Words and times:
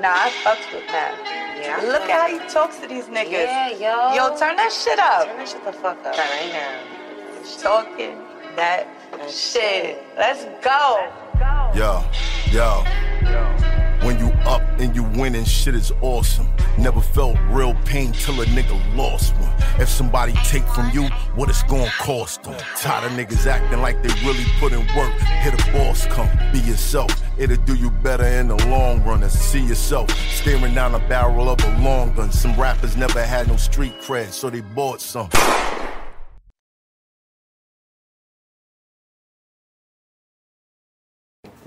Nah, 0.00 0.12
I 0.12 0.30
fucks 0.44 0.72
with 0.74 0.86
Pat. 0.88 1.14
Yeah. 1.58 1.80
Look 1.90 2.02
at 2.02 2.10
how 2.10 2.28
he 2.28 2.38
talks 2.50 2.78
to 2.80 2.86
these 2.86 3.06
niggas. 3.06 3.30
Yeah, 3.30 3.70
yo. 3.70 4.14
Yo, 4.14 4.38
turn 4.38 4.56
that 4.56 4.70
shit 4.70 4.98
up. 4.98 5.26
Turn 5.26 5.38
that 5.38 5.48
shit 5.48 5.64
the 5.64 5.72
fuck 5.72 5.98
up. 6.04 6.16
Right 6.18 6.50
now. 6.52 7.62
Talking 7.62 8.18
that 8.56 8.86
shit. 9.30 10.02
Let's 10.18 10.44
go. 10.62 11.10
go 11.38 11.70
Yo, 11.74 12.04
yo. 12.52 12.84
When 14.06 14.18
you 14.18 14.28
up 14.44 14.62
and 14.78 14.94
you 14.94 15.02
winning, 15.02 15.44
shit 15.44 15.74
is 15.74 15.92
awesome. 16.02 16.48
Never 16.78 17.00
felt 17.00 17.38
real 17.48 17.74
pain 17.86 18.12
till 18.12 18.38
a 18.42 18.44
nigga 18.44 18.96
lost 18.96 19.34
one. 19.36 19.50
If 19.80 19.88
somebody 19.88 20.34
take 20.44 20.66
from 20.68 20.90
you, 20.90 21.08
what 21.34 21.48
it's 21.48 21.62
gonna 21.62 21.90
cost 21.98 22.42
them? 22.42 22.54
Tired 22.76 23.04
of 23.04 23.12
niggas 23.12 23.46
acting 23.46 23.80
like 23.80 24.02
they 24.02 24.10
really 24.26 24.44
put 24.58 24.72
in 24.72 24.80
work. 24.94 25.12
Hit 25.40 25.54
a 25.54 25.72
boss 25.72 26.04
come, 26.06 26.28
be 26.52 26.58
yourself. 26.60 27.10
It'll 27.38 27.56
do 27.64 27.74
you 27.74 27.90
better 27.90 28.26
in 28.26 28.48
the 28.48 28.56
long 28.66 29.02
run 29.04 29.20
than 29.20 29.30
see 29.30 29.60
yourself 29.60 30.10
staring 30.32 30.74
down 30.74 30.92
the 30.92 30.98
barrel 30.98 31.48
of 31.48 31.64
a 31.64 31.78
long 31.82 32.14
gun. 32.14 32.30
Some 32.30 32.54
rappers 32.60 32.94
never 32.94 33.24
had 33.24 33.48
no 33.48 33.56
street 33.56 33.94
cred, 34.02 34.30
so 34.32 34.50
they 34.50 34.60
bought 34.60 35.00
some. 35.00 35.30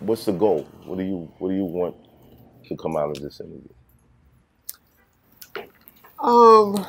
What's 0.02 0.26
the 0.26 0.34
goal? 0.34 0.68
What 0.86 1.00
do 1.00 1.04
you 1.04 1.32
What 1.40 1.50
do 1.50 1.56
you 1.56 1.66
want 1.66 1.96
to 2.68 2.76
come 2.78 2.96
out 2.96 3.10
of 3.10 3.24
this 3.24 3.40
interview? 3.40 3.79
Um, 6.22 6.86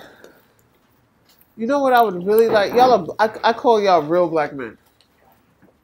you 1.56 1.66
know 1.66 1.80
what 1.80 1.92
I 1.92 2.02
would 2.02 2.26
really 2.26 2.48
like? 2.48 2.72
Y'all, 2.74 3.10
are, 3.10 3.16
I, 3.18 3.50
I 3.50 3.52
call 3.52 3.80
y'all 3.80 4.02
real 4.02 4.28
black 4.28 4.52
men. 4.54 4.76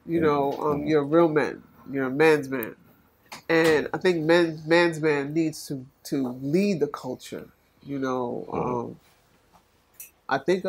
You 0.05 0.21
know, 0.21 0.53
um, 0.61 0.85
you're 0.85 1.03
real 1.03 1.29
men. 1.29 1.63
You're 1.91 2.05
a 2.05 2.09
man's 2.11 2.49
man, 2.49 2.75
and 3.49 3.87
I 3.93 3.97
think 3.97 4.23
men, 4.23 4.61
man's 4.65 4.99
man 4.99 5.33
needs 5.33 5.67
to 5.67 5.85
to 6.05 6.29
lead 6.41 6.79
the 6.79 6.87
culture. 6.87 7.47
You 7.83 7.99
know, 7.99 8.47
um, 8.51 8.99
I 10.29 10.37
think 10.37 10.65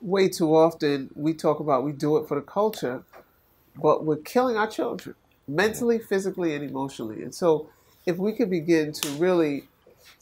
way 0.00 0.28
too 0.28 0.54
often 0.56 1.10
we 1.14 1.34
talk 1.34 1.60
about 1.60 1.84
we 1.84 1.92
do 1.92 2.16
it 2.18 2.28
for 2.28 2.36
the 2.36 2.42
culture, 2.46 3.02
but 3.76 4.04
we're 4.04 4.16
killing 4.16 4.56
our 4.56 4.68
children 4.68 5.14
mentally, 5.48 5.98
physically, 5.98 6.54
and 6.54 6.64
emotionally. 6.68 7.22
And 7.22 7.34
so, 7.34 7.68
if 8.06 8.16
we 8.18 8.32
could 8.32 8.50
begin 8.50 8.92
to 8.92 9.08
really 9.12 9.64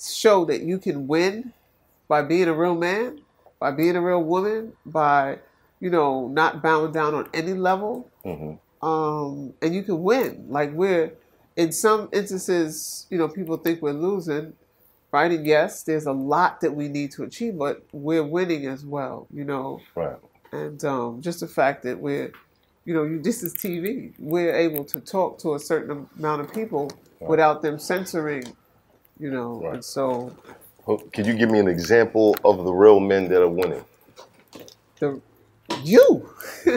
show 0.01 0.45
that 0.47 0.63
you 0.63 0.79
can 0.79 1.07
win 1.07 1.53
by 2.09 2.23
being 2.23 2.49
a 2.49 2.55
real 2.55 2.75
man, 2.75 3.21
by 3.61 3.71
being 3.71 3.97
a 3.97 4.01
real 4.01 4.23
woman, 4.23 4.73
by 4.87 5.39
you 5.81 5.91
know 5.91 6.29
not 6.29 6.63
bowing 6.63 6.93
down 6.93 7.15
on 7.15 7.29
any 7.35 7.53
level, 7.55 8.11
um, 8.83 9.55
and 9.63 9.75
you 9.75 9.83
can 9.83 10.03
win. 10.03 10.47
Like 10.49 10.73
we're 10.73 11.13
in 11.57 11.73
some 11.73 12.09
instances, 12.13 13.07
you 13.11 13.19
know, 13.19 13.29
people 13.29 13.57
think 13.57 13.81
we're 13.81 13.93
losing, 13.93 14.55
right? 15.13 15.31
And 15.31 15.47
yes, 15.47 15.83
there's 15.85 16.07
a 16.07 16.13
lot 16.13 16.61
that 16.63 16.73
we 16.75 16.89
need 16.89 17.13
to 17.13 17.23
achieve, 17.23 17.57
but 17.59 17.85
we're 17.93 18.25
winning 18.25 18.67
as 18.67 18.85
well. 18.85 19.27
You 19.33 19.45
know, 19.45 19.81
Right. 19.95 20.17
and 20.53 20.85
um, 20.85 21.23
just 21.23 21.41
the 21.41 21.47
fact 21.47 21.83
that 21.85 21.99
we're, 22.01 22.33
you 22.85 22.93
know, 22.95 23.05
you, 23.05 23.21
this 23.23 23.43
is 23.43 23.55
TV. 23.55 24.13
We're 24.19 24.55
able 24.55 24.85
to 24.87 25.01
talk 25.01 25.39
to 25.41 25.55
a 25.55 25.59
certain 25.59 26.09
amount 26.19 26.41
of 26.43 26.53
people 26.53 26.91
without 27.31 27.63
them 27.63 27.79
censoring, 27.79 28.45
you 29.19 29.31
know, 29.31 29.63
and 29.75 29.85
so 29.85 30.37
Can 31.13 31.27
you 31.27 31.35
give 31.35 31.51
me 31.51 31.59
an 31.61 31.69
example 31.69 32.35
of 32.45 32.65
the 32.65 32.73
real 32.73 33.01
men 33.01 33.29
that 33.29 33.43
are 33.43 33.49
winning? 33.49 33.85
the 35.01 35.21
you, 35.83 36.29
you, 36.67 36.75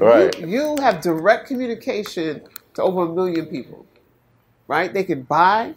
Right. 0.00 0.38
you, 0.38 0.48
you 0.48 0.76
have 0.80 1.00
direct 1.02 1.48
communication 1.48 2.42
to 2.74 2.82
over 2.82 3.02
a 3.04 3.08
million 3.14 3.46
people, 3.46 3.86
right? 4.68 4.92
They 4.92 5.04
can 5.04 5.22
buy, 5.22 5.74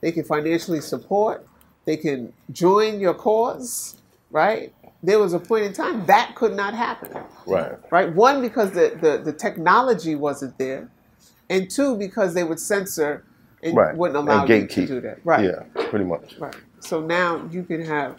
they 0.00 0.12
can 0.12 0.24
financially 0.24 0.80
support, 0.80 1.46
they 1.86 1.96
can 1.96 2.32
join 2.52 3.00
your 3.00 3.14
cause, 3.14 3.96
right? 4.30 4.72
There 5.02 5.18
was 5.18 5.32
a 5.34 5.40
point 5.40 5.64
in 5.64 5.72
time 5.72 6.06
that 6.06 6.34
could 6.36 6.54
not 6.54 6.74
happen. 6.74 7.24
Right. 7.46 7.72
right? 7.90 8.12
One, 8.14 8.40
because 8.42 8.72
the, 8.72 8.96
the, 9.00 9.22
the 9.24 9.32
technology 9.32 10.14
wasn't 10.14 10.58
there, 10.58 10.90
and 11.50 11.70
two, 11.70 11.96
because 11.96 12.34
they 12.34 12.44
would 12.44 12.60
censor 12.60 13.24
and 13.62 13.76
Right. 13.76 13.96
wouldn't 13.96 14.16
allow 14.16 14.44
and 14.44 14.48
you 14.48 14.66
to 14.66 14.86
do 14.86 15.00
that. 15.00 15.18
Right. 15.24 15.44
Yeah, 15.44 15.84
pretty 15.88 16.04
much. 16.04 16.36
Right. 16.38 16.54
So 16.80 17.00
now 17.00 17.48
you 17.50 17.62
can 17.62 17.84
have. 17.84 18.16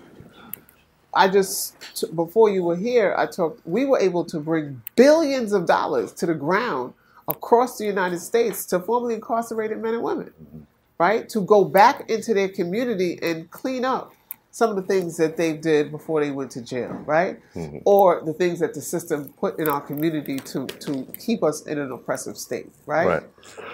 I 1.14 1.28
just 1.28 1.76
before 2.16 2.50
you 2.50 2.64
were 2.64 2.76
here, 2.76 3.14
I 3.18 3.28
talked. 3.28 3.62
We 3.66 3.86
were 3.86 4.00
able 4.00 4.26
to 4.26 4.40
bring 4.40 4.82
billions 4.96 5.54
of 5.54 5.68
dollars 5.68 6.12
to 6.14 6.26
the 6.26 6.34
ground 6.34 6.94
across 7.28 7.78
the 7.78 7.86
United 7.86 8.20
States 8.20 8.66
to 8.68 8.80
formerly 8.80 9.16
incarcerated 9.16 9.80
men 9.80 9.94
and 9.94 10.04
women, 10.04 10.34
mm-hmm. 10.44 10.60
right? 10.98 11.30
To 11.30 11.42
go 11.42 11.66
back 11.66 12.10
into 12.10 12.34
their 12.34 12.50
community 12.50 13.20
and 13.22 13.50
clean 13.52 13.86
up 13.86 14.14
some 14.54 14.70
of 14.70 14.78
the 14.78 14.84
things 14.84 15.18
that 15.18 15.38
they 15.38 15.54
did 15.58 15.92
before 15.92 16.24
they 16.24 16.32
went 16.32 16.52
to 16.52 16.62
jail, 16.64 16.92
right? 17.08 17.40
Or 17.86 18.24
the 18.26 18.34
things 18.34 18.60
that 18.62 18.76
the 18.76 18.82
system 18.82 19.34
put 19.40 19.60
in 19.60 19.68
our 19.68 19.82
community 19.82 20.38
to 20.38 20.68
to 20.68 21.08
keep 21.20 21.44
us 21.44 21.66
in 21.68 21.80
an 21.80 21.92
oppressive 21.92 22.38
state, 22.38 22.72
right? 22.86 23.08
Right. 23.08 23.24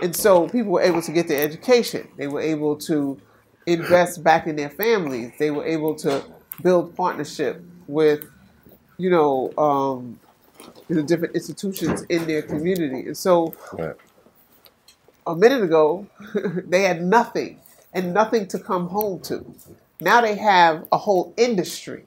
And 0.02 0.16
so 0.16 0.48
people 0.50 0.72
were 0.74 0.82
able 0.82 1.04
to 1.04 1.12
get 1.12 1.28
their 1.28 1.44
education. 1.44 2.08
They 2.18 2.28
were 2.28 2.42
able 2.42 2.78
to 2.92 3.22
invest 3.68 4.24
back 4.24 4.48
in 4.48 4.56
their 4.56 4.72
families. 4.72 5.34
They 5.38 5.52
were 5.52 5.66
able 5.66 5.96
to 5.98 6.26
build 6.64 6.96
partnership 6.96 7.66
with, 7.88 8.22
you 8.98 9.10
know, 9.12 9.54
um, 9.58 10.22
the 10.90 11.04
different 11.04 11.36
institutions 11.36 12.04
in 12.10 12.28
their 12.28 12.44
community. 12.44 13.08
And 13.08 13.18
so 13.18 13.56
Right. 13.74 13.96
a 15.28 15.36
minute 15.36 15.64
ago, 15.64 16.08
they 16.68 16.84
had 16.84 17.04
nothing 17.04 17.62
and 17.94 18.14
nothing 18.14 18.48
to 18.50 18.60
come 18.60 18.88
home 18.88 19.22
to. 19.24 19.56
Now 20.02 20.22
they 20.22 20.36
have 20.36 20.86
a 20.92 20.98
whole 20.98 21.34
industry, 21.38 22.06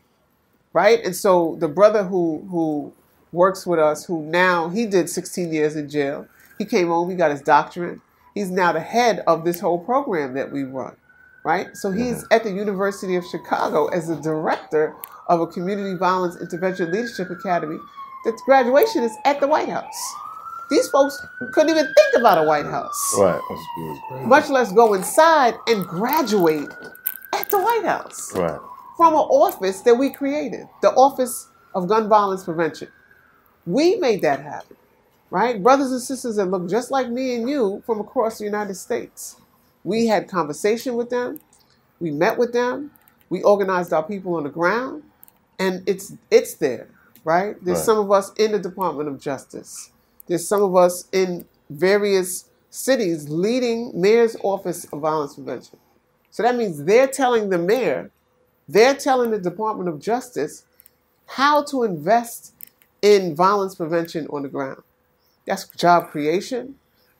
right? 0.72 1.04
And 1.04 1.14
so 1.16 1.56
the 1.60 1.68
brother 1.68 2.04
who 2.04 2.46
who 2.50 2.92
works 3.32 3.66
with 3.66 3.78
us, 3.80 4.04
who 4.06 4.22
now 4.24 4.68
he 4.68 4.86
did 4.86 5.08
16 5.10 5.52
years 5.52 5.76
in 5.76 5.88
jail, 5.88 6.26
he 6.58 6.64
came 6.64 6.88
home, 6.88 7.10
he 7.10 7.16
got 7.16 7.30
his 7.30 7.42
doctorate. 7.42 8.00
He's 8.34 8.50
now 8.50 8.72
the 8.72 8.80
head 8.80 9.22
of 9.26 9.44
this 9.44 9.60
whole 9.60 9.78
program 9.78 10.34
that 10.34 10.52
we 10.52 10.64
run, 10.64 10.96
right? 11.44 11.76
So 11.76 11.90
he's 11.90 12.24
at 12.30 12.44
the 12.44 12.52
University 12.52 13.16
of 13.16 13.24
Chicago 13.26 13.88
as 13.88 14.08
the 14.08 14.16
director 14.16 14.94
of 15.28 15.40
a 15.40 15.46
community 15.46 15.96
violence 15.96 16.36
intervention 16.40 16.92
leadership 16.92 17.30
academy. 17.30 17.78
That 18.24 18.38
graduation 18.46 19.02
is 19.02 19.12
at 19.24 19.40
the 19.40 19.48
White 19.48 19.68
House. 19.68 20.14
These 20.70 20.88
folks 20.88 21.18
couldn't 21.52 21.70
even 21.70 21.84
think 21.86 22.14
about 22.16 22.38
a 22.38 22.44
White 22.48 22.66
House 22.66 23.14
Right. 23.18 24.28
much 24.28 24.48
less 24.50 24.72
go 24.72 24.94
inside 24.94 25.54
and 25.66 25.86
graduate 25.86 26.70
at 27.42 27.50
the 27.50 27.58
White 27.58 27.84
House 27.84 28.34
Right. 28.36 28.60
from 28.96 29.14
an 29.14 29.20
office 29.20 29.80
that 29.82 29.96
we 29.96 30.10
created, 30.10 30.68
the 30.80 30.92
Office 30.94 31.48
of 31.74 31.88
Gun 31.88 32.08
Violence 32.08 32.44
Prevention. 32.44 32.88
We 33.66 33.96
made 33.96 34.22
that 34.22 34.40
happen, 34.40 34.76
right? 35.30 35.62
Brothers 35.62 35.92
and 35.92 36.00
sisters 36.00 36.36
that 36.36 36.46
look 36.46 36.68
just 36.68 36.90
like 36.90 37.08
me 37.10 37.34
and 37.34 37.48
you 37.48 37.82
from 37.86 38.00
across 38.00 38.38
the 38.38 38.44
United 38.44 38.74
States. 38.74 39.36
We 39.84 40.06
had 40.06 40.28
conversation 40.28 40.94
with 40.96 41.10
them, 41.10 41.40
we 42.00 42.10
met 42.12 42.38
with 42.38 42.52
them, 42.52 42.92
we 43.30 43.42
organized 43.42 43.92
our 43.92 44.02
people 44.04 44.34
on 44.36 44.44
the 44.44 44.50
ground, 44.50 45.02
and 45.58 45.82
it's 45.88 46.14
it's 46.30 46.54
there, 46.54 46.88
right? 47.24 47.56
There's 47.64 47.78
Right. 47.78 47.84
some 47.86 47.98
of 47.98 48.12
us 48.12 48.32
in 48.34 48.52
the 48.52 48.58
Department 48.60 49.08
of 49.08 49.20
Justice. 49.20 49.90
There's 50.28 50.46
some 50.46 50.62
of 50.62 50.76
us 50.76 51.06
in 51.12 51.46
various 51.70 52.46
cities 52.70 53.28
leading 53.28 53.92
mayor's 54.00 54.36
office 54.42 54.84
of 54.92 55.00
violence 55.00 55.34
prevention. 55.34 55.78
So 56.32 56.42
that 56.42 56.56
means 56.56 56.82
they're 56.82 57.06
telling 57.06 57.50
the 57.50 57.58
mayor, 57.58 58.10
they're 58.68 58.94
telling 58.94 59.30
the 59.30 59.38
Department 59.38 59.88
of 59.88 60.00
Justice 60.00 60.64
how 61.26 61.62
to 61.64 61.84
invest 61.84 62.54
in 63.02 63.36
violence 63.36 63.76
prevention 63.76 64.26
on 64.30 64.42
the 64.42 64.48
ground. 64.48 64.82
That's 65.46 65.68
job 65.68 66.10
creation, 66.10 66.76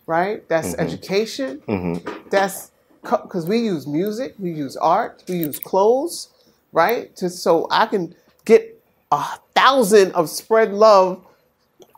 right? 0.07 0.47
That's 0.49 0.73
mm-hmm. 0.73 0.81
education. 0.81 1.63
Mm-hmm. 1.69 2.29
That's 2.31 2.73
because 3.03 3.47
we 3.47 3.59
use 3.59 3.87
music, 3.87 4.35
we 4.39 4.53
use 4.53 4.77
art, 4.77 5.23
we 5.29 5.37
use 5.37 5.59
clothes, 5.59 6.29
right? 6.73 7.15
To 7.17 7.29
so 7.29 7.67
I 7.71 7.87
can 7.87 8.15
get 8.45 8.83
a 9.11 9.25
thousand 9.55 10.13
of 10.13 10.29
spread 10.31 10.73
love 10.73 11.25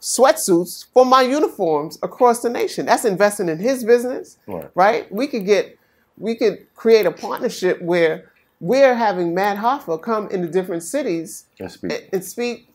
sweatsuits 0.01 0.87
for 0.93 1.07
my 1.07 1.23
uniforms 1.23 1.99
across 2.03 2.41
the 2.41 2.51
nation. 2.51 2.85
That's 2.85 3.05
investing 3.07 3.49
in 3.49 3.59
his 3.59 3.85
business, 3.85 4.37
Right. 4.47 4.71
right? 4.75 5.13
We 5.13 5.27
could 5.27 5.47
get, 5.47 5.79
we 6.19 6.35
could 6.35 6.67
create 6.75 7.07
a 7.07 7.11
partnership 7.11 7.81
where 7.83 8.31
we're 8.61 8.95
having 8.95 9.35
Math 9.35 9.59
Hoffa 9.59 10.01
come 10.01 10.29
into 10.29 10.49
different 10.49 10.83
cities 10.83 11.47
And 11.61 11.71
speak. 11.71 11.93
and, 11.93 12.03
and 12.13 12.25
speak 12.25 12.69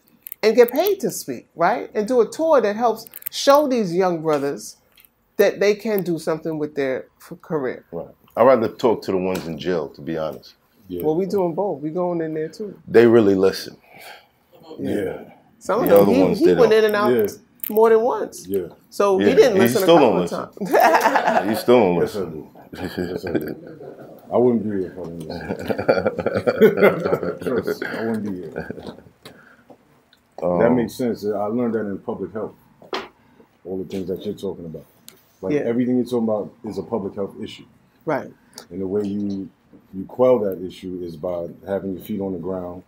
and 0.43 0.55
get 0.55 0.71
paid 0.71 0.99
to 1.01 1.11
speak, 1.11 1.47
right? 1.55 1.89
And 1.93 2.07
do 2.07 2.21
a 2.21 2.29
tour 2.29 2.61
that 2.61 2.75
helps 2.75 3.05
show 3.31 3.67
these 3.67 3.93
young 3.93 4.21
brothers 4.21 4.77
that 5.37 5.59
they 5.59 5.73
can 5.75 6.03
do 6.03 6.19
something 6.19 6.57
with 6.59 6.75
their 6.75 7.05
career. 7.41 7.85
Right. 7.91 8.07
I'd 8.37 8.43
rather 8.43 8.67
talk 8.69 9.01
to 9.03 9.11
the 9.11 9.17
ones 9.17 9.47
in 9.47 9.57
jail, 9.57 9.89
to 9.89 10.01
be 10.01 10.17
honest. 10.17 10.53
Yeah. 10.87 11.03
Well, 11.03 11.15
we 11.15 11.25
doing 11.25 11.53
both. 11.55 11.81
We 11.81 11.89
going 11.91 12.21
in 12.21 12.33
there 12.33 12.49
too. 12.49 12.79
They 12.87 13.05
really 13.05 13.35
listen. 13.35 13.77
yeah. 14.79 15.23
Some 15.59 15.83
of 15.83 15.89
The 15.89 15.95
them, 15.95 16.03
other 16.03 16.13
he, 16.13 16.21
ones 16.23 16.39
he 16.39 16.45
they 16.45 16.53
went 16.55 16.71
don't. 16.71 16.79
in 16.79 16.85
and 16.85 16.95
out 16.95 17.13
Yeah. 17.13 17.27
more 17.69 17.89
than 17.89 18.01
once. 18.01 18.47
Yeah. 18.47 18.67
So 18.89 19.19
Yeah, 19.19 19.27
he 19.29 19.35
didn't 19.35 19.53
he 19.55 19.59
listen 19.61 19.77
a 19.77 19.85
still 19.85 19.97
couple 19.97 20.13
don't 20.13 20.23
of 20.23 20.29
times. 20.29 21.49
You 21.49 21.55
still 21.55 21.79
don't 21.79 21.95
Yes, 22.01 22.15
I 22.15 22.19
listen. 22.19 22.49
Do. 22.73 22.81
Yes, 22.81 23.25
I. 23.25 23.29
I 24.33 24.37
wouldn't 24.37 24.63
be 24.63 24.69
here 24.69 24.91
if 24.91 24.97
I 24.97 25.03
didn't. 25.09 25.29
Trust, 27.41 27.83
I 27.83 27.85
wouldn't 28.05 28.23
be 28.25 28.31
here. 28.41 28.53
Um, 30.43 30.59
that 30.59 30.71
makes 30.71 30.93
sense. 30.95 31.25
I 31.25 31.45
learned 31.45 31.73
that 31.73 31.79
in 31.81 31.97
public 31.99 32.31
health. 32.33 32.53
All 33.65 33.77
the 33.77 33.83
things 33.85 34.07
that 34.07 34.25
you're 34.25 34.33
talking 34.35 34.65
about. 34.65 34.85
Like 35.41 35.53
Yeah. 35.53 35.61
everything 35.61 35.95
you're 35.97 36.05
talking 36.05 36.27
about 36.29 36.51
is 36.63 36.77
a 36.77 36.83
public 36.83 37.15
health 37.15 37.35
issue. 37.41 37.65
right. 38.05 38.31
And 38.69 38.81
the 38.81 38.87
way 38.87 39.03
you 39.03 39.49
you 39.93 40.03
quell 40.05 40.37
that 40.39 40.61
issue 40.63 40.99
is 41.03 41.15
by 41.15 41.47
having 41.65 41.93
your 41.93 42.01
feet 42.03 42.19
on 42.21 42.33
the 42.33 42.39
ground 42.39 42.83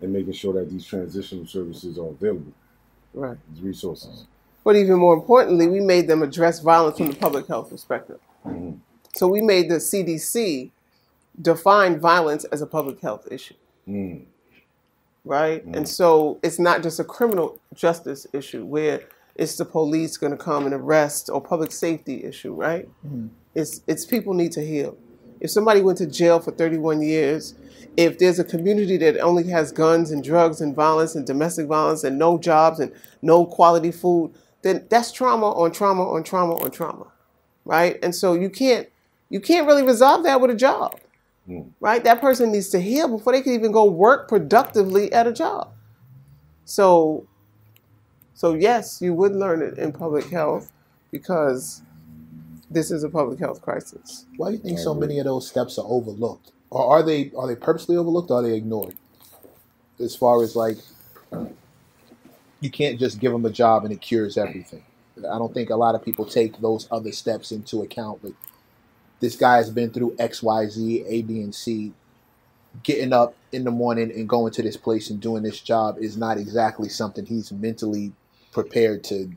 and 0.00 0.12
making 0.12 0.32
sure 0.32 0.52
that 0.54 0.70
these 0.70 0.84
transitional 0.86 1.44
services 1.46 1.98
are 1.98 2.06
available, 2.08 2.52
Right. 3.14 3.36
these 3.52 3.62
resources. 3.62 4.24
But 4.64 4.76
even 4.76 4.96
more 4.98 5.14
importantly, 5.14 5.66
we 5.68 5.80
made 5.80 6.06
them 6.08 6.22
address 6.22 6.60
violence 6.60 6.96
from 6.98 7.08
the 7.08 7.16
public 7.16 7.46
health 7.48 7.68
perspective. 7.70 8.18
So 9.14 9.26
we 9.26 9.40
made 9.40 9.70
the 9.70 9.76
CDC 9.76 10.70
define 11.40 11.98
violence 12.00 12.44
as 12.44 12.62
a 12.62 12.66
public 12.66 13.00
health 13.00 13.26
issue. 13.30 13.54
Mm. 13.88 14.24
Right? 15.24 15.64
And 15.64 15.88
so 15.88 16.38
it's 16.42 16.58
not 16.58 16.82
just 16.82 17.00
a 17.00 17.04
criminal 17.04 17.58
justice 17.74 18.26
issue 18.32 18.64
where 18.64 19.02
it's 19.34 19.56
the 19.56 19.64
police 19.64 20.16
going 20.16 20.32
to 20.32 20.42
come 20.42 20.64
and 20.64 20.74
arrest 20.74 21.28
or 21.30 21.40
public 21.40 21.72
safety 21.72 22.24
issue, 22.24 22.54
right? 22.54 22.88
It's 23.54 23.82
it's 23.86 24.04
people 24.04 24.34
need 24.34 24.52
to 24.52 24.64
heal. 24.64 24.96
If 25.40 25.50
somebody 25.50 25.82
went 25.82 25.98
to 25.98 26.06
jail 26.06 26.40
for 26.40 26.50
31 26.50 27.02
years, 27.02 27.54
if 27.96 28.18
there's 28.18 28.38
a 28.38 28.44
community 28.44 28.96
that 28.98 29.18
only 29.18 29.44
has 29.48 29.72
guns 29.72 30.10
and 30.10 30.24
drugs 30.24 30.60
and 30.60 30.74
violence 30.74 31.14
and 31.14 31.26
domestic 31.26 31.66
violence 31.66 32.04
and 32.04 32.18
no 32.18 32.38
jobs 32.38 32.80
and 32.80 32.92
no 33.20 33.44
quality 33.44 33.90
food, 33.90 34.32
then 34.62 34.86
that's 34.88 35.12
trauma 35.12 35.50
on 35.52 35.72
trauma 35.72 36.08
on 36.08 36.22
trauma 36.22 36.56
on 36.56 36.70
trauma, 36.70 37.06
right? 37.66 37.98
And 38.02 38.14
so 38.14 38.32
you 38.32 38.48
can't 38.48 38.88
you 39.28 39.40
can't 39.40 39.66
really 39.66 39.82
resolve 39.82 40.22
that 40.22 40.40
with 40.40 40.50
a 40.50 40.54
job, 40.54 40.98
mm. 41.48 41.68
right? 41.80 42.02
That 42.04 42.20
person 42.20 42.52
needs 42.52 42.70
to 42.70 42.80
heal 42.80 43.08
before 43.08 43.32
they 43.32 43.42
can 43.42 43.52
even 43.52 43.72
go 43.72 43.84
work 43.84 44.28
productively 44.28 45.12
at 45.12 45.26
a 45.26 45.32
job. 45.32 45.72
So, 46.64 47.26
so 48.34 48.54
yes, 48.54 49.02
you 49.02 49.12
would 49.14 49.32
learn 49.32 49.62
it 49.62 49.78
in 49.78 49.92
public 49.92 50.30
health 50.30 50.72
because 51.10 51.82
this 52.70 52.90
is 52.90 53.02
a 53.04 53.08
public 53.08 53.40
health 53.40 53.60
crisis. 53.60 54.26
Why 54.36 54.50
do 54.50 54.56
you 54.56 54.62
think 54.62 54.78
so 54.78 54.94
many 54.94 55.18
of 55.18 55.24
those 55.24 55.48
steps 55.48 55.76
are 55.78 55.86
overlooked, 55.86 56.52
or 56.70 56.86
are 56.86 57.02
they 57.02 57.32
are 57.36 57.48
they 57.48 57.56
purposely 57.56 57.96
overlooked, 57.96 58.30
or 58.30 58.40
are 58.40 58.42
they 58.42 58.54
ignored? 58.54 58.94
As 59.98 60.14
far 60.14 60.42
as 60.42 60.54
like, 60.54 60.76
you 62.60 62.70
can't 62.70 62.98
just 63.00 63.18
give 63.18 63.32
them 63.32 63.44
a 63.44 63.50
job 63.50 63.84
and 63.84 63.92
it 63.92 64.00
cures 64.00 64.36
everything. 64.36 64.84
I 65.18 65.38
don't 65.38 65.52
think 65.52 65.70
a 65.70 65.76
lot 65.76 65.94
of 65.94 66.04
people 66.04 66.24
take 66.24 66.60
those 66.60 66.88
other 66.90 67.12
steps 67.12 67.52
into 67.52 67.82
account. 67.82 68.22
Like, 68.22 68.34
this 69.20 69.36
guy 69.36 69.56
has 69.56 69.70
been 69.70 69.90
through 69.90 70.16
X, 70.18 70.42
Y, 70.42 70.66
Z, 70.66 71.04
A, 71.06 71.22
B, 71.22 71.40
and 71.40 71.54
C. 71.54 71.92
Getting 72.82 73.12
up 73.14 73.34
in 73.52 73.64
the 73.64 73.70
morning 73.70 74.12
and 74.12 74.28
going 74.28 74.52
to 74.52 74.62
this 74.62 74.76
place 74.76 75.08
and 75.08 75.18
doing 75.20 75.42
this 75.42 75.60
job 75.60 75.96
is 75.98 76.16
not 76.16 76.36
exactly 76.36 76.90
something 76.90 77.24
he's 77.24 77.50
mentally 77.50 78.12
prepared 78.52 79.02
to 79.04 79.30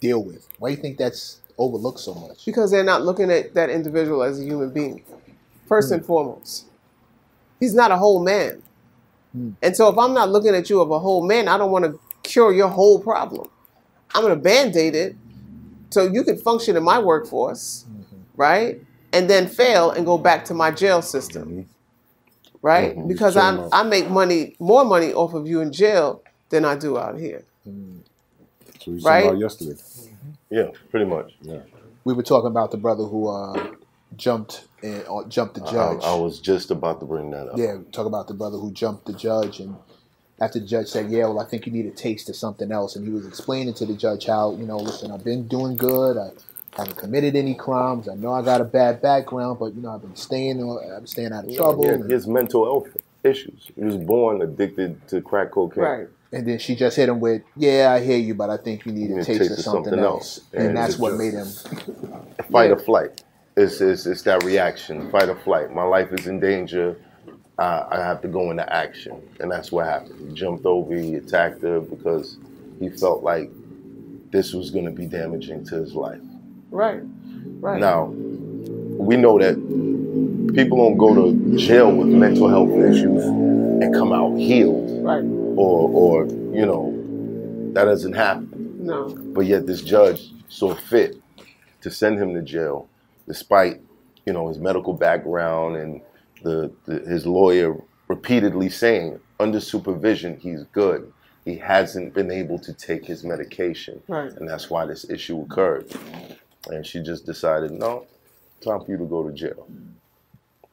deal 0.00 0.24
with. 0.24 0.48
Why 0.58 0.70
do 0.70 0.76
you 0.76 0.82
think 0.82 0.98
that's 0.98 1.40
overlooked 1.56 2.00
so 2.00 2.14
much? 2.14 2.44
because 2.44 2.72
they're 2.72 2.82
not 2.82 3.02
looking 3.02 3.30
at 3.30 3.54
that 3.54 3.70
individual 3.70 4.24
as 4.24 4.40
a 4.40 4.44
human 4.44 4.70
being, 4.70 5.04
first 5.68 5.92
and 5.92 6.00
hmm. 6.00 6.06
foremost. 6.06 6.66
He's 7.60 7.74
not 7.74 7.92
a 7.92 7.96
whole 7.96 8.22
man. 8.22 8.62
Hmm. 9.32 9.50
And 9.62 9.76
so 9.76 9.88
if 9.88 9.96
I'm 9.96 10.14
not 10.14 10.30
looking 10.30 10.54
at 10.54 10.68
you 10.68 10.80
of 10.80 10.90
a 10.90 10.98
whole 10.98 11.24
man, 11.24 11.46
I 11.46 11.56
don't 11.56 11.70
want 11.70 11.84
to 11.84 12.00
cure 12.22 12.52
your 12.52 12.68
whole 12.68 12.98
problem. 12.98 13.48
I'm 14.14 14.22
going 14.22 14.34
to 14.34 14.40
band 14.42 14.76
aid 14.76 14.94
it 14.94 15.16
so 15.90 16.06
you 16.06 16.24
can 16.24 16.38
function 16.38 16.76
in 16.76 16.82
my 16.84 16.98
workforce, 16.98 17.86
right? 18.36 18.80
And 19.12 19.30
then 19.30 19.46
fail 19.48 19.90
and 19.90 20.06
go 20.06 20.18
back 20.18 20.44
to 20.46 20.54
my 20.54 20.70
jail 20.70 21.02
system, 21.02 21.68
right? 22.62 22.96
Mhm. 22.96 23.08
Because 23.08 23.36
I'm, 23.36 23.58
enough. 23.58 23.70
I 23.72 23.82
make 23.84 24.10
money, 24.10 24.56
more 24.60 24.84
money 24.84 25.12
off 25.12 25.34
of 25.34 25.46
you 25.46 25.60
in 25.60 25.72
jail 25.72 26.22
than 26.50 26.64
I 26.64 26.76
do 26.76 26.98
out 26.98 27.18
here. 27.18 27.44
So 28.80 28.92
we 28.92 29.00
Right? 29.00 29.22
talked 29.24 29.36
about 29.36 29.40
yesterday. 29.40 29.80
Yeah, 30.50 30.68
pretty 30.90 31.06
much. 31.06 31.34
Yeah. 31.42 31.60
we 32.04 32.14
were 32.14 32.22
talking 32.22 32.48
about 32.50 32.70
the 32.70 32.76
brother 32.76 33.04
who 33.04 33.28
uh, 33.28 33.68
jumped 34.16 34.66
and 34.82 35.04
uh, 35.08 35.24
jumped 35.28 35.54
the 35.56 35.64
I, 35.64 35.72
judge. 35.72 36.02
I 36.04 36.14
was 36.14 36.40
just 36.40 36.70
about 36.70 37.00
to 37.00 37.06
bring 37.06 37.30
that 37.30 37.48
up. 37.48 37.58
yeah, 37.58 37.78
talk 37.92 38.06
about 38.06 38.28
the 38.28 38.34
brother 38.34 38.58
who 38.58 38.70
jumped 38.72 39.06
the 39.06 39.14
judge, 39.14 39.60
and 39.60 39.76
after 40.40 40.58
the 40.58 40.66
judge 40.66 40.88
said, 40.88 41.10
"Yeah, 41.10 41.26
well, 41.26 41.40
I 41.40 41.44
think 41.44 41.66
you 41.66 41.72
need 41.72 41.86
a 41.86 41.90
taste 41.90 42.28
of 42.28 42.36
something 42.36 42.70
else," 42.72 42.96
and 42.96 43.06
he 43.06 43.12
was 43.12 43.26
explaining 43.26 43.74
to 43.74 43.86
the 43.86 43.94
judge 43.94 44.26
how, 44.26 44.52
you 44.52 44.66
know, 44.66 44.76
listen, 44.78 45.10
I've 45.10 45.24
been 45.24 45.46
doing 45.48 45.76
good. 45.76 46.16
I 46.16 46.30
haven't 46.76 46.96
committed 46.96 47.36
any 47.36 47.54
crimes. 47.54 48.08
I 48.08 48.14
know 48.14 48.32
I 48.32 48.42
got 48.42 48.60
a 48.60 48.64
bad 48.64 49.00
background, 49.00 49.58
but 49.60 49.74
you 49.74 49.80
know, 49.82 49.90
I've 49.94 50.02
been 50.02 50.16
staying, 50.16 50.62
uh, 50.62 50.74
I've 50.94 50.98
been 51.00 51.06
staying 51.06 51.32
out 51.32 51.44
of 51.46 51.54
trouble. 51.54 51.84
He 51.84 51.88
had 51.90 52.00
and, 52.00 52.10
his 52.10 52.26
mental 52.26 52.64
health 52.64 52.96
issues. 53.22 53.70
He 53.76 53.84
was 53.84 53.96
born 53.96 54.42
addicted 54.42 55.06
to 55.08 55.20
crack 55.22 55.52
cocaine. 55.52 55.84
Right. 55.84 56.08
and 56.32 56.46
then 56.48 56.58
she 56.58 56.74
just 56.74 56.96
hit 56.96 57.08
him 57.08 57.20
with, 57.20 57.42
"Yeah, 57.56 57.92
I 57.92 58.00
hear 58.04 58.18
you, 58.18 58.34
but 58.34 58.50
I 58.50 58.56
think 58.56 58.84
you 58.86 58.92
need 58.92 59.08
You 59.10 59.14
a 59.14 59.18
need 59.18 59.24
taste, 59.24 59.52
of 59.52 59.58
something, 59.60 59.96
else," 60.00 60.40
and, 60.52 60.66
And 60.68 60.76
that's 60.76 60.98
what 60.98 61.14
made 61.14 61.32
him. 61.32 61.46
Fight 62.50 62.70
Yeah. 62.70 62.72
or 62.74 62.78
flight. 62.78 63.22
It's, 63.56 63.80
it's, 63.80 64.04
it's 64.04 64.22
that 64.22 64.42
reaction, 64.42 65.10
fight 65.12 65.28
or 65.28 65.36
flight. 65.36 65.72
My 65.72 65.84
life 65.84 66.12
is 66.12 66.26
in 66.26 66.40
danger. 66.40 66.96
I, 67.58 67.84
I 67.90 67.96
have 67.98 68.20
to 68.22 68.28
go 68.28 68.50
into 68.50 68.70
action. 68.72 69.20
And 69.40 69.50
that's 69.50 69.70
what 69.70 69.86
happened. 69.86 70.28
He 70.28 70.34
jumped 70.34 70.66
over, 70.66 70.94
he 70.94 71.14
attacked 71.14 71.62
her 71.62 71.80
because 71.80 72.38
he 72.80 72.88
felt 72.90 73.22
like 73.22 73.50
this 74.30 74.52
was 74.52 74.70
going 74.70 74.84
to 74.86 74.90
be 74.90 75.06
damaging 75.06 75.64
to 75.66 75.76
his 75.76 75.94
life. 75.94 76.20
Right. 76.70 77.00
Right. 77.60 77.80
Now, 77.80 78.06
we 78.06 79.16
know 79.16 79.38
that 79.38 79.54
people 80.54 80.78
don't 80.78 80.96
go 80.96 81.14
to 81.14 81.56
jail 81.56 81.92
with 81.94 82.08
mental 82.08 82.48
health 82.48 82.70
issues 82.70 83.24
and 83.24 83.94
come 83.94 84.12
out 84.12 84.34
healed 84.36 85.04
Right. 85.04 85.22
or, 85.56 85.88
or 85.90 86.26
you 86.26 86.64
know, 86.66 86.90
that 87.74 87.84
doesn't 87.84 88.14
happen. 88.14 88.50
No. 88.80 89.08
But 89.08 89.42
yet 89.46 89.66
this 89.66 89.82
judge 89.82 90.30
saw 90.48 90.74
fit 90.74 91.16
to 91.82 91.90
send 91.90 92.18
him 92.18 92.34
to 92.34 92.42
jail, 92.42 92.88
despite 93.26 93.80
you 94.26 94.32
know 94.32 94.48
his 94.48 94.58
medical 94.58 94.92
background 94.94 95.76
and 95.76 96.00
the, 96.44 96.70
the 96.86 97.00
his 97.00 97.26
lawyer 97.26 97.76
repeatedly 98.08 98.68
saying 98.68 99.18
under 99.40 99.60
supervision 99.60 100.38
he's 100.38 100.62
good. 100.72 101.12
He 101.44 101.56
hasn't 101.56 102.14
been 102.14 102.30
able 102.30 102.58
to 102.60 102.72
take 102.72 103.04
his 103.04 103.22
medication, 103.24 104.00
Right. 104.08 104.32
and 104.32 104.48
that's 104.48 104.70
why 104.70 104.86
this 104.86 105.08
issue 105.10 105.42
occurred. 105.42 105.86
And 106.68 106.86
she 106.86 107.02
just 107.02 107.26
decided, 107.26 107.70
no, 107.72 108.06
time 108.62 108.80
for 108.82 108.90
you 108.90 108.96
to 108.96 109.04
go 109.04 109.28
to 109.28 109.34
jail. 109.34 109.66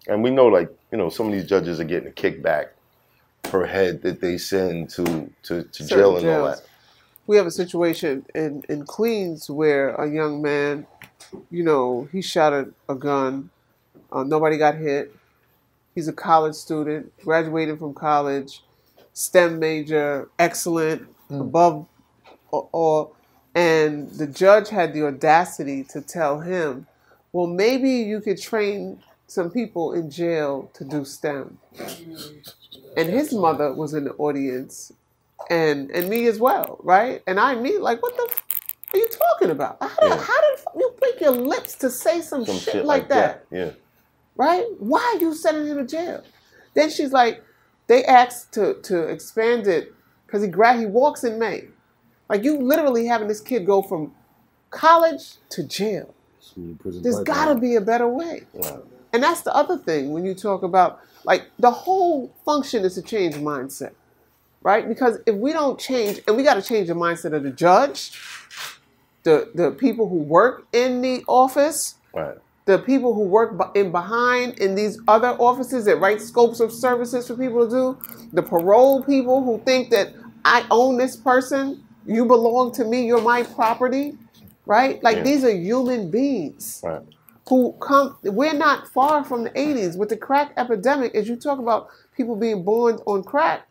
And 0.08 0.24
we 0.24 0.30
know, 0.30 0.48
like 0.48 0.70
you 0.92 0.98
know, 0.98 1.10
some 1.10 1.26
of 1.28 1.32
these 1.34 1.46
judges 1.46 1.80
are 1.80 1.84
getting 1.86 2.08
a 2.10 2.12
kickback 2.14 2.68
per 3.44 3.66
head 3.66 4.02
that 4.04 4.22
they 4.22 4.38
send 4.38 4.90
to 4.92 5.04
to, 5.44 5.64
to 5.64 5.84
Certain 5.84 5.88
jail 5.88 6.18
and 6.18 6.28
all 6.30 6.46
that. 6.46 6.62
we 7.28 7.36
have 7.38 7.46
a 7.48 7.52
situation 7.52 8.26
in, 8.34 8.64
in 8.70 8.86
Queens 8.86 9.50
where 9.50 9.90
a 9.96 10.10
young 10.10 10.42
man, 10.42 10.88
you 11.50 11.64
know, 11.64 12.08
he 12.14 12.22
shot 12.22 12.54
a, 12.54 12.70
a 12.88 12.96
gun. 12.96 13.50
Uh, 14.12 14.24
nobody 14.24 14.58
got 14.58 14.76
hit. 14.76 15.14
He's 15.96 16.08
a 16.08 16.14
college 16.14 16.56
student, 16.56 17.12
graduated 17.24 17.80
from 17.80 17.94
college, 17.94 18.64
STEM 19.14 19.60
major, 19.60 20.30
excellent, 20.40 21.04
hmm. 21.28 21.42
above 21.42 21.86
all. 22.52 23.16
And 23.54 24.10
the 24.12 24.28
judge 24.28 24.70
had 24.70 24.94
the 24.94 25.06
audacity 25.06 25.84
to 25.86 26.02
tell 26.02 26.40
him, 26.40 26.88
well, 27.34 27.48
maybe 27.48 27.90
you 27.92 28.22
could 28.22 28.42
train 28.42 29.04
some 29.28 29.50
people 29.52 29.94
in 29.94 30.10
jail 30.10 30.70
to 30.74 30.86
do 30.86 31.04
STEM. 31.06 31.58
And 32.98 33.10
his 33.10 33.34
mother 33.34 33.74
was 33.74 33.94
in 33.94 34.06
the 34.06 34.14
audience 34.14 34.92
and 35.50 35.90
and 35.92 36.10
me 36.10 36.28
as 36.28 36.40
well, 36.40 36.78
right? 36.84 37.22
And 37.28 37.40
I 37.40 37.56
mean, 37.56 37.82
like, 37.82 38.02
what 38.02 38.16
the 38.16 38.28
f- 38.30 38.46
are 38.94 38.98
you 38.98 39.08
talking 39.10 39.50
about? 39.52 39.78
How, 39.82 39.88
did, 39.90 40.10
Yeah. 40.10 40.18
how 40.18 40.42
did 40.42 40.66
you 40.76 40.94
break 41.00 41.22
your 41.22 41.32
lips 41.32 41.76
to 41.76 41.90
say 41.90 42.22
some, 42.22 42.46
Some 42.46 42.58
shit, 42.60 42.86
like 42.86 43.08
that, 43.10 43.46
Yeah. 43.52 43.72
Right? 44.42 44.66
Why 44.80 45.02
are 45.14 45.20
you 45.22 45.36
sending 45.36 45.68
him 45.68 45.78
to 45.78 45.86
jail? 45.86 46.24
Then 46.74 46.90
she's 46.90 47.12
like, 47.12 47.44
they 47.88 48.04
asked 48.06 48.54
to 48.54 48.76
to 48.90 49.04
expand 49.04 49.68
it 49.68 49.94
because 50.26 50.42
he 50.42 50.48
gra- 50.48 50.80
he 50.80 50.88
walks 50.88 51.24
in 51.24 51.38
May. 51.38 51.66
Like 52.28 52.44
you 52.44 52.58
literally 52.58 53.06
having 53.06 53.28
this 53.28 53.42
kid 53.42 53.66
go 53.68 53.82
from 53.84 54.14
college 54.72 55.36
to 55.50 55.64
jail. 55.64 56.16
There's 57.04 57.20
got 57.24 57.54
to 57.54 57.56
be 57.60 57.76
a 57.76 57.82
better 57.82 58.08
way. 58.08 58.44
Yeah. 58.54 58.78
And 59.14 59.22
that's 59.22 59.42
the 59.42 59.54
other 59.54 59.78
thing 59.78 60.12
when 60.14 60.26
you 60.26 60.34
talk 60.34 60.64
about 60.64 61.00
like 61.24 61.44
the 61.60 61.70
whole 61.72 62.34
function 62.46 62.84
is 62.84 62.96
to 62.96 63.04
change 63.04 63.36
mindset, 63.36 63.94
right? 64.64 64.88
Because 64.88 65.20
if 65.28 65.36
we 65.36 65.54
don't 65.54 65.80
change, 65.80 66.22
and 66.28 66.36
we 66.36 66.44
got 66.44 66.56
to 66.56 66.64
change 66.64 66.88
the 66.88 66.96
mindset 66.96 67.34
of 67.34 67.44
the 67.44 67.52
judge, 67.52 68.20
the 69.24 69.52
the 69.54 69.70
people 69.72 70.10
who 70.10 70.16
work 70.16 70.66
in 70.74 71.02
the 71.02 71.24
office, 71.28 71.96
Right. 72.14 72.38
The 72.72 72.80
people 72.80 73.14
who 73.14 73.24
work 73.28 73.54
in 73.76 73.92
behind 73.92 74.60
in 74.60 74.76
these 74.76 75.00
other 75.08 75.30
offices 75.40 75.86
that 75.86 75.98
write 76.00 76.22
scopes 76.22 76.60
of 76.60 76.74
services 76.74 77.28
for 77.28 77.36
people 77.38 77.66
to 77.66 77.72
do, 77.72 78.00
the 78.34 78.44
parole 78.44 79.04
people 79.04 79.44
who 79.46 79.64
think 79.66 79.92
that 79.92 80.10
I 80.46 80.66
own 80.72 80.98
this 80.98 81.18
person, 81.18 81.84
you 82.06 82.26
belong 82.26 82.74
to 82.76 82.86
me, 82.86 83.06
you're 83.06 83.22
my 83.22 83.44
property, 83.44 84.18
right? 84.66 85.04
Like 85.04 85.18
Yeah. 85.18 85.24
these 85.24 85.44
are 85.44 85.52
human 85.56 86.12
beings 86.12 86.82
Right. 86.84 87.04
who 87.50 87.74
come 87.82 88.18
we're 88.24 88.54
not 88.54 88.88
far 88.90 89.24
from 89.26 89.44
the 89.46 89.52
80s 89.52 89.98
with 89.98 90.10
the 90.10 90.18
crack 90.18 90.54
epidemic 90.58 91.16
as 91.16 91.28
you 91.30 91.36
talk 91.38 91.60
about 91.60 91.88
people 92.16 92.36
being 92.36 92.64
born 92.64 92.96
on 93.08 93.24
crack 93.24 93.68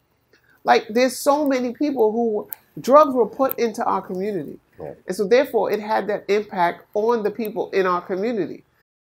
like 0.64 0.86
there's 0.90 1.18
so 1.18 1.46
many 1.46 1.72
people 1.74 2.12
who 2.12 2.48
drugs 2.80 3.14
were 3.14 3.28
put 3.28 3.58
into 3.58 3.84
our 3.84 4.02
community 4.02 4.60
Right. 4.78 4.96
and 5.06 5.16
so 5.16 5.26
therefore 5.28 5.70
it 5.72 5.80
had 5.80 6.08
that 6.08 6.24
impact 6.28 6.84
on 6.94 7.22
the 7.22 7.30
people 7.30 7.70
in 7.72 7.86
our 7.86 8.02
community 8.02 8.64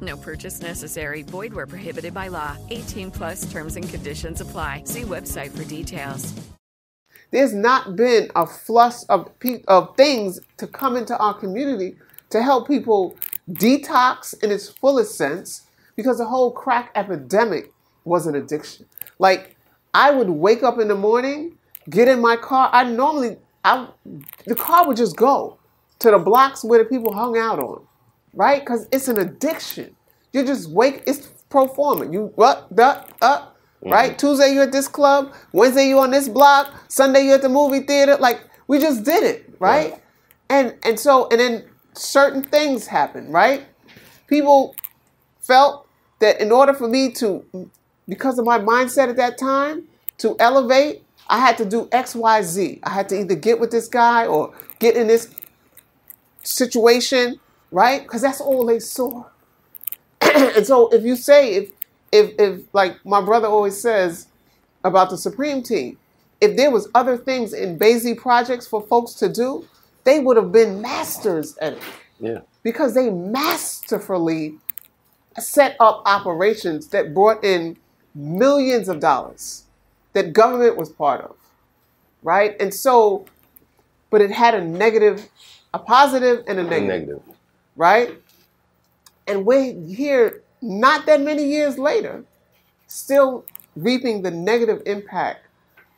No 0.00 0.16
purchase 0.16 0.60
necessary. 0.62 1.22
Void 1.22 1.52
where 1.54 1.66
prohibited 1.66 2.14
by 2.14 2.28
law. 2.28 2.56
18 2.70 3.10
plus 3.10 3.50
terms 3.52 3.76
and 3.76 3.88
conditions 3.88 4.40
apply. 4.40 4.84
See 4.86 5.02
website 5.02 5.50
for 5.52 5.64
details. 5.64 6.32
there's 7.32 7.54
not 7.54 7.96
been 7.96 8.30
a 8.36 8.46
flush 8.46 8.96
of 9.08 9.38
pe- 9.40 9.62
of 9.68 9.96
things 9.96 10.40
to 10.58 10.66
come 10.66 10.96
into 10.96 11.16
our 11.18 11.34
community 11.34 11.96
to 12.30 12.42
help 12.42 12.68
people 12.68 13.16
detox 13.50 14.34
in 14.42 14.50
its 14.50 14.68
fullest 14.68 15.16
sense 15.16 15.64
because 15.96 16.18
the 16.18 16.24
whole 16.26 16.52
crack 16.52 16.90
epidemic 16.94 17.72
was 18.04 18.26
an 18.26 18.34
addiction. 18.34 18.86
Like 19.18 19.56
I 19.94 20.10
would 20.12 20.30
wake 20.30 20.62
up 20.62 20.78
in 20.80 20.88
the 20.88 20.96
morning, 20.96 21.56
get 21.90 22.08
in 22.08 22.20
my 22.20 22.36
car. 22.36 22.70
I 22.72 22.84
normally 22.84 23.38
I 23.64 23.88
the 24.46 24.56
car 24.56 24.86
would 24.88 24.96
just 24.96 25.16
go 25.16 25.58
to 26.00 26.10
the 26.10 26.18
blocks 26.18 26.64
where 26.64 26.80
the 26.82 26.88
people 26.88 27.12
hung 27.14 27.38
out 27.38 27.58
on, 27.60 27.86
right? 28.34 28.60
Because 28.60 28.88
it's 28.92 29.08
an 29.08 29.18
addiction. 29.18 29.94
You 30.32 30.44
just 30.44 30.70
wake. 30.70 31.02
It's 31.06 31.28
pro 31.48 31.66
forma. 31.68 32.10
You 32.10 32.32
what? 32.36 32.74
Duh, 32.74 33.04
uh, 33.20 33.46
right? 33.82 34.18
Tuesday 34.18 34.52
you're 34.54 34.64
at 34.64 34.72
this 34.72 34.88
club. 34.88 35.32
Wednesday 35.52 35.88
you 35.88 35.98
on 35.98 36.10
this 36.10 36.28
block. 36.28 36.72
Sunday 36.88 37.24
you're 37.24 37.36
at 37.36 37.42
the 37.42 37.48
movie 37.48 37.80
theater. 37.80 38.16
Like 38.16 38.40
we 38.68 38.78
just 38.78 39.04
did 39.04 39.24
it, 39.24 39.54
right? 39.58 39.92
Right. 39.92 40.02
And 40.48 40.74
and 40.84 40.98
so 40.98 41.28
and 41.30 41.40
then 41.40 41.64
certain 41.94 42.42
things 42.42 42.86
happen, 42.86 43.30
right? 43.30 43.66
People 44.26 44.74
felt 45.40 45.86
that 46.20 46.40
in 46.40 46.52
order 46.52 46.72
for 46.72 46.88
me 46.88 47.10
to, 47.12 47.70
because 48.08 48.38
of 48.38 48.44
my 48.44 48.58
mindset 48.58 49.08
at 49.08 49.16
that 49.16 49.38
time, 49.38 49.84
to 50.18 50.36
elevate, 50.38 51.02
I 51.28 51.38
had 51.38 51.56
to 51.58 51.64
do 51.64 51.88
X, 51.92 52.14
Y, 52.14 52.42
Z. 52.42 52.80
I 52.82 52.90
had 52.90 53.08
to 53.08 53.18
either 53.18 53.34
get 53.34 53.58
with 53.58 53.70
this 53.70 53.88
guy 53.88 54.26
or 54.26 54.54
get 54.78 54.96
in 54.96 55.06
this 55.06 55.34
situation, 56.42 57.40
right? 57.70 58.02
Because 58.02 58.22
that's 58.22 58.40
all 58.40 58.66
they 58.66 58.80
saw. 58.80 59.24
and 60.20 60.66
so 60.66 60.88
if 60.90 61.04
you 61.04 61.16
say 61.16 61.54
if 61.54 61.70
if 62.12 62.32
if 62.38 62.74
like 62.74 63.04
my 63.04 63.20
brother 63.20 63.48
always 63.48 63.80
says 63.80 64.28
about 64.84 65.10
the 65.10 65.18
Supreme 65.18 65.62
team, 65.62 65.98
if 66.40 66.56
there 66.56 66.70
was 66.70 66.88
other 66.94 67.16
things 67.16 67.52
in 67.52 67.78
Baisley 67.78 68.16
projects 68.16 68.66
for 68.66 68.82
folks 68.82 69.14
to 69.14 69.28
do, 69.28 69.66
they 70.04 70.20
would 70.20 70.36
have 70.36 70.52
been 70.52 70.80
masters 70.82 71.56
at 71.58 71.74
it 71.74 71.82
Yeah. 72.20 72.40
because 72.62 72.94
they 72.94 73.10
masterfully 73.10 74.58
set 75.38 75.76
up 75.80 76.02
operations 76.06 76.88
that 76.88 77.14
brought 77.14 77.44
in 77.44 77.76
millions 78.14 78.88
of 78.88 79.00
dollars 79.00 79.64
that 80.14 80.32
government 80.32 80.76
was 80.76 80.90
part 80.90 81.22
of, 81.22 81.36
right? 82.22 82.56
And 82.60 82.74
so, 82.74 83.26
but 84.10 84.20
it 84.20 84.30
had 84.32 84.54
a 84.54 84.64
negative, 84.64 85.28
a 85.74 85.78
positive, 85.78 86.44
and 86.48 86.58
a 86.58 86.64
negative, 86.64 87.08
Negative. 87.08 87.22
Right? 87.80 88.20
And 89.26 89.46
we're 89.46 89.74
here 89.86 90.42
not 90.62 91.06
that 91.06 91.22
many 91.22 91.44
years 91.44 91.78
later, 91.78 92.24
still 92.86 93.46
reaping 93.76 94.22
the 94.22 94.30
negative 94.30 94.82
impact 94.86 95.46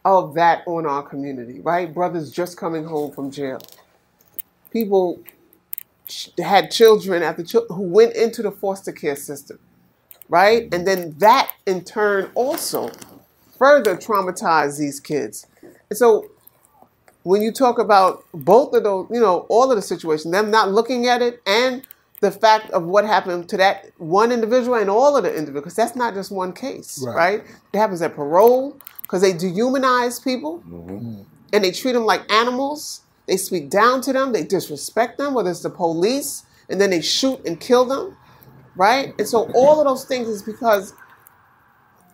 of 0.05 0.35
that 0.35 0.63
on 0.67 0.87
our 0.87 1.03
community, 1.03 1.61
right? 1.61 1.93
Brothers 1.93 2.31
just 2.31 2.57
coming 2.57 2.85
home 2.85 3.13
from 3.13 3.33
jail. 3.33 3.61
People 4.71 5.21
had 6.39 6.71
children 6.71 7.23
after 7.23 7.45
chil- 7.45 7.67
who 7.71 7.83
went 7.83 8.17
into 8.17 8.43
the 8.43 8.53
foster 8.53 8.93
care 8.93 9.17
system, 9.17 9.59
right? 10.29 10.69
And 10.73 10.87
then 10.87 11.15
that 11.19 11.53
in 11.67 11.85
turn 11.85 12.31
also 12.35 12.91
further 13.59 13.97
traumatized 13.97 14.79
these 14.79 15.01
kids. 15.01 15.47
And 15.91 15.99
so 15.99 16.32
when 17.25 17.43
you 17.43 17.53
talk 17.53 17.79
about 17.79 18.25
both 18.33 18.75
of 18.75 18.83
those, 18.85 19.07
you 19.11 19.21
know, 19.21 19.47
all 19.49 19.71
of 19.71 19.77
the 19.77 19.83
situations, 19.83 20.33
them 20.33 20.51
not 20.51 20.71
looking 20.71 21.07
at 21.07 21.23
it 21.23 21.43
and 21.47 21.87
the 22.21 22.31
fact 22.31 22.71
of 22.71 22.85
what 22.85 23.05
happened 23.05 23.49
to 23.49 23.57
that 23.57 23.91
one 23.99 24.33
individual 24.33 24.77
and 24.77 24.89
all 24.91 25.17
of 25.17 25.25
the 25.25 25.31
individuals, 25.31 25.63
because 25.63 25.77
that's 25.77 25.97
not 25.97 26.15
just 26.15 26.31
one 26.31 26.53
case, 26.53 27.03
Right. 27.07 27.17
right? 27.17 27.45
It 27.73 27.79
happens 27.79 28.03
at 28.03 28.15
parole 28.15 28.79
because 29.03 29.23
they 29.23 29.33
dehumanize 29.33 30.23
people 30.23 30.63
mm-hmm. 30.69 31.23
and 31.53 31.65
they 31.65 31.71
treat 31.73 31.93
them 31.93 32.05
like 32.07 32.31
animals. 32.33 33.03
They 33.27 33.37
speak 33.37 33.71
down 33.71 34.01
to 34.03 34.13
them, 34.13 34.33
they 34.33 34.45
disrespect 34.45 35.19
them, 35.19 35.35
whether 35.35 35.51
it's 35.51 35.63
the 35.63 35.71
police, 35.71 36.45
and 36.69 36.81
then 36.81 36.91
they 36.91 37.01
shoot 37.01 37.41
and 37.47 37.59
kill 37.61 37.85
them, 37.85 38.17
right? 38.77 39.15
And 39.19 39.29
so 39.29 39.51
all 39.55 39.81
of 39.81 39.87
those 39.87 40.05
things 40.05 40.29
is 40.29 40.43
because 40.43 40.95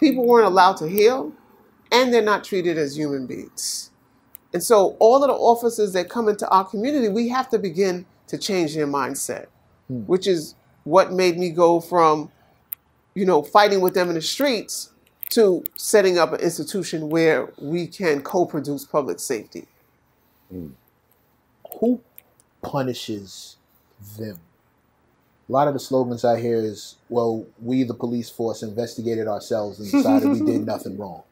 people 0.00 0.26
weren't 0.26 0.46
allowed 0.46 0.76
to 0.78 0.88
heal 0.88 1.32
and 1.92 2.12
they're 2.12 2.22
not 2.22 2.44
treated 2.44 2.78
as 2.78 2.96
human 2.96 3.26
beings. 3.26 3.90
And 4.52 4.62
so 4.62 4.96
all 4.98 5.22
of 5.22 5.28
the 5.28 5.34
officers 5.34 5.92
that 5.92 6.08
come 6.08 6.28
into 6.28 6.48
our 6.48 6.64
community, 6.64 7.08
we 7.08 7.28
have 7.28 7.50
to 7.50 7.58
begin 7.58 8.06
to 8.28 8.38
change 8.38 8.74
their 8.74 8.86
mindset, 8.86 9.46
hmm. 9.88 10.00
which 10.00 10.26
is 10.26 10.54
what 10.84 11.12
made 11.12 11.36
me 11.36 11.50
go 11.50 11.80
from, 11.80 12.30
you 13.14 13.26
know, 13.26 13.42
fighting 13.42 13.80
with 13.80 13.94
them 13.94 14.08
in 14.08 14.14
the 14.14 14.22
streets 14.22 14.92
to 15.30 15.62
setting 15.76 16.18
up 16.18 16.32
an 16.32 16.40
institution 16.40 17.10
where 17.10 17.52
we 17.58 17.86
can 17.86 18.22
co-produce 18.22 18.84
public 18.84 19.20
safety. 19.20 19.66
Hmm. 20.50 20.68
who 21.78 22.00
punishes 22.62 23.56
them? 24.16 24.38
A 25.48 25.52
lot 25.52 25.68
of 25.68 25.74
the 25.74 25.80
slogans 25.80 26.24
I 26.24 26.40
hear 26.40 26.56
is, 26.56 26.96
well, 27.08 27.46
we, 27.60 27.82
the 27.82 27.94
police 27.94 28.30
force, 28.30 28.62
investigated 28.62 29.28
ourselves 29.28 29.78
and 29.78 29.90
decided 29.90 30.28
we 30.28 30.40
did 30.40 30.66
nothing 30.66 30.96
wrong. 30.96 31.22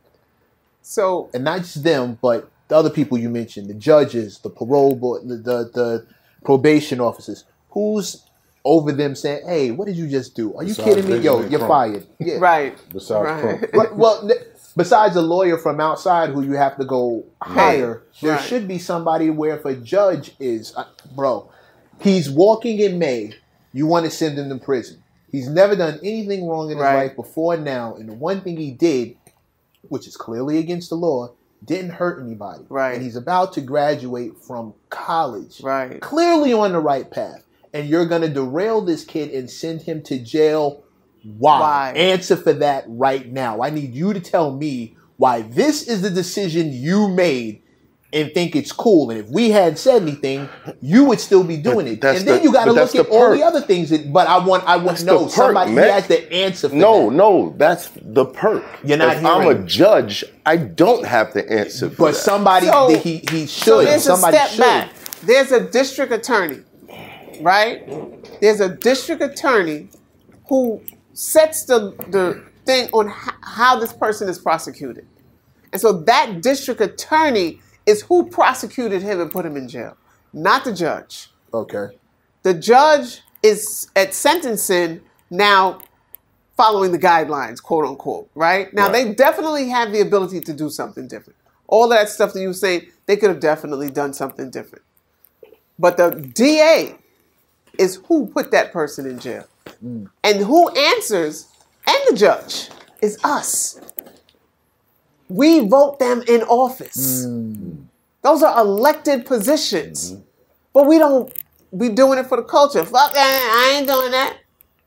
So 0.82 1.30
And 1.34 1.44
not 1.44 1.58
just 1.58 1.82
them, 1.82 2.18
but 2.20 2.50
the 2.68 2.76
other 2.76 2.90
people 2.90 3.16
you 3.18 3.28
mentioned, 3.30 3.68
the 3.68 3.74
judges, 3.74 4.38
the 4.40 4.50
parole 4.50 4.96
board, 4.96 5.22
the, 5.28 5.36
the, 5.36 5.70
the 5.74 6.06
probation 6.44 7.00
officers. 7.00 7.44
Who's 7.70 8.22
over 8.64 8.90
them 8.92 9.14
saying, 9.14 9.46
hey, 9.46 9.70
what 9.70 9.86
did 9.86 9.96
you 9.96 10.08
just 10.08 10.34
do? 10.34 10.54
Are 10.56 10.62
you 10.62 10.70
Besides 10.70 10.94
kidding 10.96 11.10
me? 11.10 11.18
Yo, 11.18 11.40
you're 11.46 11.60
Crump. 11.60 11.68
fired. 11.68 12.06
Yeah. 12.18 12.36
right, 12.40 12.76
Besides 12.92 13.24
right. 13.24 13.40
Crump. 13.60 13.72
Right, 13.74 13.94
well, 13.94 14.28
n- 14.28 14.36
besides 14.76 15.14
a 15.16 15.22
lawyer 15.22 15.56
from 15.58 15.80
outside 15.80 16.30
who 16.30 16.42
you 16.42 16.54
have 16.54 16.76
to 16.78 16.84
go 16.84 17.24
hire, 17.40 18.02
there 18.20 18.32
Right. 18.32 18.40
should 18.40 18.66
be 18.66 18.78
somebody 18.78 19.30
where 19.30 19.56
if 19.56 19.64
a 19.64 19.76
judge 19.76 20.34
is, 20.40 20.74
uh, 20.76 20.84
bro, 21.14 21.48
he's 22.00 22.28
walking 22.28 22.80
in 22.80 22.98
May, 22.98 23.34
you 23.72 23.86
want 23.86 24.04
to 24.06 24.10
send 24.10 24.36
him 24.38 24.48
to 24.48 24.56
prison. 24.64 25.02
He's 25.30 25.48
never 25.48 25.76
done 25.76 26.00
anything 26.02 26.48
wrong 26.48 26.70
in 26.70 26.78
his 26.78 26.82
Right. 26.84 27.08
life 27.08 27.16
before 27.16 27.56
now, 27.56 27.94
and 27.94 28.08
the 28.08 28.14
one 28.14 28.40
thing 28.40 28.56
he 28.56 28.70
did, 28.72 29.16
which 29.88 30.08
is 30.08 30.16
clearly 30.16 30.58
against 30.58 30.88
the 30.90 30.96
law, 30.96 31.30
didn't 31.64 31.90
hurt 31.90 32.22
anybody. 32.22 32.64
Right. 32.68 32.94
And 32.94 33.02
he's 33.02 33.16
about 33.16 33.52
to 33.54 33.60
graduate 33.60 34.38
from 34.38 34.74
college. 34.90 35.60
Right. 35.62 36.00
Clearly 36.00 36.52
on 36.52 36.72
the 36.72 36.80
right 36.80 37.10
path. 37.10 37.42
And 37.72 37.88
you're 37.88 38.06
going 38.06 38.22
to 38.22 38.28
derail 38.28 38.80
this 38.80 39.04
kid 39.04 39.30
and 39.30 39.50
send 39.50 39.82
him 39.82 40.02
to 40.04 40.18
jail. 40.18 40.84
Why? 41.22 41.60
Why? 41.60 41.92
Answer 41.96 42.36
for 42.36 42.52
that 42.54 42.84
right 42.86 43.30
now. 43.30 43.60
I 43.62 43.70
need 43.70 43.94
you 43.94 44.12
to 44.12 44.20
tell 44.20 44.52
me 44.52 44.96
why 45.16 45.42
this 45.42 45.86
is 45.86 46.02
the 46.02 46.10
decision 46.10 46.72
you 46.72 47.08
made 47.08 47.62
and 48.16 48.32
think 48.32 48.56
it's 48.56 48.72
cool. 48.72 49.10
And 49.10 49.20
if 49.20 49.28
we 49.28 49.50
had 49.50 49.78
said 49.78 50.00
anything, 50.02 50.48
you 50.80 51.04
would 51.04 51.20
still 51.20 51.44
be 51.44 51.58
doing 51.58 51.86
it. 51.86 52.02
And 52.02 52.26
then 52.26 52.38
the- 52.38 52.42
you 52.42 52.50
got 52.52 52.64
to 52.64 52.72
look 52.72 52.94
at 52.96 53.06
the 53.06 53.10
all 53.12 53.30
the 53.32 53.42
other 53.42 53.60
things. 53.60 53.90
That, 53.90 54.10
but 54.12 54.26
I 54.26 54.38
want, 54.44 54.64
I 54.66 54.76
want 54.76 54.88
That's 54.88 55.00
to 55.02 55.06
know 55.06 55.24
perk, 55.24 55.32
somebody 55.32 55.70
who 55.70 55.76
man. 55.76 55.90
has 55.90 56.06
the 56.08 56.32
answer. 56.32 56.70
For 56.70 56.74
No, 56.74 57.10
that. 57.10 57.16
no, 57.16 57.54
that's 57.58 57.90
the 58.00 58.24
perk. 58.24 58.64
You're 58.82 58.96
not 58.96 59.18
if 59.18 59.24
I'm 59.24 59.46
a 59.48 59.54
judge, 59.64 60.24
I 60.46 60.56
don't 60.56 61.04
have 61.04 61.34
the 61.34 61.48
answer 61.52 61.90
for 61.90 61.96
But 62.06 62.12
that. 62.12 62.20
somebody 62.20 62.66
So- 62.68 62.88
that 62.90 63.02
he 63.02 63.18
he 63.30 63.46
should. 63.46 63.64
So 63.64 63.84
there's 63.84 64.04
somebody 64.04 64.36
a 64.36 64.40
step 64.40 64.50
should. 64.50 64.58
back. 64.60 64.90
There's 65.24 65.52
a 65.52 65.60
district 65.60 66.12
attorney, 66.12 66.60
right? 67.42 67.82
There's 68.40 68.60
a 68.60 68.68
district 68.70 69.22
attorney 69.22 69.88
who 70.48 70.80
sets 71.12 71.64
the 71.64 71.92
the 72.08 72.40
thing 72.64 72.88
on 72.92 73.08
h- 73.08 73.34
how 73.42 73.78
this 73.78 73.92
person 73.92 74.28
is 74.28 74.38
prosecuted, 74.38 75.06
and 75.72 75.80
so 75.80 75.92
that 75.92 76.40
district 76.42 76.80
attorney 76.80 77.60
is 77.86 78.02
who 78.02 78.28
prosecuted 78.28 79.02
him 79.02 79.20
and 79.20 79.30
put 79.30 79.46
him 79.46 79.56
in 79.56 79.68
jail, 79.68 79.96
not 80.32 80.64
the 80.64 80.72
judge. 80.72 81.30
Okay. 81.54 81.96
The 82.42 82.54
judge 82.54 83.22
is 83.42 83.88
at 83.96 84.12
sentencing 84.12 85.00
now 85.30 85.80
following 86.56 86.90
the 86.92 86.98
guidelines, 86.98 87.62
quote 87.62 87.86
unquote, 87.86 88.30
right? 88.34 88.72
Now, 88.72 88.88
they 88.88 89.12
definitely 89.12 89.68
have 89.68 89.92
the 89.92 90.00
ability 90.00 90.40
to 90.40 90.52
do 90.52 90.70
something 90.70 91.06
different. 91.06 91.36
All 91.68 91.88
that 91.88 92.08
stuff 92.08 92.32
that 92.32 92.40
you 92.40 92.48
were 92.48 92.54
saying, 92.54 92.86
they 93.06 93.16
could 93.16 93.28
have 93.28 93.40
definitely 93.40 93.90
done 93.90 94.14
something 94.14 94.50
different. 94.50 94.84
But 95.78 95.96
the 95.96 96.10
DA 96.34 96.96
is 97.78 97.96
who 98.06 98.26
put 98.26 98.50
that 98.52 98.72
person 98.72 99.06
in 99.06 99.18
jail. 99.18 99.46
Mm. 99.84 100.08
And 100.24 100.38
who 100.38 100.70
answers, 100.70 101.48
and 101.86 101.98
the 102.08 102.16
judge, 102.16 102.70
is 103.02 103.18
us. 103.22 103.80
We 105.28 105.60
vote 105.60 105.98
them 105.98 106.22
in 106.28 106.42
office. 106.42 107.26
Mm. 107.26 107.86
Those 108.22 108.42
are 108.42 108.60
elected 108.60 109.26
positions. 109.26 110.12
Mm-hmm. 110.12 110.22
But 110.72 110.86
we 110.86 110.98
don't 110.98 111.32
be 111.76 111.88
doing 111.88 112.18
it 112.18 112.26
for 112.26 112.36
the 112.36 112.42
culture. 112.42 112.84
Fuck 112.84 113.12
that, 113.14 113.70
I 113.72 113.78
ain't 113.78 113.88
doing 113.88 114.10
that. 114.10 114.38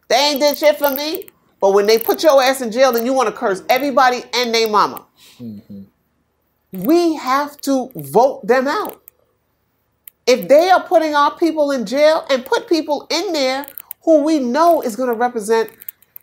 They 0.07 0.15
ain't 0.15 0.39
did 0.39 0.57
shit 0.57 0.77
for 0.77 0.91
me. 0.91 1.29
But 1.59 1.71
when 1.73 1.85
they 1.87 1.97
put 1.97 2.23
your 2.23 2.41
ass 2.41 2.61
in 2.61 2.71
jail, 2.71 2.91
then 2.91 3.05
you 3.05 3.13
want 3.13 3.27
to 3.27 3.35
curse 3.35 3.63
everybody 3.69 4.23
and 4.33 4.53
their 4.53 4.69
mama. 4.69 5.05
Mm-hmm. 5.39 5.83
We 6.71 7.15
have 7.15 7.59
to 7.61 7.89
vote 7.95 8.45
them 8.45 8.67
out. 8.67 9.01
If 10.25 10.47
they 10.47 10.69
are 10.69 10.83
putting 10.83 11.15
our 11.15 11.35
people 11.35 11.71
in 11.71 11.85
jail 11.85 12.25
and 12.29 12.45
put 12.45 12.69
people 12.69 13.07
in 13.09 13.33
there 13.33 13.65
who 14.03 14.23
we 14.23 14.39
know 14.39 14.81
is 14.81 14.95
going 14.95 15.09
to 15.09 15.15
represent 15.15 15.71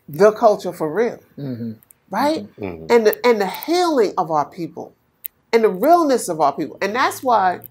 the 0.07 0.31
culture 0.31 0.71
for 0.71 0.91
real, 0.91 1.19
mm-hmm. 1.37 1.73
Right? 2.09 2.43
Mm-hmm. 2.43 2.63
Mm-hmm. 2.63 2.85
And 2.89 3.07
the, 3.07 3.25
and 3.25 3.41
the 3.41 3.47
healing 3.47 4.13
of 4.17 4.31
our 4.31 4.49
people, 4.49 4.93
and 5.53 5.63
the 5.63 5.69
realness 5.69 6.29
of 6.29 6.41
our 6.41 6.53
people, 6.53 6.77
and 6.81 6.95
that's 6.95 7.23
why 7.23 7.61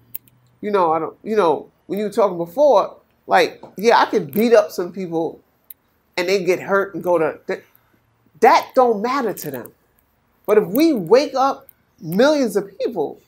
you 0.61 0.71
know, 0.71 0.91
I 0.91 0.99
don't, 0.99 1.17
you 1.23 1.35
know, 1.35 1.69
when 1.85 1.99
you 1.99 2.05
were 2.05 2.11
talking 2.11 2.37
before, 2.37 2.97
like, 3.27 3.61
yeah, 3.77 3.99
I 3.99 4.05
could 4.05 4.31
beat 4.31 4.53
up 4.53 4.71
some 4.71 4.91
people 4.91 5.41
and 6.15 6.27
they 6.27 6.43
get 6.43 6.59
hurt 6.59 6.95
and 6.95 7.03
go 7.03 7.17
to, 7.17 7.39
that, 7.47 7.63
that 8.39 8.71
don't 8.75 9.01
matter 9.01 9.33
to 9.33 9.51
them. 9.51 9.71
But 10.45 10.57
if 10.57 10.67
we 10.67 10.93
wake 10.93 11.35
up 11.35 11.67
millions 12.01 12.55
of 12.55 12.77
people 12.79 13.21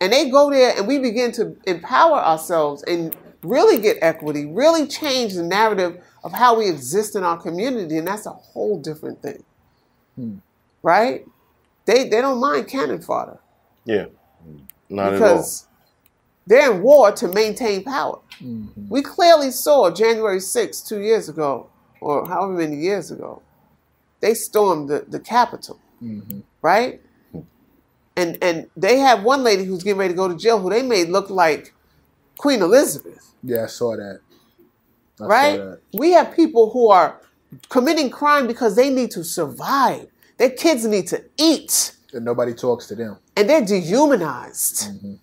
and 0.00 0.12
they 0.12 0.30
go 0.30 0.50
there 0.50 0.74
and 0.76 0.86
we 0.86 0.98
begin 0.98 1.32
to 1.32 1.56
empower 1.66 2.18
ourselves 2.18 2.82
and 2.84 3.16
really 3.42 3.80
get 3.80 3.98
equity, 4.00 4.46
really 4.46 4.86
change 4.86 5.34
the 5.34 5.42
narrative 5.42 6.02
of 6.22 6.32
how 6.32 6.58
we 6.58 6.68
exist 6.68 7.16
in 7.16 7.24
our 7.24 7.38
community, 7.38 7.96
and 7.96 8.06
that's 8.06 8.26
a 8.26 8.30
whole 8.30 8.78
different 8.78 9.20
thing. 9.22 9.42
Hmm. 10.16 10.36
Right? 10.82 11.26
They, 11.86 12.08
they 12.08 12.20
don't 12.20 12.40
mind 12.40 12.68
cannon 12.68 13.00
fodder 13.00 13.40
yeah, 13.84 14.06
not 14.88 15.14
at 15.14 15.22
all. 15.22 15.36
because 15.36 15.66
they're 16.46 16.72
in 16.72 16.82
war 16.82 17.12
to 17.12 17.28
maintain 17.28 17.82
power. 17.84 18.20
Mm-hmm. 18.40 18.88
We 18.88 19.02
clearly 19.02 19.50
saw 19.50 19.90
January 19.90 20.38
6th, 20.38 20.86
two 20.86 21.00
years 21.00 21.28
ago, 21.28 21.68
or 22.00 22.26
however 22.26 22.52
many 22.52 22.76
years 22.76 23.10
ago, 23.10 23.42
they 24.20 24.34
stormed 24.34 24.88
the, 24.88 25.04
the 25.08 25.20
Capitol, 25.20 25.80
mm-hmm. 26.02 26.40
right? 26.62 27.00
And 28.16 28.36
and 28.42 28.68
they 28.76 28.98
have 28.98 29.22
one 29.22 29.42
lady 29.42 29.64
who's 29.64 29.82
getting 29.82 29.98
ready 29.98 30.12
to 30.12 30.16
go 30.16 30.28
to 30.28 30.36
jail 30.36 30.58
who 30.58 30.68
they 30.68 30.82
made 30.82 31.08
look 31.08 31.30
like 31.30 31.72
Queen 32.36 32.60
Elizabeth, 32.60 33.34
Yeah, 33.42 33.64
I 33.64 33.66
saw 33.66 33.96
that. 33.96 34.20
I 35.14 35.18
saw 35.18 35.26
right? 35.26 35.56
that. 35.56 35.80
We 35.94 36.12
have 36.12 36.34
people 36.34 36.70
who 36.70 36.90
are 36.90 37.20
committing 37.68 38.10
crime 38.10 38.46
because 38.46 38.76
they 38.76 38.90
need 38.90 39.10
to 39.12 39.24
survive. 39.24 40.08
Their 40.40 40.50
kids 40.50 40.86
need 40.86 41.06
to 41.08 41.22
eat. 41.36 41.92
And 42.14 42.24
nobody 42.24 42.54
talks 42.54 42.86
to 42.86 42.94
them. 42.94 43.18
and 43.36 43.48
they're 43.48 43.64
dehumanized. 43.64 44.88
Mm-hmm. 44.90 45.14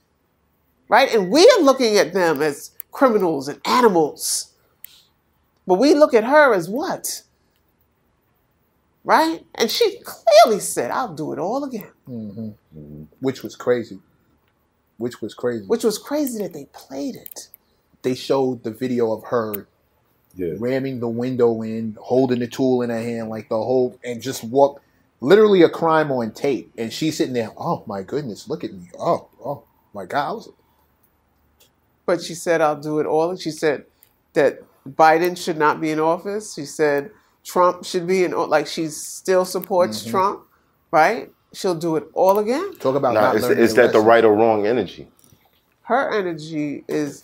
Right? 0.89 1.11
And 1.13 1.31
we 1.31 1.41
are 1.57 1.63
looking 1.63 1.97
at 1.97 2.13
them 2.13 2.41
as 2.43 2.71
criminals 2.91 3.47
and 3.47 3.59
animals. 3.65 4.53
But 5.65 5.79
we 5.79 5.95
look 5.95 6.13
at 6.13 6.23
her 6.23 6.53
as 6.53 6.69
what? 6.69 7.23
Right? 9.03 9.43
And 9.55 9.71
she 9.71 9.99
clearly 10.03 10.59
said, 10.59 10.91
I'll 10.91 11.13
do 11.15 11.33
it 11.33 11.39
all 11.39 11.63
again. 11.63 11.91
Mm-hmm. 12.07 13.03
which 13.19 13.41
was 13.43 13.55
crazy. 13.55 13.99
Which 14.97 15.21
was 15.21 15.33
crazy. 15.33 15.65
Which 15.65 15.83
was 15.83 15.97
crazy 15.97 16.41
that 16.43 16.53
they 16.53 16.65
played 16.73 17.15
it. 17.15 17.49
they 18.03 18.13
showed 18.15 18.63
the 18.63 18.71
video 18.71 19.11
of 19.11 19.23
her 19.25 19.67
Yeah. 20.35 20.53
ramming 20.59 20.99
the 20.99 21.09
window 21.09 21.61
in, 21.63 21.97
holding 21.99 22.39
the 22.39 22.47
tool 22.47 22.81
in 22.83 22.89
her 22.91 23.01
hand, 23.01 23.29
like 23.29 23.49
the 23.49 23.55
whole, 23.57 23.97
and 24.03 24.21
just 24.21 24.43
walk, 24.43 24.81
literally 25.21 25.61
a 25.63 25.69
crime 25.69 26.11
on 26.11 26.31
tape. 26.31 26.73
And 26.77 26.91
she's 26.93 27.17
sitting 27.17 27.33
there, 27.33 27.51
oh 27.57 27.83
my 27.87 28.03
goodness, 28.03 28.49
look 28.49 28.63
at 28.63 28.73
me. 28.73 28.89
Oh, 28.99 29.29
oh 29.43 29.65
my 29.93 30.05
God. 30.05 30.29
I 30.29 30.31
was, 30.33 30.49
But 32.05 32.21
she 32.21 32.35
said, 32.35 32.61
I'll 32.61 32.79
do 32.79 32.99
it 32.99 33.05
all. 33.05 33.35
She 33.37 33.51
said 33.51 33.85
that 34.33 34.59
Biden 34.87 35.37
should 35.37 35.57
not 35.57 35.81
be 35.81 35.91
in 35.91 35.99
office. 35.99 36.53
She 36.55 36.65
said 36.65 37.11
Trump 37.45 37.85
should 37.85 38.07
be 38.07 38.23
in, 38.23 38.31
like 38.33 38.67
she 38.67 38.87
still 38.87 39.45
supports 39.45 40.05
Trump, 40.05 40.41
right? 40.91 41.29
She'll 41.53 41.75
do 41.75 41.95
it 41.95 42.05
all 42.13 42.39
again. 42.39 42.75
talk 42.79 42.95
about 42.95 43.13
Now, 43.13 43.21
not 43.21 43.35
is, 43.35 43.43
learning 43.43 43.59
is 43.59 43.75
your 43.75 43.75
that 43.75 43.93
the 43.93 43.99
right 44.01 44.25
or 44.25 44.35
wrong 44.35 44.65
energy? 44.67 45.09
her 45.83 46.11
energy 46.11 46.83
is 46.87 47.23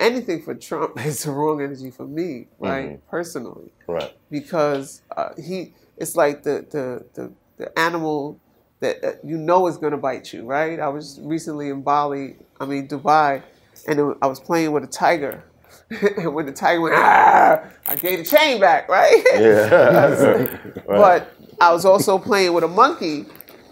anything 0.00 0.42
for 0.42 0.54
Trump 0.54 0.98
is 1.06 1.24
the 1.24 1.32
wrong 1.32 1.62
energy 1.62 1.90
for 1.90 2.06
me, 2.06 2.48
right? 2.58 3.00
Personally, 3.10 3.72
Right. 3.88 4.12
because 4.30 5.02
uh, 5.16 5.30
he 5.42 5.74
it's 6.00 6.16
like 6.16 6.42
the 6.42 6.66
the 6.70 7.04
the, 7.14 7.32
the 7.58 7.78
animal 7.78 8.40
that 8.80 9.20
you 9.22 9.36
know 9.36 9.66
is 9.66 9.76
going 9.76 9.92
to 9.92 9.98
bite 9.98 10.32
you, 10.32 10.44
right? 10.44 10.80
I 10.80 10.88
was 10.88 11.20
recently 11.22 11.68
in 11.68 11.82
Bali, 11.82 12.36
I 12.58 12.64
mean 12.64 12.88
Dubai, 12.88 13.42
and 13.86 14.16
I 14.22 14.26
was 14.26 14.40
playing 14.40 14.72
with 14.72 14.82
a 14.82 14.88
tiger. 14.88 15.44
and 15.90 16.34
when 16.34 16.46
the 16.46 16.52
tiger 16.52 16.80
went, 16.80 16.94
ah, 16.96 17.62
I 17.86 17.96
gave 17.96 18.18
the 18.18 18.24
chain 18.24 18.60
back, 18.60 18.88
right? 18.88 19.22
Yeah. 19.34 20.56
But 20.86 21.32
I 21.60 21.72
was 21.72 21.84
also 21.84 22.18
playing 22.18 22.52
with 22.54 22.64
a 22.64 22.68
monkey, 22.68 23.26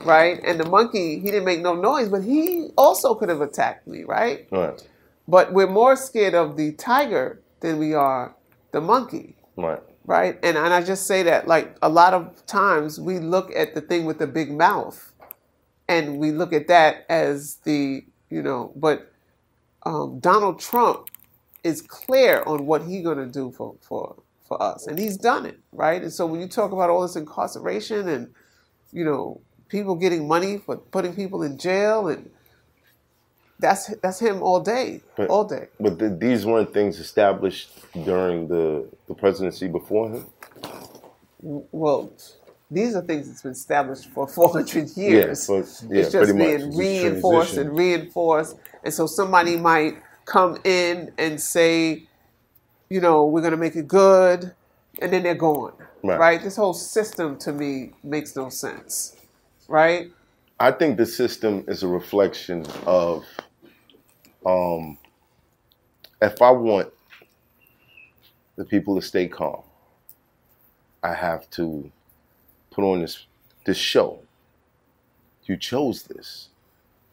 right? 0.05 0.41
And 0.45 0.61
the 0.61 0.69
monkey, 0.69 1.21
he 1.21 1.31
didn't 1.31 1.45
make 1.45 1.61
no 1.61 1.75
noise, 1.75 2.09
but 2.09 2.23
he 2.23 2.71
also 2.77 3.14
could 3.14 3.29
have 3.29 3.41
attacked 3.41 3.87
me, 3.87 4.05
right? 4.05 4.47
right. 4.51 4.87
But 5.27 5.53
we're 5.53 5.71
more 5.71 5.97
scared 5.97 6.35
of 6.35 6.57
the 6.57 6.73
tiger 6.73 7.41
than 7.61 7.79
we 7.79 7.95
are 7.95 8.35
the 8.73 8.81
monkey, 8.81 9.37
Right. 9.57 9.83
Right? 10.09 10.40
And 10.42 10.59
and 10.59 10.75
I 10.75 10.83
just 10.83 11.07
say 11.07 11.25
that 11.25 11.49
like 11.49 11.77
a 11.83 11.90
lot 11.90 12.14
of 12.14 12.47
times 12.47 13.01
we 13.01 13.21
look 13.21 13.53
at 13.57 13.75
the 13.77 13.83
thing 13.83 14.07
with 14.07 14.18
the 14.18 14.29
big 14.29 14.53
mouth, 14.53 15.12
and 15.88 16.18
we 16.18 16.33
look 16.33 16.53
at 16.53 16.68
that 16.68 17.07
as 17.11 17.57
the 17.64 18.05
you 18.31 18.42
know, 18.42 18.73
but 18.77 19.12
um, 19.85 20.21
Donald 20.21 20.61
Trump 20.61 21.09
is 21.64 21.83
clear 21.83 22.42
on 22.47 22.66
what 22.66 22.85
he's 22.85 23.05
gonna 23.05 23.27
do 23.27 23.53
for 23.53 23.77
for 23.83 24.16
for 24.49 24.62
us, 24.62 24.87
and 24.87 24.99
he's 24.99 25.18
done 25.18 25.47
it, 25.47 25.61
right? 25.73 26.03
And 26.03 26.12
so 26.12 26.27
when 26.27 26.40
you 26.40 26.49
talk 26.49 26.73
about 26.73 26.90
all 26.90 27.03
this 27.03 27.16
incarceration 27.16 28.09
and 28.09 28.35
you 28.92 29.05
know 29.05 29.42
people 29.68 29.97
getting 29.97 30.29
money 30.29 30.59
for 30.59 30.79
putting 30.79 31.14
people 31.14 31.42
in 31.42 31.59
jail 31.59 32.09
and 32.09 32.31
that's 33.59 33.94
that's 34.03 34.18
him 34.21 34.42
all 34.42 34.61
day, 34.61 35.01
But- 35.16 35.29
all 35.31 35.44
day. 35.44 35.68
But 35.81 35.99
th- 35.99 36.18
these 36.18 36.47
weren't 36.47 36.73
things 36.73 36.99
established 36.99 37.71
during 38.05 38.49
the, 38.49 38.88
the 39.09 39.14
presidency 39.14 39.68
before 39.68 40.11
him. 40.11 40.27
Well, 41.40 42.12
these 42.71 42.94
are 42.97 43.03
things 43.03 43.29
that's 43.29 43.42
been 43.42 43.53
established 43.53 44.11
for 44.11 44.27
400 44.38 44.97
years. 44.97 45.47
but- 45.47 45.83
yeah, 45.90 46.01
it's 46.03 46.12
just 46.12 46.37
being 46.37 46.77
reinforced 46.77 47.57
and 47.57 47.77
reinforced. 47.77 48.57
And 48.85 48.92
so 48.94 49.07
somebody 49.07 49.57
might 49.57 49.94
come 50.25 50.59
in 50.64 51.12
and 51.18 51.40
say, 51.40 52.07
you 52.90 53.01
know, 53.01 53.27
we're 53.27 53.40
going 53.40 53.53
to 53.53 53.57
make 53.59 53.77
it 53.77 53.88
good, 53.88 54.55
and 55.01 55.12
then 55.12 55.23
they're 55.23 55.35
gone. 55.35 55.73
Right. 56.03 56.18
right? 56.18 56.42
This 56.42 56.57
whole 56.57 56.75
system 56.75 57.37
to 57.38 57.53
me 57.53 57.92
makes 58.05 58.37
no 58.37 58.49
sense. 58.51 59.16
Right? 59.68 60.11
I 60.61 60.71
think 60.73 60.97
the 60.97 61.07
system 61.07 61.64
is 61.68 61.83
a 61.83 61.88
reflection 61.88 62.64
of 62.87 63.25
um, 64.46 64.98
if 66.20 66.40
I 66.42 66.51
want 66.51 66.92
the 68.57 68.64
people 68.64 68.96
to 68.96 69.07
stay 69.07 69.29
calm, 69.29 69.62
I 71.03 71.14
have 71.14 71.48
to 71.51 71.90
put 72.70 72.85
on 72.85 73.01
this 73.01 73.27
this 73.64 73.77
show. 73.77 74.20
You 75.44 75.57
chose 75.57 76.03
this. 76.05 76.48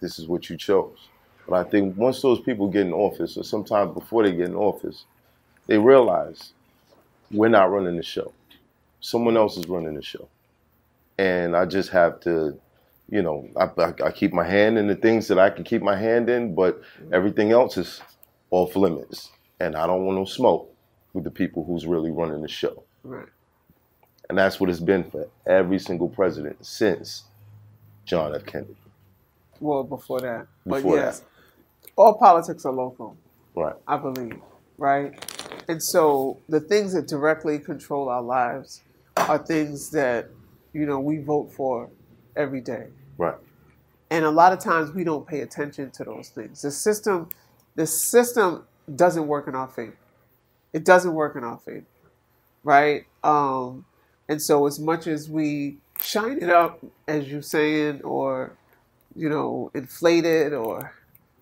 This 0.01 0.19
is 0.19 0.27
what 0.27 0.49
you 0.49 0.57
chose. 0.57 1.07
But 1.47 1.65
I 1.65 1.69
think 1.69 1.95
once 1.97 2.21
those 2.21 2.39
people 2.39 2.69
get 2.69 2.87
in 2.87 2.93
office, 2.93 3.37
or 3.37 3.43
sometime 3.43 3.93
before 3.93 4.23
they 4.23 4.31
get 4.31 4.49
in 4.49 4.55
office, 4.55 5.05
they 5.67 5.77
realize 5.77 6.53
we're 7.31 7.49
not 7.49 7.71
running 7.71 7.95
the 7.95 8.03
show. 8.03 8.31
Someone 8.99 9.37
else 9.37 9.57
is 9.57 9.67
running 9.67 9.95
the 9.95 10.01
show. 10.01 10.27
And 11.17 11.55
I 11.55 11.65
just 11.65 11.89
have 11.89 12.19
to, 12.21 12.59
you 13.09 13.21
know, 13.21 13.47
I, 13.55 13.65
I, 13.81 13.93
I 14.05 14.11
keep 14.11 14.33
my 14.33 14.45
hand 14.45 14.77
in 14.77 14.87
the 14.87 14.95
things 14.95 15.27
that 15.27 15.39
I 15.39 15.49
can 15.49 15.63
keep 15.63 15.81
my 15.81 15.95
hand 15.95 16.29
in, 16.29 16.55
but 16.55 16.81
mm-hmm. 16.81 17.13
everything 17.13 17.51
else 17.51 17.77
is 17.77 18.01
off 18.51 18.75
limits. 18.75 19.31
And 19.59 19.75
I 19.75 19.87
don't 19.87 20.05
want 20.05 20.17
no 20.17 20.25
smoke 20.25 20.73
with 21.13 21.23
the 21.23 21.31
people 21.31 21.63
who's 21.63 21.85
really 21.85 22.11
running 22.11 22.41
the 22.41 22.47
show. 22.47 22.83
Right. 23.03 23.27
And 24.27 24.37
that's 24.37 24.59
what 24.59 24.69
it's 24.69 24.79
been 24.79 25.09
for 25.09 25.27
every 25.45 25.79
single 25.79 26.09
president 26.09 26.65
since 26.65 27.25
John 28.05 28.35
F. 28.35 28.45
Kennedy. 28.45 28.75
Well, 29.59 29.83
before 29.83 30.19
that. 30.21 30.47
But 30.65 30.77
Before 30.77 30.97
yes, 30.97 31.23
all 31.95 32.15
politics 32.15 32.65
are 32.65 32.73
local. 32.73 33.17
Right. 33.55 33.75
I 33.87 33.97
believe, 33.97 34.39
right? 34.77 35.13
And 35.69 35.81
so 35.81 36.39
the 36.49 36.59
things 36.59 36.93
that 36.93 37.07
directly 37.07 37.59
control 37.59 38.09
our 38.09 38.21
lives 38.21 38.81
are 39.15 39.37
things 39.37 39.91
that, 39.91 40.29
you 40.73 40.85
know, 40.85 40.99
we 40.99 41.19
vote 41.19 41.53
for 41.53 41.89
every 42.35 42.61
day. 42.61 42.87
Right. 43.17 43.35
And 44.09 44.25
a 44.25 44.31
lot 44.31 44.53
of 44.53 44.59
times 44.59 44.91
we 44.91 45.03
don't 45.03 45.27
pay 45.27 45.41
attention 45.41 45.91
to 45.91 46.03
those 46.03 46.29
things. 46.29 46.61
The 46.61 46.71
system 46.71 47.29
the 47.75 47.85
system 47.87 48.63
doesn't 48.93 49.27
work 49.27 49.47
in 49.47 49.55
our 49.55 49.67
favor. 49.67 49.97
It 50.73 50.85
doesn't 50.85 51.13
work 51.13 51.35
in 51.35 51.43
our 51.43 51.57
favor. 51.59 51.85
Right? 52.63 53.05
Um 53.23 53.85
and 54.27 54.41
so 54.41 54.65
as 54.67 54.79
much 54.79 55.07
as 55.07 55.29
we 55.29 55.77
shine 56.01 56.39
it 56.41 56.49
up, 56.49 56.83
as 57.07 57.27
you're 57.27 57.41
saying, 57.41 58.01
or 58.03 58.53
you 59.15 59.29
know, 59.29 59.71
inflate 59.73 60.25
it 60.25 60.53
or 60.53 60.93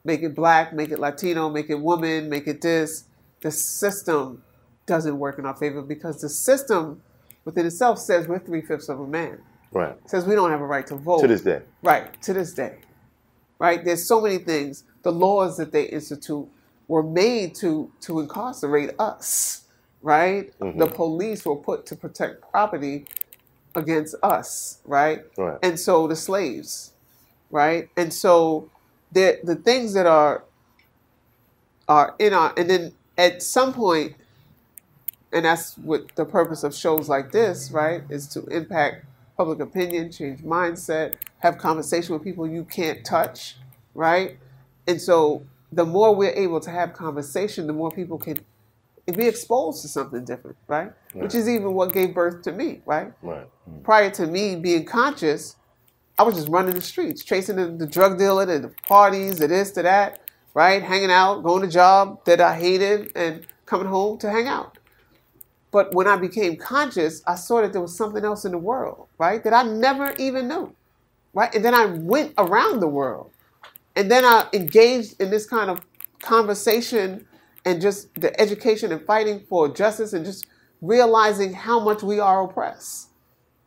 make 0.04 0.22
it 0.22 0.36
black, 0.36 0.74
make 0.74 0.92
it 0.92 1.00
Latino, 1.00 1.50
make 1.50 1.70
it 1.70 1.80
woman, 1.80 2.30
make 2.30 2.48
it 2.48 2.62
this. 2.62 3.06
The 3.42 3.52
system 3.52 4.44
doesn't 4.86 5.18
work 5.18 5.40
in 5.40 5.46
our 5.46 5.56
favor 5.56 5.82
because 5.82 6.22
the 6.22 6.30
system 6.30 7.02
within 7.46 7.66
itself 7.66 8.00
says 8.00 8.28
we're 8.28 8.40
three 8.40 8.62
fifths 8.62 8.90
of 8.90 9.00
a 9.00 9.08
man. 9.08 9.40
Right. 9.74 9.98
says 10.10 10.26
we 10.26 10.36
don't 10.36 10.52
have 10.52 10.62
a 10.62 10.66
right 10.66 10.86
to 10.88 10.96
vote. 10.96 11.22
To 11.22 11.28
this 11.28 11.42
day. 11.42 11.62
Right, 11.82 12.22
to 12.22 12.34
this 12.34 12.54
day. 12.54 12.78
Right? 13.60 13.84
There's 13.84 14.06
so 14.06 14.22
many 14.22 14.38
things. 14.38 14.84
The 15.04 15.12
laws 15.12 15.58
that 15.58 15.72
they 15.72 15.84
institute 15.86 16.48
were 16.88 17.04
made 17.04 17.56
to 17.56 17.92
to 18.02 18.20
incarcerate 18.20 18.92
us. 19.00 19.64
Right? 20.02 20.58
Mhm. 20.60 20.80
The 20.80 20.88
police 20.88 21.46
were 21.46 21.56
put 21.56 21.86
to 21.88 21.96
protect 21.96 22.42
property 22.52 23.06
against 23.76 24.16
us, 24.22 24.80
right? 24.86 25.24
Right. 25.38 25.58
And 25.64 25.80
so 25.80 26.08
the 26.08 26.16
slaves, 26.16 26.94
right? 27.50 27.90
And 27.98 28.14
so 28.14 28.70
the 29.12 29.40
the 29.44 29.56
things 29.56 29.94
that 29.94 30.06
are 30.06 30.44
are 31.88 32.16
in 32.20 32.34
our 32.34 32.54
and 32.58 32.70
then 32.70 32.94
at 33.18 33.42
some 33.42 33.74
point 33.74 34.16
and 35.32 35.46
that's 35.46 35.76
what 35.80 36.16
the 36.16 36.26
purpose 36.26 36.64
of 36.64 36.76
shows 36.76 37.10
like 37.10 37.32
this, 37.32 37.72
right, 37.72 38.04
is 38.10 38.28
to 38.30 38.46
impact 38.46 39.06
public 39.38 39.60
opinion, 39.60 40.12
change 40.12 40.42
mindset, 40.42 41.16
have 41.40 41.58
conversation 41.58 42.14
with 42.14 42.24
people 42.24 42.48
you 42.48 42.64
can't 42.66 43.04
touch, 43.06 43.58
right? 43.94 44.38
And 44.88 45.02
so 45.02 45.46
the 45.72 45.86
more 45.86 46.16
we're 46.16 46.34
able 46.34 46.60
to 46.62 46.70
have 46.70 46.94
conversation, 46.94 47.68
the 47.68 47.74
more 47.74 47.92
people 47.92 48.18
can 48.18 48.40
be 49.12 49.28
exposed 49.28 49.82
to 49.82 49.88
something 49.88 50.24
different, 50.24 50.58
right? 50.68 50.92
Which 51.14 51.36
is 51.36 51.50
even 51.50 51.74
what 51.74 51.94
gave 51.94 52.14
birth 52.14 52.42
to 52.44 52.52
me, 52.52 52.82
right? 52.86 53.12
Right. 53.22 53.48
Mm. 53.70 53.84
Prior 53.84 54.10
to 54.12 54.28
me 54.28 54.56
being 54.56 54.86
conscious, 54.86 55.56
I 56.18 56.24
was 56.24 56.36
just 56.36 56.48
running 56.48 56.76
the 56.76 56.82
streets, 56.82 57.24
chasing 57.24 57.56
the, 57.56 57.68
the 57.68 57.88
drug 57.88 58.18
dealer, 58.18 58.46
the, 58.46 58.60
the 58.60 58.74
parties, 58.88 59.40
the 59.40 59.48
this, 59.48 59.72
the 59.72 59.84
that, 59.84 60.22
right? 60.54 60.82
Hanging 60.82 61.12
out, 61.12 61.42
going 61.44 61.64
to 61.64 61.68
job 61.68 62.24
that 62.26 62.40
I 62.40 62.56
hated, 62.56 63.12
and 63.16 63.46
coming 63.66 63.88
home 63.88 64.18
to 64.20 64.30
hang 64.30 64.48
out. 64.48 64.78
But 65.74 65.96
when 65.96 66.08
I 66.08 66.18
became 66.18 66.58
conscious, 66.58 67.24
I 67.28 67.36
saw 67.36 67.62
that 67.64 67.74
there 67.74 67.82
was 67.82 67.98
something 67.98 68.26
else 68.26 68.46
in 68.46 68.54
the 68.54 68.60
world, 68.60 69.10
right? 69.20 69.44
That 69.44 69.54
I 69.54 69.64
never 69.64 70.14
even 70.20 70.50
knew, 70.50 70.76
right? 71.34 71.54
And 71.56 71.66
then 71.66 71.76
I 71.76 71.86
went 71.88 72.34
around 72.38 72.82
the 72.82 72.90
world. 72.90 73.32
And 73.96 74.12
then 74.12 74.26
I 74.26 74.48
engaged 74.54 75.22
in 75.22 75.32
this 75.32 75.48
kind 75.48 75.70
of 75.70 75.82
conversation 76.22 77.28
and 77.66 77.82
just 77.82 78.14
the 78.16 78.40
education 78.42 78.92
and 78.92 79.06
fighting 79.06 79.42
for 79.50 79.70
justice 79.70 80.14
and 80.14 80.26
just 80.26 80.48
realizing 80.82 81.54
how 81.54 81.80
much 81.80 82.04
we 82.04 82.20
are 82.20 82.44
oppressed, 82.44 83.10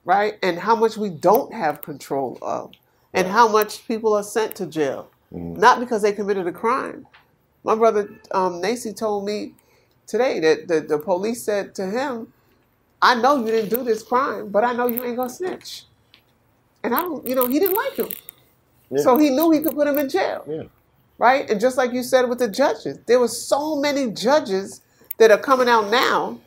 right? 0.04 0.34
And 0.42 0.58
how 0.60 0.76
much 0.76 0.96
we 0.98 1.10
don't 1.10 1.54
have 1.54 1.82
control 1.82 2.38
of, 2.42 2.72
and 3.14 3.28
how 3.28 3.48
much 3.48 3.86
people 3.88 4.14
are 4.14 4.24
sent 4.24 4.56
to 4.56 4.66
jail, 4.66 5.10
not 5.56 5.80
because 5.80 6.02
they 6.02 6.12
committed 6.12 6.46
a 6.46 6.52
crime. 6.52 7.06
My 7.64 7.74
brother 7.76 8.10
um, 8.32 8.62
Nacy 8.62 8.96
told 8.96 9.26
me 9.26 9.54
today 10.06 10.40
that 10.40 10.68
the, 10.68 10.80
the 10.80 10.98
police 10.98 11.42
said 11.42 11.74
to 11.76 11.86
him, 11.86 12.32
I 13.02 13.14
know 13.14 13.44
you 13.44 13.46
didn't 13.46 13.70
do 13.70 13.82
this 13.84 14.02
crime, 14.02 14.48
but 14.48 14.64
I 14.64 14.72
know 14.72 14.86
you 14.86 15.04
ain't 15.04 15.16
gonna 15.16 15.28
snitch. 15.28 15.84
And 16.82 16.94
I 16.94 17.00
don't, 17.00 17.26
you 17.26 17.34
know, 17.34 17.46
he 17.46 17.58
didn't 17.58 17.76
like 17.76 17.96
him. 17.96 18.08
Yeah. 18.90 19.02
So 19.02 19.18
he 19.18 19.30
knew 19.30 19.50
he 19.50 19.60
could 19.60 19.74
put 19.74 19.86
him 19.86 19.98
in 19.98 20.08
jail. 20.08 20.44
Yeah. 20.48 20.62
Right? 21.18 21.48
And 21.50 21.60
just 21.60 21.76
like 21.76 21.92
you 21.92 22.02
said 22.02 22.28
with 22.28 22.38
the 22.38 22.48
judges, 22.48 22.98
there 23.06 23.18
were 23.18 23.28
so 23.28 23.76
many 23.76 24.10
judges 24.10 24.82
that 25.18 25.30
are 25.30 25.38
coming 25.38 25.68
out 25.68 25.90
now, 25.90 26.40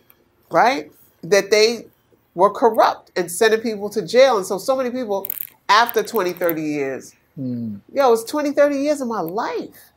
right? 0.51 0.91
That 1.23 1.51
they 1.51 1.87
were 2.35 2.51
corrupt 2.51 3.11
and 3.15 3.31
sending 3.31 3.61
people 3.61 3.89
to 3.89 4.01
jail. 4.01 4.37
And 4.37 4.45
so, 4.45 4.57
so 4.57 4.75
many 4.75 4.91
people 4.91 5.27
after 5.67 6.03
20, 6.03 6.33
30 6.33 6.61
years, 6.61 7.15
hmm. 7.35 7.77
yo, 7.93 8.13
it's 8.13 8.23
20, 8.23 8.51
30 8.51 8.75
years 8.77 9.01
of 9.01 9.07
my 9.07 9.21
life. 9.21 9.88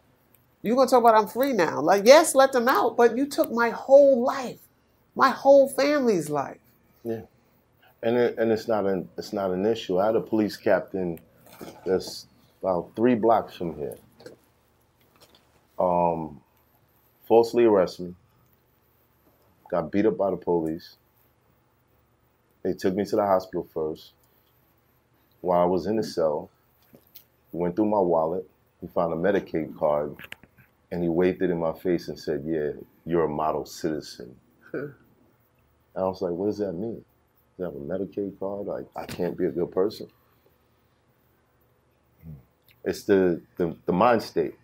You're 0.62 0.76
going 0.76 0.88
to 0.88 0.90
talk 0.92 1.00
about 1.00 1.16
I'm 1.16 1.28
free 1.28 1.52
now. 1.52 1.80
Like, 1.80 2.06
yes, 2.06 2.34
let 2.34 2.52
them 2.52 2.68
out, 2.68 2.96
but 2.96 3.16
you 3.16 3.26
took 3.26 3.50
my 3.52 3.70
whole 3.70 4.22
life, 4.22 4.60
my 5.16 5.30
whole 5.30 5.68
family's 5.68 6.30
life. 6.30 6.58
Yeah, 7.04 7.22
and 8.02 8.16
it, 8.16 8.38
and 8.38 8.52
it's 8.52 8.68
not 8.68 8.86
an 8.86 9.08
it's 9.18 9.32
not 9.32 9.50
an 9.50 9.66
issue. 9.66 9.98
I 9.98 10.06
had 10.06 10.16
a 10.16 10.20
police 10.20 10.56
captain 10.56 11.18
that's 11.84 12.26
about 12.62 12.92
three 12.94 13.16
blocks 13.16 13.56
from 13.56 13.76
here. 13.76 13.98
Um, 15.80 16.40
falsely 17.26 17.64
arrested 17.64 18.08
me. 18.08 18.14
Got 19.68 19.90
beat 19.90 20.06
up 20.06 20.16
by 20.16 20.30
the 20.30 20.36
police. 20.36 20.96
They 22.62 22.72
took 22.72 22.94
me 22.94 23.04
to 23.06 23.16
the 23.16 23.26
hospital 23.26 23.66
first. 23.74 24.12
While 25.40 25.60
I 25.60 25.64
was 25.64 25.86
in 25.86 25.96
the 25.96 26.04
cell, 26.04 26.50
went 27.50 27.74
through 27.74 27.86
my 27.86 27.98
wallet. 27.98 28.48
He 28.80 28.86
found 28.88 29.12
a 29.12 29.16
Medicaid 29.16 29.76
card, 29.76 30.16
and 30.92 31.02
he 31.02 31.08
waved 31.08 31.42
it 31.42 31.50
in 31.50 31.58
my 31.58 31.72
face 31.72 32.06
and 32.08 32.16
said, 32.18 32.44
"Yeah, 32.46 32.70
you're 33.04 33.24
a 33.24 33.28
model 33.28 33.66
citizen." 33.66 34.36
And 35.94 36.04
I 36.04 36.08
was 36.08 36.22
like, 36.22 36.32
what 36.32 36.46
does 36.46 36.58
that 36.58 36.72
mean? 36.72 37.04
Do 37.58 37.64
I 37.64 37.66
have 37.66 37.74
a 37.74 37.78
Medicaid 37.78 38.38
card? 38.40 38.66
Like, 38.66 38.86
I 38.96 39.04
can't 39.04 39.36
be 39.36 39.44
a 39.44 39.50
good 39.50 39.70
person? 39.70 40.08
Hmm. 42.24 42.30
It's 42.84 43.02
the, 43.04 43.42
the, 43.58 43.76
the 43.86 43.92
mind 43.92 44.22
state. 44.22 44.54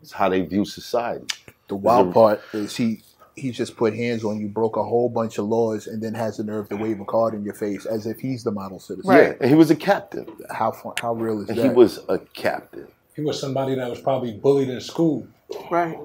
It's 0.00 0.12
how 0.12 0.28
they 0.30 0.40
view 0.42 0.64
society. 0.64 1.26
The 1.68 1.76
wild 1.76 2.08
it- 2.08 2.14
part 2.14 2.40
is 2.54 2.76
he 2.76 3.02
he 3.34 3.50
just 3.50 3.76
put 3.76 3.94
hands 3.94 4.24
on 4.24 4.38
you, 4.40 4.48
broke 4.48 4.76
a 4.76 4.82
whole 4.84 5.08
bunch 5.08 5.38
of 5.38 5.46
laws, 5.46 5.86
and 5.86 6.02
then 6.02 6.12
has 6.14 6.36
the 6.36 6.44
nerve 6.44 6.68
to 6.68 6.76
wave 6.76 7.00
a 7.00 7.04
card 7.06 7.32
in 7.34 7.44
your 7.44 7.54
face 7.54 7.86
as 7.86 8.06
if 8.06 8.18
he's 8.20 8.44
the 8.44 8.50
model 8.50 8.78
citizen. 8.78 9.10
Yeah, 9.14 9.32
and 9.40 9.48
he 9.50 9.54
was 9.56 9.70
a 9.70 9.76
captain. 9.76 10.26
How 10.50 10.72
how 11.00 11.14
real 11.14 11.40
is 11.42 11.48
And 11.48 11.56
that? 11.58 11.62
he 11.64 11.68
was 11.70 11.98
a 12.10 12.18
captain. 12.18 12.88
He 13.14 13.20
was 13.22 13.40
somebody 13.40 13.74
that 13.74 13.88
was 13.90 14.00
probably 14.00 14.32
bullied 14.32 14.68
in 14.68 14.80
school. 14.80 15.26
Right. 15.70 15.98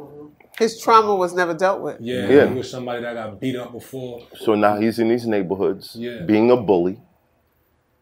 His 0.60 0.82
trauma 0.82 1.16
was 1.16 1.34
never 1.34 1.54
dealt 1.54 1.82
with. 1.82 2.02
Yeah, 2.02 2.28
Yeah. 2.28 2.48
he 2.48 2.56
was 2.56 2.70
somebody 2.70 3.02
that 3.02 3.14
got 3.14 3.40
beat 3.40 3.56
up 3.56 3.72
before. 3.72 4.22
So 4.40 4.56
now 4.56 4.78
he's 4.80 5.00
in 5.00 5.08
these 5.08 5.26
neighborhoods, 5.28 5.96
Yeah. 5.96 6.24
being 6.26 6.50
a 6.52 6.58
bully, 6.58 7.00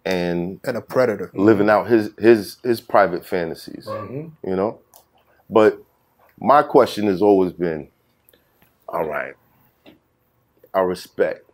and 0.05 0.59
and 0.63 0.77
a 0.77 0.81
predator, 0.81 1.29
living 1.33 1.69
out 1.69 1.87
his 1.87 2.11
his 2.17 2.57
his 2.63 2.79
private 2.81 3.25
fantasies. 3.25 3.85
Mhm. 3.87 4.31
You 4.43 4.55
know, 4.55 4.79
but 5.49 5.79
my 6.39 6.63
question 6.63 7.07
has 7.07 7.21
always 7.21 7.51
been, 7.53 7.89
all 8.87 9.05
right, 9.05 9.35
I 10.73 10.81
respect 10.81 11.49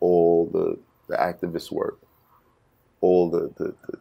all 0.00 0.46
the 0.46 0.78
the 1.08 1.16
activist 1.16 1.70
work, 1.70 1.98
all 3.00 3.30
the 3.30 3.52
the, 3.56 3.74
the, 3.86 3.98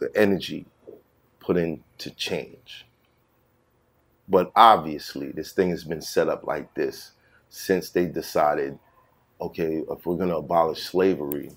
the 0.00 0.16
energy 0.20 0.66
put 1.42 1.56
into 1.56 2.10
change. 2.16 2.86
But 4.28 4.52
obviously, 4.54 5.32
this 5.32 5.52
thing 5.52 5.70
has 5.70 5.84
been 5.84 6.00
set 6.00 6.28
up 6.28 6.46
like 6.46 6.72
this 6.74 7.12
since 7.50 7.90
they 7.90 8.06
decided, 8.06 8.78
okay, 9.40 9.82
if 9.90 10.06
we're 10.06 10.16
going 10.16 10.30
to 10.30 10.36
abolish 10.36 10.84
slavery, 10.84 11.50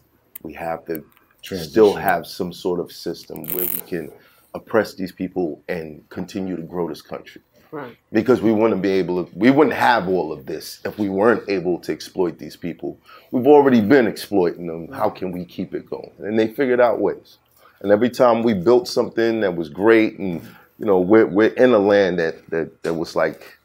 we 0.44 0.54
have 0.54 0.86
to 0.86 1.06
still 1.42 1.94
have 1.94 2.26
some 2.26 2.52
sort 2.52 2.80
of 2.80 2.92
system 2.92 3.46
where 3.54 3.66
we 3.66 3.82
can 3.88 4.12
oppress 4.54 4.94
these 4.96 5.12
people 5.12 5.62
and 5.70 6.08
continue 6.10 6.56
to 6.56 6.64
grow 6.64 6.90
this 6.90 7.02
country. 7.02 7.42
Right. 7.72 7.96
Because 8.12 8.42
we 8.42 8.52
wouldn't 8.52 8.82
be 8.82 8.92
able 8.92 9.26
to, 9.26 9.38
we 9.38 9.52
wouldn't 9.52 9.76
have 9.76 10.08
all 10.08 10.32
of 10.32 10.46
this 10.46 10.80
if 10.86 10.98
we 10.98 11.10
weren't 11.10 11.48
able 11.50 11.80
to 11.80 11.92
exploit 11.92 12.40
these 12.40 12.56
people. 12.56 12.98
We've 13.32 13.48
already 13.48 13.82
been 13.82 14.08
exploiting 14.08 14.68
them. 14.68 14.92
How 14.92 15.10
can 15.10 15.32
we 15.32 15.46
keep 15.46 15.74
it 15.74 15.90
going? 15.90 16.12
And 16.20 16.40
they 16.40 16.48
figured 16.48 16.80
out 16.80 17.00
ways. 17.00 17.38
And 17.82 17.92
every 17.92 18.10
time 18.10 18.44
we 18.44 18.54
built 18.54 18.88
something 18.88 19.42
that 19.42 19.56
was 19.56 19.70
great 19.70 20.20
and 20.20 20.42
you 20.80 20.86
know, 20.86 21.00
we're 21.00 21.26
we're 21.28 21.54
in 21.54 21.74
a 21.74 21.80
land 21.80 22.20
that 22.20 22.50
that 22.50 22.84
that 22.84 22.94
was 22.96 23.16
like, 23.16 23.58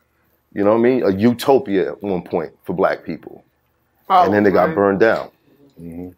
you 0.54 0.64
know 0.64 0.70
what 0.72 0.78
I 0.78 0.82
mean, 0.82 1.02
a 1.02 1.10
utopia 1.12 1.92
at 1.92 2.02
one 2.02 2.22
point 2.22 2.52
for 2.64 2.74
black 2.74 3.04
people, 3.04 3.44
Oh, 4.08 4.24
and 4.24 4.34
then 4.34 4.44
they 4.44 4.50
got 4.50 4.66
right. 4.68 4.74
burned 4.74 5.00
down. 5.00 5.30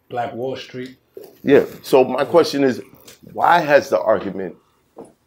Black 0.09 0.33
Wall 0.33 0.55
Street. 0.55 0.97
Yeah. 1.43 1.65
So 1.83 2.03
my 2.03 2.25
question 2.25 2.63
is, 2.63 2.81
why 3.33 3.59
has 3.59 3.89
the 3.89 3.99
argument, 4.01 4.57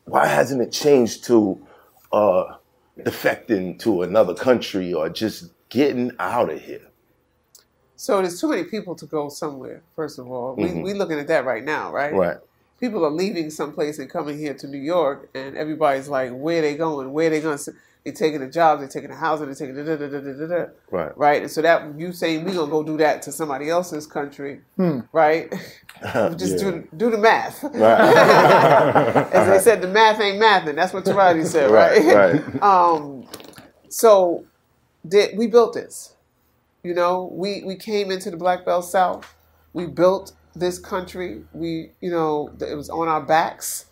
why 0.04 0.26
hasn't 0.26 0.62
it 0.62 0.72
changed 0.72 1.24
to 1.24 1.60
uh, 2.12 2.56
defecting 3.00 3.78
to 3.80 4.02
another 4.02 4.34
country 4.34 4.92
or 4.94 5.08
just 5.08 5.50
getting 5.70 6.12
out 6.18 6.50
of 6.50 6.60
here? 6.60 6.82
So 7.96 8.20
there's 8.20 8.40
too 8.40 8.48
many 8.50 8.64
people 8.64 8.94
to 8.96 9.06
go 9.06 9.28
somewhere. 9.28 9.82
First 9.96 10.18
of 10.18 10.30
all, 10.30 10.54
we 10.56 10.64
Mhm. 10.66 10.82
we 10.84 10.94
looking 10.94 11.18
at 11.18 11.28
that 11.28 11.44
right 11.46 11.64
now, 11.64 11.92
right? 11.92 12.14
Right. 12.14 12.38
People 12.80 13.04
are 13.06 13.10
leaving 13.10 13.50
someplace 13.50 13.98
and 13.98 14.10
coming 14.10 14.38
here 14.38 14.54
to 14.54 14.66
New 14.66 14.78
York, 14.78 15.30
and 15.34 15.56
everybody's 15.56 16.08
like, 16.08 16.30
"Where 16.32 16.60
they 16.62 16.76
going? 16.76 17.12
Where 17.12 17.30
they 17.30 17.40
going?" 17.40 17.58
They're 18.04 18.12
taking 18.14 18.40
a 18.42 18.48
job, 18.48 18.78
they're 18.78 18.86
taking 18.88 19.10
a 19.10 19.16
housing, 19.16 19.46
they're 19.46 19.54
taking 19.56 19.74
da 19.74 19.82
da 19.82 19.96
da 19.96 20.06
da 20.06 20.20
da 20.20 20.32
da. 20.32 20.46
da. 20.46 20.64
Right. 20.92 21.18
Right, 21.18 21.42
and 21.42 21.50
so 21.50 21.60
that 21.62 21.98
you 21.98 22.12
saying 22.12 22.44
we 22.44 22.52
gonna 22.52 22.70
go 22.70 22.84
do 22.84 22.96
that 22.98 23.22
to 23.22 23.32
somebody 23.32 23.68
else's 23.68 24.06
country, 24.06 24.60
Hmm. 24.76 25.00
right? 25.12 25.50
Just 26.36 26.58
Yeah. 26.62 26.70
do 26.70 26.88
do 26.96 27.10
the 27.10 27.18
math. 27.18 27.64
Right. 27.64 27.74
As 29.32 29.48
they 29.48 29.58
said, 29.58 29.80
the 29.82 29.88
math 29.88 30.20
ain't 30.20 30.38
math, 30.38 30.68
and 30.68 30.78
That's 30.78 30.92
what 30.92 31.04
Tarati 31.04 31.44
said, 31.46 31.70
right? 31.70 32.00
Right, 32.14 32.46
right. 32.54 32.62
um, 32.62 33.26
so 33.88 34.44
did 35.08 35.36
we 35.36 35.46
built 35.46 35.72
this? 35.74 36.14
You 36.84 36.94
know, 36.94 37.28
we 37.32 37.62
we 37.64 37.74
came 37.74 38.10
into 38.12 38.30
the 38.30 38.36
Black 38.36 38.64
Belt 38.64 38.84
South. 38.84 39.34
We 39.72 39.86
built 39.86 40.32
this 40.56 40.78
country. 40.78 41.42
We, 41.52 41.90
you 42.00 42.10
know, 42.10 42.50
it 42.60 42.74
was 42.74 42.88
on 42.90 43.08
our 43.08 43.20
backs. 43.20 43.86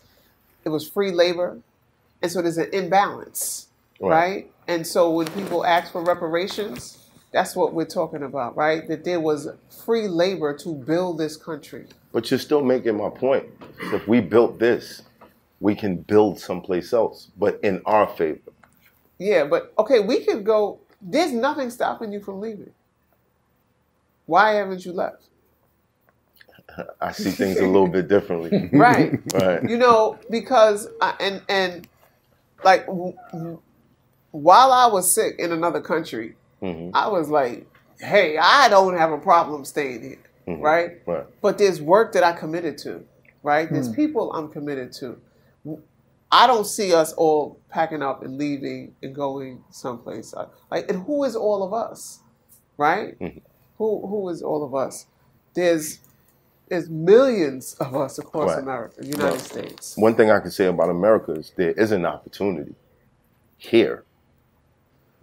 It 0.65 0.69
was 0.69 0.87
free 0.87 1.11
labor, 1.11 1.59
and 2.21 2.31
so 2.31 2.41
there's 2.41 2.57
an 2.57 2.69
imbalance, 2.73 3.67
Right. 3.99 4.09
right? 4.09 4.51
And 4.67 4.85
so 4.85 5.11
when 5.11 5.27
people 5.27 5.63
ask 5.63 5.91
for 5.91 6.03
reparations, 6.03 6.97
that's 7.31 7.55
what 7.55 7.73
we're 7.73 7.85
talking 7.85 8.23
about, 8.23 8.57
right? 8.57 8.87
That 8.87 9.03
there 9.03 9.19
was 9.19 9.47
free 9.85 10.07
labor 10.07 10.57
to 10.57 10.73
build 10.73 11.19
this 11.19 11.37
country. 11.37 11.85
But 12.11 12.31
you're 12.31 12.39
still 12.39 12.63
making 12.63 12.97
my 12.97 13.09
point. 13.09 13.45
If 13.93 14.07
we 14.07 14.21
built 14.21 14.57
this, 14.57 15.03
we 15.59 15.75
can 15.75 15.97
build 15.97 16.39
someplace 16.39 16.93
else, 16.93 17.29
but 17.37 17.59
in 17.61 17.81
our 17.85 18.07
favor. 18.07 18.39
Yeah, 19.19 19.45
but 19.45 19.73
okay, 19.77 19.99
we 19.99 20.25
could 20.25 20.43
go. 20.45 20.79
There's 21.01 21.31
nothing 21.31 21.69
stopping 21.69 22.11
you 22.11 22.21
from 22.21 22.41
leaving. 22.41 22.71
Why 24.25 24.53
haven't 24.53 24.83
you 24.85 24.93
left? 24.93 25.27
I 27.01 27.11
see 27.11 27.31
things 27.31 27.57
a 27.59 27.65
little 27.65 27.87
bit 27.87 28.07
differently. 28.07 28.69
Right. 28.73 29.19
Right. 29.33 29.67
You 29.69 29.77
know, 29.77 30.17
because 30.29 30.87
I, 31.01 31.15
and 31.19 31.41
and 31.49 31.87
like 32.63 32.85
w- 32.87 33.13
w- 33.31 33.61
while 34.31 34.71
I 34.71 34.87
was 34.87 35.13
sick 35.13 35.35
in 35.39 35.51
another 35.51 35.81
country, 35.81 36.35
Mhm. 36.61 36.91
I 36.93 37.07
was 37.09 37.29
like, 37.29 37.67
"Hey, 37.99 38.37
I 38.37 38.69
don't 38.69 38.97
have 38.97 39.11
a 39.11 39.17
problem 39.19 39.65
staying 39.65 40.01
here." 40.03 40.19
Mhm. 40.47 40.61
Right? 40.61 41.01
Right. 41.05 41.25
But 41.41 41.57
there's 41.57 41.81
work 41.81 42.13
that 42.13 42.23
I 42.23 42.33
committed 42.33 42.77
to, 42.79 43.03
right? 43.43 43.71
There's 43.71 43.89
people 43.89 44.31
I'm 44.33 44.49
committed 44.49 44.91
to. 44.93 45.17
I 46.31 46.47
don't 46.47 46.65
see 46.65 46.93
us 46.93 47.13
all 47.13 47.57
packing 47.69 48.01
up 48.01 48.23
and 48.23 48.37
leaving 48.37 48.95
and 49.01 49.15
going 49.15 49.63
someplace. 49.69 50.33
Like, 50.71 50.89
and 50.89 51.03
who 51.03 51.23
is 51.23 51.35
all 51.35 51.63
of 51.63 51.73
us, 51.73 52.19
right? 52.77 53.17
Mhm. 53.19 53.41
Who 53.77 54.05
who 54.07 54.29
is 54.29 54.41
all 54.41 54.63
of 54.63 54.73
us? 54.75 55.05
There's 55.53 55.99
there's 56.67 56.89
millions 56.89 57.75
of 57.79 57.95
us 57.95 58.17
across 58.19 58.51
Right. 58.51 58.59
America, 58.63 58.95
the 59.01 59.07
United 59.07 59.31
Right. 59.31 59.39
States. 59.41 59.95
One 59.97 60.15
thing 60.15 60.31
I 60.31 60.39
can 60.39 60.51
say 60.51 60.65
about 60.65 60.89
America 60.89 61.33
is 61.33 61.51
there 61.55 61.71
is 61.71 61.91
an 61.91 62.05
opportunity 62.05 62.75
here. 63.57 64.03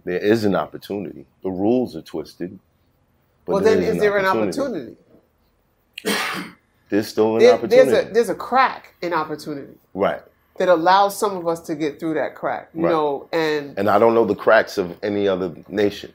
There 0.05 0.19
is 0.19 0.43
an 0.45 0.55
opportunity. 0.55 1.25
The 1.43 1.49
rules 1.51 1.95
are 1.95 2.01
twisted. 2.01 2.59
but 3.45 3.53
well, 3.53 3.61
then, 3.63 3.81
is 3.83 3.95
is 3.95 4.01
there 4.01 4.17
an 4.17 4.25
opportunity? 4.25 4.95
There's 6.89 7.07
still 7.07 7.33
an 7.35 7.39
There- 7.39 7.53
opportunity. 7.53 7.91
there's 7.91 8.05
a 8.07 8.13
there's 8.13 8.29
a 8.29 8.35
crack 8.35 8.93
in 9.01 9.13
opportunity 9.13 9.73
right. 9.93 10.21
that 10.57 10.69
allows 10.69 11.17
some 11.17 11.35
of 11.35 11.47
us 11.47 11.59
to 11.61 11.75
get 11.75 11.99
through 11.99 12.13
that 12.15 12.35
crack, 12.35 12.69
you 12.73 12.83
Right. 12.83 12.91
know, 12.91 13.27
and 13.33 13.77
And 13.77 13.89
I 13.89 13.97
don't 13.99 14.13
know 14.13 14.25
the 14.25 14.35
cracks 14.35 14.77
of 14.77 14.97
any 15.03 15.27
other 15.27 15.53
nation. 15.67 16.13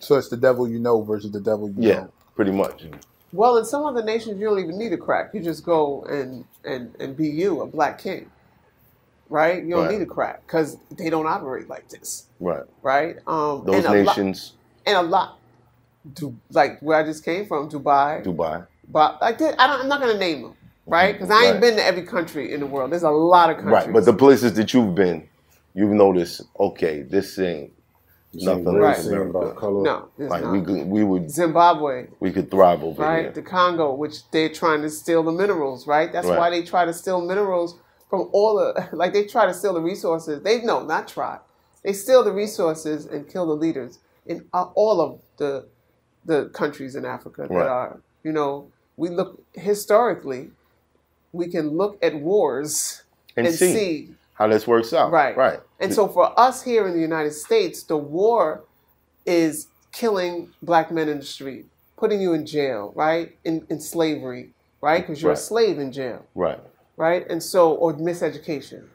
So 0.00 0.16
it's 0.16 0.28
the 0.28 0.36
devil 0.36 0.68
you 0.68 0.78
know 0.78 1.00
versus 1.02 1.30
the 1.30 1.40
devil 1.40 1.68
you 1.70 1.74
Yeah, 1.88 1.94
know. 2.00 2.08
pretty 2.34 2.50
much. 2.52 2.84
Well, 3.34 3.56
in 3.58 3.64
some 3.64 3.84
other 3.84 4.02
nations, 4.04 4.38
you 4.38 4.46
don't 4.46 4.60
even 4.60 4.78
need 4.78 4.92
a 4.92 4.96
crack. 4.96 5.30
You 5.34 5.40
just 5.42 5.64
go 5.64 6.04
and 6.04 6.44
and 6.64 6.94
and 7.00 7.16
be 7.16 7.28
you, 7.28 7.62
a 7.62 7.66
black 7.66 7.98
king, 8.00 8.30
right? 9.28 9.62
You 9.62 9.70
don't 9.70 9.86
Right. 9.86 9.98
need 9.98 10.02
a 10.02 10.06
crack 10.06 10.42
because 10.46 10.76
they 10.96 11.10
don't 11.10 11.26
operate 11.26 11.68
like 11.68 11.88
this, 11.88 12.28
Right. 12.38 12.62
right? 12.82 13.16
Um, 13.26 13.64
Those 13.66 13.84
and 13.86 14.06
lot- 14.06 14.16
nations, 14.16 14.52
and 14.86 14.96
a 14.96 15.02
lot, 15.02 15.40
do 16.12 16.36
like 16.52 16.78
where 16.80 16.96
I 16.96 17.02
just 17.04 17.24
came 17.24 17.44
from, 17.46 17.68
Dubai, 17.68 18.24
Dubai. 18.24 18.68
but 18.88 19.20
like 19.20 19.38
that, 19.38 19.60
I 19.60 19.66
don't, 19.66 19.80
I'm 19.82 19.88
not 19.88 20.00
gonna 20.00 20.16
name 20.18 20.42
them, 20.42 20.54
right? 20.86 21.12
Because 21.12 21.30
I 21.30 21.46
ain't 21.46 21.52
Right. 21.54 21.60
been 21.60 21.76
to 21.76 21.84
every 21.84 22.02
country 22.04 22.52
in 22.52 22.60
the 22.60 22.66
world. 22.66 22.92
There's 22.92 23.02
a 23.02 23.10
lot 23.10 23.50
of 23.50 23.56
countries, 23.56 23.72
Right. 23.86 23.92
But 23.92 24.04
the 24.04 24.14
places 24.14 24.54
that 24.54 24.72
you've 24.72 24.94
been, 24.94 25.28
you've 25.74 25.90
noticed, 25.90 26.42
okay, 26.60 27.02
this 27.02 27.36
ain't 27.40 27.72
nothing 28.34 28.66
Right. 28.66 28.96
like 28.96 29.04
Saying 29.04 29.30
about 29.30 29.56
color. 29.56 29.84
no, 29.84 30.08
there's 30.18 30.30
Like 30.30 30.42
not. 30.42 30.52
we 30.52 30.62
could, 30.62 30.86
we 30.88 31.04
would 31.04 31.30
Zimbabwe, 31.30 32.06
we 32.20 32.32
could 32.32 32.50
thrive 32.50 32.82
over 32.82 33.02
right? 33.02 33.22
here. 33.24 33.32
The 33.32 33.42
Congo, 33.42 33.94
which 33.94 34.30
they're 34.30 34.48
trying 34.48 34.82
to 34.82 34.90
steal 34.90 35.22
the 35.22 35.32
minerals, 35.32 35.86
right? 35.86 36.12
That's 36.12 36.26
Right. 36.26 36.38
why 36.38 36.50
they 36.50 36.62
try 36.62 36.84
to 36.84 36.92
steal 36.92 37.20
minerals 37.20 37.78
from 38.10 38.28
all 38.32 38.56
the 38.56 38.88
like 38.96 39.12
they 39.12 39.26
try 39.26 39.46
to 39.46 39.54
steal 39.54 39.74
the 39.74 39.82
resources. 39.82 40.42
They 40.42 40.62
no, 40.62 40.84
not 40.84 41.08
try. 41.08 41.38
They 41.84 41.92
steal 41.92 42.24
the 42.24 42.32
resources 42.32 43.06
and 43.06 43.28
kill 43.28 43.46
the 43.46 43.54
leaders 43.54 43.98
in 44.26 44.46
uh, 44.52 44.66
all 44.74 45.00
of 45.00 45.20
the 45.38 45.68
the 46.24 46.50
countries 46.54 46.94
in 46.96 47.04
Africa 47.04 47.42
that 47.42 47.54
Right. 47.54 47.66
are, 47.68 48.02
you 48.24 48.32
know, 48.32 48.72
we 48.96 49.10
look 49.10 49.42
historically, 49.54 50.50
we 51.32 51.48
can 51.48 51.70
look 51.70 51.98
at 52.02 52.14
wars 52.16 53.04
And 53.36 53.46
and, 53.46 53.54
see. 53.54 53.72
see 53.72 54.14
How 54.34 54.48
this 54.48 54.66
works 54.66 54.92
out. 54.92 55.10
Right. 55.12 55.36
Right. 55.36 55.60
and 55.80 55.92
so 55.94 56.08
for 56.08 56.38
us 56.38 56.62
here 56.62 56.86
in 56.88 56.94
the 56.94 57.00
United 57.00 57.32
States, 57.32 57.84
the 57.84 57.96
war 57.96 58.64
is 59.26 59.68
killing 59.92 60.50
black 60.62 60.90
men 60.90 61.08
in 61.08 61.18
the 61.20 61.24
street, 61.24 61.66
putting 61.96 62.20
you 62.20 62.32
in 62.34 62.44
jail, 62.46 62.92
right? 62.96 63.38
In, 63.44 63.64
in 63.70 63.80
slavery, 63.80 64.50
right? 64.80 65.00
Because 65.06 65.22
you're 65.22 65.30
Right. 65.32 65.38
a 65.38 65.42
slave 65.42 65.78
in 65.78 65.92
jail, 65.92 66.26
Right. 66.34 66.60
right? 66.96 67.24
And 67.30 67.42
so, 67.42 67.74
or 67.74 67.94
miseducation, 67.94 68.88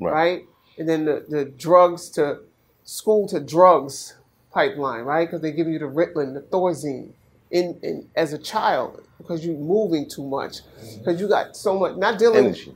Right. 0.00 0.12
right? 0.12 0.42
And 0.78 0.88
then 0.88 1.04
the, 1.04 1.24
the 1.28 1.44
drugs 1.44 2.08
to 2.10 2.38
school 2.84 3.28
to 3.28 3.40
drugs 3.40 4.14
pipeline, 4.52 5.02
right? 5.02 5.26
Because 5.28 5.42
they're 5.42 5.50
giving 5.52 5.74
you 5.74 5.78
the 5.80 5.84
Ritalin, 5.86 6.32
the 6.34 6.40
Thorazine 6.40 7.12
in, 7.50 7.78
in 7.82 8.08
as 8.16 8.32
a 8.32 8.38
child 8.38 9.02
because 9.18 9.44
you're 9.44 9.56
moving 9.56 10.08
too 10.08 10.26
much, 10.26 10.58
because 10.98 11.20
you 11.20 11.28
got 11.28 11.56
so 11.56 11.78
much, 11.78 11.96
not 11.96 12.18
dealing 12.18 12.46
Energy. 12.46 12.74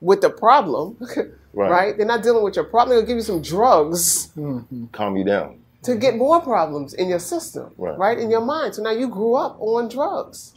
With 0.00 0.20
the 0.20 0.30
problem, 0.30 0.96
Right. 1.52 1.70
right. 1.70 1.96
They're 1.96 2.06
not 2.06 2.22
dealing 2.22 2.44
with 2.44 2.54
your 2.54 2.64
problem. 2.64 2.96
They'll 2.96 3.06
give 3.06 3.16
you 3.16 3.22
some 3.22 3.42
drugs 3.42 4.28
mm-hmm. 4.36 4.86
Calm 4.92 5.16
you 5.16 5.24
down. 5.24 5.58
to 5.82 5.96
get 5.96 6.16
more 6.16 6.40
problems 6.40 6.94
in 6.94 7.08
your 7.08 7.18
system, 7.18 7.72
Right. 7.76 7.98
right. 7.98 8.18
In 8.18 8.30
your 8.30 8.40
mind. 8.40 8.76
So 8.76 8.82
now 8.82 8.92
you 8.92 9.08
grew 9.08 9.34
up 9.34 9.56
on 9.60 9.88
drugs, 9.88 10.54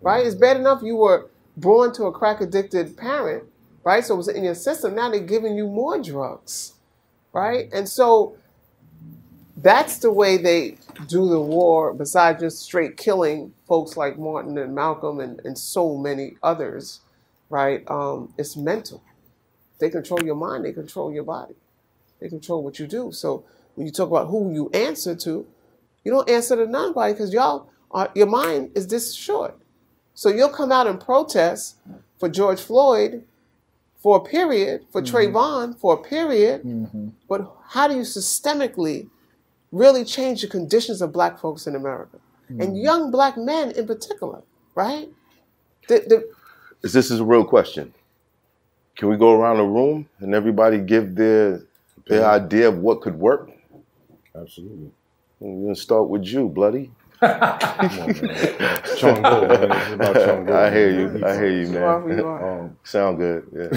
right? 0.00 0.24
It's 0.24 0.34
bad 0.34 0.56
enough 0.56 0.82
you 0.82 0.96
were 0.96 1.28
born 1.58 1.92
to 1.94 2.04
a 2.04 2.12
crack 2.12 2.40
addicted 2.40 2.96
parent, 2.96 3.44
right? 3.84 4.02
So 4.04 4.14
it 4.14 4.16
was 4.16 4.28
in 4.28 4.44
your 4.44 4.54
system. 4.54 4.94
Now 4.94 5.10
they're 5.10 5.20
giving 5.20 5.56
you 5.56 5.66
more 5.66 6.00
drugs, 6.02 6.72
right? 7.34 7.68
And 7.72 7.86
so 7.88 8.36
that's 9.58 9.98
the 9.98 10.10
way 10.10 10.38
they 10.38 10.78
do 11.06 11.28
the 11.28 11.40
war, 11.40 11.92
besides 11.92 12.40
just 12.40 12.60
straight 12.60 12.96
killing 12.96 13.52
folks 13.68 13.96
like 13.96 14.18
Martin 14.18 14.56
and 14.56 14.74
Malcolm 14.74 15.20
and, 15.20 15.40
and 15.44 15.58
so 15.58 15.96
many 15.98 16.36
others, 16.42 17.00
right? 17.50 17.82
Um, 17.90 18.32
it's 18.38 18.56
mental. 18.56 19.02
They 19.78 19.90
control 19.90 20.22
your 20.22 20.36
mind, 20.36 20.64
they 20.64 20.72
control 20.72 21.12
your 21.12 21.24
body, 21.24 21.54
they 22.20 22.28
control 22.28 22.62
what 22.62 22.78
you 22.78 22.86
do. 22.86 23.12
So 23.12 23.44
when 23.74 23.86
you 23.86 23.92
talk 23.92 24.08
about 24.08 24.28
who 24.28 24.52
you 24.52 24.70
answer 24.70 25.14
to, 25.16 25.46
you 26.04 26.12
don't 26.12 26.28
answer 26.30 26.56
to 26.56 26.66
nobody 26.66 27.12
because 27.12 27.32
y'all 27.32 27.68
are, 27.90 28.10
your 28.14 28.26
mind 28.26 28.72
is 28.74 28.86
this 28.86 29.14
short. 29.14 29.58
So 30.14 30.28
you'll 30.28 30.50
come 30.50 30.70
out 30.70 30.86
and 30.86 31.00
protest 31.00 31.76
for 32.18 32.28
George 32.28 32.60
Floyd 32.60 33.24
for 33.96 34.16
a 34.16 34.20
period, 34.20 34.86
for 34.90 35.02
mm-hmm. 35.02 35.14
Trayvon 35.14 35.78
for 35.78 35.94
a 35.94 36.02
period, 36.02 36.62
mm-hmm. 36.62 37.08
but 37.28 37.54
how 37.68 37.86
do 37.86 37.94
you 37.94 38.02
systemically 38.02 39.08
really 39.72 40.04
change 40.04 40.40
the 40.42 40.48
conditions 40.48 41.02
of 41.02 41.12
black 41.12 41.38
folks 41.38 41.66
in 41.66 41.74
America? 41.74 42.18
And 42.48 42.60
mm-hmm. 42.60 42.76
young 42.76 43.10
black 43.10 43.36
men 43.36 43.70
in 43.70 43.86
particular, 43.86 44.42
right? 44.74 45.08
The, 45.88 46.00
the, 46.06 46.32
Is 46.82 46.92
this 46.92 47.10
is 47.10 47.20
a 47.20 47.24
real 47.24 47.44
question? 47.44 47.92
Can 48.96 49.08
we 49.08 49.16
go 49.16 49.32
around 49.38 49.58
the 49.58 49.64
room 49.64 50.08
and 50.20 50.34
everybody 50.34 50.78
give 50.78 51.14
their 51.14 51.62
their 52.06 52.26
idea 52.26 52.68
of 52.68 52.78
what 52.78 53.02
could 53.02 53.18
work? 53.18 53.50
Absolutely. 54.34 54.90
We're 55.38 55.66
gonna 55.66 55.74
start 55.74 56.08
with 56.08 56.24
you, 56.24 56.48
bloody. 56.48 56.90
On. 57.22 57.28
Chango, 58.98 59.68
man. 59.68 59.98
Chango. 59.98 60.52
I 60.54 60.70
hear 60.70 60.90
you. 60.90 61.24
I 61.24 61.34
hear 61.34 61.50
you, 61.50 61.68
man. 61.68 62.20
Um, 62.24 62.76
Sound 62.82 63.18
good. 63.18 63.46
Yeah. 63.52 63.68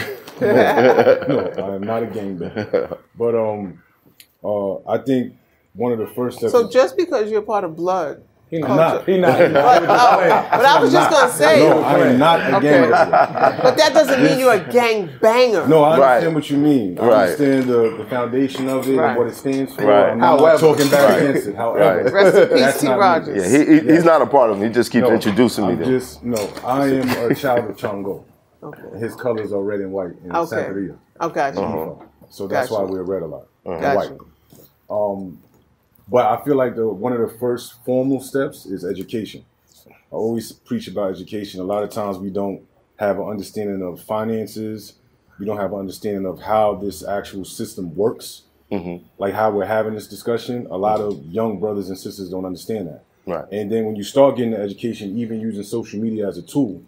no, 1.27 1.53
I 1.57 1.75
am 1.75 1.81
not 1.83 2.03
a 2.03 2.07
gangbanger. 2.07 2.97
But 3.17 3.35
um, 3.35 3.83
uh, 4.43 4.75
I 4.89 4.97
think 4.99 5.33
one 5.73 5.91
of 5.91 5.99
the 5.99 6.07
first 6.07 6.37
steps. 6.37 6.53
So 6.53 6.69
just 6.69 6.95
because 6.95 7.29
you're 7.29 7.41
part 7.41 7.65
of 7.65 7.75
blood. 7.75 8.23
He 8.53 8.61
culture- 8.61 8.75
not. 8.75 9.05
He 9.05 9.17
not. 9.17 9.39
He 9.39 9.47
But, 9.47 9.53
not. 9.53 9.83
oh, 9.89 10.47
but 10.51 10.65
I 10.65 10.79
was 10.79 10.91
just 10.93 11.09
gonna 11.09 11.31
say, 11.31 11.67
no, 11.67 11.81
I 11.81 11.97
am 11.99 12.19
not 12.19 12.39
a 12.39 12.57
Okay. 12.57 12.67
gangbanger. 12.83 13.63
but 13.63 13.77
that 13.77 13.93
doesn't 13.95 14.21
mean 14.23 14.37
you're 14.37 14.53
a 14.53 14.59
gang 14.71 15.09
banger. 15.19 15.65
No, 15.67 15.83
I 15.83 15.97
Right. 15.97 16.07
understand 16.17 16.35
what 16.35 16.49
you 16.51 16.57
mean. 16.57 16.99
I 16.99 17.05
Right. 17.07 17.13
understand 17.23 17.63
the, 17.63 17.95
the 17.97 18.05
foundation 18.05 18.69
of 18.69 18.87
it 18.87 18.95
Right. 18.95 19.09
and 19.09 19.17
what 19.17 19.27
it 19.27 19.35
stands 19.35 19.73
for. 19.73 19.85
Right. 19.85 20.09
I'm 20.11 20.19
not 20.19 20.39
However. 20.39 20.59
talking 20.59 20.87
back 20.91 21.09
Right. 21.09 21.21
against 21.29 21.47
it. 21.47 21.55
However, 21.55 22.03
Right. 22.03 22.13
Rest 22.13 22.37
in 22.37 22.47
peace, 22.49 22.59
That's 22.59 22.79
T. 22.81 22.87
not 22.87 22.93
me. 22.97 22.99
Rogers. 23.01 23.51
Yeah, 23.51 23.57
he, 23.57 23.65
he, 23.65 23.75
Yeah. 23.87 23.93
he's 23.93 24.03
not 24.05 24.21
a 24.21 24.25
part 24.27 24.51
of 24.51 24.57
him. 24.57 24.67
He 24.67 24.69
just 24.73 24.91
keeps 24.91 25.07
No, 25.07 25.13
introducing 25.15 25.65
me 25.65 25.71
I'm 25.73 25.79
to. 25.79 25.85
just 25.85 26.23
no. 26.23 26.47
I 26.63 26.85
am 26.89 27.09
a 27.31 27.33
child 27.43 27.69
of 27.71 27.75
Chango. 27.75 28.21
Okay. 28.61 28.81
His 28.99 29.15
colors 29.15 29.51
are 29.51 29.61
red 29.61 29.79
and 29.79 29.91
white 29.91 30.11
in 30.23 30.31
Okay. 30.35 30.55
Santeria. 30.57 30.95
Okay. 31.21 31.51
Uh-huh. 31.57 31.85
So 32.29 32.45
that's 32.47 32.69
Gotcha. 32.69 32.83
why 32.83 32.89
we're 32.91 33.01
red 33.03 33.23
a 33.23 33.25
lot. 33.25 33.45
and 33.65 33.81
Gotcha. 33.81 33.97
White. 33.97 34.11
Um, 34.91 35.39
but 36.13 36.27
I 36.27 36.43
feel 36.45 36.55
like 36.55 36.75
the 36.75 36.87
one 36.87 37.11
of 37.11 37.19
the 37.19 37.39
first 37.39 37.83
formal 37.83 38.21
steps 38.21 38.67
is 38.67 38.85
education. 38.85 39.43
I 39.89 40.15
always 40.15 40.51
preach 40.51 40.87
about 40.87 41.09
education. 41.09 41.59
A 41.59 41.63
lot 41.63 41.83
of 41.83 41.89
times 41.89 42.19
we 42.19 42.29
don't 42.29 42.61
have 42.97 43.17
an 43.17 43.25
understanding 43.27 43.81
of 43.81 43.99
finances. 43.99 44.93
We 45.39 45.47
don't 45.47 45.57
have 45.57 45.73
an 45.73 45.79
understanding 45.79 46.27
of 46.27 46.39
how 46.39 46.75
this 46.75 47.03
actual 47.03 47.45
system 47.45 47.95
works. 47.95 48.43
Mhm. 48.71 49.01
Like 49.17 49.33
how 49.33 49.49
we're 49.49 49.65
having 49.65 49.95
this 49.95 50.07
discussion. 50.07 50.67
A 50.69 50.77
lot 50.77 51.01
of 51.01 51.25
young 51.25 51.59
brothers 51.59 51.89
and 51.89 51.97
sisters 51.97 52.29
don't 52.29 52.45
understand 52.45 52.89
that. 52.89 53.03
Right. 53.25 53.45
And 53.51 53.71
then 53.71 53.85
when 53.85 53.95
you 53.95 54.03
start 54.03 54.35
getting 54.35 54.51
the 54.51 54.59
education, 54.59 55.17
even 55.17 55.41
using 55.41 55.63
social 55.63 55.99
media 55.99 56.27
as 56.27 56.37
a 56.37 56.43
tool, 56.43 56.79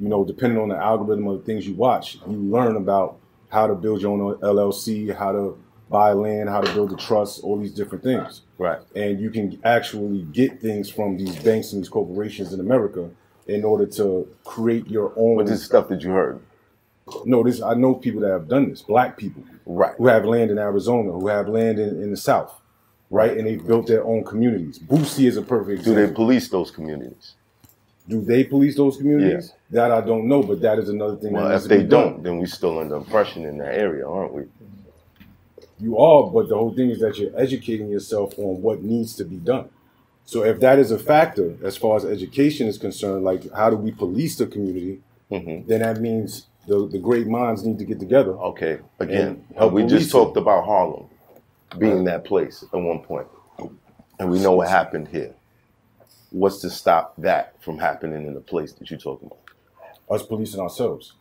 you 0.00 0.08
know, 0.08 0.24
depending 0.24 0.60
on 0.60 0.68
the 0.68 0.76
algorithm 0.76 1.26
of 1.26 1.38
the 1.38 1.44
things 1.44 1.66
you 1.66 1.74
watch, 1.74 2.20
you 2.28 2.36
learn 2.36 2.76
about 2.76 3.16
how 3.48 3.66
to 3.66 3.74
build 3.74 4.02
your 4.02 4.12
own 4.12 4.36
LLC, 4.36 5.08
how 5.08 5.32
to 5.32 5.58
buy 5.90 6.12
land, 6.12 6.48
how 6.48 6.60
to 6.60 6.72
build 6.74 6.92
a 6.92 6.96
trust, 6.96 7.42
all 7.42 7.58
these 7.58 7.72
different 7.72 8.04
things. 8.04 8.42
Right. 8.58 8.78
And 8.94 9.20
you 9.20 9.30
can 9.30 9.58
actually 9.64 10.22
get 10.32 10.60
things 10.60 10.90
from 10.90 11.16
these 11.16 11.36
banks 11.36 11.72
and 11.72 11.82
these 11.82 11.88
corporations 11.88 12.52
in 12.52 12.60
America 12.60 13.08
in 13.46 13.64
order 13.64 13.86
to 13.86 14.28
create 14.44 14.86
your 14.88 15.12
own. 15.16 15.36
But 15.38 15.46
this 15.46 15.64
stuff 15.64 15.88
that 15.88 16.02
you 16.02 16.10
heard. 16.10 16.40
no, 17.24 17.42
this 17.42 17.62
I 17.62 17.74
know 17.74 17.94
people 17.94 18.20
that 18.22 18.30
have 18.30 18.48
done 18.48 18.68
this. 18.70 18.82
Black 18.82 19.16
people 19.16 19.42
Right. 19.64 19.94
who 19.96 20.06
have 20.08 20.24
land 20.24 20.50
in 20.50 20.58
Arizona, 20.58 21.12
who 21.12 21.28
have 21.28 21.48
land 21.48 21.78
in, 21.78 22.02
in 22.02 22.10
the 22.10 22.16
South, 22.16 22.52
right? 23.10 23.36
And 23.36 23.46
they've 23.46 23.64
built 23.66 23.86
their 23.86 24.04
own 24.04 24.24
communities. 24.24 24.78
Boosie 24.78 25.26
is 25.26 25.36
a 25.36 25.42
perfect 25.42 25.84
Do 25.84 25.92
example. 25.92 26.06
they 26.06 26.12
police 26.14 26.48
those 26.48 26.70
communities? 26.70 27.34
Do 28.08 28.22
they 28.22 28.44
police 28.44 28.76
those 28.76 28.96
communities? 28.96 29.52
That 29.70 29.90
I 29.90 30.00
don't 30.00 30.26
know, 30.28 30.42
but 30.42 30.62
that 30.62 30.78
is 30.78 30.88
another 30.88 31.16
thing. 31.16 31.32
Well, 31.34 31.50
if 31.50 31.64
they 31.64 31.82
don't, 31.82 32.22
then 32.22 32.38
we 32.38 32.46
still 32.46 32.78
under 32.78 32.96
oppression 32.96 33.44
in 33.44 33.58
that 33.58 33.74
area, 33.74 34.08
aren't 34.08 34.32
we? 34.32 34.44
You 35.80 35.98
are, 35.98 36.28
but 36.30 36.48
the 36.48 36.56
whole 36.56 36.74
thing 36.74 36.90
is 36.90 37.00
that 37.00 37.18
you're 37.18 37.30
educating 37.38 37.88
yourself 37.88 38.36
on 38.38 38.60
what 38.62 38.82
needs 38.82 39.14
to 39.16 39.24
be 39.24 39.36
done. 39.36 39.68
So 40.24 40.44
if 40.44 40.60
that 40.60 40.78
is 40.78 40.90
a 40.90 40.98
factor 40.98 41.56
as 41.62 41.76
far 41.76 41.96
as 41.96 42.04
education 42.04 42.66
is 42.66 42.78
concerned, 42.78 43.24
like 43.24 43.50
how 43.52 43.70
do 43.70 43.76
we 43.76 43.92
police 43.92 44.36
the 44.36 44.46
community, 44.46 45.00
Mhm. 45.30 45.66
then 45.66 45.80
that 45.80 46.00
means 46.00 46.46
the, 46.66 46.86
the 46.88 46.98
great 46.98 47.26
minds 47.26 47.64
need 47.64 47.78
to 47.78 47.84
get 47.84 47.98
together. 48.00 48.32
Okay. 48.32 48.78
Again, 48.98 49.44
help 49.56 49.72
we 49.72 49.82
police 49.82 50.00
just 50.00 50.08
it. 50.10 50.12
talked 50.18 50.36
about 50.36 50.64
Harlem 50.64 51.04
being 51.78 52.04
that 52.04 52.24
place 52.24 52.64
at 52.72 52.78
one 52.80 53.00
point, 53.00 53.26
and 54.18 54.30
we 54.30 54.38
know 54.40 54.52
what 54.52 54.68
happened 54.68 55.08
here. 55.08 55.34
What's 56.30 56.60
to 56.60 56.70
stop 56.70 57.14
that 57.18 57.54
from 57.62 57.78
happening 57.78 58.26
in 58.26 58.34
the 58.34 58.40
place 58.40 58.72
that 58.74 58.90
you're 58.90 58.98
talking 58.98 59.28
about? 59.28 59.40
Us 60.10 60.26
policing 60.26 60.60
ourselves. 60.60 61.14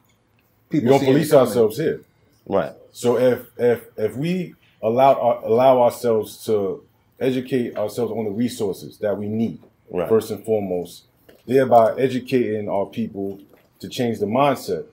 People 0.69 0.91
we 0.91 0.97
don't 0.97 1.05
police 1.05 1.33
ourselves 1.33 1.77
here. 1.77 2.01
Right. 2.45 2.73
So 2.97 3.19
if 3.19 3.45
if 3.59 3.85
if 3.95 4.15
we 4.17 4.55
allow 4.81 5.13
our, 5.13 5.45
allow 5.45 5.83
ourselves 5.83 6.43
to 6.45 6.83
educate 7.19 7.77
ourselves 7.77 8.11
on 8.11 8.25
the 8.25 8.31
resources 8.31 8.97
that 8.97 9.15
we 9.15 9.27
need, 9.27 9.59
Right. 9.91 10.09
first 10.09 10.31
and 10.31 10.43
foremost, 10.43 11.03
thereby 11.45 11.93
educating 11.99 12.67
our 12.67 12.87
people 12.87 13.39
to 13.81 13.87
change 13.87 14.17
the 14.17 14.25
mindset, 14.25 14.85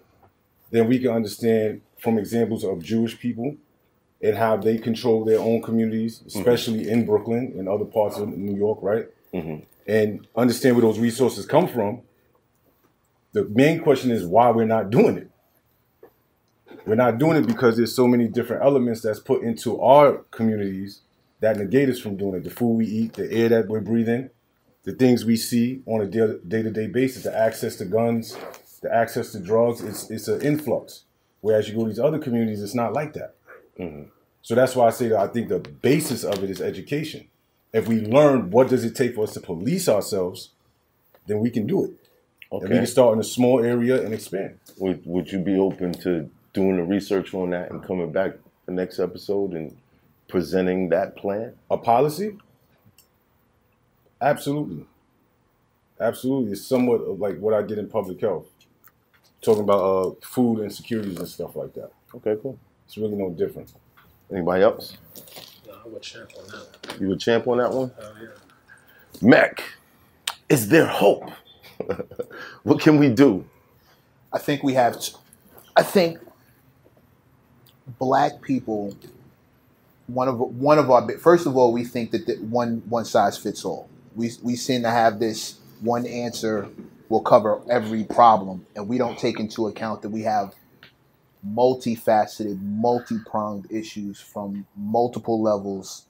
then 0.71 0.87
we 0.87 0.99
can 0.99 1.13
understand 1.13 1.81
from 1.99 2.19
examples 2.19 2.63
of 2.63 2.83
Jewish 2.83 3.19
people 3.19 3.57
and 4.21 4.37
how 4.37 4.59
they 4.59 4.77
control 4.77 5.25
their 5.25 5.41
own 5.41 5.63
communities, 5.63 6.23
especially 6.27 6.87
in 6.91 7.07
Brooklyn 7.07 7.55
and 7.59 7.71
other 7.71 7.87
parts 7.87 8.19
of 8.19 8.29
New 8.37 8.55
York, 8.55 8.81
right? 8.83 9.07
Mhm. 9.33 9.63
And 9.87 10.27
understand 10.37 10.77
where 10.77 10.83
those 10.83 10.99
resources 10.99 11.47
come 11.47 11.69
from. 11.69 12.03
The 13.33 13.45
main 13.45 13.81
question 13.81 14.11
is 14.11 14.27
why 14.27 14.51
we're 14.51 14.67
not 14.67 14.91
doing 14.91 15.17
it. 15.17 15.29
We're 16.87 16.97
not 16.97 17.19
doing 17.19 17.39
it 17.39 17.47
because 17.47 17.77
there's 17.77 17.95
so 17.95 18.07
many 18.07 18.29
different 18.29 18.63
elements 18.63 19.01
that's 19.01 19.21
put 19.21 19.43
into 19.43 19.81
our 19.81 20.19
communities 20.31 21.01
that 21.41 21.57
negate 21.57 21.89
us 21.89 21.99
from 21.99 22.17
doing 22.17 22.35
it. 22.37 22.45
The 22.45 22.51
food 22.51 22.77
we 22.77 22.87
eat, 22.87 23.15
the 23.15 23.31
air 23.31 23.49
that 23.51 23.69
we're 23.69 23.81
breathing, 23.81 24.31
the 24.83 24.93
things 24.93 25.25
we 25.25 25.37
see 25.37 25.83
on 25.87 26.03
a 26.03 26.07
day 26.07 26.63
to 26.63 26.71
day 26.71 26.87
basis, 26.87 27.25
the 27.25 27.37
access 27.37 27.77
to 27.77 27.87
guns, 27.87 28.37
the 28.83 28.95
access 28.95 29.33
to 29.33 29.41
drugs, 29.41 29.83
it's 29.83 30.11
it's 30.11 30.29
an 30.29 30.43
influx. 30.43 31.05
Whereas 31.41 31.69
you 31.69 31.75
go 31.75 31.83
to 31.83 31.89
these 31.89 31.99
other 31.99 32.19
communities, 32.19 32.63
it's 32.63 32.75
not 32.75 32.93
like 32.93 33.15
that. 33.15 33.35
Mm-hmm. 33.79 34.09
So 34.43 34.55
that's 34.55 34.77
why 34.77 34.87
I 34.87 34.91
say 34.91 35.09
that 35.09 35.19
I 35.19 35.27
think 35.27 35.49
the 35.49 35.59
basis 35.59 36.23
of 36.23 36.43
it 36.45 36.51
is 36.51 36.61
education. 36.61 37.29
If 37.73 37.89
we 37.89 38.01
learn 38.01 38.51
what 38.51 38.69
does 38.69 38.85
it 38.85 38.95
take 38.95 39.15
for 39.15 39.25
us 39.25 39.33
to 39.35 39.41
police 39.41 39.89
ourselves, 39.89 40.51
then 41.27 41.41
we 41.41 41.51
can 41.51 41.67
do 41.67 41.85
it. 41.85 41.91
And 42.53 42.71
we 42.71 42.77
can 42.77 42.87
start 42.87 43.15
in 43.15 43.21
a 43.21 43.25
small 43.25 43.65
area 43.65 44.05
and 44.05 44.15
expand. 44.15 44.61
Would 44.79 45.03
Would 45.07 45.33
you 45.33 45.39
be 45.41 45.57
open 45.57 45.93
to 46.05 46.31
doing 46.55 46.77
the 46.77 46.83
research 46.85 47.35
on 47.35 47.51
that 47.51 47.71
and 47.71 47.85
coming 47.85 48.11
back 48.11 48.33
the 48.67 48.73
next 48.73 48.99
episode 48.99 49.53
and 49.53 49.77
presenting 50.29 50.89
that 50.89 51.17
plan? 51.17 51.53
A 51.71 51.77
policy? 51.77 52.39
Absolutely. 54.21 54.87
Absolutely. 56.01 56.53
It's 56.53 56.67
somewhat 56.67 57.03
of 57.03 57.21
like 57.21 57.39
what 57.39 57.53
I 57.55 57.63
did 57.63 57.79
in 57.79 57.89
public 57.89 58.21
health. 58.21 58.47
Talking 59.43 59.65
about 59.65 59.81
uh, 59.81 60.11
food 60.23 60.61
insecurities 60.63 61.19
and 61.19 61.29
stuff 61.29 61.55
like 61.55 61.75
that. 61.75 61.91
Okay, 62.15 62.37
cool. 62.43 62.59
It's 62.87 62.97
really 62.97 63.17
no 63.17 63.31
different. 63.31 63.73
Anybody 64.33 64.63
else? 64.63 64.97
No, 65.67 65.75
I 65.85 65.89
would 65.89 66.03
champ 66.03 66.31
on 66.39 66.47
that. 66.49 67.01
You 67.01 67.09
would 67.09 67.21
champ 67.21 67.47
on 67.47 67.59
that 67.59 67.71
one? 67.71 67.93
Hell 68.01 68.15
yeah. 68.23 68.29
Mac, 69.29 69.63
is 70.49 70.69
there 70.69 70.87
hope? 70.87 71.31
what 72.63 72.81
can 72.81 72.99
we 72.99 73.11
do? 73.11 73.45
I 74.33 74.39
think 74.39 74.63
we 74.63 74.73
have. 74.75 74.99
t- 75.01 75.13
I 75.77 75.83
think 75.83 76.19
black 77.87 78.43
people. 78.43 78.97
One 80.07 80.29
of 80.29 80.39
one 80.39 80.79
of 80.79 80.91
our 80.91 81.09
first 81.19 81.47
of 81.47 81.57
all, 81.57 81.73
we 81.73 81.85
think 81.85 82.11
that 82.11 82.41
one 82.43 82.83
one 82.89 83.05
size 83.05 83.39
fits 83.39 83.65
all. 83.65 83.89
We 84.15 84.31
we 84.43 84.57
seem 84.57 84.83
to 84.83 84.91
have 84.91 85.19
this 85.19 85.59
one 85.81 86.07
answer 86.07 86.69
will 87.09 87.23
cover 87.23 87.61
every 87.71 88.05
problem, 88.05 88.67
and 88.77 88.89
we 88.89 88.99
don't 88.99 89.19
take 89.19 89.41
into 89.41 89.67
account 89.67 90.03
that 90.03 90.11
we 90.11 90.23
have 90.23 90.55
multifaceted, 91.47 92.61
multi-pronged 92.63 93.71
issues 93.71 94.21
from 94.21 94.67
multiple 94.77 95.43
levels 95.43 96.07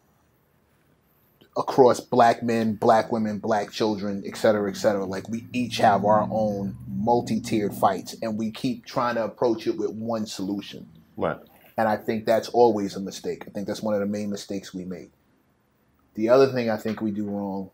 across 1.57 2.01
black 2.01 2.43
men, 2.43 2.75
black 2.75 3.13
women, 3.13 3.39
black 3.39 3.71
children, 3.71 4.23
et 4.27 4.37
cetera, 4.37 4.71
et 4.71 4.77
cetera. 4.77 5.05
Like 5.05 5.29
we 5.29 5.47
each 5.53 5.79
have 5.79 6.05
our 6.05 6.27
own 6.31 6.77
multi-tiered 6.89 7.75
fights 7.75 8.17
and 8.23 8.39
we 8.39 8.51
keep 8.51 8.85
trying 8.85 9.17
to 9.17 9.25
approach 9.25 9.67
it 9.67 9.77
with 9.77 9.91
one 9.91 10.27
solution. 10.27 10.89
Right. 11.17 11.39
And 11.77 11.89
I 11.89 11.97
think 11.97 12.25
that's 12.25 12.49
always 12.49 12.95
a 12.97 13.01
mistake. 13.01 13.45
I 13.47 13.51
think 13.51 13.67
that's 13.67 13.83
one 13.83 13.95
of 13.95 14.01
the 14.01 14.07
main 14.07 14.31
mistakes 14.31 14.73
we 14.73 14.85
make. 14.85 15.11
The 16.15 16.29
other 16.29 16.53
thing 16.53 16.71
I 16.71 16.77
think 16.77 17.01
we 17.01 17.11
do 17.11 17.25
wrong 17.25 17.71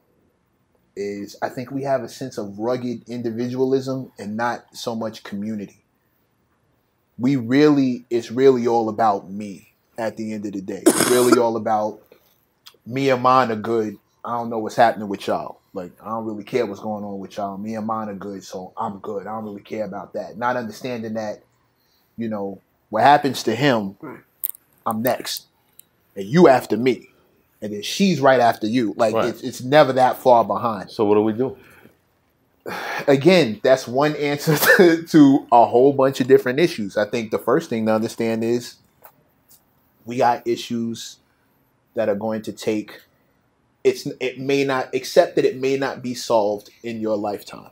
is 0.97 1.37
I 1.43 1.49
think 1.49 1.71
we 1.71 1.83
have 1.83 2.03
a 2.03 2.09
sense 2.09 2.39
of 2.39 2.59
rugged 2.59 3.09
individualism 3.09 4.13
and 4.19 4.37
not 4.37 4.65
so 4.73 4.95
much 4.95 5.23
community. 5.23 5.85
We 7.19 7.37
really, 7.37 8.07
it's 8.09 8.31
really 8.31 8.67
all 8.67 8.89
about 8.89 9.31
me 9.31 9.75
at 9.99 10.17
the 10.17 10.33
end 10.33 10.47
of 10.47 10.53
the 10.53 10.63
day. 10.63 10.83
It's 10.87 11.11
really 11.11 11.39
all 11.39 11.57
about 11.57 12.01
me 12.87 13.11
and 13.11 13.23
mine 13.23 13.51
are 13.51 13.57
good. 13.57 13.99
I 14.25 14.33
don't 14.33 14.51
know 14.51 14.59
what's 14.59 14.77
happening 14.77 15.09
with 15.09 15.27
y'all. 15.27 15.61
Like, 15.73 15.93
I 16.03 16.09
don't 16.09 16.25
really 16.25 16.45
care 16.45 16.67
what's 16.67 16.81
going 16.81 17.05
on 17.05 17.19
with 17.19 17.37
y'all. 17.37 17.57
Me 17.57 17.75
and 17.77 17.87
mine 17.87 18.09
are 18.09 18.15
good, 18.15 18.43
so 18.43 18.73
I'm 18.77 18.99
good. 18.99 19.27
I 19.27 19.33
don't 19.33 19.45
really 19.45 19.61
care 19.61 19.85
about 19.85 20.15
that. 20.15 20.37
Not 20.37 20.57
understanding 20.57 21.15
that, 21.15 21.43
you 22.17 22.29
know, 22.29 22.61
what 22.91 23.03
happens 23.03 23.43
to 23.45 23.55
him, 23.55 23.97
I'm 24.85 25.03
next. 25.03 25.47
And 26.17 26.27
you 26.27 26.49
after 26.49 26.77
me. 26.77 27.09
And 27.63 27.73
then 27.73 27.83
she's 27.83 28.21
right 28.21 28.41
after 28.41 28.67
you. 28.67 28.95
Like, 28.97 29.15
Right. 29.15 29.29
it's, 29.29 29.43
it's 29.43 29.61
never 29.63 29.93
that 29.95 30.19
far 30.19 30.45
behind. 30.45 30.91
So 30.91 31.05
what 31.05 31.15
do 31.15 31.23
we 31.23 31.33
do? 31.33 31.57
Again, 33.09 33.61
that's 33.63 33.89
one 33.89 34.15
answer 34.17 34.57
to, 34.77 35.03
to 35.05 35.47
a 35.51 35.65
whole 35.67 35.93
bunch 35.93 36.21
of 36.21 36.27
different 36.29 36.61
issues. 36.61 36.97
I 36.97 37.07
think 37.09 37.31
the 37.31 37.39
first 37.39 37.71
thing 37.71 37.87
to 37.87 37.95
understand 37.95 38.45
is 38.45 38.77
we 40.05 40.17
got 40.19 40.47
issues 40.47 41.19
that 41.95 42.09
are 42.09 42.15
going 42.15 42.43
to 42.43 42.53
take 42.53 43.01
it's 43.83 44.07
it 44.21 44.39
may 44.39 44.63
not 44.63 44.95
accept 44.95 45.37
that 45.37 45.45
it 45.47 45.57
may 45.59 45.77
not 45.79 46.03
be 46.03 46.13
solved 46.15 46.69
in 46.83 47.01
your 47.01 47.17
lifetime. 47.17 47.71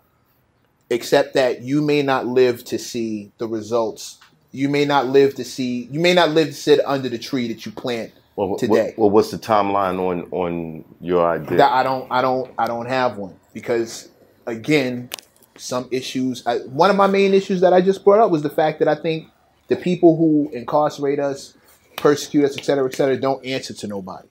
except 0.91 1.35
that 1.35 1.61
you 1.61 1.83
may 1.83 2.01
not 2.03 2.27
live 2.27 2.65
to 2.65 2.79
see 2.79 3.31
the 3.37 3.47
results. 3.47 4.19
You 4.51 4.69
may 4.69 4.85
not 4.85 5.07
live 5.07 5.35
to 5.35 5.45
see. 5.45 5.89
You 5.91 6.01
may 6.01 6.15
not 6.15 6.31
live 6.31 6.49
to 6.49 6.55
sit 6.55 6.81
under 6.87 7.09
the 7.09 7.19
tree 7.19 7.49
that 7.49 7.67
you 7.67 7.73
plant 7.73 8.13
Well, 8.35 8.57
today. 8.57 8.95
Well, 8.97 9.11
what's 9.11 9.31
the 9.31 9.39
timeline 9.39 9.99
on 9.99 10.29
on 10.31 10.85
your 11.01 11.29
idea? 11.29 11.65
I 11.65 11.83
don't, 11.83 12.11
I 12.11 12.23
don't, 12.23 12.51
I 12.59 12.67
don't 12.67 12.87
have 12.87 13.19
one 13.19 13.39
because, 13.53 14.09
again, 14.47 15.11
some 15.57 15.89
issues. 15.91 16.47
I, 16.47 16.59
one 16.59 16.89
of 16.89 16.97
my 16.97 17.09
main 17.09 17.35
issues 17.35 17.61
that 17.61 17.73
I 17.73 17.83
just 17.83 18.05
brought 18.05 18.21
up 18.21 18.31
was 18.31 18.43
the 18.43 18.51
fact 18.51 18.79
that 18.79 18.89
I 18.89 18.95
think 18.95 19.29
the 19.69 19.77
people 19.77 20.17
who 20.17 20.51
incarcerate 20.55 21.19
us, 21.19 21.55
persecute 21.97 22.45
us, 22.45 22.57
et 22.57 22.65
cetera, 22.65 22.89
et 22.89 22.95
cetera, 22.95 23.19
don't 23.19 23.45
answer 23.45 23.75
to 23.75 23.87
nobody. 23.87 24.29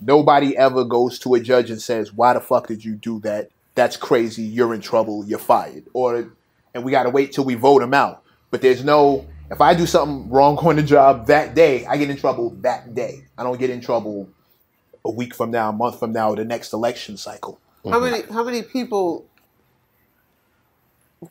Nobody 0.00 0.56
ever 0.56 0.84
goes 0.84 1.18
to 1.20 1.34
a 1.34 1.40
judge 1.40 1.70
and 1.70 1.80
says, 1.80 2.12
"Why 2.12 2.32
the 2.32 2.40
fuck 2.40 2.66
did 2.66 2.84
you 2.84 2.96
do 2.96 3.20
that? 3.20 3.50
That's 3.76 3.96
crazy. 3.96 4.42
You're 4.42 4.74
in 4.74 4.80
trouble. 4.80 5.24
You're 5.24 5.38
fired." 5.38 5.84
Or, 5.92 6.32
and 6.74 6.82
we 6.82 6.90
got 6.90 7.04
to 7.04 7.10
wait 7.10 7.32
till 7.32 7.44
we 7.44 7.54
vote 7.54 7.80
them 7.80 7.94
out. 7.94 8.24
But 8.50 8.60
there's 8.60 8.82
no. 8.82 9.26
If 9.50 9.60
I 9.60 9.74
do 9.74 9.86
something 9.86 10.30
wrong 10.30 10.56
on 10.58 10.76
the 10.76 10.82
job 10.82 11.26
that 11.26 11.54
day, 11.54 11.84
I 11.86 11.96
get 11.96 12.08
in 12.08 12.16
trouble 12.16 12.50
that 12.62 12.94
day. 12.94 13.26
I 13.36 13.42
don't 13.42 13.58
get 13.58 13.70
in 13.70 13.80
trouble 13.80 14.28
a 15.04 15.10
week 15.10 15.34
from 15.34 15.50
now, 15.50 15.68
a 15.68 15.72
month 15.72 15.98
from 15.98 16.12
now, 16.12 16.34
the 16.34 16.44
next 16.44 16.72
election 16.72 17.16
cycle. 17.16 17.60
Mm-hmm. 17.84 17.90
How 17.90 18.00
many 18.00 18.22
how 18.32 18.44
many 18.44 18.62
people 18.62 19.26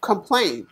complain 0.01 0.68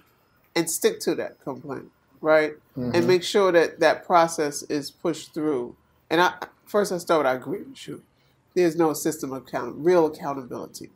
and 0.56 0.70
stick 0.70 1.00
to 1.02 1.16
that 1.16 1.42
complaint, 1.42 1.92
right? 2.22 2.54
And 2.76 2.94
mm-hmm. 2.94 3.08
make 3.08 3.24
sure 3.24 3.52
that 3.52 3.80
that 3.80 4.06
process 4.06 4.64
is 4.64 4.92
pushed 4.92 5.34
through. 5.34 5.76
And 6.10 6.22
I 6.22 6.34
first 6.66 6.92
I 6.92 6.98
start 7.00 7.20
with 7.20 7.28
I 7.28 7.34
agree 7.34 7.64
with 7.64 7.88
you. 7.88 8.04
There's 8.54 8.76
no 8.76 8.94
system 8.94 9.32
of 9.32 9.44
account 9.44 9.76
real 9.78 10.06
accountability, 10.06 10.90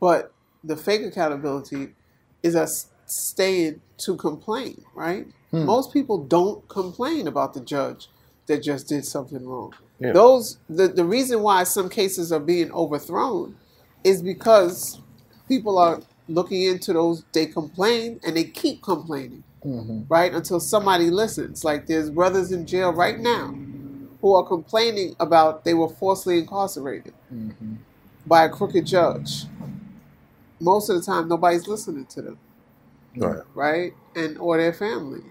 but 0.00 0.32
the 0.62 0.76
fake 0.76 1.02
accountability 1.02 1.94
is 2.42 2.54
us 2.54 2.90
staying 3.06 3.80
to 3.98 4.16
complain, 4.16 4.82
right? 4.94 5.26
Hmm. 5.50 5.64
Most 5.64 5.92
people 5.92 6.24
don't 6.24 6.66
complain 6.68 7.26
about 7.26 7.54
the 7.54 7.60
judge 7.60 8.08
that 8.46 8.62
just 8.62 8.88
did 8.88 9.04
something 9.04 9.46
wrong. 9.46 9.72
Yeah. 9.98 10.12
Those 10.12 10.58
the, 10.68 10.88
the 10.88 11.04
reason 11.04 11.40
why 11.42 11.64
some 11.64 11.88
cases 11.88 12.32
are 12.32 12.40
being 12.40 12.72
overthrown 12.72 13.56
is 14.02 14.22
because 14.22 15.00
people 15.48 15.78
are 15.78 16.00
looking 16.28 16.62
into 16.62 16.92
those 16.92 17.24
they 17.32 17.46
complain 17.46 18.20
and 18.24 18.36
they 18.36 18.44
keep 18.44 18.82
complaining 18.82 19.44
mm-hmm. 19.64 20.02
right? 20.08 20.32
Until 20.32 20.60
somebody 20.60 21.10
listens. 21.10 21.64
Like 21.64 21.86
there's 21.86 22.10
brothers 22.10 22.52
in 22.52 22.66
jail 22.66 22.92
right 22.92 23.18
now 23.18 23.54
who 24.20 24.34
are 24.34 24.44
complaining 24.44 25.16
about 25.20 25.64
they 25.64 25.74
were 25.74 25.88
falsely 25.88 26.38
incarcerated 26.38 27.14
mm-hmm. 27.32 27.74
by 28.26 28.44
a 28.44 28.48
crooked 28.48 28.86
judge. 28.86 29.44
Most 30.60 30.88
of 30.88 30.96
the 30.96 31.02
time 31.02 31.28
nobody's 31.28 31.66
listening 31.66 32.06
to 32.06 32.22
them 32.22 32.38
Right. 33.16 33.42
right 33.54 33.92
and 34.16 34.38
or 34.38 34.56
their 34.56 34.72
family 34.72 35.22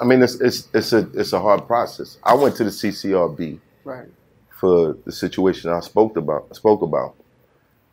I 0.00 0.04
mean, 0.04 0.22
it's 0.22 0.40
it's 0.40 0.68
it's 0.74 0.92
a 0.92 1.08
it's 1.14 1.32
a 1.32 1.40
hard 1.40 1.66
process. 1.66 2.18
I 2.22 2.34
went 2.34 2.56
to 2.56 2.64
the 2.64 2.70
CCRB 2.70 3.58
right 3.84 4.08
for 4.50 4.96
the 5.04 5.12
situation 5.12 5.70
I 5.70 5.80
spoke 5.80 6.16
about 6.16 6.54
spoke 6.54 6.82
about 6.82 7.14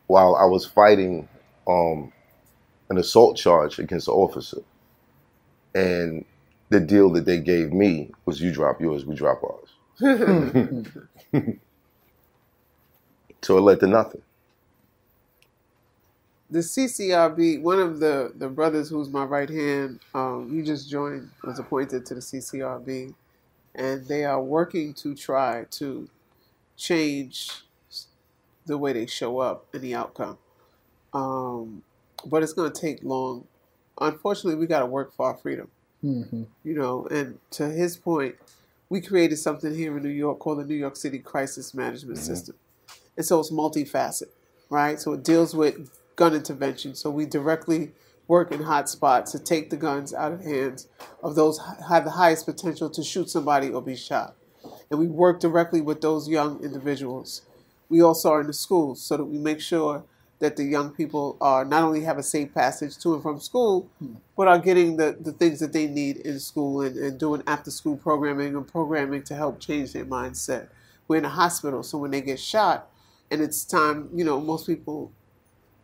while 0.06 0.34
I 0.36 0.44
was 0.44 0.66
fighting 0.66 1.28
um, 1.66 2.12
an 2.90 2.98
assault 2.98 3.36
charge 3.36 3.78
against 3.78 4.08
an 4.08 4.14
officer, 4.14 4.62
and 5.74 6.24
the 6.68 6.80
deal 6.80 7.10
that 7.12 7.24
they 7.24 7.38
gave 7.38 7.72
me 7.72 8.10
was 8.26 8.40
you 8.40 8.52
drop 8.52 8.80
yours, 8.80 9.06
we 9.06 9.14
drop 9.14 9.42
ours. 9.42 9.70
so 13.42 13.58
it 13.58 13.60
led 13.60 13.80
to 13.80 13.86
nothing. 13.86 14.22
The 16.50 16.60
CCRB, 16.60 17.62
one 17.62 17.78
of 17.80 18.00
the, 18.00 18.32
the 18.36 18.48
brothers 18.48 18.88
who's 18.88 19.08
my 19.08 19.24
right 19.24 19.48
hand, 19.48 20.00
um, 20.14 20.50
he 20.54 20.62
just 20.62 20.90
joined, 20.90 21.30
was 21.42 21.58
appointed 21.58 22.04
to 22.06 22.14
the 22.14 22.20
CCRB, 22.20 23.14
and 23.74 24.06
they 24.06 24.24
are 24.24 24.42
working 24.42 24.94
to 24.94 25.14
try 25.14 25.64
to 25.72 26.08
change 26.76 27.50
the 28.66 28.78
way 28.78 28.92
they 28.92 29.06
show 29.06 29.38
up 29.38 29.66
and 29.72 29.82
the 29.82 29.94
outcome. 29.94 30.38
Um, 31.12 31.82
but 32.26 32.42
it's 32.42 32.52
going 32.52 32.72
to 32.72 32.80
take 32.80 33.02
long. 33.02 33.46
Unfortunately, 34.00 34.58
we 34.58 34.66
got 34.66 34.80
to 34.80 34.86
work 34.86 35.12
for 35.14 35.26
our 35.26 35.36
freedom, 35.36 35.68
you 36.64 36.74
know. 36.74 37.06
And 37.10 37.38
to 37.52 37.68
his 37.70 37.96
point, 37.96 38.36
we 38.88 39.00
created 39.00 39.36
something 39.36 39.74
here 39.74 39.96
in 39.96 40.02
New 40.02 40.08
York 40.08 40.38
called 40.38 40.58
the 40.60 40.64
New 40.64 40.74
York 40.74 40.96
City 40.96 41.18
Crisis 41.18 41.74
Management 41.74 42.18
System, 42.18 42.56
and 43.16 43.24
so 43.24 43.40
it's 43.40 43.50
multifaceted, 43.50 44.30
right? 44.70 45.00
So 45.00 45.12
it 45.14 45.22
deals 45.22 45.54
with 45.54 45.90
gun 46.16 46.34
intervention. 46.34 46.94
So 46.94 47.10
we 47.10 47.26
directly 47.26 47.92
work 48.26 48.52
in 48.52 48.62
hot 48.62 48.88
spots 48.88 49.32
to 49.32 49.38
take 49.38 49.70
the 49.70 49.76
guns 49.76 50.14
out 50.14 50.32
of 50.32 50.42
hands 50.42 50.88
of 51.22 51.34
those 51.34 51.60
have 51.88 52.04
the 52.04 52.12
highest 52.12 52.46
potential 52.46 52.88
to 52.90 53.02
shoot 53.02 53.28
somebody 53.28 53.70
or 53.70 53.82
be 53.82 53.96
shot. 53.96 54.34
And 54.90 54.98
we 54.98 55.06
work 55.06 55.40
directly 55.40 55.80
with 55.80 56.00
those 56.00 56.28
young 56.28 56.62
individuals. 56.62 57.42
We 57.88 58.00
also 58.00 58.30
are 58.30 58.40
in 58.40 58.46
the 58.46 58.52
schools 58.52 59.02
so 59.02 59.16
that 59.16 59.24
we 59.24 59.38
make 59.38 59.60
sure 59.60 60.04
that 60.38 60.56
the 60.56 60.64
young 60.64 60.90
people 60.90 61.36
are 61.40 61.64
not 61.64 61.82
only 61.82 62.02
have 62.02 62.18
a 62.18 62.22
safe 62.22 62.52
passage 62.52 62.98
to 62.98 63.14
and 63.14 63.22
from 63.22 63.40
school, 63.40 63.88
but 64.36 64.48
are 64.48 64.58
getting 64.58 64.96
the, 64.96 65.16
the 65.18 65.32
things 65.32 65.60
that 65.60 65.72
they 65.72 65.86
need 65.86 66.16
in 66.18 66.38
school 66.40 66.82
and, 66.82 66.96
and 66.96 67.18
doing 67.18 67.42
after 67.46 67.70
school 67.70 67.96
programming 67.96 68.54
and 68.56 68.66
programming 68.66 69.22
to 69.22 69.34
help 69.34 69.60
change 69.60 69.92
their 69.92 70.04
mindset. 70.04 70.68
We're 71.06 71.18
in 71.18 71.24
a 71.24 71.30
hospital, 71.30 71.82
so 71.82 71.98
when 71.98 72.10
they 72.10 72.20
get 72.20 72.40
shot 72.40 72.90
and 73.30 73.40
it's 73.40 73.64
time, 73.64 74.08
you 74.14 74.24
know, 74.24 74.40
most 74.40 74.66
people 74.66 75.12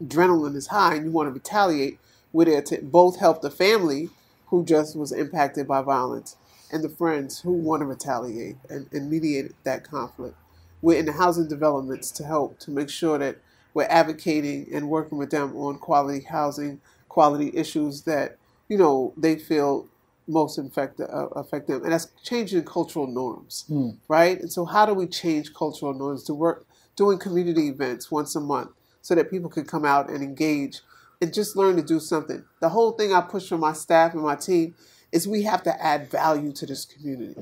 adrenaline 0.03 0.57
is 0.57 0.69
high 0.69 0.95
and 0.95 1.07
you 1.07 1.11
want 1.11 1.29
to 1.29 1.33
retaliate, 1.33 1.99
we're 2.33 2.47
there 2.47 2.63
to 2.63 2.81
both 2.83 3.19
help 3.19 3.43
the 3.43 3.51
family 3.51 4.11
who 4.47 4.65
just 4.65 4.97
was 4.97 5.13
impacted 5.13 5.69
by 5.69 5.83
violence 5.83 6.37
and 6.73 6.85
the 6.85 6.89
friends 6.89 7.41
who 7.41 7.53
want 7.53 7.81
to 7.81 7.87
retaliate 7.87 8.57
and, 8.69 8.87
and 8.93 9.11
mediate 9.11 9.53
that 9.65 9.85
conflict. 9.85 10.37
We're 10.83 10.99
in 10.99 11.07
the 11.07 11.13
housing 11.13 11.49
developments 11.49 12.11
to 12.13 12.25
help 12.25 12.59
to 12.61 12.71
make 12.71 12.91
sure 12.91 13.19
that 13.19 13.39
we're 13.75 13.87
advocating 13.91 14.69
and 14.73 14.89
working 14.89 15.19
with 15.19 15.31
them 15.31 15.57
on 15.57 15.79
quality 15.79 16.25
housing, 16.25 16.81
quality 17.09 17.53
issues 17.55 18.03
that 18.03 18.39
you 18.69 18.79
know 18.79 19.13
they 19.17 19.37
feel 19.37 19.87
most 20.29 20.59
affect, 20.59 21.01
uh, 21.01 21.29
affect 21.37 21.69
them, 21.69 21.83
and 21.85 21.93
that's 21.93 22.09
changing 22.25 22.65
cultural 22.65 23.07
norms, 23.07 23.67
right? 24.09 24.41
And 24.41 24.53
so, 24.53 24.65
how 24.65 24.87
do 24.87 24.95
we 24.95 25.07
change 25.07 25.55
cultural 25.55 25.95
norms 25.95 26.25
to 26.25 26.35
work 26.35 26.67
doing 26.97 27.19
community 27.19 27.69
events 27.69 28.11
once 28.11 28.37
a 28.37 28.41
month 28.41 28.71
so 29.03 29.15
that 29.15 29.31
people 29.31 29.51
can 29.51 29.65
come 29.65 29.85
out 29.85 30.11
and 30.11 30.23
engage 30.23 30.81
and 31.21 31.33
just 31.33 31.57
learn 31.57 31.77
to 31.77 31.83
do 31.83 32.01
something? 32.01 32.45
The 32.61 32.69
whole 32.69 32.93
thing 32.93 33.13
I 33.13 33.21
push 33.21 33.49
for 33.49 33.59
my 33.59 33.73
staff 33.73 34.15
and 34.15 34.23
my 34.23 34.37
team 34.37 34.75
is 35.13 35.27
we 35.27 35.43
have 35.43 35.63
to 35.65 35.83
add 35.85 36.11
value 36.11 36.53
to 36.53 36.67
this 36.67 36.85
community. 36.85 37.41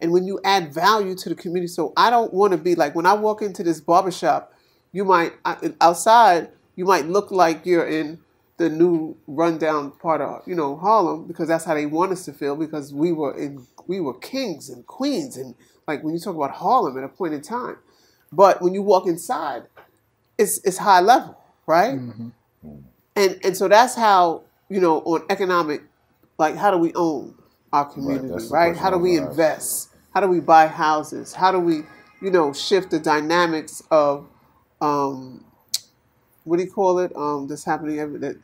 And 0.00 0.10
when 0.10 0.26
you 0.26 0.40
add 0.44 0.74
value 0.74 1.14
to 1.14 1.28
the 1.28 1.34
community, 1.34 1.68
so 1.68 1.92
I 1.96 2.10
don't 2.10 2.34
want 2.34 2.52
to 2.52 2.58
be 2.58 2.74
like 2.74 2.94
when 2.94 3.06
I 3.06 3.14
walk 3.14 3.40
into 3.40 3.62
this 3.62 3.80
barbershop, 3.80 4.52
you 4.90 5.04
might 5.04 5.32
outside 5.80 6.50
you 6.76 6.84
might 6.84 7.06
look 7.06 7.30
like 7.30 7.64
you're 7.64 7.86
in 7.86 8.18
the 8.58 8.68
new 8.68 9.16
rundown 9.26 9.92
part 9.92 10.20
of 10.20 10.42
you 10.46 10.54
know 10.54 10.76
Harlem 10.76 11.26
because 11.26 11.48
that's 11.48 11.64
how 11.64 11.74
they 11.74 11.86
want 11.86 12.12
us 12.12 12.24
to 12.26 12.32
feel 12.32 12.56
because 12.56 12.92
we 12.92 13.12
were 13.12 13.36
in 13.38 13.66
we 13.86 14.00
were 14.00 14.14
kings 14.14 14.68
and 14.68 14.86
queens 14.86 15.36
and 15.36 15.54
like 15.88 16.02
when 16.02 16.14
you 16.14 16.20
talk 16.20 16.36
about 16.36 16.52
Harlem 16.52 16.96
at 16.98 17.04
a 17.04 17.08
point 17.08 17.34
in 17.34 17.40
time, 17.40 17.76
but 18.30 18.62
when 18.62 18.74
you 18.74 18.82
walk 18.82 19.06
inside, 19.06 19.64
it's 20.42 20.58
it's 20.64 20.78
high 20.78 21.00
level, 21.00 21.38
right? 21.66 21.94
And 23.16 23.38
and 23.44 23.56
so 23.56 23.68
that's 23.68 23.94
how 23.94 24.42
you 24.68 24.80
know 24.80 24.98
on 25.00 25.22
economic, 25.30 25.82
like 26.38 26.56
how 26.56 26.70
do 26.70 26.78
we 26.78 26.92
own 26.94 27.34
our 27.72 27.84
community, 27.84 28.28
that's 28.28 28.50
right? 28.50 28.76
How 28.76 28.90
do 28.90 28.98
we 28.98 29.16
invest? 29.16 29.88
How 30.14 30.20
do 30.20 30.28
we 30.28 30.40
buy 30.40 30.66
houses? 30.66 31.32
How 31.32 31.52
do 31.52 31.58
we 31.60 31.82
you 32.20 32.30
know 32.30 32.52
shift 32.52 32.90
the 32.90 32.98
dynamics 32.98 33.82
of 33.90 34.26
um, 34.80 35.44
what 36.44 36.56
do 36.58 36.64
you 36.64 36.70
call 36.70 36.98
it? 36.98 37.14
Um, 37.16 37.46
that's 37.48 37.64
happening 37.64 37.98
every 37.98 38.18
that 38.18 38.36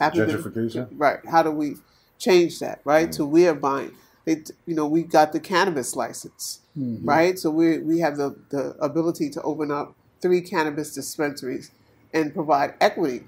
happens 0.00 0.32
Gentrification? 0.32 0.88
right? 0.92 1.20
How 1.30 1.42
do 1.42 1.50
we 1.50 1.76
change 2.18 2.58
that, 2.60 2.80
right? 2.84 3.10
To 3.12 3.24
we 3.24 3.46
are 3.46 3.54
buying. 3.54 3.92
They, 4.24 4.42
you 4.66 4.74
know, 4.74 4.86
we 4.88 5.04
got 5.04 5.32
the 5.32 5.38
cannabis 5.38 5.94
license, 5.94 6.60
right? 7.04 7.38
So 7.38 7.50
we 7.50 7.78
we 7.78 8.00
have 8.00 8.16
the 8.16 8.36
the 8.50 8.74
ability 8.80 9.30
to 9.30 9.42
open 9.42 9.70
up 9.70 9.94
three 10.20 10.40
cannabis 10.40 10.94
dispensaries 10.94 11.70
and 12.12 12.34
provide 12.34 12.74
equity 12.80 13.24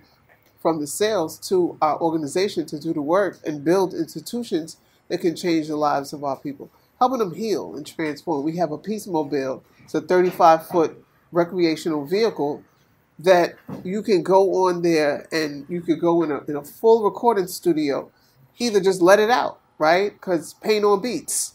from 0.61 0.80
the 0.80 0.86
sales 0.86 1.39
to 1.39 1.76
our 1.80 2.01
organization 2.01 2.66
to 2.66 2.80
do 2.80 2.93
the 2.93 3.03
work 3.03 3.39
and 3.47 3.64
build 3.64 3.95
institutions 3.95 4.76
that 5.09 5.20
can 5.20 5.36
change 5.36 5.68
the 5.68 5.76
lives 5.76 6.12
of 6.12 6.24
our 6.24 6.36
people, 6.36 6.70
helping 6.99 7.18
them 7.18 7.34
heal 7.34 7.74
and 7.74 7.86
transform. 7.86 8.45
We 8.45 8.57
have 8.57 8.72
a 8.72 8.78
Peace 8.78 9.07
Mobile, 9.07 9.62
it's 9.84 9.95
a 9.95 10.01
35 10.01 10.66
foot 10.66 11.05
recreational 11.32 12.05
vehicle 12.05 12.62
that 13.18 13.55
you 13.84 14.03
can 14.03 14.22
go 14.22 14.66
on 14.66 14.82
there 14.82 15.26
and 15.32 15.66
you 15.68 15.80
could 15.80 16.01
go 16.01 16.22
in 16.22 16.30
a, 16.30 16.39
in 16.45 16.57
a 16.57 16.62
full 16.62 17.03
recording 17.05 17.47
studio, 17.47 18.11
either 18.59 18.80
just 18.80 19.03
let 19.03 19.18
it 19.18 19.30
out, 19.30 19.61
right? 19.78 20.12
Because 20.12 20.55
paint 20.55 20.84
on 20.84 21.01
beats, 21.01 21.55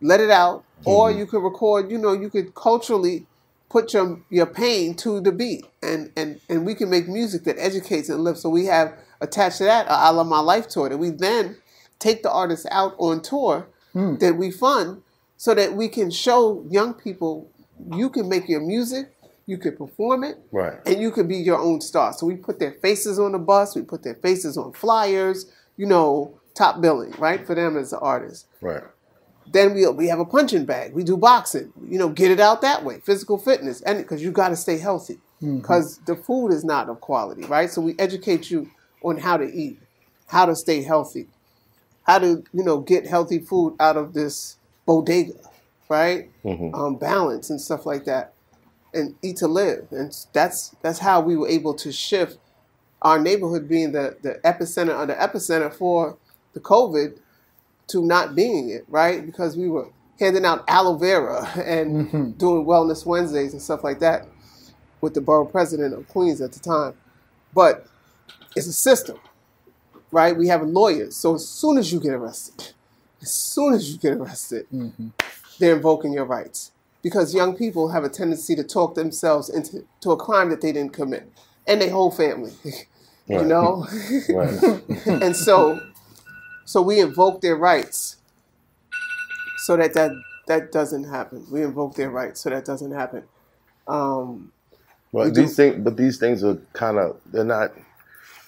let 0.00 0.20
it 0.20 0.30
out, 0.30 0.64
or 0.84 1.08
mm-hmm. 1.08 1.20
you 1.20 1.26
could 1.26 1.42
record, 1.42 1.90
you 1.90 1.98
know, 1.98 2.12
you 2.12 2.28
could 2.28 2.54
culturally 2.54 3.26
put 3.68 3.92
your 3.92 4.20
your 4.30 4.46
pain 4.46 4.94
to 4.96 5.20
the 5.20 5.32
beat, 5.32 5.66
and 5.82 6.12
and 6.16 6.40
and 6.48 6.64
we 6.66 6.74
can 6.74 6.90
make 6.90 7.08
music 7.08 7.44
that 7.44 7.56
educates 7.58 8.08
and 8.08 8.22
lifts. 8.22 8.42
So 8.42 8.48
we 8.48 8.66
have 8.66 8.94
attached 9.20 9.58
to 9.58 9.64
that 9.64 9.86
a 9.86 9.92
I 9.92 10.10
Love 10.10 10.26
My 10.26 10.40
Life 10.40 10.68
tour 10.68 10.88
that 10.88 10.98
we 10.98 11.10
then 11.10 11.56
take 11.98 12.22
the 12.22 12.30
artists 12.30 12.66
out 12.70 12.94
on 12.98 13.20
tour 13.20 13.68
hmm. 13.92 14.16
that 14.16 14.36
we 14.36 14.50
fund, 14.50 15.02
so 15.36 15.54
that 15.54 15.74
we 15.74 15.88
can 15.88 16.10
show 16.10 16.64
young 16.70 16.94
people 16.94 17.50
you 17.92 18.10
can 18.10 18.28
make 18.28 18.48
your 18.48 18.60
music, 18.60 19.14
you 19.46 19.56
can 19.56 19.76
perform 19.76 20.24
it, 20.24 20.38
Right. 20.52 20.78
and 20.84 21.00
you 21.00 21.10
can 21.10 21.28
be 21.28 21.36
your 21.36 21.58
own 21.58 21.80
star. 21.80 22.12
So 22.12 22.26
we 22.26 22.36
put 22.36 22.58
their 22.58 22.72
faces 22.72 23.18
on 23.18 23.32
the 23.32 23.38
bus, 23.38 23.74
we 23.74 23.82
put 23.82 24.02
their 24.02 24.16
faces 24.16 24.56
on 24.56 24.72
flyers, 24.72 25.50
you 25.76 25.86
know, 25.86 26.38
top 26.54 26.80
billing, 26.80 27.12
right, 27.18 27.46
for 27.46 27.54
them 27.54 27.76
as 27.76 27.92
an 27.92 28.00
artist. 28.02 28.46
Right. 28.60 28.82
Then 29.52 29.74
we 29.74 29.86
we 29.88 30.08
have 30.08 30.18
a 30.18 30.24
punching 30.24 30.64
bag. 30.64 30.92
We 30.92 31.04
do 31.04 31.16
boxing. 31.16 31.72
You 31.88 31.98
know, 31.98 32.08
get 32.08 32.30
it 32.30 32.40
out 32.40 32.60
that 32.62 32.84
way. 32.84 33.00
Physical 33.00 33.38
fitness, 33.38 33.80
and 33.82 33.98
because 33.98 34.22
you 34.22 34.30
got 34.30 34.48
to 34.50 34.56
stay 34.56 34.78
healthy, 34.78 35.18
because 35.40 35.98
the 36.06 36.16
food 36.16 36.48
is 36.50 36.64
not 36.64 36.88
of 36.88 37.00
quality, 37.00 37.44
right? 37.44 37.70
So 37.70 37.80
we 37.80 37.94
educate 37.98 38.50
you 38.50 38.70
on 39.02 39.18
how 39.18 39.36
to 39.36 39.44
eat, 39.44 39.78
how 40.26 40.46
to 40.46 40.56
stay 40.56 40.82
healthy, 40.82 41.28
how 42.04 42.18
to 42.18 42.44
you 42.52 42.64
know 42.64 42.80
get 42.80 43.06
healthy 43.06 43.38
food 43.38 43.76
out 43.80 43.96
of 43.96 44.12
this 44.12 44.56
bodega, 44.86 45.34
right? 45.88 46.30
Um, 46.74 46.96
balance 46.96 47.50
and 47.50 47.60
stuff 47.60 47.86
like 47.86 48.04
that, 48.04 48.32
and 48.92 49.14
eat 49.22 49.36
to 49.38 49.48
live, 49.48 49.88
and 49.90 50.14
that's 50.32 50.76
that's 50.82 50.98
how 50.98 51.20
we 51.20 51.36
were 51.36 51.48
able 51.48 51.74
to 51.74 51.92
shift 51.92 52.38
our 53.02 53.18
neighborhood 53.18 53.68
being 53.68 53.92
the 53.92 54.16
the 54.22 54.40
epicenter 54.44 54.90
of 54.90 55.08
the 55.08 55.14
epicenter 55.14 55.72
for 55.72 56.16
the 56.54 56.60
COVID 56.60 57.18
to 57.88 58.04
not 58.04 58.34
being 58.34 58.70
it, 58.70 58.84
right? 58.88 59.24
Because 59.24 59.56
we 59.56 59.68
were 59.68 59.88
handing 60.18 60.44
out 60.44 60.64
aloe 60.68 60.96
vera 60.96 61.48
and 61.64 62.08
mm-hmm. 62.08 62.30
doing 62.32 62.64
wellness 62.64 63.06
Wednesdays 63.06 63.52
and 63.52 63.62
stuff 63.62 63.84
like 63.84 64.00
that 64.00 64.26
with 65.00 65.14
the 65.14 65.20
borough 65.20 65.44
president 65.44 65.94
of 65.94 66.08
Queens 66.08 66.40
at 66.40 66.52
the 66.52 66.60
time. 66.60 66.94
But 67.54 67.86
it's 68.56 68.66
a 68.66 68.72
system, 68.72 69.18
right? 70.10 70.36
We 70.36 70.48
have 70.48 70.62
lawyers. 70.62 71.16
So 71.16 71.34
as 71.34 71.48
soon 71.48 71.78
as 71.78 71.92
you 71.92 72.00
get 72.00 72.12
arrested, 72.12 72.72
as 73.22 73.32
soon 73.32 73.74
as 73.74 73.90
you 73.90 73.98
get 73.98 74.14
arrested, 74.14 74.66
mm-hmm. 74.72 75.08
they're 75.58 75.76
invoking 75.76 76.12
your 76.12 76.24
rights. 76.24 76.72
Because 77.00 77.32
young 77.32 77.56
people 77.56 77.88
have 77.90 78.02
a 78.02 78.08
tendency 78.08 78.56
to 78.56 78.64
talk 78.64 78.96
themselves 78.96 79.48
into 79.48 79.86
to 80.00 80.10
a 80.10 80.16
crime 80.16 80.50
that 80.50 80.60
they 80.60 80.72
didn't 80.72 80.92
commit. 80.92 81.30
And 81.66 81.80
their 81.80 81.90
whole 81.90 82.10
family. 82.10 82.52
you 83.28 83.44
know? 83.44 83.86
Right. 84.28 84.82
and 85.06 85.36
so 85.36 85.80
so 86.68 86.82
we 86.82 87.00
invoke 87.00 87.42
their 87.42 87.56
rights 87.56 88.18
so 89.66 89.76
that 89.76 89.94
that, 89.94 90.12
that 90.48 90.72
doesn't 90.72 91.04
happen. 91.04 91.46
We 91.50 91.62
invoke 91.62 91.96
their 91.96 92.10
rights 92.10 92.42
so 92.42 92.50
that 92.50 92.64
doesn't 92.66 92.92
happen. 92.92 93.24
Um, 93.88 94.52
We 95.20 95.30
But 95.30 95.32
do. 95.32 95.42
these 95.42 95.56
things, 95.56 95.84
but 95.84 95.96
these 95.96 96.18
things 96.18 96.44
are 96.44 96.56
kind 96.74 96.98
of 96.98 97.20
they're 97.26 97.44
not 97.44 97.72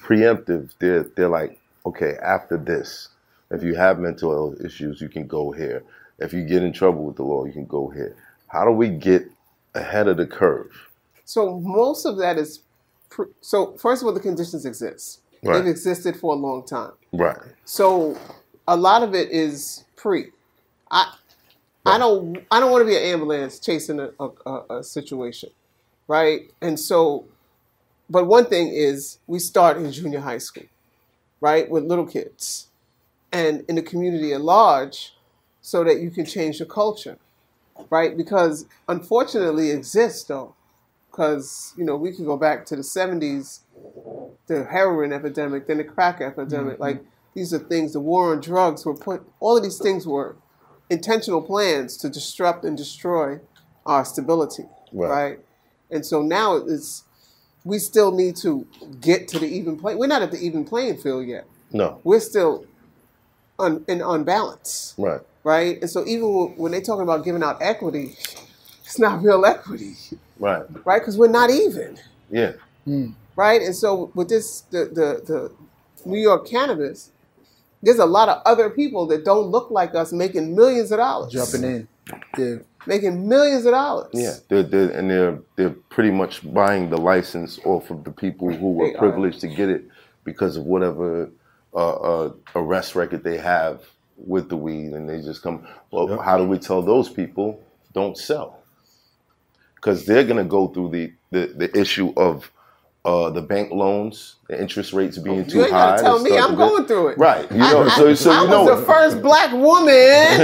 preemptive. 0.02 0.72
They're 0.80 1.04
they're 1.04 1.28
like 1.28 1.60
okay, 1.86 2.16
after 2.22 2.56
this, 2.58 3.08
if 3.50 3.62
you 3.64 3.74
have 3.76 3.98
mental 4.00 4.30
health 4.32 4.64
issues, 4.64 5.00
you 5.00 5.08
can 5.08 5.26
go 5.26 5.52
here. 5.52 5.84
If 6.20 6.32
you 6.34 6.44
get 6.44 6.62
in 6.62 6.72
trouble 6.72 7.04
with 7.06 7.16
the 7.16 7.24
law, 7.24 7.44
you 7.46 7.52
can 7.52 7.66
go 7.66 7.88
here. 7.90 8.16
How 8.48 8.64
do 8.64 8.72
we 8.72 8.88
get 8.90 9.30
ahead 9.74 10.08
of 10.08 10.18
the 10.18 10.26
curve? 10.26 10.90
so 11.24 11.60
most 11.60 12.06
of 12.06 12.18
that 12.18 12.38
is 12.38 12.62
pr- 13.10 13.32
so 13.40 13.76
first 13.76 14.02
of 14.02 14.08
all 14.08 14.14
the 14.14 14.20
conditions 14.20 14.66
exist. 14.66 15.22
Right. 15.42 15.58
They've 15.58 15.70
existed 15.70 16.16
for 16.16 16.34
a 16.34 16.36
long 16.36 16.64
time. 16.64 16.92
Right. 17.12 17.38
So 17.64 18.16
a 18.68 18.76
lot 18.76 19.02
of 19.02 19.14
it 19.14 19.30
is 19.30 19.84
pre. 19.96 20.30
I 20.90 21.14
I 21.86 21.98
don't 21.98 22.38
I 22.50 22.60
don't 22.60 22.70
want 22.70 22.82
to 22.82 22.86
be 22.86 22.96
an 22.96 23.02
ambulance 23.02 23.58
chasing 23.58 24.00
a, 24.00 24.10
a, 24.20 24.30
a, 24.46 24.78
a 24.78 24.84
situation, 24.84 25.50
right? 26.08 26.50
And 26.60 26.78
so, 26.78 27.24
but 28.08 28.26
one 28.26 28.46
thing 28.46 28.68
is 28.68 29.18
we 29.26 29.38
start 29.38 29.78
in 29.78 29.90
junior 29.90 30.20
high 30.20 30.38
school, 30.38 30.66
right, 31.40 31.70
with 31.70 31.84
little 31.84 32.06
kids, 32.06 32.68
and 33.32 33.64
in 33.68 33.76
the 33.76 33.82
community 33.82 34.32
at 34.32 34.42
large, 34.42 35.14
so 35.62 35.82
that 35.84 36.00
you 36.00 36.10
can 36.10 36.26
change 36.26 36.58
the 36.58 36.66
culture, 36.66 37.16
right? 37.88 38.16
Because 38.16 38.66
unfortunately, 38.88 39.70
it 39.70 39.78
exists 39.78 40.24
though, 40.24 40.54
because 41.20 41.74
you 41.76 41.84
know 41.84 41.96
we 41.96 42.12
could 42.12 42.24
go 42.24 42.36
back 42.36 42.64
to 42.66 42.74
the 42.76 42.82
'70s 42.82 43.60
the 44.46 44.64
heroin 44.64 45.12
epidemic, 45.12 45.66
then 45.66 45.76
the 45.76 45.84
crack 45.84 46.20
epidemic. 46.20 46.74
Mm-hmm. 46.74 46.82
Like 46.82 47.04
these 47.34 47.52
are 47.54 47.58
things. 47.58 47.92
The 47.92 48.00
war 48.00 48.32
on 48.32 48.40
drugs 48.40 48.84
were 48.86 48.94
put. 48.96 49.22
All 49.38 49.56
of 49.56 49.62
these 49.62 49.78
things 49.78 50.06
were 50.06 50.36
intentional 50.88 51.42
plans 51.42 51.96
to 51.98 52.08
disrupt 52.08 52.64
and 52.64 52.76
destroy 52.76 53.38
our 53.86 54.04
stability, 54.04 54.64
Right. 54.92 55.08
right? 55.10 55.38
And 55.90 56.04
so 56.06 56.22
now 56.22 56.56
it's 56.56 57.04
we 57.64 57.78
still 57.78 58.12
need 58.12 58.36
to 58.36 58.66
get 59.00 59.28
to 59.28 59.38
the 59.38 59.46
even 59.46 59.76
play. 59.78 59.94
We're 59.94 60.06
not 60.06 60.22
at 60.22 60.30
the 60.30 60.38
even 60.38 60.64
playing 60.64 60.96
field 60.98 61.26
yet. 61.26 61.44
No. 61.72 62.00
We're 62.02 62.20
still 62.20 62.64
un, 63.58 63.84
in 63.86 64.00
unbalance, 64.00 64.94
Right. 64.96 65.20
right? 65.44 65.78
And 65.82 65.90
so 65.90 66.04
even 66.06 66.32
when- 66.34 66.56
when 66.56 66.72
they're 66.72 66.80
talking 66.80 67.02
about 67.02 67.24
giving 67.24 67.42
out 67.42 67.58
equity, 67.60 68.16
it's 68.84 68.98
not 68.98 69.22
real 69.22 69.44
equity, 69.44 69.94
Right. 70.40 70.64
right? 70.84 71.00
Because 71.00 71.16
we're 71.18 71.28
not 71.28 71.50
even 71.50 71.98
Yeah. 72.30 72.52
right? 73.36 73.62
And 73.62 73.76
so 73.76 74.10
with 74.14 74.28
this, 74.28 74.62
the, 74.72 74.86
the 74.86 75.22
the 75.26 75.52
New 76.06 76.18
York 76.18 76.46
cannabis, 76.48 77.10
there's 77.82 77.98
a 77.98 78.06
lot 78.06 78.28
of 78.28 78.42
other 78.46 78.70
people 78.70 79.06
that 79.08 79.24
don't 79.24 79.48
look 79.48 79.70
like 79.70 79.94
us 79.94 80.12
making 80.12 80.56
millions 80.56 80.90
of 80.92 80.98
dollars, 80.98 81.32
Jumping 81.32 81.64
in. 81.64 81.88
Yeah. 82.38 82.56
making 82.86 83.28
millions 83.28 83.66
of 83.66 83.72
dollars. 83.72 84.10
Yeah. 84.14 84.34
They're, 84.48 84.62
they're 84.64 84.90
and 84.90 85.10
they're 85.10 85.38
they're 85.56 85.76
pretty 85.90 86.10
much 86.10 86.42
buying 86.52 86.90
the 86.90 86.96
license 86.98 87.60
off 87.64 87.90
of 87.90 88.04
the 88.04 88.10
people 88.10 88.52
who 88.52 88.72
were 88.72 88.88
They 88.88 88.94
are. 88.94 88.98
privileged 88.98 89.40
to 89.42 89.48
get 89.48 89.68
it 89.68 89.84
because 90.24 90.56
of 90.56 90.64
whatever 90.64 91.30
uh, 91.74 91.76
uh, 92.10 92.32
arrest 92.56 92.94
record 92.96 93.22
they 93.24 93.36
have 93.38 93.82
with 94.16 94.48
the 94.50 94.56
weed, 94.56 94.92
and 94.92 95.08
they 95.08 95.20
just 95.22 95.42
come. 95.42 95.66
Well, 95.92 96.18
how 96.20 96.36
do 96.36 96.44
we 96.44 96.58
tell 96.58 96.82
those 96.82 97.08
people 97.08 97.62
don't 97.94 98.16
sell? 98.18 98.59
Because 99.80 100.04
they're 100.06 100.24
gonna 100.24 100.44
go 100.44 100.68
through 100.68 100.90
the 100.90 101.12
the, 101.30 101.46
the 101.56 101.78
issue 101.78 102.12
of. 102.16 102.50
Uh, 103.02 103.30
the 103.30 103.40
bank 103.40 103.70
loans, 103.72 104.36
the 104.46 104.60
interest 104.60 104.92
rates 104.92 105.16
being 105.16 105.46
too 105.46 105.56
You 105.56 105.62
ain't 105.64 105.72
high. 105.72 105.96
tell 105.96 106.18
to 106.18 106.22
me. 106.22 106.36
I'm 106.36 106.54
going 106.54 106.84
through 106.84 107.08
it. 107.08 107.18
Right. 107.18 107.50
You 107.50 107.56
know, 107.56 107.84
I, 107.84 107.88
so, 107.96 108.12
so 108.12 108.30
I 108.30 108.42
you 108.42 108.48
know. 108.50 108.64
was 108.64 108.78
the 108.80 108.84
first 108.84 109.22
black 109.22 109.50
woman 109.52 110.36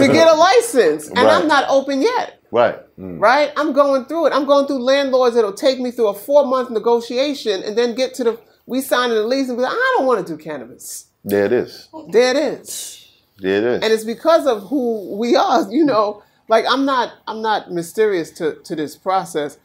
to 0.00 0.08
get 0.12 0.26
a 0.26 0.34
license, 0.34 1.06
and 1.06 1.18
Right. 1.18 1.30
I'm 1.32 1.46
not 1.46 1.66
open 1.68 2.02
yet. 2.02 2.40
Right. 2.50 2.76
Right? 2.98 3.52
I'm 3.56 3.72
going 3.72 4.06
through 4.06 4.26
it. 4.26 4.32
I'm 4.32 4.44
going 4.44 4.66
through 4.66 4.82
landlords 4.82 5.36
that'll 5.36 5.52
take 5.52 5.78
me 5.78 5.92
through 5.92 6.08
a 6.08 6.14
four 6.14 6.44
month 6.46 6.70
negotiation 6.70 7.62
and 7.62 7.78
then 7.78 7.94
get 7.94 8.12
to 8.14 8.24
the 8.24 8.40
we 8.66 8.80
sign 8.80 9.10
the 9.10 9.22
lease 9.22 9.48
and 9.48 9.56
be 9.56 9.62
like, 9.62 9.72
I 9.72 9.94
don't 9.96 10.06
want 10.08 10.26
to 10.26 10.36
do 10.36 10.42
cannabis. 10.42 11.06
There 11.24 11.44
it 11.44 11.52
is. 11.52 11.88
There 12.10 12.30
it 12.32 12.36
is. 12.36 13.06
There 13.38 13.56
it 13.58 13.64
is. 13.64 13.82
and 13.84 13.92
it's 13.92 14.04
because 14.04 14.48
of 14.48 14.64
who 14.68 15.16
we 15.16 15.36
are 15.36 15.70
you 15.70 15.84
know 15.84 16.24
like 16.50 16.66
i'm 16.70 16.86
not 16.86 17.14
i'm 17.28 17.42
not 17.42 17.72
mysterious 17.72 18.32
to 18.32 18.56
to 18.64 18.76
this 18.76 18.96
process 18.96 19.58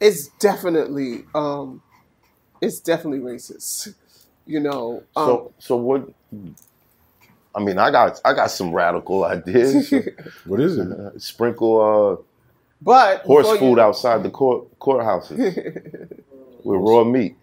it's 0.00 0.28
definitely 0.40 1.24
um 1.34 1.82
it's 2.62 2.80
definitely 2.80 3.20
racist 3.20 3.94
you 4.46 4.60
know 4.60 5.04
um, 5.16 5.24
So 5.24 5.52
so 5.58 5.76
what? 5.76 6.08
I 7.54 7.60
mean, 7.60 7.78
I 7.78 7.90
got 7.90 8.20
I 8.24 8.34
got 8.34 8.50
some 8.50 8.72
radical 8.72 9.24
ideas. 9.36 9.92
What 10.44 10.60
is 10.60 10.78
it? 10.78 10.88
Uh, 10.92 11.18
Sprinkle 11.18 12.24
but 12.82 13.22
uh, 13.22 13.26
horse 13.26 13.52
food 13.52 13.78
you, 13.78 13.80
outside 13.80 14.22
the 14.24 14.30
court 14.30 14.78
courthouses 14.80 15.38
with 16.64 16.80
raw 16.80 17.04
meat. 17.04 17.36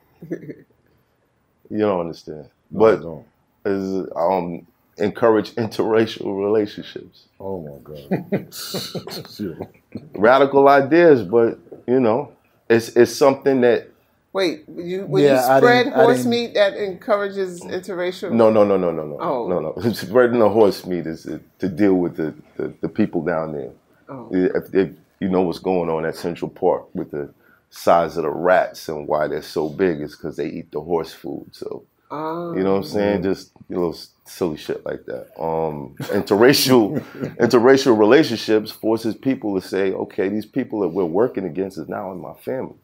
You 1.69 1.79
don't 1.79 2.01
understand, 2.01 2.49
No, 2.71 2.87
I 2.87 2.95
but 2.95 3.01
don't. 3.01 3.27
is 3.65 4.07
um 4.15 4.67
encourage 4.97 5.51
interracial 5.55 6.37
relationships. 6.43 7.25
Oh 7.39 7.61
my 7.61 7.79
god. 7.83 8.47
Radical 10.15 10.67
ideas, 10.69 11.23
but 11.23 11.59
you 11.87 11.99
know, 11.99 12.31
it's 12.69 12.89
it's 12.89 13.13
something 13.15 13.61
that 13.61 13.89
wait 14.33 14.65
you 14.75 15.05
when 15.05 15.23
Yeah, 15.23 15.51
you 15.53 15.57
spread 15.59 15.87
horse 15.93 16.25
meat 16.25 16.53
that 16.55 16.75
encourages 16.75 17.61
interracial 17.61 18.31
No, 18.31 18.49
no, 18.49 18.63
no, 18.63 18.77
no, 18.77 18.91
no, 18.91 19.05
no, 19.05 19.17
Oh. 19.19 19.47
no, 19.47 19.59
no. 19.59 19.91
Spreading 19.93 20.39
the 20.39 20.49
horse 20.49 20.85
meat 20.85 21.05
is 21.07 21.23
to, 21.23 21.41
to 21.59 21.69
deal 21.69 21.95
with 21.95 22.17
the, 22.17 22.33
the, 22.57 22.73
the 22.81 22.89
people 22.89 23.21
down 23.23 23.53
there. 23.53 23.71
Oh. 24.09 24.29
If, 24.31 24.73
if 24.73 24.89
you 25.19 25.29
know 25.29 25.41
what's 25.41 25.59
going 25.59 25.89
on 25.89 26.05
at 26.05 26.15
Central 26.15 26.49
Park 26.49 26.85
with 26.93 27.11
the 27.11 27.33
size 27.69 28.17
of 28.17 28.23
the 28.23 28.29
rats 28.29 28.87
and 28.89 29.07
why 29.07 29.27
they're 29.27 29.41
so 29.41 29.69
big 29.69 30.01
is 30.01 30.15
because 30.15 30.37
they 30.37 30.47
eat 30.47 30.71
the 30.71 30.81
horse 30.81 31.13
food. 31.13 31.47
So 31.51 31.83
Ah. 32.16 32.53
you 32.53 32.63
know 32.63 32.74
what 32.74 32.86
I'm 32.86 32.91
saying? 32.95 33.24
Just 33.24 33.51
you 33.70 33.76
know 33.78 33.93
silly 34.26 34.57
shit 34.57 34.86
like 34.86 35.05
that. 35.05 35.24
Um, 35.41 35.95
interracial 36.20 36.99
interracial 37.45 37.97
relationships 37.97 38.72
forces 38.72 39.16
people 39.16 39.59
to 39.59 39.68
say, 39.68 39.91
okay, 39.93 40.30
these 40.30 40.45
people 40.45 40.80
that 40.82 40.89
we're 40.89 41.03
working 41.05 41.45
against 41.45 41.78
is 41.78 41.88
now 41.89 42.11
in 42.11 42.20
my 42.20 42.34
family. 42.34 42.76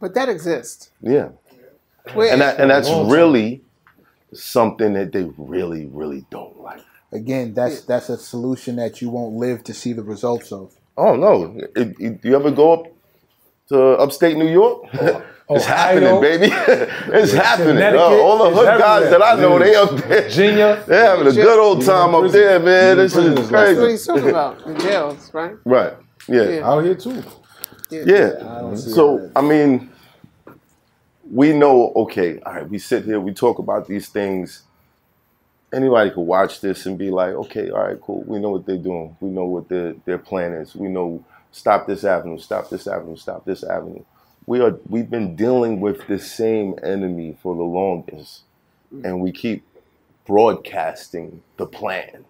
but 0.00 0.14
that 0.14 0.28
exists 0.28 0.90
Yeah. 1.00 1.28
Where- 2.14 2.32
And 2.32 2.40
that, 2.40 2.58
and 2.60 2.70
that's 2.70 2.88
really 3.12 3.62
something 4.32 4.94
that 4.94 5.12
they 5.12 5.24
really, 5.36 5.86
really 5.86 6.24
don't 6.30 6.58
like. 6.60 6.80
Again, 7.12 7.52
that's 7.54 7.82
that's 7.82 8.08
a 8.08 8.16
solution 8.16 8.76
that 8.76 9.02
you 9.02 9.10
won't 9.10 9.34
live 9.34 9.64
to 9.64 9.74
see 9.74 9.92
the 9.92 10.02
results 10.02 10.52
of. 10.52 10.72
Oh 10.96 11.16
no! 11.16 11.56
It- 11.76 11.96
it- 11.98 12.24
you 12.24 12.36
ever 12.36 12.50
go 12.52 12.72
up 12.72 12.84
to 13.68 13.78
upstate 14.04 14.36
New 14.36 14.48
York? 14.48 14.84
Oh, 15.50 15.56
it's 15.56 15.64
happening, 15.64 16.20
baby. 16.20 16.46
it's 17.12 17.32
happening. 17.32 17.74
Connecticut, 17.74 18.00
Oh, 18.00 18.22
all 18.22 18.38
the 18.38 18.50
it's 18.50 18.58
hood 18.58 18.78
guys 18.78 19.10
that 19.10 19.20
I 19.22 19.34
know, 19.34 19.58
they 19.58 19.74
up 19.74 19.90
there. 19.90 20.22
Virginia. 20.22 20.84
They're 20.88 21.06
having 21.06 21.26
a 21.26 21.32
good 21.32 21.58
old 21.58 21.84
time 21.84 22.14
up 22.14 22.30
there, 22.30 22.60
man. 22.60 22.98
This 22.98 23.16
is 23.16 23.24
is 23.36 23.50
like- 23.50 23.50
That's 23.50 23.78
what 23.80 23.90
he's 23.90 24.06
talking 24.06 24.28
about. 24.30 24.64
The 24.64 24.74
jails, 24.74 25.34
right? 25.34 25.56
Right. 25.64 25.94
Yeah. 26.28 26.42
Yeah. 26.48 26.68
Out 26.70 26.84
here 26.84 26.94
too. 26.94 27.22
Yeah. 27.90 28.04
Mm-hmm. 28.04 28.76
So 28.76 29.30
I 29.34 29.40
mean, 29.40 29.90
we 31.28 31.52
know. 31.52 31.92
Okay, 31.96 32.38
all 32.46 32.54
right. 32.54 32.68
We 32.68 32.78
sit 32.78 33.04
here. 33.04 33.18
We 33.20 33.32
talk 33.34 33.58
about 33.58 33.88
these 33.88 34.08
things. 34.08 34.62
Anybody 35.72 36.10
could 36.10 36.22
watch 36.22 36.60
this 36.60 36.86
and 36.86 36.96
be 36.98 37.10
like, 37.10 37.32
okay, 37.34 37.70
all 37.70 37.82
right, 37.84 38.00
cool. 38.00 38.22
We 38.24 38.38
know 38.40 38.50
what 38.50 38.66
they're 38.66 38.76
doing. 38.76 39.16
We 39.20 39.30
know 39.30 39.46
what 39.46 39.68
their 39.68 39.94
their 40.04 40.18
plan 40.18 40.52
is. 40.52 40.74
We 40.76 40.88
know 40.88 41.24
stop 41.52 41.86
this 41.88 42.04
avenue, 42.04 42.38
stop 42.38 42.70
this 42.70 42.86
avenue, 42.86 43.16
stop 43.16 43.44
this 43.44 43.64
avenue. 43.64 44.04
We 44.50 44.60
are 44.62 44.80
we've 44.88 45.08
been 45.08 45.36
dealing 45.36 45.78
with 45.78 46.08
the 46.08 46.18
same 46.18 46.74
enemy 46.82 47.36
for 47.40 47.54
the 47.54 47.62
longest, 47.62 48.40
mm. 48.92 49.04
and 49.04 49.20
we 49.20 49.30
keep 49.30 49.62
broadcasting 50.26 51.44
the 51.56 51.66
plan. 51.66 52.24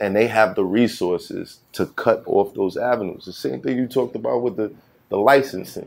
And 0.00 0.16
they 0.16 0.26
have 0.26 0.56
the 0.56 0.64
resources 0.64 1.60
to 1.74 1.86
cut 1.86 2.24
off 2.26 2.54
those 2.54 2.76
avenues. 2.76 3.24
The 3.24 3.32
same 3.32 3.60
thing 3.62 3.78
you 3.78 3.86
talked 3.86 4.16
about 4.16 4.42
with 4.42 4.56
the, 4.56 4.72
the 5.10 5.16
licensing. 5.16 5.86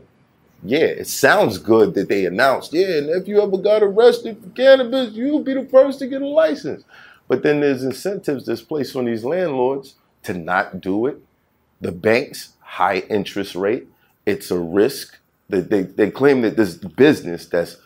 Yeah, 0.62 0.86
it 1.02 1.06
sounds 1.06 1.58
good 1.58 1.92
that 1.92 2.08
they 2.08 2.24
announced, 2.24 2.72
yeah, 2.72 2.96
and 2.96 3.10
if 3.10 3.28
you 3.28 3.42
ever 3.42 3.58
got 3.58 3.82
arrested 3.82 4.42
for 4.42 4.48
cannabis, 4.48 5.12
you'll 5.12 5.44
be 5.44 5.52
the 5.52 5.66
first 5.66 5.98
to 5.98 6.06
get 6.06 6.22
a 6.22 6.26
license. 6.26 6.82
But 7.28 7.42
then 7.42 7.60
there's 7.60 7.84
incentives 7.84 8.46
that's 8.46 8.62
placed 8.62 8.96
on 8.96 9.04
these 9.04 9.22
landlords 9.22 9.96
to 10.22 10.32
not 10.32 10.80
do 10.80 11.04
it. 11.04 11.18
The 11.78 11.92
banks, 11.92 12.54
high 12.60 13.00
interest 13.10 13.54
rate, 13.54 13.86
it's 14.28 14.50
a 14.50 14.58
risk. 14.58 15.18
They, 15.48 15.60
they, 15.60 15.82
they 15.82 16.10
claim 16.10 16.42
that 16.42 16.56
this 16.56 16.74
business 16.76 17.46
that's 17.46 17.78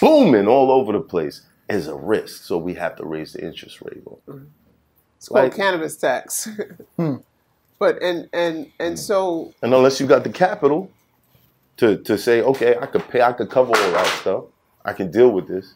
booming 0.00 0.48
all 0.48 0.70
over 0.70 0.92
the 0.92 1.00
place 1.00 1.42
is 1.68 1.88
a 1.88 1.94
risk. 1.94 2.44
So 2.44 2.56
we 2.58 2.74
have 2.74 2.96
to 2.96 3.04
raise 3.04 3.34
the 3.34 3.44
interest 3.44 3.82
rate 3.82 4.02
on. 4.06 4.16
Mm-hmm. 4.28 4.44
It's 5.18 5.28
called 5.28 5.44
Like- 5.44 5.56
cannabis 5.56 5.96
tax. 5.96 6.48
Hmm. 6.96 7.16
But 7.78 8.00
and 8.02 8.28
and 8.32 8.70
and 8.78 8.94
hmm. 8.94 8.96
so 8.96 9.52
And 9.62 9.74
unless 9.74 10.00
you 10.00 10.06
got 10.06 10.22
the 10.24 10.30
capital 10.30 10.90
to 11.78 11.96
to 12.04 12.16
say, 12.16 12.40
okay, 12.40 12.76
I 12.78 12.86
could 12.86 13.06
pay, 13.08 13.20
I 13.20 13.32
could 13.32 13.50
cover 13.50 13.72
all 13.76 13.90
that 13.92 14.06
stuff, 14.20 14.44
I 14.84 14.92
can 14.92 15.10
deal 15.10 15.30
with 15.30 15.48
this. 15.48 15.74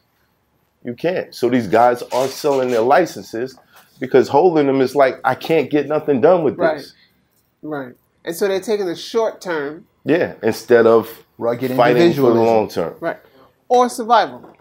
You 0.84 0.94
can't. 0.94 1.34
So 1.34 1.50
these 1.50 1.66
guys 1.66 2.02
are 2.12 2.28
selling 2.28 2.70
their 2.70 2.82
licenses 2.82 3.58
because 4.00 4.28
holding 4.28 4.68
them 4.68 4.80
is 4.80 4.94
like, 4.94 5.16
I 5.24 5.34
can't 5.34 5.70
get 5.70 5.88
nothing 5.88 6.20
done 6.20 6.44
with 6.44 6.56
Right. 6.56 6.78
this. 6.78 6.94
right, 7.62 7.94
and 8.24 8.34
so 8.36 8.46
they're 8.46 8.60
taking 8.60 8.86
the 8.86 8.94
short 8.96 9.40
term, 9.40 9.86
Yeah, 10.08 10.34
instead 10.42 10.86
of 10.86 11.24
Rugged 11.38 11.76
fighting 11.76 12.12
for 12.14 12.32
the 12.32 12.40
long 12.40 12.68
term. 12.68 12.94
right, 13.00 13.18
or 13.68 13.88
survival. 13.88 14.54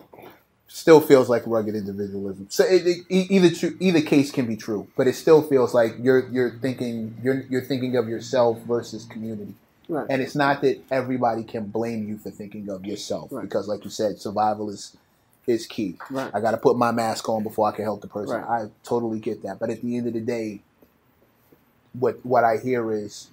Still 0.70 1.00
feels 1.02 1.28
like 1.30 1.42
rugged 1.48 1.74
individualism. 1.76 2.48
So 2.50 2.64
it, 2.66 2.86
it, 2.86 2.98
e- 3.10 3.26
either 3.30 3.50
true, 3.50 3.76
either 3.80 4.02
case 4.02 4.30
can 4.32 4.46
be 4.46 4.56
true, 4.58 4.88
but 4.98 5.08
it 5.08 5.16
still 5.16 5.42
feels 5.42 5.74
like 5.74 5.94
you're 6.00 6.28
you're 6.30 6.52
thinking 6.52 7.16
you're 7.24 7.44
you're 7.50 7.64
thinking 7.64 7.96
of 7.96 8.08
yourself 8.08 8.60
versus 8.64 9.06
community. 9.06 9.56
Right. 9.90 10.06
And 10.10 10.22
it's 10.22 10.36
not 10.36 10.62
that 10.62 10.84
everybody 10.92 11.44
can 11.46 11.68
blame 11.68 12.08
you 12.10 12.18
for 12.18 12.30
thinking 12.30 12.68
of 12.70 12.86
yourself 12.86 13.30
Right. 13.32 13.42
because, 13.44 13.70
like 13.70 13.86
you 13.86 13.90
said, 13.90 14.20
survival 14.20 14.70
is 14.70 14.96
is 15.48 15.66
key. 15.66 15.96
Right. 16.12 16.30
I 16.34 16.42
got 16.42 16.52
to 16.52 16.58
put 16.58 16.78
my 16.78 16.92
mask 16.92 17.28
on 17.30 17.42
before 17.42 17.70
I 17.70 17.72
can 17.72 17.86
help 17.86 18.02
the 18.02 18.08
person. 18.10 18.36
Right. 18.42 18.64
I 18.66 18.70
totally 18.84 19.20
get 19.20 19.42
that, 19.44 19.60
but 19.60 19.70
at 19.70 19.82
the 19.82 19.96
end 19.98 20.06
of 20.08 20.14
the 20.14 20.20
day, 20.20 20.60
what 21.94 22.24
what 22.26 22.44
I 22.44 22.58
hear 22.58 22.92
is 22.92 23.30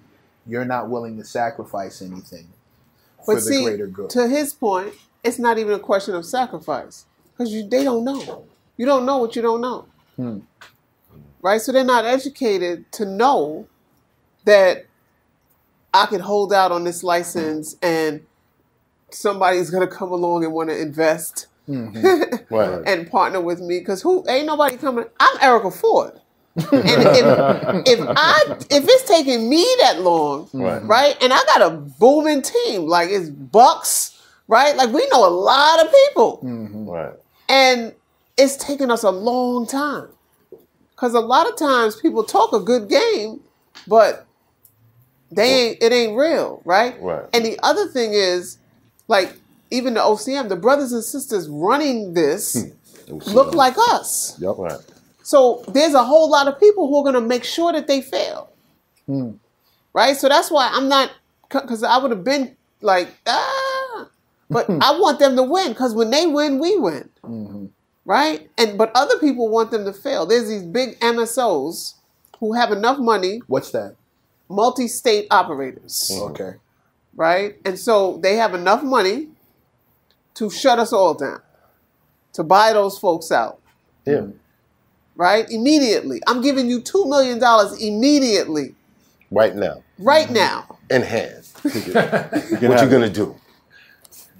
you're 0.47 0.65
not 0.65 0.89
willing 0.89 1.17
to 1.17 1.23
sacrifice 1.23 2.01
anything 2.01 2.47
for 3.23 3.35
But 3.35 3.35
the 3.35 3.41
see, 3.41 3.63
greater 3.63 3.87
good. 3.87 4.09
to 4.11 4.27
his 4.27 4.53
point, 4.53 4.93
it's 5.23 5.39
not 5.39 5.57
even 5.57 5.73
a 5.73 5.79
question 5.79 6.15
of 6.15 6.25
sacrifice 6.25 7.05
because 7.31 7.51
they 7.69 7.83
don't 7.83 8.05
know. 8.05 8.45
You 8.77 8.85
don't 8.85 9.05
know 9.05 9.17
what 9.19 9.35
you 9.35 9.41
don't 9.41 9.61
know, 9.61 9.85
Hmm. 10.17 10.39
right? 11.41 11.61
So 11.61 11.71
they're 11.71 11.83
not 11.83 12.05
educated 12.05 12.91
to 12.93 13.05
know 13.05 13.67
that 14.45 14.85
I 15.93 16.05
could 16.07 16.21
hold 16.21 16.53
out 16.53 16.71
on 16.71 16.83
this 16.83 17.03
license 17.03 17.75
and 17.81 18.25
somebody's 19.11 19.69
gonna 19.69 19.87
come 19.87 20.11
along 20.11 20.43
and 20.43 20.53
want 20.53 20.69
to 20.69 20.79
invest 20.79 21.47
Mhm. 21.69 22.45
Right. 22.51 22.81
and 22.85 23.09
partner 23.09 23.41
with 23.41 23.59
me 23.61 23.79
because 23.79 24.01
who 24.01 24.25
ain't 24.29 24.45
nobody 24.47 24.77
coming. 24.77 25.05
I'm 25.19 25.37
Erica 25.41 25.71
Ford. 25.71 26.21
And 26.55 26.67
if, 26.73 27.99
if 27.99 28.07
I 28.07 28.57
if 28.69 28.85
it's 28.87 29.07
taking 29.07 29.49
me 29.49 29.65
that 29.81 30.01
long, 30.01 30.49
Right. 30.53 30.81
right, 30.83 31.17
and 31.21 31.33
I 31.33 31.43
got 31.53 31.61
a 31.61 31.71
booming 31.71 32.41
team 32.41 32.83
like 32.83 33.09
it's 33.09 33.29
Bucks, 33.29 34.21
right? 34.47 34.75
Like 34.75 34.91
we 34.93 35.05
know 35.09 35.27
a 35.27 35.29
lot 35.29 35.85
of 35.85 35.91
people, 35.91 36.39
mm-hmm. 36.43 36.89
Right. 36.89 37.13
and 37.49 37.93
it's 38.37 38.55
taking 38.55 38.89
us 38.89 39.03
a 39.03 39.11
long 39.11 39.67
time 39.67 40.07
because 40.91 41.13
a 41.13 41.19
lot 41.19 41.47
of 41.49 41.57
times 41.57 41.97
people 41.97 42.23
talk 42.23 42.53
a 42.53 42.59
good 42.61 42.89
game, 42.89 43.41
but 43.85 44.25
they 45.31 45.71
ain't 45.71 45.83
it 45.83 45.91
ain't 45.91 46.17
real, 46.17 46.61
right? 46.63 46.95
Right. 47.01 47.25
And 47.33 47.45
the 47.45 47.59
other 47.63 47.87
thing 47.87 48.13
is, 48.13 48.59
like 49.09 49.33
even 49.71 49.95
the 49.95 49.99
OCM, 49.99 50.47
the 50.47 50.55
brothers 50.55 50.93
and 50.93 51.03
sisters 51.03 51.49
running 51.49 52.13
this 52.13 52.65
hmm. 53.09 53.17
look 53.33 53.53
like 53.53 53.75
us. 53.77 54.39
Yep. 54.39 54.55
Right. 54.57 54.79
So 55.25 55.63
there's 55.69 55.95
a 55.95 56.03
whole 56.03 56.29
lot 56.29 56.47
of 56.47 56.59
people 56.59 56.87
who 56.87 56.99
are 56.99 57.03
going 57.03 57.15
to 57.15 57.27
make 57.27 57.43
sure 57.43 57.73
that 57.73 57.87
they 57.87 57.99
fail. 57.99 58.47
Hmm. 59.07 59.31
Right? 59.91 60.15
So 60.15 60.29
that's 60.29 60.51
why 60.51 60.69
I'm 60.71 60.87
not, 60.87 61.11
because 61.49 61.81
I 61.81 61.97
would 61.97 62.11
have 62.11 62.23
been 62.23 62.55
like, 62.81 63.09
ah, 63.25 64.07
but 64.51 64.67
hmm. 64.67 64.77
I 64.79 64.95
want 64.99 65.17
them 65.17 65.35
to 65.35 65.41
win 65.41 65.69
because 65.69 65.95
when 65.95 66.11
they 66.11 66.27
win, 66.27 66.59
we 66.59 66.77
win. 66.77 67.09
Mm-hmm. 67.23 67.65
Right? 68.05 68.51
And 68.59 68.77
but 68.77 68.91
other 68.93 69.17
people 69.17 69.49
want 69.49 69.71
them 69.71 69.83
to 69.85 69.93
fail. 69.93 70.27
There's 70.27 70.47
these 70.47 70.61
big 70.61 70.99
MSOs 70.99 71.95
who 72.39 72.53
have 72.53 72.71
enough 72.71 72.99
money, 72.99 73.41
What's 73.47 73.71
that? 73.71 73.95
multi-state 74.47 75.25
operators, 75.31 76.11
hmm. 76.13 76.29
Okay. 76.29 76.51
right? 77.15 77.55
And 77.65 77.79
so 77.79 78.19
they 78.21 78.35
have 78.35 78.53
enough 78.53 78.83
money 78.83 79.29
to 80.35 80.51
shut 80.51 80.77
us 80.77 80.93
all 80.93 81.15
down, 81.15 81.41
to 82.33 82.43
buy 82.43 82.73
those 82.73 82.99
folks 82.99 83.31
out. 83.31 83.59
Yeah. 84.05 84.27
Right? 85.15 85.49
Immediately. 85.49 86.21
I'm 86.27 86.41
giving 86.41 86.69
you 86.69 86.81
$2 86.81 87.07
million 87.09 87.41
immediately, 87.79 88.75
Right 89.31 89.55
now. 89.55 89.83
right 89.99 90.25
mm-hmm. 90.25 90.33
now. 90.35 90.77
In 90.89 91.01
hand. 91.01 91.43
You 91.65 91.71
What 91.93 92.61
you 92.61 92.69
have 92.69 92.91
gonna 92.91 93.09
do? 93.09 93.35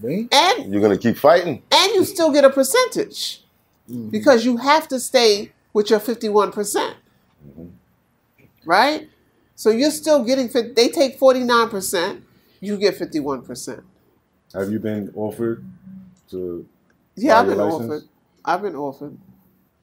Me? 0.02 0.28
And 0.32 0.72
You're 0.72 0.82
gonna 0.82 0.98
keep 0.98 1.18
fighting? 1.18 1.64
and 1.72 1.92
you 1.96 2.06
still 2.06 2.32
get 2.32 2.44
a 2.44 2.50
percentage 2.50 3.42
mm-hmm. 3.90 4.10
because 4.10 4.46
you 4.46 4.58
have 4.58 4.88
to 4.90 5.00
stay 5.00 5.52
with 5.74 5.90
your 5.90 6.00
51%. 6.00 6.54
percent 6.54 6.96
mm-hmm. 7.48 7.68
Right? 8.66 9.10
So 9.56 9.70
you're 9.70 9.92
still 9.92 10.24
getting, 10.24 10.48
they 10.76 10.90
take 10.90 11.20
49%, 11.20 12.22
you 12.60 12.78
get 12.78 12.98
51%. 12.98 13.84
Have 14.54 14.72
you 14.72 14.80
been 14.80 15.12
offered 15.16 15.66
to? 16.32 16.66
Yeah, 17.16 17.40
I've 17.40 17.46
buy 17.46 17.50
been 17.50 17.58
license? 17.60 17.84
offered. 17.86 18.04
I've 18.44 18.62
been 18.62 18.76
offered. 18.76 19.18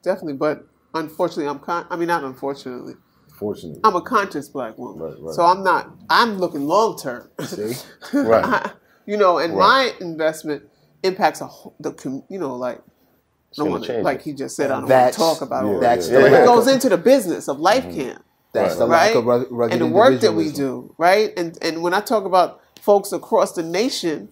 Definitely. 0.02 0.34
But 0.34 0.66
unfortunately, 0.94 1.48
I'm 1.48 1.58
con- 1.58 1.86
I 1.90 1.96
mean, 1.96 2.08
not 2.08 2.24
unfortunately. 2.24 2.94
Fortunately, 3.38 3.80
I'm 3.84 3.96
a 3.96 4.02
conscious 4.02 4.48
black 4.48 4.78
woman. 4.78 5.00
Right, 5.02 5.14
right. 5.20 5.34
So 5.34 5.42
I'm 5.44 5.64
not, 5.64 5.90
I'm 6.08 6.38
looking 6.38 6.66
long 6.66 6.96
term. 6.98 7.28
See? 7.44 7.72
Right. 8.12 8.70
you 9.06 9.16
know, 9.16 9.38
and 9.38 9.54
Right. 9.56 9.92
my 10.00 10.06
investment 10.06 10.62
impacts 11.02 11.40
a 11.40 11.46
whole, 11.46 11.74
the 11.80 11.92
com- 11.92 12.22
you 12.28 12.38
know 12.38 12.54
like 12.54 12.80
no 13.58 13.64
gonna 13.64 13.80
one 13.92 14.02
like 14.04 14.22
he 14.22 14.32
just 14.32 14.54
said 14.56 14.70
I 14.70 14.80
don't 14.80 14.88
want 14.88 15.12
to 15.12 15.18
talk 15.18 15.40
about 15.42 15.64
all 15.64 15.80
that's 15.80 16.08
that. 16.08 16.14
the 16.14 16.20
But 16.22 16.32
lack 16.32 16.42
it 16.42 16.46
goes 16.46 16.68
into 16.68 16.88
the 16.88 16.96
business 16.96 17.48
of 17.48 17.58
life 17.58 17.84
mm-hmm. 17.84 18.00
camp, 18.00 18.24
That's 18.52 18.76
the 18.76 18.86
right? 18.86 19.08
lack 19.08 19.16
of 19.16 19.24
rug- 19.24 19.46
rugged 19.50 19.72
and 19.72 19.82
the 19.82 19.86
work 19.94 20.20
that 20.20 20.32
we 20.32 20.52
do, 20.52 20.94
right? 20.98 21.32
And 21.36 21.58
and 21.62 21.82
when 21.82 21.92
I 21.94 22.00
talk 22.00 22.24
about 22.24 22.60
folks 22.80 23.12
across 23.12 23.52
the 23.52 23.62
nation, 23.64 24.28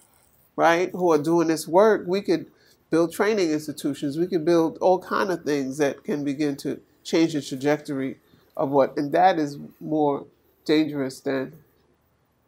right, 0.56 0.90
who 0.92 1.10
are 1.12 1.18
doing 1.18 1.48
this 1.48 1.66
work, 1.66 2.04
we 2.06 2.22
could 2.22 2.46
build 2.90 3.12
training 3.12 3.50
institutions. 3.50 4.18
We 4.18 4.26
can 4.26 4.44
build 4.44 4.78
all 4.78 4.98
kind 4.98 5.30
of 5.30 5.44
things 5.44 5.78
that 5.78 6.04
can 6.04 6.24
begin 6.24 6.56
to 6.58 6.80
change 7.04 7.32
the 7.34 7.42
trajectory 7.42 8.18
of 8.56 8.70
what, 8.70 8.96
and 8.96 9.12
that 9.12 9.38
is 9.38 9.58
more 9.80 10.26
dangerous 10.64 11.20
than 11.20 11.52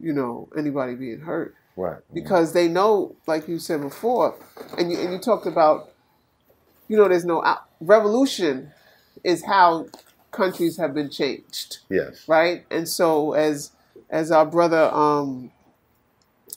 you 0.01 0.13
know 0.13 0.49
anybody 0.57 0.95
being 0.95 1.21
hurt 1.21 1.55
Right. 1.77 2.01
because 2.13 2.53
they 2.53 2.69
know, 2.69 3.15
like 3.27 3.49
you 3.49 3.59
said 3.59 3.81
before, 3.81 4.35
and 4.77 4.91
you, 4.93 4.99
and 4.99 5.13
you 5.13 5.19
talked 5.19 5.47
about, 5.47 5.91
you 6.89 6.97
know, 6.97 7.09
there's 7.09 7.25
no 7.25 7.43
out- 7.45 7.67
revolution 7.81 8.73
is 9.25 9.45
how 9.45 9.87
countries 10.33 10.77
have 10.77 10.93
been 10.93 11.09
changed, 11.09 11.79
Yes. 11.89 12.27
right? 12.29 12.65
And 12.71 12.89
so, 12.89 13.33
as 13.33 13.71
as 14.11 14.31
our 14.31 14.45
brother 14.45 14.91
um, 14.93 15.51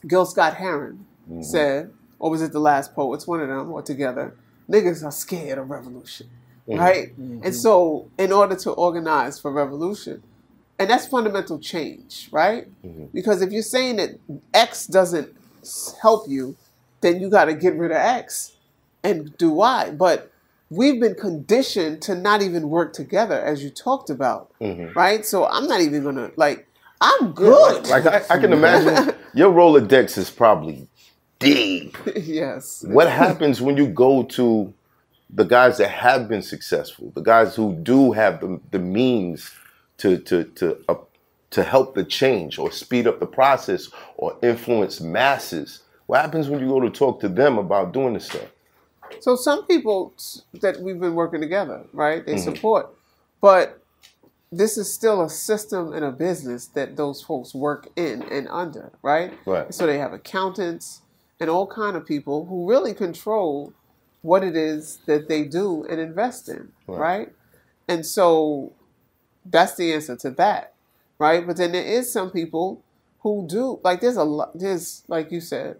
Gil 0.05 0.25
Scott 0.25 0.55
Heron 0.55 1.05
said, 1.41 1.91
or 2.19 2.29
was 2.31 2.41
it 2.41 2.51
the 2.51 2.59
last 2.59 2.95
poets? 2.95 3.27
One 3.27 3.39
of 3.41 3.47
them, 3.49 3.71
or 3.71 3.81
together, 3.81 4.33
niggas 4.69 5.03
are 5.03 5.11
scared 5.11 5.57
of 5.57 5.69
revolution, 5.69 6.27
right? 6.67 7.13
And 7.17 7.53
so, 7.55 8.07
in 8.17 8.31
order 8.31 8.55
to 8.55 8.71
organize 8.71 9.39
for 9.39 9.51
revolution, 9.51 10.23
and 10.79 10.89
that's 10.89 11.07
fundamental 11.07 11.57
change, 11.59 12.27
right? 12.31 12.67
Mhm. 12.85 13.09
Because 13.13 13.41
if 13.41 13.51
you're 13.51 13.61
saying 13.63 13.95
that 13.97 14.11
X 14.53 14.87
doesn't 14.87 15.33
help 16.01 16.27
you, 16.27 16.55
then 17.01 17.19
you 17.21 17.29
got 17.29 17.45
to 17.45 17.53
get 17.53 17.75
rid 17.77 17.91
of 17.91 17.97
X 17.97 18.53
and 19.03 19.35
do 19.37 19.51
Y. 19.51 19.91
But 19.91 20.31
we've 20.69 20.99
been 20.99 21.15
conditioned 21.15 22.01
to 22.03 22.15
not 22.15 22.41
even 22.41 22.69
work 22.69 22.91
together, 22.93 23.39
as 23.39 23.63
you 23.63 23.69
talked 23.69 24.09
about, 24.09 24.51
Mhm. 24.59 24.93
right? 24.95 25.25
So 25.25 25.45
I'm 25.45 25.67
not 25.67 25.81
even 25.81 26.03
gonna 26.03 26.31
like. 26.35 26.67
I'm 27.01 27.33
good. 27.33 27.87
Like 27.89 28.05
I, 28.05 28.23
I 28.29 28.37
can 28.37 28.51
imagine 28.53 29.13
your 29.33 29.51
Rolodex 29.51 30.17
is 30.17 30.29
probably 30.29 30.87
deep. 31.39 31.97
yes. 32.15 32.83
What 32.87 33.09
happens 33.09 33.61
when 33.61 33.77
you 33.77 33.87
go 33.87 34.23
to 34.23 34.73
the 35.29 35.43
guys 35.43 35.77
that 35.79 35.89
have 35.89 36.27
been 36.29 36.41
successful, 36.41 37.11
the 37.15 37.21
guys 37.21 37.55
who 37.55 37.73
do 37.73 38.11
have 38.11 38.41
the, 38.41 38.59
the 38.71 38.79
means 38.79 39.51
to 39.97 40.17
to 40.19 40.43
to 40.43 40.77
uh, 40.87 40.95
to 41.51 41.63
help 41.63 41.95
the 41.95 42.03
change 42.03 42.57
or 42.59 42.71
speed 42.71 43.07
up 43.07 43.19
the 43.19 43.25
process 43.25 43.89
or 44.17 44.37
influence 44.43 45.01
masses? 45.01 45.81
What 46.07 46.21
happens 46.21 46.49
when 46.49 46.59
you 46.59 46.67
go 46.67 46.79
to 46.81 46.89
talk 46.89 47.19
to 47.21 47.29
them 47.29 47.57
about 47.57 47.91
doing 47.91 48.13
this 48.13 48.27
stuff? 48.27 48.49
So 49.19 49.35
some 49.35 49.65
people 49.65 50.13
that 50.61 50.79
we've 50.81 50.99
been 50.99 51.15
working 51.15 51.41
together, 51.41 51.85
right? 51.93 52.25
They 52.25 52.35
Mhm. 52.35 52.43
support, 52.43 52.93
but 53.41 53.79
this 54.51 54.77
is 54.77 54.93
still 54.93 55.21
a 55.21 55.29
system 55.29 55.93
and 55.93 56.05
a 56.05 56.11
business 56.11 56.67
that 56.67 56.95
those 56.95 57.21
folks 57.21 57.53
work 57.53 57.87
in 57.95 58.23
and 58.23 58.47
under, 58.49 58.91
right? 59.01 59.33
Right. 59.45 59.73
So 59.73 59.85
they 59.85 59.97
have 59.97 60.13
accountants 60.13 61.01
and 61.45 61.51
all 61.51 61.67
kind 61.67 61.95
of 61.95 62.03
people 62.07 62.45
who 62.45 62.67
really 62.67 62.91
control 62.91 63.71
what 64.23 64.43
it 64.43 64.55
is 64.55 64.97
that 65.05 65.27
they 65.27 65.43
do 65.43 65.85
and 65.87 65.99
invest 66.01 66.49
in, 66.49 66.69
Right. 66.87 66.99
right? 66.99 67.33
And 67.87 68.03
so 68.03 68.73
that's 69.45 69.75
the 69.75 69.93
answer 69.93 70.15
to 70.15 70.31
that, 70.31 70.73
right? 71.19 71.45
But 71.45 71.57
then 71.57 71.71
there 71.73 71.85
is 71.85 72.11
some 72.11 72.31
people 72.31 72.81
who 73.19 73.45
do 73.47 73.79
like 73.83 74.01
there's 74.01 74.17
a 74.17 74.23
lot 74.23 74.57
there's 74.57 75.03
like 75.07 75.31
you 75.31 75.39
said, 75.39 75.77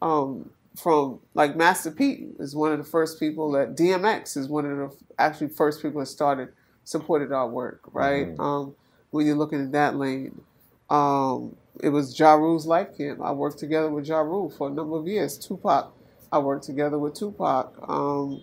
um, 0.00 0.48
from 0.82 1.20
like 1.34 1.56
Master 1.56 1.90
P 1.90 2.28
is 2.38 2.56
one 2.56 2.72
of 2.72 2.78
the 2.78 2.84
first 2.84 3.20
people 3.20 3.52
that 3.52 3.76
DMX 3.76 4.38
is 4.38 4.48
one 4.48 4.64
of 4.64 4.78
the 4.78 4.96
actually 5.18 5.48
first 5.48 5.82
people 5.82 6.00
that 6.00 6.06
started 6.06 6.48
supported 6.84 7.32
our 7.32 7.46
work, 7.50 7.80
right? 7.92 8.34
Mhm. 8.34 8.40
Um, 8.40 8.74
when 9.10 9.26
you're 9.26 9.36
looking 9.36 9.60
at 9.62 9.72
that 9.72 9.96
lane, 9.96 10.40
um, 10.92 11.56
it 11.80 11.88
was 11.88 12.18
Ja 12.18 12.34
Rule's 12.34 12.66
Life 12.66 12.96
Camp. 12.96 13.20
I 13.22 13.32
worked 13.32 13.58
together 13.58 13.88
with 13.90 14.06
Ja 14.06 14.20
Rule 14.20 14.50
for 14.50 14.68
a 14.68 14.70
number 14.70 14.96
of 14.96 15.06
years. 15.06 15.38
Tupac, 15.38 15.92
I 16.30 16.38
worked 16.38 16.64
together 16.64 16.98
with 16.98 17.14
Tupac. 17.14 17.72
Um, 17.88 18.42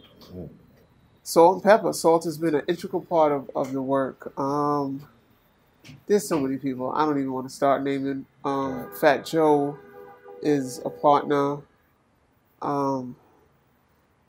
Salt-N-Pepa. 1.24 1.93
Salt 1.93 2.24
has 2.24 2.38
been 2.38 2.56
an 2.56 2.64
integral 2.68 3.02
part 3.04 3.32
of, 3.32 3.50
of 3.56 3.72
the 3.72 3.82
work. 3.82 4.34
Um, 4.39 5.08
there's 6.08 6.28
so 6.28 6.39
many 6.39 6.58
people. 6.58 6.91
I 6.91 7.06
don't 7.06 7.18
even 7.20 7.32
want 7.32 7.47
to 7.47 7.54
start 7.54 7.84
naming. 7.84 8.26
Um, 8.43 8.89
Fat 9.00 9.26
Joe 9.26 9.78
is 10.41 10.80
a 10.84 10.89
partner. 10.89 11.58
Um, 12.62 13.16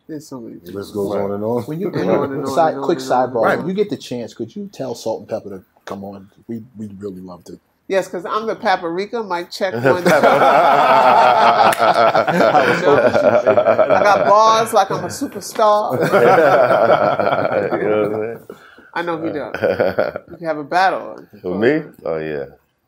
there's 0.07 0.27
so 0.27 0.41
many. 0.41 0.57
People. 0.59 0.75
List 0.75 0.93
goes 0.95 1.15
on 1.15 1.33
and 1.33 1.43
on. 1.45 1.63
When 1.65 1.81
you 1.81 1.89
And 1.91 2.11
on 2.11 2.33
and 2.33 2.43
on 2.47 2.55
side, 2.55 2.75
and 2.75 2.81
on 2.81 2.85
quick 2.85 2.99
and 2.99 3.09
sidebar, 3.09 3.43
Right. 3.45 3.59
when 3.59 3.69
you 3.69 3.75
get 3.75 3.89
the 3.91 3.97
chance, 3.97 4.35
could 4.35 4.55
you 4.55 4.69
tell 4.73 4.95
Salt-N-Pepa 4.95 5.49
to 5.51 5.65
come 5.87 6.05
on? 6.05 6.31
We 6.49 6.63
we 6.77 6.87
really 6.99 7.21
love 7.21 7.45
to. 7.45 7.59
Yes, 7.91 8.07
because 8.07 8.25
I'm 8.25 8.47
the 8.47 8.55
paprika. 8.55 9.21
Mike 9.25 9.51
check 9.51 9.75
one. 9.85 9.85
I 9.85 10.13
got 14.01 14.27
bars 14.29 14.73
like 14.73 14.93
I'm 14.93 15.03
a 15.03 15.09
superstar. 15.09 15.95
you 17.83 17.89
know 17.89 18.09
what 18.09 18.15
I'm 18.15 18.21
saying? 18.47 18.59
I 18.95 19.03
know 19.03 19.21
he 19.25 19.33
does. 19.33 19.53
We 20.31 20.37
can 20.37 20.47
have 20.47 20.59
a 20.59 20.63
battle. 20.65 21.27
For 21.43 21.59
me? 21.59 21.83
Oh 22.05 22.19
yeah. 22.19 22.45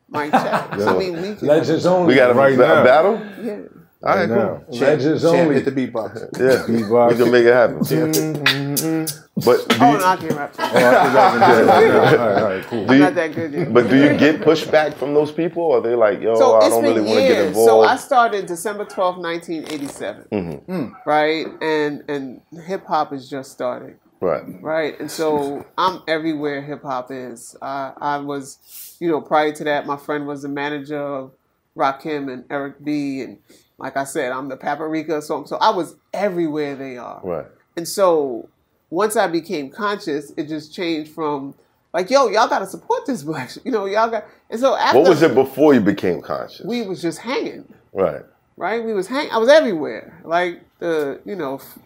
Mike 0.07 0.31
check. 0.41 0.71
I 0.71 0.97
mean, 0.97 1.21
we 1.21 1.35
can. 1.35 1.49
Legends 1.49 1.85
only. 1.85 2.07
We 2.07 2.15
got 2.15 2.31
a, 2.31 2.33
Right 2.33 2.53
a 2.53 2.57
now. 2.57 2.83
battle? 2.85 3.19
Yeah. 3.41 3.59
All 4.03 4.15
right, 4.15 4.29
now. 4.29 4.61
cool. 4.69 4.79
Legends 4.79 5.25
only. 5.25 5.55
hit 5.55 5.65
the 5.65 5.71
beatbox. 5.71 6.15
Yeah, 6.39 6.63
Beatbox. 6.65 7.11
we 7.11 7.17
can 7.17 7.29
make 7.31 7.43
it 7.45 7.53
happen. 7.53 7.79
Mm-hmm. 7.79 9.22
But 9.35 9.43
do 9.69 9.77
Oh, 9.81 9.91
you, 9.91 9.97
no, 9.97 10.05
I 10.05 10.15
can't 10.17 10.31
rap. 10.33 10.55
Oh, 10.59 10.63
I 10.63 10.71
forgot 11.07 11.33
to 11.33 11.85
do 11.85 11.91
that. 11.91 12.19
All 12.19 12.27
right, 12.27 12.41
all 12.41 12.49
right, 12.49 12.63
cool. 12.65 12.85
do 12.85 12.93
I'm 12.93 12.99
not 12.99 13.15
that 13.15 13.33
good 13.35 13.53
yet. 13.53 13.73
but 13.73 13.89
do 13.89 13.97
you 13.97 14.17
get 14.17 14.41
pushback 14.41 14.93
from 14.93 15.13
those 15.15 15.31
people, 15.31 15.63
or 15.63 15.81
they 15.81 15.95
like, 15.95 16.21
yo, 16.21 16.35
so 16.35 16.53
I 16.55 16.59
it's 16.65 16.69
don't 16.69 16.83
really 16.83 17.01
want 17.01 17.19
to 17.19 17.27
get 17.27 17.37
years. 17.37 17.55
So 17.55 17.81
I 17.81 17.95
started 17.95 18.45
December 18.45 18.85
twelfth, 18.85 19.17
1987. 19.19 20.25
Mhm. 20.31 20.95
Right? 21.05 21.47
And 21.61 22.03
and 22.07 22.41
hip 22.63 22.85
hop 22.85 23.11
is 23.11 23.29
just 23.29 23.51
starting. 23.51 23.95
Right. 24.21 24.43
right? 24.61 24.97
And 25.01 25.11
so 25.11 25.65
I'm 25.77 26.01
everywhere 26.07 26.61
hip 26.61 26.83
hop 26.83 27.11
is. 27.11 27.57
I, 27.61 27.91
I 27.97 28.17
was, 28.19 28.95
you 29.01 29.09
know, 29.11 29.19
prior 29.19 29.51
to 29.51 29.63
that, 29.65 29.85
my 29.85 29.97
friend 29.97 30.25
was 30.27 30.43
the 30.43 30.47
manager 30.47 30.97
of 31.01 31.31
Rakim 31.75 32.31
and 32.31 32.45
Eric 32.49 32.81
B. 32.85 33.19
And 33.19 33.39
like 33.77 33.97
I 33.97 34.05
said, 34.05 34.31
I'm 34.31 34.47
the 34.47 34.55
Paprika. 34.55 35.21
So, 35.21 35.43
so 35.43 35.57
I 35.57 35.71
was 35.71 35.95
everywhere 36.13 36.73
they 36.77 36.95
are. 36.97 37.19
Right. 37.21 37.47
And 37.75 37.85
so 37.85 38.47
once 38.93 39.15
I 39.15 39.27
became 39.27 39.69
conscious, 39.71 40.31
it 40.37 40.47
just 40.47 40.73
changed 40.73 41.11
from 41.13 41.55
like, 41.93 42.09
yo, 42.09 42.27
y'all 42.27 42.47
got 42.47 42.59
to 42.59 42.67
support 42.67 43.05
this 43.05 43.23
black, 43.29 43.49
sh-. 43.49 43.57
you 43.65 43.71
know, 43.71 43.85
y'all 43.85 44.09
got. 44.09 44.25
And 44.49 44.59
so 44.59 44.75
after 44.75 44.99
What 44.99 45.09
was 45.09 45.21
it 45.21 45.33
before 45.33 45.73
you 45.73 45.81
became 45.81 46.21
conscious? 46.21 46.65
we 46.65 46.83
was 46.83 47.01
just 47.01 47.19
hanging 47.19 47.65
right. 47.91 48.23
right? 48.57 48.83
We 48.83 48.93
was 48.93 49.07
hang. 49.07 49.29
I 49.31 49.37
was 49.37 49.49
everywhere, 49.49 50.21
like 50.23 50.61
the 50.79 51.19
you 51.25 51.35
know 51.35 51.55
f- 51.55 51.79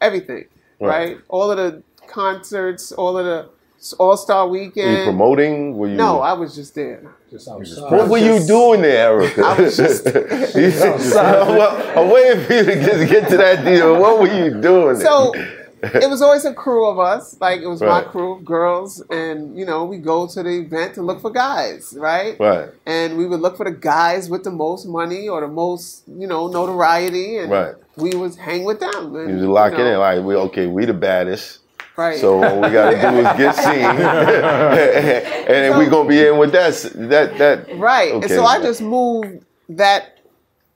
everything, 0.00 0.44
Right. 0.80 0.88
right? 1.10 1.18
All 1.28 1.50
of 1.50 1.56
the 1.58 1.82
concerts, 2.06 2.90
all 2.92 3.18
of 3.18 3.24
the 3.26 3.50
All 3.98 4.16
Star 4.16 4.48
Were 4.48 4.56
you 4.56 4.62
Weekend. 4.66 5.04
promoting? 5.04 5.76
Were 5.76 5.88
you? 5.88 5.96
No, 5.96 6.20
I 6.20 6.32
was 6.32 6.54
just 6.54 6.74
there. 6.74 7.02
Just 7.30 7.48
outside. 7.48 7.92
What 7.92 8.08
were 8.08 8.18
you 8.18 8.40
doing 8.46 8.80
there, 8.82 9.12
Erica? 9.20 9.42
I 9.44 9.60
was 9.60 9.76
just- 9.76 10.06
You 10.06 10.70
said- 10.70 11.20
well, 11.58 11.98
I'm 11.98 12.10
waiting 12.10 12.44
for 12.46 12.52
you 12.54 12.64
to 12.64 12.74
get, 12.74 13.08
get 13.10 13.28
to 13.30 13.36
that 13.36 13.64
deal. 13.64 14.00
What 14.00 14.20
were 14.20 14.32
you 14.32 14.58
doing? 14.60 14.98
there? 14.98 15.57
So 15.80 15.88
it 15.98 16.08
was 16.10 16.22
always 16.22 16.44
a 16.44 16.52
crew 16.54 16.86
of 16.88 16.98
us. 16.98 17.36
Like 17.40 17.60
it 17.60 17.66
was 17.66 17.80
my 17.80 18.02
crew 18.02 18.32
of 18.36 18.44
girls, 18.44 19.00
and 19.10 19.56
you 19.58 19.64
know 19.64 19.84
we 19.84 19.98
go 19.98 20.26
to 20.26 20.42
the 20.42 20.60
event 20.60 20.94
to 20.94 21.02
look 21.02 21.20
for 21.20 21.30
guys, 21.30 21.94
right? 21.96 22.38
right, 22.40 22.68
And 22.86 23.16
we 23.16 23.26
would 23.26 23.40
look 23.40 23.56
for 23.56 23.64
the 23.64 23.72
guys 23.76 24.28
with 24.28 24.44
the 24.44 24.50
most 24.50 24.86
money 24.86 25.28
or 25.28 25.40
the 25.40 25.48
most 25.48 26.02
you 26.06 26.26
know 26.26 26.48
notoriety, 26.48 27.38
and 27.38 27.50
right. 27.50 27.74
we 27.96 28.10
would 28.10 28.34
hang 28.36 28.64
with 28.64 28.80
them. 28.80 29.14
And, 29.16 29.30
You 29.30 29.36
just 29.36 29.48
lock 29.48 29.72
know, 29.72 29.80
it 29.84 29.92
in 29.92 29.98
like 29.98 30.22
we 30.22 30.34
okay. 30.36 30.66
We 30.66 30.84
the 30.84 30.94
baddest. 30.94 31.60
right? 31.96 32.18
So 32.18 32.42
all 32.42 32.60
we 32.60 32.70
gotta 32.70 32.96
do 33.00 33.18
is 33.18 33.36
get 33.36 33.54
seen, 33.54 33.66
and 33.84 35.48
then 35.48 35.78
we 35.78 35.86
gonna 35.86 36.08
be 36.08 36.26
in 36.26 36.38
with 36.38 36.52
that. 36.52 36.72
That 36.94 37.38
that. 37.38 37.78
Right. 37.78 38.14
And 38.14 38.28
so 38.28 38.44
I 38.44 38.60
just 38.60 38.80
moved 38.80 39.44
that, 39.70 40.18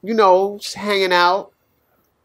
you 0.03 0.15
know, 0.15 0.59
just 0.61 0.75
hanging 0.75 1.13
out 1.13 1.53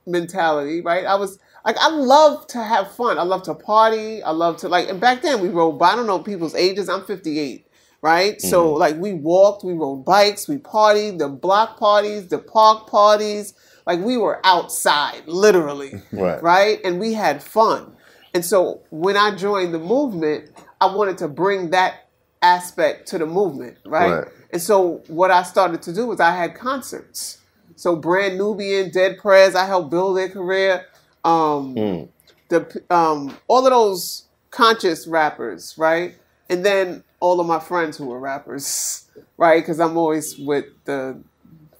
mentality, 0.05 0.81
right? 0.81 1.05
I 1.05 1.15
was 1.15 1.39
like, 1.67 1.77
I 1.77 1.89
love 1.89 2.47
to 2.47 2.63
have 2.63 2.91
fun. 2.95 3.19
I 3.19 3.23
love 3.23 3.43
to 3.43 3.53
party. 3.53 4.23
I 4.23 4.31
love 4.31 4.57
to 4.57 4.69
like, 4.69 4.89
and 4.89 4.99
back 4.99 5.21
then 5.21 5.41
we 5.41 5.49
rode, 5.49 5.79
I 5.81 5.95
don't 5.95 6.07
know 6.07 6.19
people's 6.19 6.55
ages. 6.55 6.89
I'm 6.89 7.03
58, 7.05 7.67
right? 8.01 8.41
So 8.41 8.69
Mm-hmm. 8.69 8.79
like 8.79 8.95
we 8.97 9.13
walked, 9.13 9.63
we 9.65 9.73
rode 9.73 10.05
bikes, 10.05 10.47
we 10.47 10.57
partied, 10.57 11.19
the 11.19 11.27
block 11.27 11.77
parties, 11.77 12.29
the 12.29 12.39
park 12.39 12.87
parties. 12.89 13.53
Like 13.85 13.99
we 13.99 14.17
were 14.17 14.39
outside, 14.45 15.27
literally 15.27 15.93
Right. 16.11 16.41
right? 16.41 16.79
And 16.85 16.99
we 16.99 17.13
had 17.13 17.43
fun. 17.43 17.93
And 18.33 18.45
so 18.45 18.81
when 18.89 19.17
I 19.17 19.35
joined 19.35 19.73
the 19.73 19.79
movement, 19.79 20.49
I 20.81 20.93
wanted 20.95 21.17
to 21.19 21.27
bring 21.27 21.71
that 21.71 22.07
aspect 22.41 23.07
to 23.09 23.17
the 23.17 23.25
movement, 23.25 23.77
right? 23.85 24.11
Right. 24.11 24.27
And 24.53 24.61
so 24.61 25.03
what 25.07 25.31
I 25.31 25.43
started 25.43 25.81
to 25.83 25.93
do 25.93 26.07
was 26.07 26.19
I 26.19 26.31
had 26.35 26.55
concerts. 26.55 27.39
So 27.75 27.95
Brand 27.95 28.37
Nubian, 28.37 28.91
Dead 28.91 29.17
Prez, 29.17 29.55
I 29.55 29.65
helped 29.65 29.91
build 29.91 30.17
their 30.17 30.29
career. 30.29 30.85
Um, 31.23 31.75
Mm. 31.75 32.09
the 32.49 32.83
um, 32.89 33.37
all 33.47 33.65
of 33.65 33.71
those 33.71 34.25
conscious 34.51 35.07
rappers, 35.07 35.75
right? 35.77 36.15
And 36.49 36.65
then 36.65 37.03
all 37.19 37.39
of 37.39 37.47
my 37.47 37.59
friends 37.59 37.97
who 37.97 38.05
were 38.07 38.19
rappers, 38.19 39.05
right? 39.37 39.61
Because 39.61 39.79
I'm 39.79 39.97
always 39.97 40.37
with 40.37 40.65
the 40.85 41.21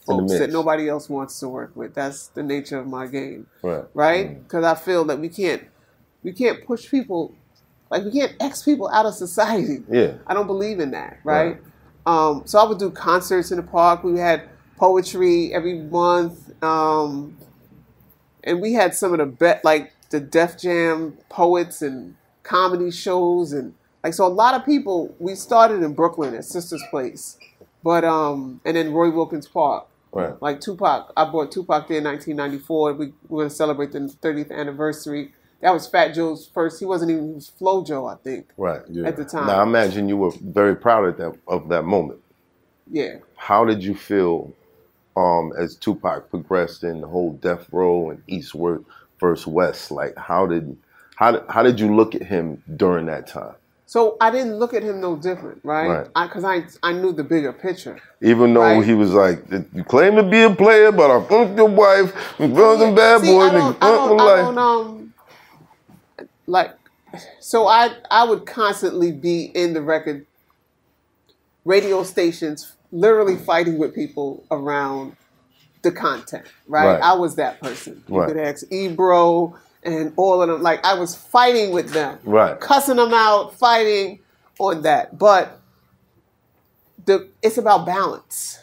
folks 0.05 0.33
that 0.39 0.51
nobody 0.51 0.87
else 0.89 1.09
wants 1.09 1.39
to 1.39 1.47
work 1.49 1.75
with. 1.75 1.93
That's 1.93 2.27
the 2.29 2.43
nature 2.43 2.77
of 2.79 2.87
my 2.87 3.07
game 3.07 3.47
Right. 3.61 3.85
right? 3.93 4.43
Because 4.43 4.63
I 4.65 4.75
feel 4.75 5.05
that 5.05 5.19
we 5.19 5.29
can't 5.29 5.63
we 6.23 6.31
can't 6.33 6.65
push 6.65 6.89
people 6.89 7.33
like 7.89 8.03
we 8.03 8.11
can't 8.11 8.33
X 8.39 8.63
people 8.63 8.89
out 8.89 9.05
of 9.05 9.13
society. 9.13 9.83
Yeah. 9.89 10.13
I 10.27 10.33
don't 10.33 10.47
believe 10.47 10.79
in 10.79 10.91
that, 10.91 11.19
right? 11.23 11.57
Um, 12.05 12.43
so 12.45 12.57
I 12.59 12.63
would 12.67 12.79
do 12.79 12.89
concerts 12.89 13.51
in 13.51 13.57
the 13.57 13.63
park. 13.63 14.03
We 14.03 14.17
had 14.17 14.43
poetry 14.77 15.53
every 15.53 15.79
month, 15.79 16.51
um, 16.63 17.37
and 18.47 18.61
we 18.61 18.73
had 18.73 18.95
some 18.95 19.11
of 19.13 19.19
the 19.19 19.25
bet 19.25 19.63
like 19.63 19.93
the 20.09 20.19
Def 20.19 20.57
Jam 20.57 21.17
poets 21.29 21.81
and 21.81 22.15
comedy 22.43 22.91
shows 22.91 23.51
and 23.53 23.73
like 24.03 24.13
so. 24.13 24.25
A 24.25 24.29
lot 24.29 24.53
of 24.55 24.65
people. 24.65 25.13
We 25.19 25.35
started 25.35 25.83
in 25.83 25.93
Brooklyn 25.93 26.33
at 26.35 26.45
Sisters 26.45 26.83
Place, 26.89 27.37
but 27.83 28.03
um, 28.03 28.61
and 28.65 28.77
then 28.77 28.93
Roy 28.93 29.11
Wilkins 29.11 29.47
Park. 29.47 29.87
Right. 30.13 30.41
Like 30.41 30.61
Tupac, 30.61 31.11
I 31.17 31.25
bought 31.25 31.51
Tupac 31.51 31.87
there 31.89 31.97
in 31.99 32.05
1994. 32.05 32.93
We, 32.93 33.13
we're 33.27 33.39
going 33.41 33.49
to 33.49 33.55
celebrate 33.55 33.91
the 33.91 33.99
30th 33.99 34.51
anniversary 34.51 35.33
that 35.61 35.71
was 35.73 35.85
Fat 35.87 36.13
Joe's 36.13 36.47
first. 36.47 36.79
He 36.79 36.85
wasn't 36.85 37.11
even 37.11 37.27
he 37.29 37.33
was 37.33 37.49
Flo 37.49 37.83
Joe, 37.83 38.05
I 38.07 38.15
think, 38.15 38.47
Right. 38.57 38.81
Yeah. 38.89 39.07
at 39.07 39.17
the 39.17 39.25
time. 39.25 39.47
Now 39.47 39.59
I 39.59 39.63
imagine 39.63 40.07
you 40.07 40.15
were 40.17 40.31
very 40.41 40.75
proud 40.75 41.03
of 41.05 41.17
that 41.17 41.37
of 41.47 41.67
that 41.69 41.83
moment. 41.83 42.19
yeah. 42.89 43.15
How 43.35 43.65
did 43.65 43.83
you 43.83 43.93
feel 43.95 44.53
um, 45.17 45.51
as 45.57 45.75
Tupac 45.75 46.29
progressed 46.29 46.83
in 46.83 47.01
the 47.01 47.07
whole 47.07 47.33
Death 47.33 47.67
Row 47.71 48.11
and 48.11 48.23
Eastward 48.27 48.85
versus 49.19 49.47
West? 49.47 49.91
Like 49.91 50.15
how 50.17 50.45
did 50.47 50.77
how 51.15 51.31
did, 51.31 51.43
how 51.49 51.63
did 51.63 51.79
you 51.79 51.95
look 51.95 52.15
at 52.15 52.23
him 52.23 52.63
during 52.77 53.07
that 53.07 53.27
time? 53.27 53.55
So 53.87 54.17
I 54.19 54.31
didn't 54.31 54.57
look 54.57 54.73
at 54.73 54.83
him 54.83 54.99
no 54.99 55.15
different, 55.15 55.61
right? 55.63 55.87
Right. 56.13 56.27
Because 56.27 56.43
I, 56.43 56.65
I 56.83 56.91
knew 56.91 57.13
the 57.13 57.23
bigger 57.23 57.53
picture. 57.53 57.97
Even 58.21 58.53
though 58.53 58.59
Right. 58.59 58.85
he 58.85 58.93
was 58.93 59.13
like, 59.13 59.49
you 59.49 59.83
claim 59.85 60.17
to 60.17 60.23
be 60.23 60.41
a 60.41 60.53
player, 60.53 60.91
but 60.91 61.09
I 61.09 61.23
funked 61.25 61.57
your 61.57 61.69
wife, 61.69 62.13
and 62.37 62.53
girls 62.53 62.81
and 62.81 62.93
bad 62.95 63.21
See, 63.21 63.27
boys, 63.27 63.49
I 63.49 63.53
don't, 63.53 63.77
I 63.81 63.87
don't, 63.89 64.19
I 64.19 64.35
don't, 64.35 64.57
um, 64.57 65.13
like, 66.47 66.75
so 67.39 67.65
I, 67.67 67.95
I 68.11 68.25
would 68.25 68.45
constantly 68.45 69.13
be 69.13 69.45
in 69.55 69.73
the 69.73 69.81
record 69.81 70.25
radio 71.63 72.03
stations, 72.03 72.73
literally 72.91 73.35
fighting 73.35 73.77
with 73.77 73.93
people 73.93 74.43
around 74.51 75.15
the 75.81 75.91
content, 75.91 76.45
right? 76.67 76.93
Right. 76.93 77.01
I 77.01 77.13
was 77.13 77.35
that 77.35 77.61
person. 77.61 78.03
You 78.07 78.19
Right. 78.19 78.27
could 78.27 78.37
ask 78.37 78.65
Ebro 78.71 79.55
and 79.83 80.13
all 80.17 80.41
of 80.41 80.49
them. 80.49 80.61
Like, 80.61 80.83
I 80.85 80.95
was 80.95 81.15
fighting 81.15 81.71
with 81.71 81.91
them, 81.91 82.19
Right. 82.23 82.59
cussing 82.59 82.95
them 82.97 83.13
out, 83.13 83.53
fighting 83.53 84.19
on 84.59 84.81
that. 84.83 85.17
But 85.17 85.59
the 87.05 87.29
it's 87.41 87.57
about 87.57 87.85
balance, 87.85 88.59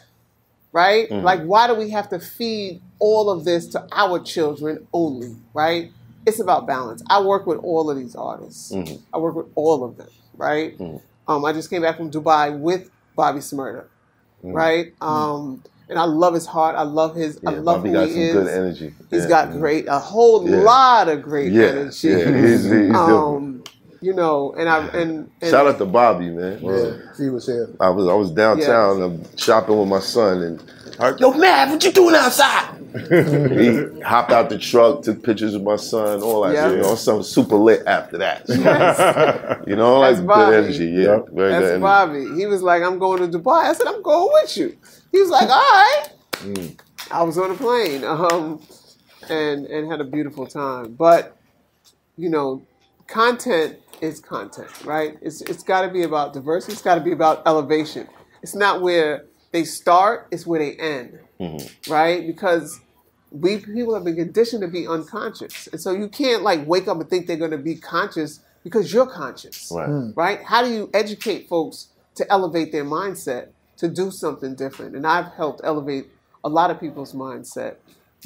right? 0.71 1.09
Mm-hmm. 1.09 1.25
Like, 1.25 1.41
why 1.43 1.67
do 1.67 1.73
we 1.75 1.89
have 1.91 2.09
to 2.09 2.19
feed 2.19 2.81
all 2.99 3.29
of 3.29 3.43
this 3.45 3.67
to 3.67 3.87
our 3.91 4.19
children 4.19 4.87
only, 4.93 5.35
right? 5.53 5.91
It's 6.25 6.39
about 6.39 6.65
balance. 6.67 7.03
I 7.09 7.21
work 7.21 7.45
with 7.45 7.59
all 7.59 7.89
of 7.89 7.97
these 7.97 8.15
artists. 8.15 8.71
Mm-hmm. 8.71 8.95
I 9.13 9.17
work 9.19 9.35
with 9.35 9.47
all 9.55 9.83
of 9.83 9.97
them, 9.97 10.09
right? 10.37 10.79
Um, 11.27 11.45
I 11.45 11.53
just 11.53 11.69
came 11.69 11.81
back 11.81 11.97
from 11.97 12.11
Dubai 12.11 12.57
with 12.59 12.89
Bobby 13.15 13.41
Shmurda, 14.43 14.53
right? 14.53 14.93
Um, 15.01 15.63
and 15.87 15.99
I 15.99 16.05
love 16.05 16.33
his 16.33 16.45
heart. 16.47 16.75
I 16.75 16.81
love 16.81 17.15
his. 17.15 17.37
I 17.45 17.51
Mm-hmm. 17.53 17.63
Love 17.63 17.77
Bobby 17.83 17.89
who 17.89 17.95
got 17.95 18.07
he 18.07 18.13
some 18.13 18.21
is. 18.21 18.33
good 18.33 18.47
energy. 18.47 18.93
He's 19.11 19.23
Yeah. 19.23 19.29
got 19.29 19.51
great, 19.53 19.85
a 19.87 19.99
whole 19.99 20.49
Yeah. 20.49 20.57
lot 20.57 21.07
of 21.09 21.21
great 21.21 21.51
Yeah, 21.51 21.65
energy. 21.65 22.07
yeah, 22.09 22.17
he's- 22.17 22.63
he's 22.63 22.95
um, 22.95 23.54
you 24.01 24.13
know, 24.13 24.53
and 24.53 24.69
I 24.69 24.85
and, 24.87 25.31
and 25.41 25.49
Shout 25.49 25.67
out 25.67 25.77
to 25.77 25.85
Bobby, 25.85 26.29
man. 26.29 26.59
Yeah, 26.61 26.97
he 27.17 27.29
was 27.29 27.45
here. 27.45 27.69
I 27.79 27.89
was 27.89 28.07
I 28.07 28.13
was 28.13 28.31
downtown 28.31 29.01
um, 29.01 29.23
shopping 29.37 29.77
with 29.77 29.87
my 29.87 29.99
son 29.99 30.41
and 30.43 30.61
heard, 30.97 31.19
yo, 31.19 31.31
Mav, 31.31 31.69
what 31.71 31.83
you 31.83 31.91
doing 31.91 32.15
outside? 32.15 32.75
he 33.09 34.01
hopped 34.01 34.31
out 34.31 34.49
the 34.49 34.57
truck, 34.57 35.01
took 35.03 35.21
pictures 35.21 35.53
of 35.53 35.63
my 35.63 35.75
son, 35.75 36.21
all 36.21 36.43
that. 36.43 36.53
Yeah. 36.53 36.71
You 36.71 36.77
know, 36.77 36.95
something 36.95 37.23
super 37.23 37.57
lit 37.57 37.83
after 37.85 38.17
that. 38.19 38.47
you 39.67 39.75
know, 39.75 39.99
like 39.99 40.15
That's 40.15 40.25
good 40.25 40.53
energy. 40.53 40.85
Yeah, 40.85 41.19
very 41.31 41.51
That's 41.51 41.61
good 41.61 41.65
energy. 41.65 41.81
Bobby. 41.81 42.35
He 42.35 42.45
was 42.45 42.61
like, 42.61 42.83
I'm 42.83 42.97
going 42.97 43.29
to 43.29 43.37
Dubai. 43.37 43.65
I 43.65 43.73
said, 43.73 43.87
I'm 43.87 44.01
going 44.01 44.29
with 44.31 44.57
you. 44.57 44.77
He 45.11 45.19
was 45.19 45.29
like, 45.29 45.49
all 45.49 45.57
right. 45.57 46.05
Mm. 46.35 46.79
I 47.11 47.23
was 47.23 47.37
on 47.37 47.51
a 47.51 47.55
plane 47.55 48.03
um, 48.03 48.61
and, 49.29 49.65
and 49.65 49.91
had 49.91 50.01
a 50.01 50.05
beautiful 50.05 50.47
time. 50.47 50.93
But, 50.93 51.37
you 52.17 52.29
know, 52.29 52.65
content 53.07 53.77
is 54.01 54.19
content, 54.19 54.69
right? 54.85 55.17
It's, 55.21 55.41
it's 55.41 55.63
got 55.63 55.81
to 55.81 55.89
be 55.89 56.03
about 56.03 56.33
diversity. 56.33 56.73
It's 56.73 56.81
got 56.81 56.95
to 56.95 57.01
be 57.01 57.11
about 57.11 57.43
elevation. 57.45 58.07
It's 58.41 58.55
not 58.55 58.81
where 58.81 59.25
they 59.51 59.63
start, 59.63 60.27
it's 60.31 60.45
where 60.45 60.59
they 60.59 60.73
end, 60.75 61.19
Mm-hmm. 61.39 61.91
right? 61.91 62.25
Because 62.25 62.79
we 63.31 63.57
people 63.57 63.93
have 63.93 64.05
been 64.05 64.15
conditioned 64.15 64.61
to 64.61 64.67
be 64.69 64.87
unconscious. 64.87 65.67
And 65.67 65.81
so 65.81 65.91
you 65.91 66.07
can't 66.07 66.43
like 66.43 66.65
wake 66.65 66.87
up 66.87 66.99
and 66.99 67.09
think 67.09 67.27
they're 67.27 67.35
going 67.35 67.51
to 67.51 67.57
be 67.57 67.75
conscious 67.75 68.39
because 68.63 68.93
you're 68.93 69.05
conscious 69.07 69.69
Right. 69.73 70.13
right? 70.15 70.41
How 70.43 70.63
do 70.63 70.71
you 70.71 70.89
educate 70.93 71.49
folks 71.49 71.89
to 72.15 72.31
elevate 72.31 72.71
their 72.71 72.85
mindset 72.85 73.49
to 73.77 73.89
do 73.89 74.11
something 74.11 74.55
different? 74.55 74.95
And 74.95 75.05
I've 75.05 75.27
helped 75.33 75.61
elevate 75.63 76.07
a 76.43 76.49
lot 76.49 76.71
of 76.71 76.79
people's 76.79 77.13
mindset. 77.13 77.75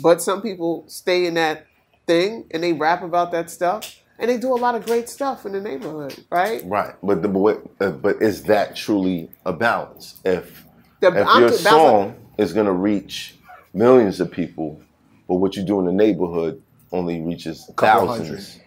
But 0.01 0.21
some 0.21 0.41
people 0.41 0.83
stay 0.87 1.25
in 1.25 1.33
that 1.33 1.65
thing 2.05 2.45
and 2.51 2.63
they 2.63 2.73
rap 2.73 3.01
about 3.01 3.31
that 3.31 3.49
stuff 3.49 3.95
and 4.19 4.29
they 4.29 4.37
do 4.37 4.53
a 4.53 4.59
lot 4.59 4.75
of 4.75 4.85
great 4.85 5.09
stuff 5.09 5.45
in 5.45 5.53
the 5.53 5.61
neighborhood, 5.61 6.23
right? 6.29 6.61
Right, 6.65 6.93
but 7.01 7.21
the, 7.21 7.27
but, 7.29 7.63
uh, 7.79 7.91
but 7.91 8.21
is 8.21 8.43
that 8.43 8.75
truly 8.75 9.29
a 9.45 9.53
balance? 9.53 10.19
If 10.25 10.65
The- 10.99 11.07
if 11.19 11.27
I'm 11.27 11.41
your 11.41 11.49
to- 11.51 11.63
balance- 11.63 11.65
song 11.65 12.15
is 12.37 12.53
gonna 12.53 12.73
reach 12.73 13.35
millions 13.73 14.19
of 14.19 14.29
people, 14.31 14.81
but 15.27 15.35
what 15.35 15.55
you 15.55 15.63
do 15.63 15.79
in 15.79 15.85
the 15.85 15.91
neighborhood 15.93 16.61
only 16.91 17.21
reaches 17.21 17.69
couple 17.75 18.07
thousands, 18.07 18.59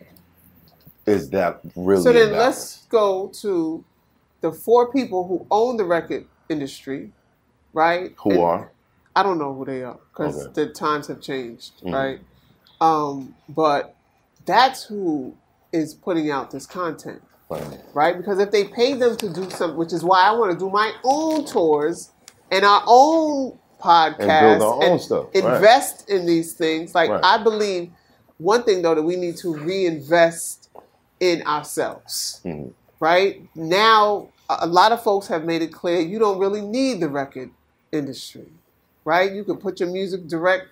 is 1.06 1.30
that 1.30 1.60
really? 1.76 2.02
So 2.02 2.12
then 2.12 2.30
balance? 2.32 2.38
let's 2.56 2.82
go 2.88 3.28
to 3.42 3.84
the 4.40 4.52
four 4.52 4.90
people 4.92 5.26
who 5.26 5.46
own 5.50 5.76
the 5.76 5.84
record 5.84 6.26
industry, 6.48 7.12
right? 7.72 8.14
Who 8.22 8.30
And- 8.30 8.40
are? 8.40 8.70
I 9.14 9.22
don't 9.22 9.38
know 9.38 9.52
who 9.52 9.66
they 9.66 9.82
are 9.82 9.98
because 10.10 10.34
Okay. 10.36 10.44
Mm-hmm. 10.46 10.54
the 10.54 10.66
times 10.68 11.06
have 11.08 11.20
changed, 11.20 11.72
right? 11.84 12.20
Um, 12.80 13.34
but 13.48 13.94
that's 14.46 14.84
who 14.84 15.34
is 15.72 15.94
putting 15.94 16.30
out 16.30 16.50
this 16.50 16.66
content, 16.66 17.22
Right. 17.48 17.80
right? 17.94 18.16
Because 18.16 18.38
if 18.38 18.50
they 18.50 18.64
pay 18.64 18.94
them 18.94 19.16
to 19.18 19.28
do 19.28 19.48
something, 19.50 19.76
which 19.78 19.92
is 19.92 20.04
why 20.04 20.22
I 20.22 20.32
want 20.32 20.52
to 20.52 20.58
do 20.58 20.70
my 20.70 20.92
own 21.04 21.44
tours 21.44 22.10
and 22.50 22.64
our 22.64 22.82
own 22.86 23.58
podcast 23.80 24.20
and, 24.20 24.58
build 24.58 24.62
our 24.62 24.84
own 24.90 24.98
stuff, 24.98 25.26
right. 25.34 25.44
invest 25.44 26.08
in 26.08 26.26
these 26.26 26.52
things. 26.54 26.94
Like 26.94 27.10
Right. 27.10 27.20
I 27.24 27.42
believe 27.42 27.90
one 28.38 28.62
thing 28.64 28.82
though 28.82 28.94
that 28.94 29.02
we 29.02 29.16
need 29.16 29.36
to 29.38 29.54
reinvest 29.54 30.68
in 31.20 31.42
ourselves 31.46 32.40
Mm-hmm. 32.44 32.70
right? 33.00 33.42
Now, 33.54 34.28
a 34.50 34.58
a 34.62 34.66
lot 34.66 34.92
of 34.92 35.02
folks 35.02 35.26
have 35.28 35.44
made 35.44 35.62
it 35.62 35.72
clear 35.72 36.00
you 36.00 36.18
don't 36.18 36.38
really 36.38 36.60
need 36.60 37.00
the 37.00 37.08
record 37.08 37.50
industry, 37.92 38.48
right? 39.04 39.32
You 39.32 39.44
can 39.44 39.56
put 39.56 39.80
your 39.80 39.88
music 39.90 40.26
direct 40.28 40.66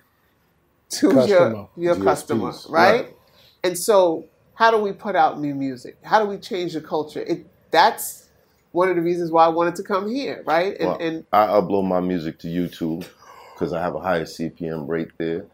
to 0.91 1.11
Customer. 1.11 1.27
your 1.27 1.69
your 1.77 1.95
DSPs, 1.95 2.03
customer, 2.03 2.51
right? 2.69 2.91
right. 3.05 3.15
And 3.63 3.77
so, 3.77 4.25
how 4.61 4.69
do 4.69 4.77
we 4.77 4.91
put 4.91 5.15
out 5.15 5.39
new 5.39 5.55
music? 5.55 5.97
How 6.03 6.23
do 6.23 6.29
we 6.29 6.37
change 6.37 6.73
the 6.73 6.81
culture? 6.81 7.21
It 7.21 7.47
that's 7.71 8.29
one 8.73 8.89
of 8.89 8.95
the 8.95 9.01
reasons 9.01 9.31
why 9.31 9.45
I 9.45 9.47
wanted 9.47 9.73
to 9.77 9.83
come 9.83 10.07
here, 10.07 10.43
right? 10.45 10.77
And 10.79 10.87
Well, 10.87 10.97
and 10.99 11.25
I 11.33 11.47
upload 11.47 11.87
my 11.87 11.99
music 11.99 12.37
to 12.41 12.47
YouTube 12.47 13.07
because 13.55 13.73
I 13.73 13.81
have 13.81 13.95
a 13.95 13.99
higher 13.99 14.23
CPM 14.23 14.87
rate 14.87 15.09
there, 15.17 15.47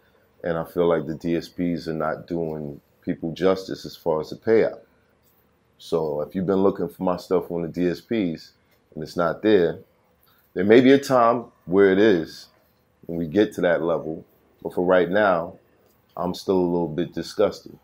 and 0.44 0.58
I 0.58 0.66
feel 0.66 0.88
like 0.90 1.08
the 1.08 1.14
DSPs 1.14 1.88
are 1.88 1.94
not 1.94 2.28
doing 2.28 2.82
people 3.02 3.32
justice 3.32 3.86
as 3.86 3.96
far 3.96 4.20
as 4.20 4.32
the 4.32 4.36
payout. 4.36 4.82
So 5.78 6.20
if 6.20 6.36
you've 6.36 6.46
been 6.46 6.64
looking 6.64 6.90
for 6.90 7.04
my 7.04 7.16
stuff 7.16 7.50
on 7.50 7.62
the 7.62 7.70
DSPs 7.70 8.50
and 8.94 9.02
it's 9.02 9.16
not 9.16 9.42
there, 9.42 9.80
there 10.54 10.66
may 10.66 10.82
be 10.82 10.92
a 10.92 11.00
time 11.00 11.46
where 11.64 11.94
it 11.94 12.00
is 12.00 12.48
when 13.06 13.18
we 13.18 13.28
get 13.28 13.54
to 13.54 13.62
that 13.62 13.82
level. 13.82 14.26
But 14.62 14.74
for 14.74 14.84
right 14.84 15.10
now, 15.10 15.54
I'm 16.18 16.34
still 16.34 16.58
a 16.58 16.72
little 16.74 16.90
bit 16.90 17.14
disgusted. 17.14 17.80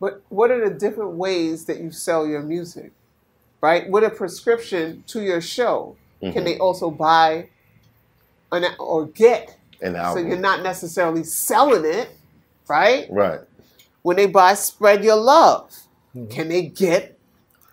But 0.00 0.22
what 0.28 0.50
are 0.50 0.68
the 0.68 0.74
different 0.74 1.12
ways 1.12 1.64
that 1.66 1.78
you 1.80 1.90
sell 1.90 2.26
your 2.26 2.42
music? 2.42 2.92
Right? 3.60 3.88
With 3.88 4.04
a 4.04 4.10
prescription 4.10 5.04
to 5.08 5.22
your 5.22 5.40
show, 5.40 5.96
Mm-hmm. 6.22 6.32
can 6.32 6.44
they 6.44 6.56
also 6.58 6.90
buy 6.90 7.50
an 8.50 8.64
or 8.78 9.04
get? 9.06 9.58
An 9.82 9.94
album? 9.96 10.22
So 10.22 10.28
you're 10.28 10.38
not 10.38 10.62
necessarily 10.62 11.24
selling 11.24 11.84
it, 11.84 12.08
right? 12.68 13.06
right. 13.10 13.40
When 14.00 14.16
they 14.16 14.24
buy 14.26 14.54
Spread 14.54 15.04
Your 15.04 15.16
Love, 15.16 15.70
Mm-hmm. 16.16 16.28
can 16.30 16.48
they 16.48 16.62
get 16.62 17.18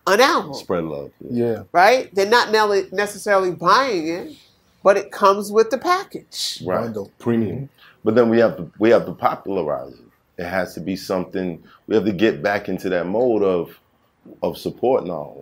an 0.06 0.20
album? 0.20 0.54
Spread 0.56 0.84
love. 0.84 1.12
Yeah. 1.22 1.64
Right? 1.72 2.14
They're 2.14 2.26
not 2.30 2.52
necessarily 2.92 3.52
buying 3.52 4.10
it, 4.10 4.36
but 4.84 4.98
it 4.98 5.10
comes 5.12 5.50
with 5.50 5.70
the 5.70 5.78
package. 5.78 6.62
Right. 6.66 6.82
Bundle. 6.82 7.12
Premium. 7.20 7.70
But 8.04 8.16
then 8.16 8.28
we 8.30 8.40
have 8.40 8.58
to 8.58 8.70
we 8.80 8.90
have 8.90 9.06
to 9.06 9.14
popularize 9.14 9.94
it. 9.94 10.03
It 10.38 10.46
has 10.46 10.74
to 10.74 10.80
be 10.80 10.96
something 10.96 11.64
we 11.88 11.96
have 11.96 12.06
to 12.06 12.12
get 12.12 12.42
back 12.42 12.68
into 12.70 12.90
that 12.90 13.06
mode 13.06 13.44
of 13.44 13.80
of 14.42 14.58
supporting 14.58 15.12
our 15.12 15.36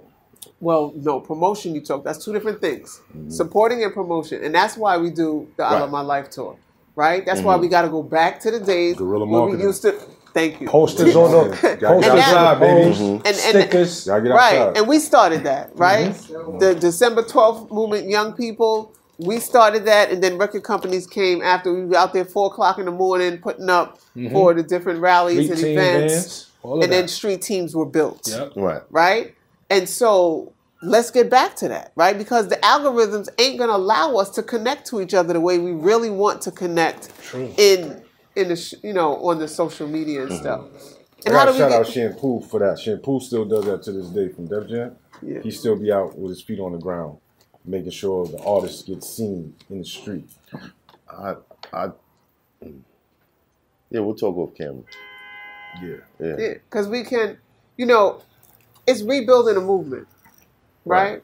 Well, 0.60 0.92
no, 0.96 1.20
promotion 1.20 1.74
you 1.76 1.82
talk, 1.82 2.04
that's 2.04 2.24
two 2.24 2.34
different 2.34 2.62
things. 2.62 3.02
Mm-hmm. 3.16 3.30
Supporting 3.30 3.84
and 3.84 3.94
promotion. 3.94 4.44
And 4.44 4.54
that's 4.54 4.76
why 4.78 4.98
we 4.98 5.10
do 5.12 5.48
the 5.58 5.64
I 5.64 5.80
Love 5.80 5.92
My 5.92 6.02
Life 6.02 6.30
tour. 6.30 6.58
Right? 6.96 7.26
That's 7.26 7.42
why 7.42 7.54
mm-hmm. 7.54 7.62
we 7.62 7.68
got 7.70 7.84
to 7.84 7.90
go 7.90 8.04
back 8.04 8.40
to 8.42 8.52
the 8.52 8.60
days 8.60 8.98
Guerrilla 8.98 9.26
where 9.26 9.46
we 9.46 9.62
used 9.64 9.82
to. 9.84 9.94
Thank 10.34 10.62
you. 10.62 10.68
Posters 10.68 11.16
on 11.16 11.50
the 11.50 11.56
posters 11.58 11.84
outside, 11.84 12.36
on 12.36 12.60
the 12.60 12.66
baby. 12.66 12.96
Mm-hmm. 12.96 13.16
And- 13.16 13.28
and- 13.28 13.36
stickers. 13.36 14.06
Get 14.06 14.12
Right, 14.14 14.58
outside. 14.58 14.78
and 14.78 14.88
we 14.88 15.00
started 15.00 15.44
that, 15.44 15.72
right? 15.76 16.14
The 16.60 16.78
December 16.80 17.24
12th 17.24 17.70
movement, 17.72 18.10
young 18.10 18.34
people, 18.34 18.94
we 19.18 19.40
started 19.40 19.86
that, 19.86 20.12
and 20.12 20.24
then 20.24 20.38
record 20.38 20.64
companies 20.64 21.06
came 21.06 21.42
after 21.42 21.74
we 21.74 21.86
were 21.86 21.98
out 21.98 22.14
there 22.14 22.26
four 22.26 22.48
o'clock 22.48 22.80
in 22.80 22.86
the 22.86 22.92
morning 22.92 23.38
putting 23.38 23.70
up 23.70 24.00
mm-hmm. 24.16 24.32
for 24.32 24.54
the 24.54 24.64
different 24.64 25.00
rallies 25.00 25.46
Street 25.46 25.50
and 25.52 25.60
team 25.60 25.78
events, 25.78 26.14
bands, 26.14 26.52
all 26.64 26.78
of 26.78 26.84
and 26.84 26.92
then 26.92 27.08
street 27.08 27.42
teams 27.42 27.76
were 27.76 27.86
built, 27.86 28.28
Yep. 28.28 28.54
right. 28.56 28.82
right? 28.90 29.36
And 29.70 29.88
so 29.88 30.54
let's 30.82 31.12
get 31.12 31.30
back 31.30 31.56
to 31.58 31.68
that, 31.68 31.92
right? 31.96 32.18
Because 32.18 32.48
the 32.48 32.56
algorithms 32.58 33.30
ain't 33.40 33.60
gonna 33.60 33.74
allow 33.74 34.16
us 34.16 34.30
to 34.32 34.44
connect 34.44 34.88
to 34.88 35.02
each 35.02 35.14
other 35.14 35.34
the 35.34 35.42
way 35.42 35.60
we 35.60 35.72
really 35.72 36.10
want 36.10 36.42
to 36.44 36.52
connect 36.52 37.10
in 37.58 38.02
in 38.36 38.48
the 38.48 38.56
sh- 38.56 38.76
you 38.84 38.94
know 38.94 39.16
on 39.28 39.40
the 39.40 39.48
social 39.48 39.88
media 39.88 40.22
and 40.24 40.32
mm-hmm. 40.32 40.42
stuff. 40.42 40.62
I 40.64 41.30
And 41.30 41.36
how 41.36 41.46
gotta 41.46 41.52
do 41.52 41.54
we 41.54 41.60
shout 41.60 41.70
get- 41.70 41.80
out 41.80 41.88
Shampoo 41.88 42.42
for 42.42 42.60
that. 42.60 42.80
Shampoo 42.80 43.20
still 43.20 43.46
does 43.46 43.66
that 43.66 43.84
to 43.84 43.92
this 43.92 44.08
day 44.08 44.30
from 44.30 44.48
Def 44.48 44.68
Jam. 44.68 44.96
Yeah. 45.22 45.40
He 45.42 45.52
still 45.52 45.76
be 45.76 45.92
out 45.92 46.18
with 46.18 46.32
his 46.32 46.42
feet 46.42 46.60
on 46.60 46.72
the 46.72 46.80
ground, 46.80 47.18
making 47.66 47.92
sure 47.92 48.26
the 48.28 48.42
artist 48.44 48.88
gets 48.88 49.10
seen 49.10 49.56
in 49.70 49.80
the 49.80 49.86
street. 49.86 50.30
I, 51.10 51.36
I, 51.74 51.92
yeah, 53.90 54.00
we'll 54.00 54.16
talk 54.16 54.38
off 54.38 54.56
camera. 54.56 54.84
Yeah. 55.82 55.96
Yeah. 56.20 56.36
Yeah, 56.38 56.54
because 56.54 56.88
we 56.88 57.04
can, 57.04 57.38
you 57.78 57.86
know, 57.86 58.22
it's 58.88 59.04
rebuilding 59.04 59.58
a 59.58 59.62
movement, 59.62 60.08
right? 60.86 61.24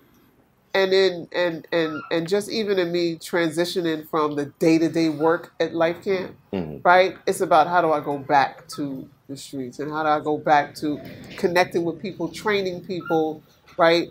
And 0.73 0.91
then 0.93 1.27
and 1.33 1.67
and 1.71 2.01
and 2.11 2.27
just 2.27 2.49
even 2.51 2.79
in 2.79 2.91
me 2.91 3.17
transitioning 3.17 4.07
from 4.09 4.35
the 4.35 4.47
day 4.59 4.77
to 4.79 4.89
day 4.89 5.09
work 5.09 5.53
at 5.59 5.73
Life 5.75 6.03
Camp, 6.03 6.35
Mhm. 6.53 6.81
right? 6.85 7.17
It's 7.27 7.41
about 7.41 7.67
how 7.67 7.81
do 7.81 7.91
I 7.91 8.01
go 8.01 8.19
back 8.19 8.67
to 8.75 9.09
the 9.29 9.37
streets 9.37 9.79
and 9.79 9.91
how 9.91 10.03
do 10.03 10.09
I 10.09 10.19
go 10.21 10.37
back 10.37 10.75
to 10.77 10.99
connecting 11.37 11.83
with 11.83 12.01
people, 12.01 12.29
training 12.29 12.83
people, 12.85 13.43
right? 13.77 14.09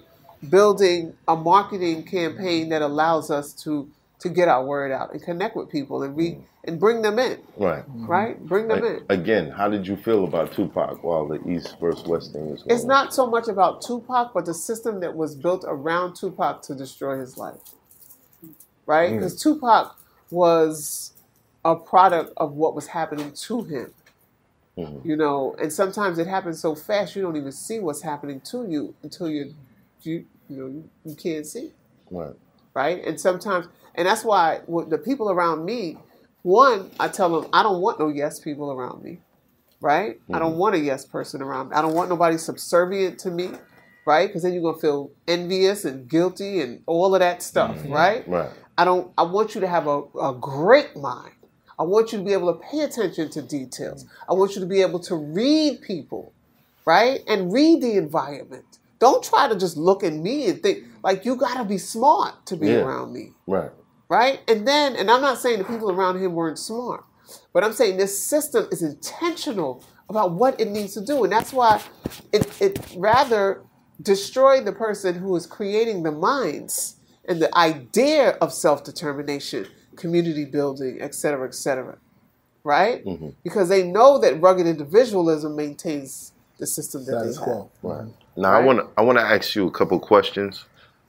Building 0.50 1.14
a 1.28 1.36
marketing 1.36 2.04
campaign 2.04 2.70
that 2.70 2.82
allows 2.82 3.30
us 3.30 3.54
to 3.64 3.90
to 4.20 4.28
get 4.30 4.48
our 4.48 4.64
word 4.64 4.92
out 4.92 5.12
and 5.12 5.22
connect 5.22 5.56
with 5.56 5.70
people 5.70 6.02
and 6.02 6.16
re 6.16 6.38
and 6.64 6.80
bring 6.80 7.02
them 7.02 7.18
in, 7.18 7.38
Right. 7.56 7.84
right? 8.06 8.40
Bring 8.46 8.68
them 8.68 8.84
in. 8.84 9.00
Again, 9.10 9.50
how 9.50 9.68
did 9.68 9.86
you 9.86 9.96
feel 9.96 10.24
about 10.24 10.52
Tupac 10.52 11.04
while 11.04 11.28
the 11.28 11.40
East 11.48 11.76
versus 11.80 12.04
West 12.06 12.32
thing 12.32 12.50
was 12.50 12.62
going 12.64 12.74
It's 12.74 12.84
on? 12.84 12.88
not 12.88 13.14
so 13.14 13.26
much 13.26 13.48
about 13.48 13.82
Tupac, 13.82 14.32
but 14.34 14.46
the 14.46 14.54
system 14.54 15.00
that 15.00 15.16
was 15.16 15.34
built 15.36 15.64
around 15.66 16.16
Tupac 16.16 16.62
to 16.62 16.74
destroy 16.74 17.18
his 17.18 17.38
life. 17.38 17.60
Right? 18.86 19.12
Mm. 19.12 19.16
Because 19.16 19.40
Tupac 19.42 19.96
was 20.30 21.12
a 21.64 21.76
product 21.76 22.32
of 22.38 22.54
what 22.54 22.74
was 22.74 22.88
happening 22.88 23.32
to 23.32 23.64
him. 23.64 23.94
Mhm. 24.78 25.04
You 25.04 25.16
know, 25.16 25.54
and 25.60 25.72
sometimes 25.72 26.18
it 26.18 26.26
happens 26.28 26.60
so 26.60 26.74
fast 26.74 27.16
you 27.16 27.22
don't 27.22 27.36
even 27.36 27.52
see 27.52 27.80
what's 27.80 28.02
happening 28.02 28.40
to 28.50 28.66
you 28.68 28.94
until 29.02 29.28
you 29.30 29.54
you 30.02 30.26
you 30.48 30.56
know 30.56 30.66
you, 30.66 30.90
you 31.04 31.14
can't 31.14 31.46
see 31.46 31.72
Right. 32.10 32.34
right? 32.74 33.04
And 33.04 33.20
sometimes, 33.20 33.66
and 33.94 34.06
that's 34.06 34.24
why 34.24 34.60
with 34.66 34.90
the 34.90 34.98
people 34.98 35.30
around 35.30 35.64
me, 35.64 35.98
one, 36.42 36.90
I 37.00 37.08
tell 37.08 37.40
them 37.40 37.50
I 37.52 37.62
don't 37.62 37.80
want 37.80 37.98
no 37.98 38.08
yes 38.08 38.38
people 38.38 38.70
around 38.70 39.02
me, 39.02 39.18
right? 39.80 40.20
I 40.32 40.38
don't 40.38 40.52
mm-hmm. 40.52 40.58
want 40.58 40.74
a 40.76 40.78
yes 40.78 41.04
person 41.04 41.42
around 41.42 41.70
me. 41.70 41.76
I 41.76 41.82
don't 41.82 41.94
want 41.94 42.08
nobody 42.08 42.38
subservient 42.38 43.18
to 43.20 43.30
me, 43.30 43.50
right? 44.06 44.28
Because 44.28 44.44
then 44.44 44.52
you're 44.52 44.62
gonna 44.62 44.78
feel 44.78 45.10
envious 45.26 45.84
and 45.84 46.08
guilty 46.08 46.60
and 46.60 46.82
all 46.86 47.14
of 47.14 47.20
that 47.20 47.42
stuff, 47.42 47.76
mm-hmm. 47.76 47.92
right? 47.92 48.28
Right. 48.28 48.50
I 48.78 48.84
don't. 48.84 49.12
I 49.18 49.22
want 49.22 49.54
you 49.54 49.60
to 49.62 49.68
have 49.68 49.88
a, 49.88 50.02
a 50.20 50.34
great 50.40 50.96
mind. 50.96 51.32
I 51.78 51.82
want 51.82 52.12
you 52.12 52.18
to 52.18 52.24
be 52.24 52.32
able 52.32 52.54
to 52.54 52.60
pay 52.60 52.80
attention 52.80 53.30
to 53.30 53.42
details. 53.42 54.06
I 54.28 54.34
want 54.34 54.54
you 54.54 54.60
to 54.60 54.66
be 54.66 54.82
able 54.82 55.00
to 55.00 55.16
read 55.16 55.82
people, 55.82 56.32
right? 56.84 57.20
And 57.26 57.52
read 57.52 57.82
the 57.82 57.96
environment. 57.96 58.78
Don't 59.06 59.22
try 59.22 59.46
to 59.48 59.54
just 59.54 59.76
look 59.76 60.02
at 60.02 60.14
me 60.26 60.48
and 60.48 60.60
think 60.64 60.78
like 61.08 61.24
you 61.24 61.36
got 61.36 61.56
to 61.58 61.64
be 61.64 61.78
smart 61.78 62.34
to 62.46 62.56
be 62.56 62.66
Yeah. 62.68 62.82
around 62.84 63.12
me, 63.12 63.24
Right. 63.46 63.70
right? 64.08 64.40
And 64.48 64.66
then, 64.66 64.96
and 64.96 65.06
I'm 65.12 65.20
not 65.28 65.38
saying 65.38 65.58
the 65.58 65.64
people 65.72 65.90
around 65.92 66.14
him 66.22 66.34
weren't 66.34 66.58
smart, 66.58 67.04
but 67.52 67.62
I'm 67.64 67.72
saying 67.72 67.98
this 67.98 68.14
system 68.34 68.66
is 68.74 68.82
intentional 68.82 69.70
about 70.08 70.28
what 70.32 70.60
it 70.62 70.68
needs 70.76 70.92
to 70.94 71.00
do, 71.12 71.22
and 71.24 71.30
that's 71.36 71.52
why 71.52 71.72
it 72.32 72.42
it 72.66 72.72
rather 72.96 73.44
destroy 74.02 74.54
the 74.68 74.72
person 74.86 75.14
who 75.22 75.30
is 75.40 75.46
creating 75.58 76.02
the 76.02 76.10
minds 76.30 76.96
and 77.28 77.36
the 77.40 77.50
idea 77.56 78.24
of 78.44 78.52
self 78.52 78.78
determination, 78.90 79.62
community 80.02 80.44
building, 80.44 80.94
et 81.00 81.12
cetera, 81.14 81.46
et 81.46 81.54
cetera, 81.64 81.94
right? 82.64 83.04
Mhm. 83.04 83.34
Because 83.44 83.68
they 83.68 83.82
know 83.96 84.18
that 84.18 84.32
rugged 84.46 84.66
individualism 84.66 85.50
maintains 85.64 86.32
the 86.58 86.66
system 86.66 87.00
that 87.06 87.12
Status 87.20 87.36
they 87.38 87.44
have. 87.44 87.54
quo. 87.54 87.70
Right. 87.92 88.08
Now 88.36 88.52
I 88.52 88.60
want 88.60 88.80
to 88.80 88.88
I 88.98 89.02
want 89.02 89.18
to 89.18 89.24
ask 89.24 89.54
you 89.54 89.66
a 89.66 89.70
couple 89.70 89.98
questions. 90.00 90.66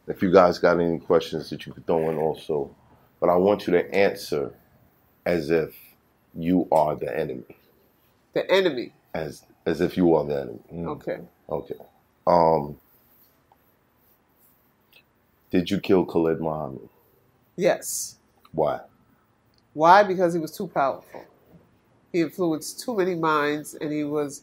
If 0.07 0.21
you 0.21 0.32
guys 0.32 0.59
got 0.59 0.80
any 0.80 0.99
questions 0.99 1.49
that 1.49 1.65
you 1.65 1.73
could 1.73 1.86
throw 1.88 2.09
in 2.09 2.17
also, 2.17 2.75
but 3.19 3.30
I 3.30 3.36
want 3.36 3.67
you 3.67 3.73
to 3.73 3.93
answer 3.95 4.53
as 5.25 5.49
if 5.51 5.75
you 6.36 6.67
are 6.71 6.95
the 6.95 7.17
enemy, 7.17 7.57
The 8.34 8.49
enemy. 8.51 8.93
as 9.13 9.43
as 9.65 9.82
if 9.82 9.97
you 9.97 10.15
are 10.15 10.25
the 10.25 10.41
enemy. 10.41 10.59
Mm. 10.73 10.88
Okay. 10.97 11.19
Okay. 11.49 11.75
Um. 12.28 12.78
Did 15.51 15.71
you 15.71 15.80
kill 15.80 16.05
Khalid 16.05 16.41
Muhammad? 16.41 16.89
Yes. 17.57 18.17
Why? 18.51 18.82
Why? 19.73 20.03
Because 20.03 20.34
he 20.34 20.39
was 20.39 20.51
too 20.55 20.67
powerful. 20.67 21.25
He 22.13 22.21
influenced 22.21 22.80
too 22.82 22.95
many 22.97 23.15
minds, 23.15 23.75
and 23.75 23.91
he 23.91 24.03
was 24.03 24.41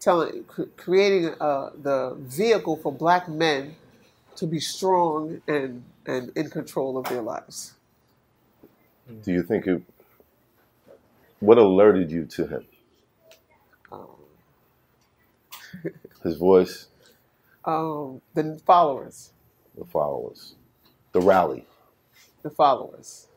telling, 0.00 0.44
cr- 0.44 0.64
creating 0.76 1.34
uh, 1.40 1.70
the 1.82 2.16
vehicle 2.20 2.76
for 2.78 2.92
black 2.92 3.28
men 3.28 3.76
to 4.36 4.46
be 4.46 4.60
strong 4.60 5.42
and 5.48 5.84
and 6.06 6.32
in 6.36 6.50
control 6.50 6.98
of 6.98 7.08
their 7.08 7.22
lives. 7.22 7.74
Do 9.24 9.32
you 9.32 9.42
think 9.42 9.66
it? 9.66 9.82
What 11.40 11.58
alerted 11.58 12.10
you 12.10 12.26
to 12.26 12.46
him? 12.46 12.66
His 16.24 16.36
voice, 16.36 16.88
Um, 17.64 18.22
the 18.34 18.60
followers, 18.66 19.32
the 19.78 19.84
followers, 19.86 20.56
the 21.12 21.20
rally. 21.22 21.66
the 22.42 22.50
followers. 22.50 23.28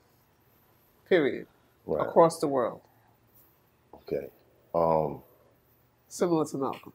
Period. 1.09 1.47
Right. 1.85 2.09
Across 2.09 2.39
the 2.39 2.47
world, 2.47 2.81
Okay. 3.95 4.29
Um. 4.75 5.23
Similar 6.13 6.45
to 6.45 6.57
Malcolm. 6.57 6.93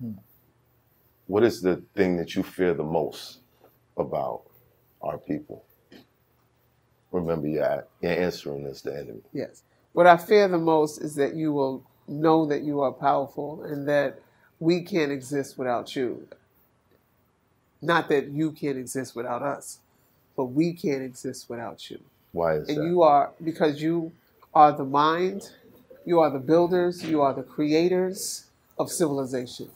Hmm. 0.00 0.12
What 1.26 1.42
is 1.42 1.60
the 1.60 1.82
thing 1.94 2.16
that 2.16 2.34
you 2.34 2.42
fear 2.42 2.74
the 2.74 2.84
most 2.84 3.38
about 3.96 4.42
our 5.02 5.18
people? 5.18 5.64
Remember, 7.10 7.48
you're, 7.48 7.86
you're 8.00 8.12
answering 8.12 8.66
as 8.66 8.82
the 8.82 8.94
enemy. 8.96 9.22
Yes. 9.32 9.62
What 9.92 10.06
I 10.06 10.16
fear 10.16 10.46
the 10.46 10.58
most 10.58 10.98
is 11.00 11.16
that 11.16 11.34
you 11.34 11.52
will 11.52 11.84
know 12.06 12.46
that 12.46 12.62
you 12.62 12.80
are 12.82 12.92
powerful 12.92 13.64
and 13.64 13.88
that 13.88 14.20
we 14.60 14.82
can't 14.82 15.10
exist 15.10 15.58
without 15.58 15.96
you. 15.96 16.28
Not 17.82 18.08
that 18.10 18.28
you 18.28 18.52
can't 18.52 18.78
exist 18.78 19.16
without 19.16 19.42
us, 19.42 19.78
but 20.36 20.44
we 20.44 20.72
can't 20.72 21.02
exist 21.02 21.50
without 21.50 21.90
you. 21.90 21.98
Why 22.32 22.54
is 22.54 22.68
And 22.68 22.76
that? 22.76 22.82
And 22.82 22.90
you 22.90 23.02
are, 23.02 23.32
because 23.42 23.82
you 23.82 24.12
are 24.54 24.72
the 24.72 24.84
mind, 24.84 25.50
you 26.10 26.18
are 26.18 26.28
the 26.28 26.40
builders, 26.40 27.04
you 27.04 27.22
are 27.22 27.32
the 27.32 27.44
creators 27.44 28.46
of 28.80 28.90
civilization. 28.90 29.70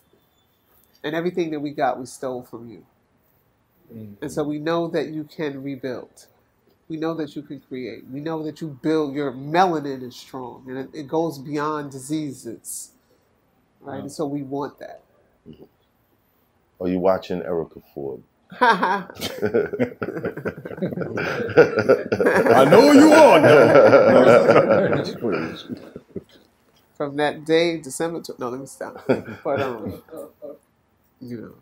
And 1.05 1.15
everything 1.15 1.53
that 1.53 1.61
we 1.61 1.71
got, 1.71 2.01
we 2.01 2.07
stole 2.07 2.43
from 2.43 2.69
you. 2.69 2.85
Mm-hmm. 3.95 4.15
And 4.21 4.33
so 4.33 4.43
we 4.43 4.59
know 4.59 4.89
that 4.89 5.11
you 5.11 5.23
can 5.23 5.63
rebuild. 5.63 6.27
We 6.89 6.97
know 6.97 7.15
that 7.15 7.37
you 7.37 7.43
can 7.43 7.61
create. 7.61 8.03
We 8.11 8.19
know 8.19 8.43
that 8.43 8.61
you 8.61 8.77
build, 8.83 9.15
your 9.15 9.31
melanin 9.31 10.03
is 10.03 10.17
strong 10.17 10.65
and 10.67 10.77
it, 10.79 10.89
it 10.93 11.07
goes 11.07 11.39
beyond 11.39 11.93
diseases. 11.93 12.91
Right? 13.81 13.95
Mm-hmm. 13.95 14.03
And 14.03 14.13
so 14.13 14.27
we 14.27 14.43
want 14.43 14.81
that. 14.81 15.03
Mm-hmm. 15.49 15.65
Are 16.81 16.89
you 16.89 16.99
watching 16.99 17.43
Erica 17.43 17.79
Ford? 17.95 18.25
I 18.61 19.07
know 22.71 22.93
you 22.93 23.13
are. 23.13 23.41
From 26.97 27.17
that 27.17 27.45
day, 27.45 27.79
December, 27.79 28.23
tw- 28.23 28.39
no, 28.39 28.51
let 28.51 28.61
me 28.61 28.67
stop. 28.67 28.99
But, 29.45 29.61
um, 29.61 30.03
you 31.21 31.41
know, 31.41 31.55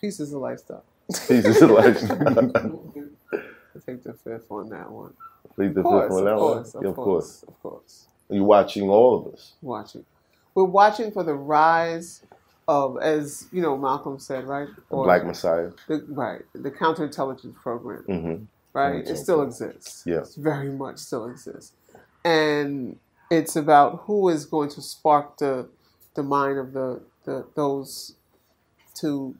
peace 0.00 0.20
is 0.20 0.32
a 0.32 0.38
lifestyle. 0.38 0.84
Jesus 1.28 1.60
lifestyle. 1.62 2.82
I 3.76 3.80
take 3.86 4.02
the 4.04 4.14
fifth 4.14 4.50
on 4.50 4.70
that 4.70 4.90
one. 4.90 5.14
Plead 5.54 5.74
the 5.74 5.82
course, 5.82 6.04
fifth 6.08 6.12
on 6.12 6.24
that 6.26 6.36
course, 6.38 6.74
one. 6.74 6.86
of 6.86 6.90
of 6.90 6.94
course, 6.96 7.30
course. 7.40 7.44
of 7.48 7.60
course. 7.62 8.06
You're 8.30 8.44
watching 8.44 8.88
all 8.90 9.18
of 9.26 9.34
us. 9.34 9.52
Watching. 9.62 10.04
We're 10.54 10.64
watching 10.64 11.12
for 11.12 11.24
the 11.24 11.34
rise 11.34 12.22
of, 12.68 12.98
as 13.00 13.46
you 13.52 13.60
know, 13.62 13.76
Malcolm 13.76 14.18
said, 14.18 14.44
right? 14.44 14.68
Or- 14.90 15.04
Black 15.04 15.24
Messiah. 15.24 15.70
The, 15.88 16.04
right. 16.08 16.42
The 16.54 16.70
counterintelligence 16.70 17.54
program. 17.54 18.04
Mm-hmm. 18.08 18.44
right? 18.72 18.96
It 18.96 19.06
mm-hmm. 19.06 19.16
still 19.16 19.42
exists. 19.42 20.04
Yeah. 20.06 20.18
It's 20.18 20.36
very 20.36 20.70
much 20.70 20.98
still 20.98 21.28
exists. 21.28 21.72
And 22.24 22.98
it's 23.30 23.56
about 23.56 24.02
who 24.04 24.28
is 24.28 24.44
going 24.46 24.68
to 24.70 24.82
spark 24.82 25.38
the 25.38 25.68
the 26.14 26.22
mind 26.22 26.58
of 26.58 26.72
the, 26.72 27.00
the 27.24 27.46
those 27.54 28.14
to 28.96 29.34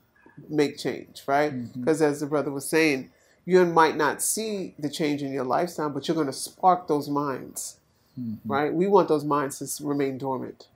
make 0.48 0.78
change, 0.78 1.22
right? 1.26 1.52
Mm-hmm. 1.52 1.80
Because 1.80 2.00
as 2.02 2.20
the 2.20 2.26
brother 2.26 2.50
was 2.50 2.68
saying, 2.68 3.10
you 3.44 3.64
might 3.66 3.96
not 3.96 4.22
see 4.22 4.74
the 4.78 4.88
change 4.88 5.22
in 5.22 5.32
your 5.32 5.44
lifestyle, 5.44 5.90
but 5.90 6.06
you're 6.06 6.14
going 6.14 6.26
to 6.26 6.32
spark 6.32 6.88
those 6.88 7.08
minds, 7.08 7.78
mm-hmm. 8.18 8.50
right? 8.50 8.72
We 8.72 8.86
want 8.86 9.08
those 9.08 9.24
minds 9.24 9.58
to 9.58 9.86
remain 9.86 10.18
dormant, 10.18 10.68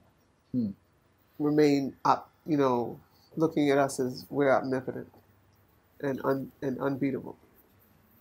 hmm. 0.52 0.70
remain 1.38 1.96
up, 2.04 2.30
you 2.46 2.56
know, 2.56 2.98
looking 3.36 3.70
at 3.70 3.78
us 3.78 4.00
as 4.00 4.26
we're 4.30 4.52
omnipotent 4.52 5.08
and 6.00 6.20
un, 6.24 6.52
and 6.62 6.78
unbeatable 6.80 7.36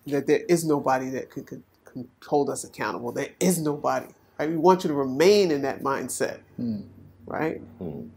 that 0.08 0.28
there 0.28 0.42
is 0.50 0.66
nobody 0.66 1.10
that 1.10 1.30
could, 1.30 1.48
could, 1.48 1.64
could 1.84 2.08
hold 2.26 2.50
us 2.50 2.64
accountable. 2.64 3.12
There 3.12 3.30
is 3.40 3.60
nobody. 3.60 4.08
Right? 4.40 4.50
We 4.50 4.58
want 4.58 4.84
you 4.84 4.90
to 4.90 4.94
remain 4.94 5.52
in 5.52 5.62
that 5.64 5.82
mindset. 5.82 6.40
Hmm. 6.58 6.82
Right? 7.26 7.60
Hmm. 7.80 8.08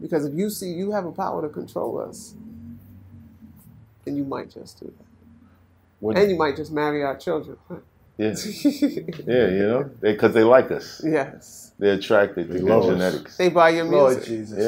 Because 0.00 0.24
if 0.26 0.34
you 0.34 0.50
see 0.50 0.68
you 0.72 0.92
have 0.92 1.06
a 1.06 1.12
power 1.12 1.42
to 1.42 1.48
control 1.48 2.00
us, 2.00 2.34
then 4.04 4.16
you 4.16 4.24
might 4.24 4.50
just 4.50 4.80
do 4.80 4.86
that. 4.86 5.06
And 6.22 6.30
you 6.30 6.36
might 6.38 6.56
just 6.56 6.72
marry 6.72 7.02
our 7.04 7.16
children. 7.16 7.58
Yeah, 8.16 8.34
yeah, 9.26 9.48
you 9.48 9.66
know, 9.66 9.90
because 10.00 10.34
they, 10.34 10.44
like 10.44 10.70
us. 10.70 11.02
yes. 11.04 11.72
They're 11.78 11.94
attracted 11.94 12.46
to 12.46 12.52
They 12.54 12.60
good 12.60 12.68
love 12.68 12.84
us. 12.84 12.90
genetics. 12.90 13.36
They 13.36 13.48
buy 13.48 13.70
your 13.70 13.84
Lord 13.86 14.14
music. 14.14 14.28
Jesus. 14.28 14.58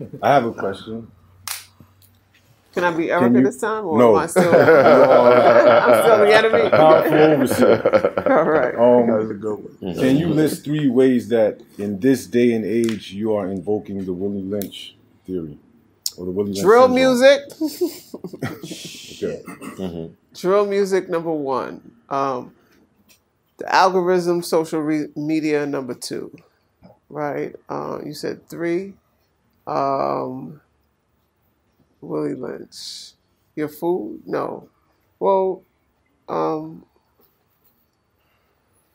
Yeah. 0.00 0.06
I 0.22 0.32
have 0.34 0.46
a 0.46 0.52
question. 0.54 1.10
Can 2.72 2.84
I 2.84 2.90
be 2.96 3.10
Erica 3.10 3.38
you- 3.38 3.44
this 3.44 3.58
time? 3.60 3.84
Or 3.84 3.98
No. 3.98 4.16
am 4.16 4.22
I 4.22 4.26
still, 4.34 4.44
I'm 4.54 6.02
still 6.04 6.18
the 6.20 6.34
enemy? 6.34 6.70
Powerful 6.70 7.14
overseer. 7.14 8.22
All 8.26 8.44
right. 8.44 8.74
Um, 8.74 9.30
a 9.30 9.34
good 9.34 9.58
one. 9.80 9.94
can 9.94 10.16
you 10.16 10.28
list 10.28 10.64
three 10.64 10.88
ways 10.88 11.28
that 11.28 11.60
in 11.76 12.00
this 12.00 12.26
day 12.26 12.52
and 12.52 12.64
age 12.64 13.12
you 13.12 13.34
are 13.34 13.48
invoking 13.48 14.04
the 14.06 14.12
Willie 14.14 14.42
Lynch 14.42 14.96
theory 15.26 15.58
or 16.18 16.26
the 16.26 16.32
Drill 16.62 16.88
music. 16.88 17.42
Okay. 19.22 19.42
Mhm. 19.78 20.14
Drill 20.34 20.66
music 20.66 21.08
number 21.08 21.32
one. 21.32 21.92
Um, 22.10 22.54
the 23.58 23.74
algorithm, 23.74 24.42
social 24.42 24.80
re- 24.80 25.08
media 25.16 25.66
number 25.66 25.94
two. 25.94 26.36
Right. 27.10 27.56
Uh, 27.68 28.00
you 28.04 28.14
said 28.14 28.48
three. 28.48 28.94
Um, 29.66 30.60
Willie 32.00 32.34
Lynch. 32.34 33.12
Your 33.56 33.68
food? 33.68 34.22
No. 34.26 34.68
Well, 35.20 35.62
um, 36.28 36.84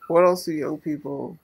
what 0.08 0.24
else 0.24 0.46
do 0.46 0.52
young 0.52 0.78
people? 0.78 1.38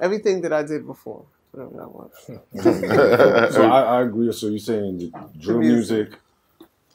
Everything 0.00 0.42
that 0.42 0.52
I 0.52 0.62
did 0.62 0.86
before, 0.86 1.24
whatever 1.58 1.76
that 1.78 1.92
was. 1.92 3.50
So 3.54 3.62
I, 3.64 3.98
I 3.98 4.02
agree. 4.02 4.32
So 4.32 4.46
you're 4.48 4.58
saying 4.58 4.98
the 4.98 5.12
drill 5.38 5.58
music. 5.60 6.08
music, 6.10 6.20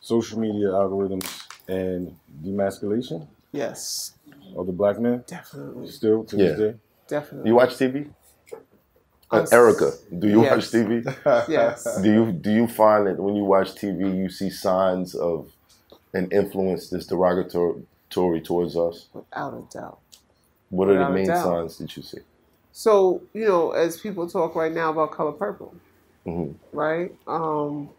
social 0.01 0.39
media 0.39 0.67
algorithms, 0.67 1.43
and 1.67 2.15
demasculation 2.43 3.27
Yes, 3.51 4.13
of 4.55 4.65
the 4.65 4.71
black 4.73 4.99
man 4.99 5.23
definitely, 5.27 5.87
still 5.89 6.23
to 6.25 6.37
Yeah. 6.37 6.49
this 6.49 6.57
day? 6.57 6.73
definitely. 7.07 7.49
You 7.49 7.55
watch 7.55 7.75
TV? 7.77 8.09
Uh, 9.31 9.45
Erica, 9.51 9.93
do 10.19 10.27
you 10.27 10.41
Yes. 10.41 10.51
watch 10.51 10.71
TV? 10.71 11.03
Yes. 11.49 12.01
Do 12.01 12.11
you 12.11 12.31
do 12.31 12.51
you 12.51 12.67
find 12.67 13.07
that 13.07 13.17
when 13.19 13.35
you 13.35 13.43
watch 13.43 13.75
TV, 13.75 14.15
you 14.17 14.29
see 14.29 14.49
signs 14.49 15.15
of 15.15 15.51
an 16.13 16.29
influence 16.31 16.89
that's 16.89 17.07
derogatory 17.07 18.41
towards 18.41 18.75
us? 18.75 19.09
Without 19.13 19.53
a 19.53 19.63
doubt. 19.77 19.99
What 20.69 20.89
are 20.89 20.97
the 20.97 21.09
main 21.09 21.27
signs 21.35 21.77
that 21.77 21.95
you 21.97 22.03
see? 22.03 22.19
So, 22.73 23.21
you 23.33 23.45
know, 23.45 23.71
as 23.71 23.97
people 23.99 24.27
talk 24.27 24.55
right 24.55 24.71
now 24.73 24.89
about 24.89 25.11
color 25.11 25.31
purple, 25.31 25.75
Mhm. 26.25 26.55
right? 26.73 27.15
Um, 27.27 27.89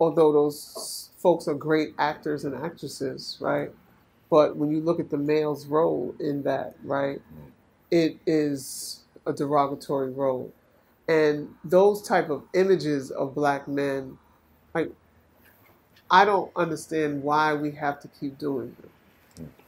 although 0.00 0.32
those 0.32 1.10
folks 1.16 1.46
are 1.46 1.54
great 1.54 1.94
actors 1.98 2.44
and 2.44 2.54
actresses, 2.56 3.38
right? 3.40 3.70
But 4.30 4.56
when 4.56 4.70
you 4.72 4.80
look 4.80 4.98
at 5.00 5.10
the 5.10 5.16
male's 5.16 5.66
role 5.66 6.14
in 6.18 6.42
that, 6.42 6.74
right, 6.84 7.22
it 7.90 8.18
is 8.26 9.00
a 9.26 9.32
derogatory 9.32 10.10
role. 10.10 10.52
And 11.08 11.54
those 11.64 12.02
type 12.02 12.30
of 12.30 12.42
images 12.54 13.10
of 13.12 13.34
black 13.34 13.68
men, 13.68 14.18
like, 14.74 14.92
I 16.10 16.24
don't 16.24 16.50
understand 16.56 17.22
why 17.22 17.54
we 17.54 17.70
have 17.72 18.00
to 18.00 18.08
keep 18.08 18.38
doing 18.38 18.76
them. 18.80 18.90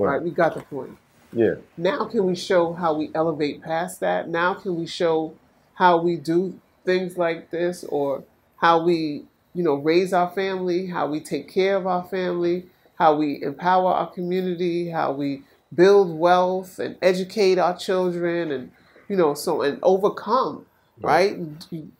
Right? 0.07 0.23
We 0.23 0.31
got 0.31 0.55
the 0.55 0.63
point. 0.63 0.99
Yeah. 1.33 1.55
Now 1.76 2.07
can 2.07 2.26
we 2.26 2.35
show 2.37 2.72
how 2.72 2.95
we 2.95 3.11
elevate 3.14 3.62
past 3.62 4.01
that? 4.01 4.28
Now 4.28 4.55
can 4.55 4.76
we 4.76 4.87
show 4.87 5.35
how 5.74 6.01
we 6.01 6.16
do 6.16 6.61
things 6.85 7.16
like 7.16 7.51
this 7.51 7.85
or 7.85 8.24
how 8.57 8.85
we, 8.85 9.24
you 9.55 9.62
know, 9.62 9.74
raise 9.74 10.12
our 10.12 10.31
family, 10.31 10.87
how 10.89 11.07
we 11.09 11.20
take 11.20 11.53
care 11.53 11.76
of 11.76 11.87
our 11.87 12.05
family, 12.05 12.66
how 12.99 13.16
we 13.16 13.43
empower 13.43 13.93
our 13.93 14.11
community, 14.11 14.91
how 14.91 15.12
we 15.12 15.43
build 15.74 16.18
wealth 16.18 16.78
and 16.78 16.97
educate 17.01 17.59
our 17.59 17.76
children 17.76 18.51
and 18.51 18.72
you 19.09 19.16
know, 19.16 19.35
so 19.35 19.62
and 19.62 19.78
overcome, 19.83 20.66
right? 21.03 21.37
You, 21.70 21.91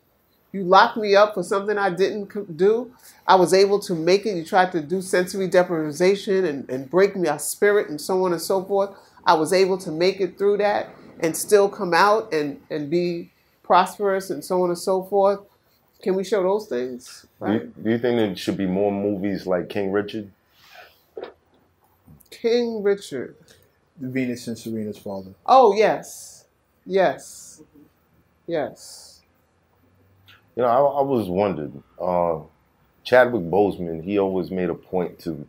you 0.53 0.64
locked 0.64 0.97
me 0.97 1.14
up 1.14 1.35
for 1.35 1.43
something 1.45 1.78
I 1.78 1.91
didn't 1.91 2.57
do. 2.57 2.93
I 3.26 3.37
was 3.37 3.55
able 3.55 3.78
to 3.81 3.95
make 3.95 4.26
it. 4.26 4.37
You 4.37 4.45
tried 4.45 4.72
to 4.72 4.81
do 4.83 5.01
sensory 5.01 5.47
deprivation 5.49 6.45
and, 6.45 6.68
and 6.70 6.91
break 6.91 7.16
my 7.16 7.37
spirit 7.37 7.89
and 7.89 8.01
so 8.01 8.24
on 8.24 8.33
and 8.33 8.43
so 8.43 8.64
forth. 8.64 8.91
I 9.25 9.35
was 9.35 9.53
able 9.53 9.79
to 9.79 9.91
make 9.91 10.21
it 10.21 10.39
through 10.39 10.59
that 10.59 10.89
and 11.21 11.37
still 11.37 11.68
come 11.68 11.95
out 11.95 12.33
and, 12.33 12.61
and 12.71 12.91
be 12.91 13.31
prosperous 13.62 14.31
and 14.31 14.45
so 14.45 14.62
on 14.62 14.71
and 14.71 14.79
so 14.79 15.03
forth. 15.05 15.41
Can 16.03 16.14
we 16.14 16.25
show 16.25 16.43
those 16.43 16.66
things? 16.66 17.27
Do 17.45 17.53
you, 17.53 17.73
do 17.83 17.91
you 17.91 17.99
think 17.99 18.16
there 18.16 18.35
should 18.35 18.57
be 18.57 18.66
more 18.66 18.91
movies 18.91 19.47
like 19.47 19.68
King 19.68 19.93
Richard? 19.93 20.31
King 22.31 22.83
Richard. 22.83 23.37
Venus 23.99 24.47
and 24.49 24.57
Serena's 24.57 24.97
father. 24.97 25.35
Oh, 25.45 25.75
yes. 25.75 26.47
Yes. 26.87 27.61
Yes. 28.47 29.21
You 30.57 30.62
know, 30.62 30.68
I, 30.68 31.01
I 31.01 31.03
was 31.03 31.29
wondering. 31.29 31.83
Uh, 32.01 32.41
Chadwick 33.05 33.43
Boseman, 33.43 34.03
he 34.03 34.18
always 34.18 34.51
made 34.51 34.71
a 34.71 34.75
point 34.75 35.18
to 35.21 35.47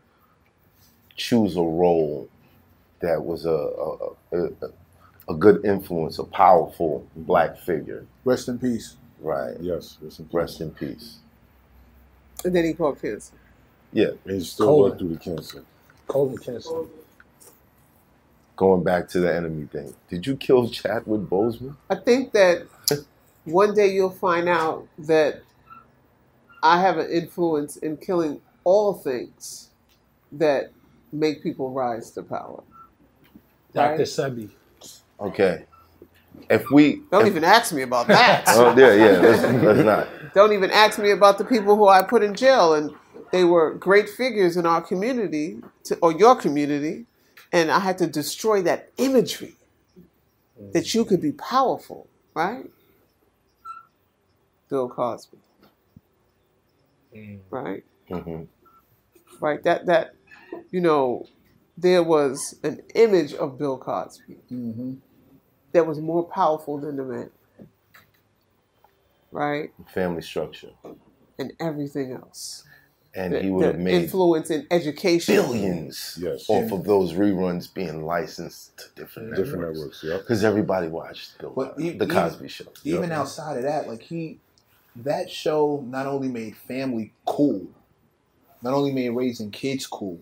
choose 1.16 1.56
a 1.56 1.62
role 1.62 2.28
that 3.02 3.24
was 3.24 3.46
a 3.46 3.50
a, 3.50 3.98
a, 4.34 4.46
a- 4.68 4.72
a 5.30 5.36
good 5.36 5.64
influence, 5.64 6.18
a 6.20 6.24
powerful 6.24 7.08
black 7.16 7.58
figure. 7.60 8.06
Rest 8.26 8.48
in 8.50 8.58
peace. 8.60 8.98
Right. 9.20 9.56
Yes. 9.62 9.98
Rest 10.02 10.20
in 10.20 10.26
peace. 10.26 10.34
Rest 10.34 10.62
in 10.62 10.72
peace. 10.72 11.18
And 12.44 12.56
then 12.56 12.66
he 12.66 12.74
caught 12.74 13.02
cancer. 13.02 13.34
Yeah. 13.94 14.10
And 14.26 14.34
he's 14.36 14.50
still 14.52 14.66
Colon. 14.68 14.90
going 14.90 15.00
through 15.00 15.10
the 15.10 15.18
cancer. 15.20 15.64
Colon 16.08 16.38
cancer. 16.40 16.72
Going 18.58 18.84
back 18.84 19.08
to 19.10 19.20
the 19.20 19.34
enemy 19.34 19.68
thing. 19.68 19.94
Did 20.10 20.26
you 20.28 20.36
kill 20.36 20.68
Chadwick 20.70 21.22
Boseman? 21.22 21.76
I 21.90 21.96
think 21.96 22.32
that 22.34 22.64
one 23.46 23.74
day 23.74 23.88
you'll 23.94 24.10
find 24.10 24.50
out 24.50 24.88
that 25.00 25.42
I 26.64 26.82
have 26.82 26.98
an 26.98 27.10
influence 27.10 27.78
in 27.78 27.98
killing 27.98 28.42
all 28.64 28.94
things 28.96 29.70
that 30.34 30.72
make 31.12 31.42
people 31.44 31.72
rise 31.72 32.12
to 32.12 32.24
power. 32.24 32.64
Dr. 33.74 33.90
Right. 33.92 34.00
Sebi. 34.02 34.50
Okay. 35.20 35.66
If 36.50 36.70
we 36.72 37.02
Don't 37.12 37.24
if- 37.24 37.28
even 37.28 37.44
ask 37.44 37.74
me 37.74 37.82
about 37.84 38.08
that. 38.08 38.46
Oh 38.50 38.76
yeah, 38.78 38.94
yeah. 38.94 39.20
Let's, 39.20 39.44
let's 39.64 39.80
not. 39.86 40.08
Don't 40.34 40.54
even 40.54 40.72
ask 40.72 41.00
me 41.00 41.12
about 41.12 41.38
the 41.38 41.46
people 41.46 41.76
who 41.76 41.88
I 41.88 42.04
put 42.04 42.24
in 42.24 42.36
jail, 42.36 42.74
and 42.74 42.92
they 43.32 43.44
were 43.44 43.74
great 43.76 44.10
figures 44.10 44.58
in 44.58 44.66
our 44.66 44.82
community 44.82 45.62
to, 45.86 45.98
or 46.02 46.12
your 46.14 46.36
community, 46.36 47.06
and 47.52 47.72
I 47.72 47.80
had 47.80 47.98
to 48.00 48.08
destroy 48.08 48.62
that 48.64 48.92
imagery 48.98 49.56
that 50.74 50.94
you 50.94 51.06
could 51.06 51.22
be 51.22 51.32
powerful, 51.34 52.08
right? 52.36 52.70
Bill 54.70 54.90
Cosby, 54.90 55.38
right? 57.50 57.84
Mhm. 58.10 58.48
Right. 59.42 59.64
That 59.64 59.86
that 59.88 60.16
you 60.72 60.82
know, 60.82 61.28
there 61.82 62.04
was 62.04 62.56
an 62.64 62.82
image 62.96 63.34
of 63.34 63.58
Bill 63.58 63.78
Cosby 63.78 64.38
Mm-hmm. 64.52 64.94
that 65.74 65.86
was 65.88 66.00
more 66.00 66.24
powerful 66.24 66.78
than 66.80 66.96
the 66.98 67.04
man, 67.04 67.30
right? 69.32 69.72
Family 69.94 70.22
structure. 70.22 70.70
And 71.40 71.54
everything 71.60 72.12
else. 72.14 72.64
And 73.14 73.34
the, 73.34 73.42
he 73.42 73.50
would 73.50 73.66
have 73.66 73.74
the 73.78 73.82
made 73.84 74.04
influence 74.04 74.50
in 74.52 74.66
education. 74.72 75.36
billions 75.36 76.18
Yes. 76.22 76.46
off 76.48 76.72
of 76.72 76.86
those 76.86 77.14
reruns 77.14 77.74
being 77.74 78.06
licensed 78.06 78.78
to 78.78 78.86
different 78.96 79.36
Different 79.36 79.60
networks. 79.62 79.78
networks. 79.78 80.04
Yep. 80.04 80.20
Because 80.22 80.44
everybody 80.44 80.88
watched 80.88 81.38
Bill 81.40 81.52
But 81.56 81.70
Cosby, 81.76 81.84
e- 81.88 81.90
the 81.98 82.06
even- 82.06 82.10
Cosby 82.16 82.48
Show. 82.48 82.66
Even 82.86 83.10
Yep. 83.10 83.12
outside 83.20 83.58
of 83.58 83.64
that, 83.64 83.88
like 83.90 84.02
he, 84.04 84.40
that 84.96 85.30
show 85.30 85.84
not 85.88 86.06
only 86.06 86.28
made 86.30 86.56
family 86.56 87.12
cool, 87.26 87.68
not 88.62 88.74
only 88.74 88.92
made 88.94 89.10
raising 89.10 89.52
kids 89.52 89.88
cool. 89.88 90.20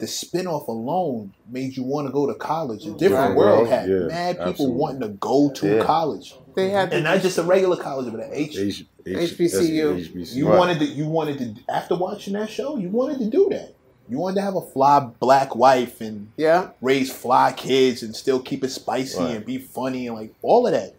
The 0.00 0.06
spinoff 0.06 0.66
alone 0.68 1.32
made 1.48 1.76
you 1.76 1.82
want 1.82 2.06
to 2.08 2.12
go 2.12 2.26
to 2.26 2.34
college. 2.34 2.84
A 2.84 2.88
mm-hmm. 2.88 2.96
different 2.98 3.28
Right. 3.30 3.36
world 3.36 3.68
had 3.68 3.88
Yeah, 3.88 3.98
mad 4.06 4.36
people 4.38 4.50
absolutely. 4.50 4.76
wanting 4.76 5.00
to 5.02 5.08
go 5.08 5.50
to 5.50 5.76
Yeah. 5.76 5.82
college, 5.84 6.34
They 6.56 6.70
had 6.70 6.92
and 6.92 7.04
not 7.04 7.20
just 7.20 7.38
a 7.38 7.42
regular 7.42 7.76
college, 7.76 8.10
but 8.10 8.20
an 8.24 8.30
H. 8.32 8.56
H, 8.58 8.84
HBCU. 9.06 9.94
HBCU. 9.96 10.34
You 10.36 10.48
Right. 10.48 10.58
wanted 10.58 10.78
to. 10.80 10.84
You 10.86 11.06
wanted 11.06 11.38
to. 11.38 11.54
After 11.72 11.94
watching 11.96 12.32
that 12.34 12.50
show, 12.50 12.76
you 12.76 12.88
wanted 12.88 13.18
to 13.20 13.26
do 13.26 13.48
that. 13.50 13.74
You 14.08 14.18
wanted 14.18 14.36
to 14.36 14.42
have 14.42 14.56
a 14.56 14.60
fly 14.60 14.98
black 15.20 15.54
wife 15.54 16.00
and 16.00 16.28
yeah, 16.36 16.70
raise 16.80 17.12
fly 17.12 17.52
kids 17.56 18.02
and 18.02 18.16
still 18.16 18.40
keep 18.40 18.64
it 18.64 18.70
spicy 18.70 19.18
Right. 19.20 19.36
and 19.36 19.44
be 19.46 19.58
funny 19.58 20.06
and 20.08 20.16
like 20.16 20.34
all 20.42 20.66
of 20.66 20.72
that. 20.72 20.94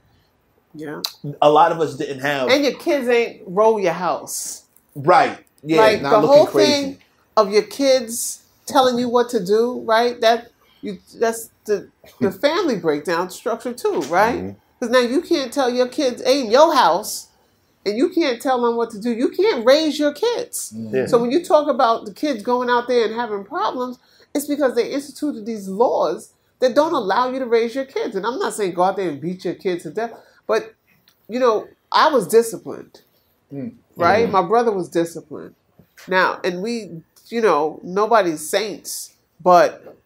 yeah. 0.74 1.02
A 1.42 1.50
lot 1.50 1.72
of 1.74 1.82
us 1.82 1.96
didn't 1.98 2.20
have. 2.22 2.50
And 2.50 2.64
your 2.64 2.76
kids 2.76 3.08
ain't 3.10 3.42
roll 3.48 3.80
your 3.80 3.92
house. 3.94 4.64
right. 4.96 5.40
Yeah. 5.64 5.78
like 5.82 6.02
not 6.02 6.12
the 6.12 6.18
looking 6.22 6.38
whole 6.38 6.46
crazy. 6.48 6.72
thing 6.72 6.98
of 7.38 7.52
your 7.52 7.64
kids 7.64 8.44
telling 8.66 8.98
you 8.98 9.10
what 9.10 9.30
to 9.30 9.44
do, 9.44 9.82
right? 9.82 10.20
That 10.22 10.52
you 10.82 11.00
that's 11.16 11.50
the 11.66 11.90
the 12.20 12.32
hmm. 12.32 12.38
family 12.40 12.78
breakdown 12.78 13.30
structure 13.30 13.74
too, 13.74 14.02
right? 14.02 14.36
Mm-hmm. 14.36 14.60
Because 14.80 14.92
now 14.92 15.00
you 15.00 15.22
can't 15.22 15.54
tell 15.54 15.70
your 15.70 15.88
kids, 15.88 16.24
"Hey, 16.24 16.42
in 16.42 16.52
your 16.52 16.74
house," 16.74 17.28
and 17.86 17.98
you 17.98 18.10
can't 18.10 18.42
tell 18.42 18.62
them 18.62 18.76
what 18.76 18.90
to 18.92 19.00
do. 19.00 19.12
You 19.12 19.30
can't 19.30 19.66
raise 19.66 20.00
your 20.00 20.14
kids. 20.14 20.74
Mm-hmm. 20.76 20.96
Yeah. 20.96 21.06
So 21.06 21.20
when 21.20 21.32
you 21.32 21.44
talk 21.44 21.68
about 21.68 22.06
the 22.06 22.14
kids 22.14 22.44
going 22.44 22.70
out 22.70 22.88
there 22.88 23.06
and 23.06 23.16
having 23.16 23.44
problems, 23.44 24.00
it's 24.34 24.48
because 24.48 24.76
they 24.76 24.92
instituted 24.92 25.46
these 25.46 25.68
laws 25.68 26.34
that 26.60 26.76
don't 26.76 26.94
allow 26.94 27.30
you 27.32 27.40
to 27.40 27.46
raise 27.46 27.76
your 27.76 27.86
kids. 27.86 28.16
And 28.16 28.26
I'm 28.26 28.40
not 28.40 28.54
saying 28.54 28.74
go 28.74 28.84
out 28.84 28.96
there 28.96 29.10
and 29.10 29.22
beat 29.22 29.46
your 29.46 29.56
kids 29.56 29.84
to 29.84 29.92
death, 29.92 30.14
but 30.48 30.74
you 31.28 31.40
know, 31.40 31.68
I 31.92 32.10
was 32.10 32.28
disciplined, 32.28 33.02
hmm. 33.50 33.70
right? 33.96 34.30
My 34.30 34.42
brother 34.42 34.72
was 34.72 34.90
disciplined. 34.90 35.56
Now, 36.08 36.40
and 36.44 36.62
we, 36.62 37.04
you 37.32 37.42
know, 37.42 37.80
nobody's 37.84 38.48
saints, 38.48 39.16
but 39.42 39.98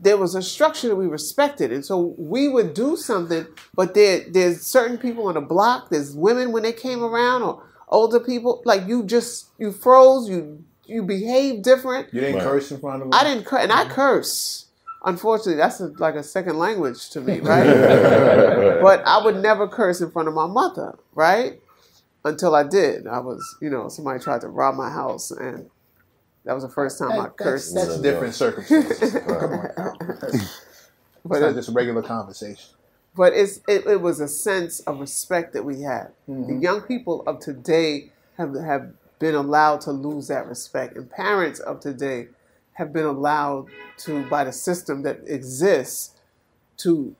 there 0.00 0.16
was 0.16 0.34
a 0.34 0.42
structure 0.42 0.88
that 0.88 0.96
we 0.96 1.06
respected, 1.06 1.72
and 1.72 1.84
so 1.84 2.14
we 2.18 2.48
would 2.48 2.74
do 2.74 2.96
something. 2.96 3.46
But 3.74 3.94
there, 3.94 4.24
there's 4.28 4.62
certain 4.62 4.98
people 4.98 5.28
on 5.28 5.34
the 5.34 5.40
block. 5.40 5.88
There's 5.90 6.14
women 6.14 6.52
when 6.52 6.62
they 6.62 6.72
came 6.72 7.02
around, 7.02 7.42
or 7.42 7.62
older 7.88 8.20
people. 8.20 8.62
Like 8.64 8.86
you 8.86 9.04
just 9.04 9.48
you 9.58 9.72
froze. 9.72 10.28
You 10.28 10.64
you 10.86 11.02
behave 11.02 11.62
different. 11.62 12.12
You 12.12 12.20
didn't 12.20 12.36
Right. 12.36 12.44
curse 12.44 12.70
in 12.70 12.78
front 12.78 13.02
of 13.02 13.10
them. 13.10 13.18
I 13.18 13.24
didn't, 13.24 13.46
curse, 13.46 13.62
and 13.62 13.72
I 13.72 13.84
mm-hmm. 13.84 13.92
curse. 13.92 14.66
Unfortunately, 15.06 15.56
that's 15.56 15.80
a, 15.80 15.86
like 15.98 16.14
a 16.14 16.22
second 16.22 16.58
language 16.58 17.10
to 17.10 17.20
me, 17.20 17.40
right? 17.40 18.80
but 18.80 19.02
I 19.06 19.22
would 19.24 19.36
never 19.36 19.68
curse 19.68 20.00
in 20.00 20.10
front 20.10 20.28
of 20.28 20.34
my 20.34 20.46
mother, 20.46 20.98
right? 21.14 21.60
Until 22.24 22.54
I 22.54 22.62
did. 22.62 23.06
I 23.06 23.18
was, 23.20 23.56
you 23.60 23.68
know, 23.68 23.88
somebody 23.88 24.18
tried 24.22 24.40
to 24.42 24.48
rob 24.48 24.76
my 24.76 24.90
house, 24.90 25.30
and 25.30 25.68
that 26.44 26.52
was 26.54 26.62
the 26.62 26.68
first 26.70 26.98
time 26.98 27.12
I 27.12 27.16
That- 27.16 27.36
that's, 27.38 27.72
cursed. 27.72 27.74
that's 27.74 27.98
different 28.00 28.34
circumstances. 28.34 29.12
Come 29.24 29.30
on, 29.32 29.70
Al. 29.76 29.96
That's, 30.20 30.34
it's 30.34 31.40
not 31.40 31.54
just 31.54 31.70
regular 31.70 32.02
conversation. 32.02 32.70
but 33.16 33.32
it's 33.32 33.60
it, 33.68 33.86
it 33.86 34.00
was 34.00 34.20
a 34.20 34.28
sense 34.28 34.80
of 34.80 35.00
respect 35.00 35.52
that 35.54 35.64
we 35.64 35.82
had. 35.82 36.08
The 36.28 36.58
young 36.60 36.82
people 36.82 37.22
of 37.26 37.40
today 37.40 38.10
have 38.38 38.54
have 38.56 38.92
been 39.18 39.34
allowed 39.34 39.80
to 39.82 39.92
lose 39.92 40.28
that 40.28 40.46
respect, 40.48 40.96
and 40.96 41.10
parents 41.10 41.60
of 41.60 41.80
today 41.80 42.28
have 42.74 42.92
been 42.92 43.04
allowed 43.06 43.66
to, 43.98 44.28
by 44.28 44.42
the 44.44 44.52
system 44.52 45.02
that 45.02 45.20
exists, 45.26 46.10
to 46.78 47.14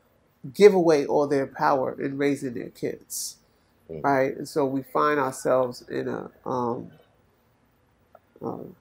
give 0.53 0.75
away 0.75 1.07
all 1.07 1.29
their 1.29 1.47
power 1.47 1.97
in 1.99 2.19
raising 2.19 2.55
their 2.55 2.71
kids, 2.71 3.37
right? 3.89 4.37
And 4.37 4.49
so 4.49 4.67
we 4.67 4.83
find 4.83 5.21
ourselves 5.21 5.83
in 5.89 6.09
a, 6.09 6.29
um, 6.45 6.91
um, 8.43 8.75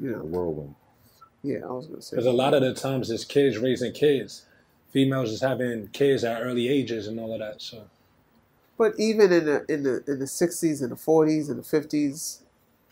you 0.00 0.10
know, 0.10 0.18
Whirlwind. 0.18 0.74
yeah, 1.42 1.58
I 1.64 1.72
was 1.72 1.86
gonna 1.86 2.02
say 2.02 2.16
Because 2.16 2.26
a 2.26 2.32
lot 2.32 2.54
of 2.54 2.62
the 2.62 2.74
times 2.74 3.10
it's 3.10 3.24
kids 3.24 3.58
raising 3.58 3.92
kids. 3.92 4.44
Females 4.90 5.30
is 5.30 5.40
having 5.40 5.88
kids 5.88 6.24
at 6.24 6.40
early 6.40 6.68
ages 6.68 7.06
and 7.06 7.20
all 7.20 7.32
of 7.32 7.40
that. 7.40 7.60
So 7.60 7.84
But 8.76 8.94
even 8.98 9.32
in 9.32 9.44
the 9.44 9.64
in 9.68 9.82
the 9.82 10.02
in 10.06 10.18
the 10.18 10.26
sixties 10.26 10.82
and 10.82 10.92
the 10.92 10.96
forties 10.96 11.48
and 11.48 11.58
the 11.58 11.62
fifties, 11.62 12.42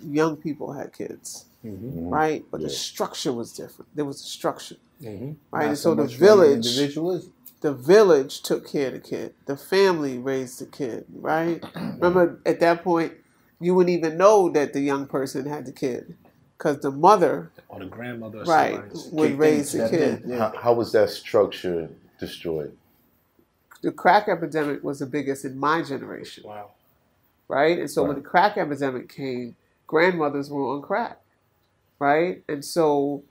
young 0.01 0.37
people 0.37 0.73
had 0.73 0.93
kids, 0.93 1.47
mm-hmm. 1.65 2.09
right? 2.09 2.45
But 2.51 2.61
the 2.61 2.71
structure 2.71 3.33
was 3.33 3.53
different. 3.53 3.95
There 3.95 4.05
was 4.05 4.21
a 4.21 4.25
structure, 4.25 4.77
mm-hmm. 5.03 5.33
right? 5.51 5.63
Not 5.63 5.69
and 5.69 5.79
so 5.79 5.95
the 5.95 6.07
village, 6.07 6.67
individualism. 6.67 7.33
the 7.61 7.73
village 7.73 8.43
took 8.43 8.71
care 8.71 8.89
of 8.89 8.95
the 8.95 9.01
kid. 9.01 9.35
The 9.47 9.57
family 9.57 10.19
raised 10.19 10.61
the 10.61 10.67
kid, 10.67 11.07
right? 11.15 11.63
Remember, 11.75 12.41
at 12.45 12.61
that 12.61 12.85
point, 12.85 13.15
you 13.61 13.75
wouldn't 13.75 13.97
even 13.97 14.19
know 14.19 14.51
that 14.51 14.73
the 14.73 14.81
young 14.81 15.07
person 15.07 15.47
had 15.47 15.67
the 15.67 15.73
kid, 15.73 16.15
because 16.59 16.81
the 16.81 16.91
mother, 16.91 17.51
or 17.69 17.81
the 17.81 17.87
grandmother 17.87 18.41
or 18.41 18.45
right, 18.45 18.83
would 19.13 19.29
Kicked 19.31 19.41
raise 19.41 19.73
the 19.73 19.89
kid. 19.89 20.23
Yeah. 20.27 20.39
How, 20.39 20.55
how 20.61 20.73
was 20.75 20.93
that 20.93 21.11
structure 21.11 21.89
destroyed? 22.19 22.77
The 23.83 23.93
crack 23.93 24.29
epidemic 24.29 24.83
was 24.85 25.01
the 25.01 25.07
biggest 25.07 25.45
in 25.45 25.59
my 25.59 25.83
generation. 25.83 26.45
Wow. 26.47 26.71
right? 27.49 27.79
And 27.79 27.91
so 27.91 28.05
when 28.05 28.17
the 28.17 28.23
crack 28.23 28.57
epidemic 28.57 29.09
came, 29.09 29.57
grandmothers 29.87 30.51
were 30.51 30.75
on 30.75 30.83
crack, 30.83 31.21
right? 31.99 32.43
And 32.49 32.65
so 32.65 33.23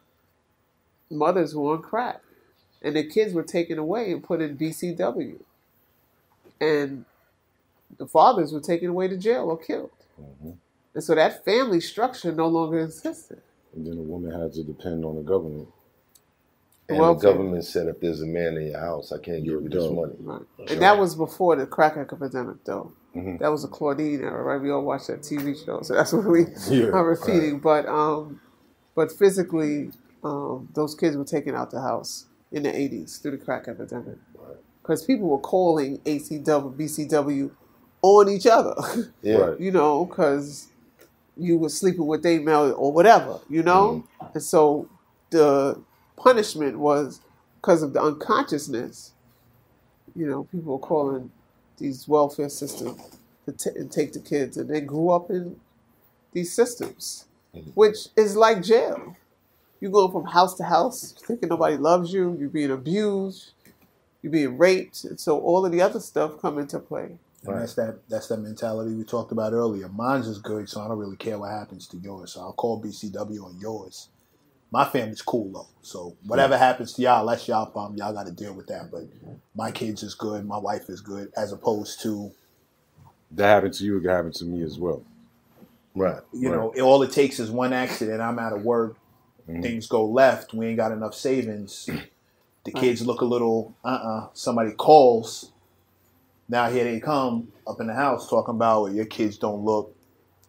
mothers 1.10 1.56
were 1.56 1.74
on 1.74 1.82
crack, 1.82 2.22
and 2.82 2.96
the 2.96 3.04
kids 3.04 3.34
were 3.34 3.44
taken 3.44 3.78
away 3.80 4.12
and 4.12 4.24
put 4.24 4.42
in 4.42 4.58
BCW, 4.58 5.40
and 6.62 7.06
the 7.98 8.08
fathers 8.08 8.54
were 8.54 8.62
taken 8.62 8.90
away 8.90 9.08
to 9.08 9.18
jail 9.18 9.50
or 9.50 9.58
killed. 9.58 9.92
Mm-hmm. 10.22 10.52
And 10.96 11.04
so 11.04 11.14
that 11.16 11.46
family 11.46 11.82
structure 11.82 12.32
no 12.32 12.48
longer 12.48 12.80
existed. 12.80 13.42
And 13.76 13.86
then 13.86 13.98
the 13.98 14.02
woman 14.02 14.32
had 14.32 14.54
to 14.54 14.64
depend 14.64 15.06
on 15.06 15.18
the 15.18 15.22
government. 15.22 15.68
And 16.88 17.00
Welfare. 17.00 17.32
the 17.32 17.38
government 17.38 17.66
said, 17.66 17.88
if 17.88 18.00
there's 18.00 18.22
a 18.22 18.26
man 18.28 18.56
in 18.58 18.68
your 18.68 18.80
house, 18.80 19.12
I 19.12 19.18
can't 19.18 19.44
give 19.44 19.54
you 19.62 19.70
this 19.70 19.92
money. 19.92 20.14
Right. 20.20 20.42
And 20.70 20.82
that 20.82 20.98
was 20.98 21.16
before 21.16 21.56
the 21.56 21.66
crack 21.66 21.98
epidemic, 21.98 22.64
though. 22.64 22.92
Mhm. 23.16 23.40
That 23.40 23.50
was 23.52 23.64
a 23.64 23.68
Claudine 23.68 24.22
era, 24.22 24.44
right? 24.44 24.62
We 24.62 24.72
all 24.72 24.84
watched 24.84 25.08
that 25.08 25.22
TV 25.22 25.56
show, 25.56 25.82
so 25.82 25.96
that's 25.96 26.14
what 26.14 26.26
we 26.26 26.46
Yeah, 26.70 26.88
are 26.88 27.04
repeating. 27.06 27.60
But 27.60 27.88
um, 27.88 28.40
but 28.94 29.12
physically, 29.12 29.92
um, 30.24 30.68
those 30.74 30.96
kids 30.96 31.16
were 31.18 31.24
taken 31.26 31.56
out 31.56 31.72
the 31.72 31.80
house 31.82 32.26
in 32.52 32.64
the 32.64 32.70
'80s 32.72 33.22
through 33.22 33.32
the 33.32 33.38
crack 33.38 33.68
epidemic, 33.70 34.18
because 34.82 35.04
people 35.06 35.30
were 35.30 35.40
calling 35.40 36.00
ACW, 36.00 36.76
BCW 36.76 37.52
on 38.02 38.30
each 38.30 38.46
other, 38.48 38.76
Yeah. 39.22 39.56
You 39.60 39.72
know, 39.72 40.06
because 40.06 40.68
you 41.38 41.57
were 41.57 41.70
sleeping 41.70 42.06
with 42.06 42.24
they 42.24 42.40
male 42.40 42.74
or 42.78 42.91
whatever, 42.94 43.40
you 43.49 43.64
know, 43.64 44.06
mm-hmm. 44.22 44.26
and 44.34 44.44
so 44.44 44.90
the 45.32 45.80
punishment 46.16 46.80
was 46.80 47.22
because 47.62 47.84
of 47.84 47.94
the 47.94 48.02
unconsciousness 48.02 49.12
you 50.16 50.28
know, 50.28 50.45
people 50.45 50.74
were 50.74 50.80
calling 50.80 51.32
these 51.78 52.07
welfare 52.07 52.49
systems 52.49 53.20
to 53.45 53.52
t- 53.52 53.78
and 53.78 53.91
take 53.91 54.14
the 54.14 54.20
kids, 54.20 54.57
and 54.57 54.70
they 54.70 54.82
grew 54.82 55.10
up 55.10 55.30
in 55.30 55.60
these 56.32 56.53
systems, 56.53 57.26
mm-hmm. 57.53 57.70
which 57.72 58.07
is 58.16 58.36
like 58.36 58.64
jail. 58.64 59.16
You 59.82 59.90
going 59.90 60.12
from 60.12 60.26
house 60.26 60.56
to 60.56 60.64
house, 60.64 61.14
thinking 61.28 61.49
nobody 61.49 61.76
loves 61.76 62.14
you. 62.14 62.36
You're 62.40 62.49
being 62.49 62.72
abused. 62.72 63.52
You're 64.24 64.32
being 64.32 64.57
raped, 64.57 65.03
and 65.03 65.20
so 65.20 65.40
all 65.40 65.66
of 65.66 65.72
the 65.72 65.82
other 65.82 65.99
stuff 65.99 66.41
come 66.41 66.57
into 66.57 66.80
play. 66.80 67.18
And 67.48 67.62
that's 67.62 67.76
that 67.76 68.00
that's 68.10 68.28
that 68.30 68.38
mentality 68.40 68.96
we 68.96 69.04
talked 69.04 69.32
about 69.32 69.54
earlier. 69.54 69.90
Mine's 69.90 70.28
is 70.28 70.40
good, 70.40 70.70
so 70.70 70.82
I 70.82 70.88
don't 70.88 71.00
really 71.00 71.18
care 71.18 71.40
what 71.40 71.52
happens 71.52 71.88
to 71.90 71.98
yours. 71.98 72.34
So 72.34 72.42
I'll 72.42 72.54
call 72.54 72.82
BCW 72.84 73.44
on 73.46 73.60
yours. 73.60 74.10
My 74.72 74.86
family's 74.86 75.22
cool 75.22 75.52
though. 75.54 75.68
So 75.82 76.18
whatever 76.26 76.58
happens 76.58 76.94
to 76.94 77.02
y'all, 77.04 77.26
that's 77.28 77.48
y'all 77.48 77.68
problem. 77.68 77.98
Y'all 77.98 78.14
gotta 78.14 78.32
deal 78.32 78.54
with 78.54 78.68
that. 78.68 78.92
But 78.92 79.04
my 79.56 79.72
kids 79.72 80.04
is 80.04 80.16
good, 80.16 80.46
my 80.46 80.58
wife 80.58 80.90
is 80.90 81.02
good, 81.02 81.32
as 81.38 81.54
opposed 81.54 82.02
to, 82.04 82.32
That 83.32 83.48
happened 83.48 83.74
to 83.76 83.86
you, 83.86 83.98
it 84.00 84.06
happened 84.06 84.36
to 84.36 84.46
me 84.46 84.64
as 84.64 84.80
well. 84.80 85.04
Right. 85.96 86.22
you 86.34 86.50
know, 86.52 86.74
all 86.82 87.04
it 87.04 87.12
takes 87.14 87.40
is 87.40 87.52
one 87.52 87.74
accident, 87.74 88.22
I'm 88.22 88.40
out 88.40 88.54
of 88.54 88.64
work, 88.64 88.98
things 89.62 89.88
go 89.88 90.06
left, 90.06 90.54
we 90.54 90.68
ain't 90.68 90.78
got 90.78 90.92
enough 90.92 91.16
savings. 91.16 91.90
The 92.66 92.72
kids 92.72 93.06
look 93.06 93.22
a 93.22 93.26
little 93.26 93.76
uh 93.84 93.88
uh 93.88 94.28
somebody 94.34 94.72
calls. 94.74 95.52
Now 96.48 96.70
here 96.70 96.84
they 96.84 97.00
come 97.00 97.48
up 97.68 97.80
in 97.80 97.88
the 97.88 97.94
house 97.96 98.30
talking 98.30 98.56
about 98.56 98.84
well, 98.84 98.94
your 98.94 99.06
kids 99.06 99.38
don't 99.38 99.64
look 99.64 99.96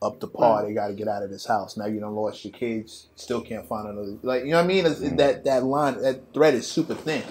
up 0.03 0.21
to 0.21 0.27
par. 0.27 0.65
They 0.67 0.75
got 0.75 0.89
to 0.89 0.95
get 0.95 1.09
out 1.09 1.23
of 1.23 1.31
this 1.31 1.47
house. 1.47 1.77
Now 1.77 1.87
you 1.87 2.01
don't 2.01 2.15
lost 2.15 2.45
your 2.45 2.53
kids. 2.53 3.09
Still 3.17 3.41
can't 3.41 3.67
find 3.67 3.89
another. 3.89 4.17
Like 4.23 4.45
you 4.45 4.51
know 4.51 4.59
what 4.59 4.65
I 4.65 4.69
mean? 4.69 4.87
It's, 4.87 5.01
mm. 5.01 5.17
That 5.17 5.45
that 5.45 5.65
line 5.65 6.01
that 6.03 6.33
thread 6.35 6.55
is 6.55 6.67
super 6.67 6.95
thin 6.95 7.25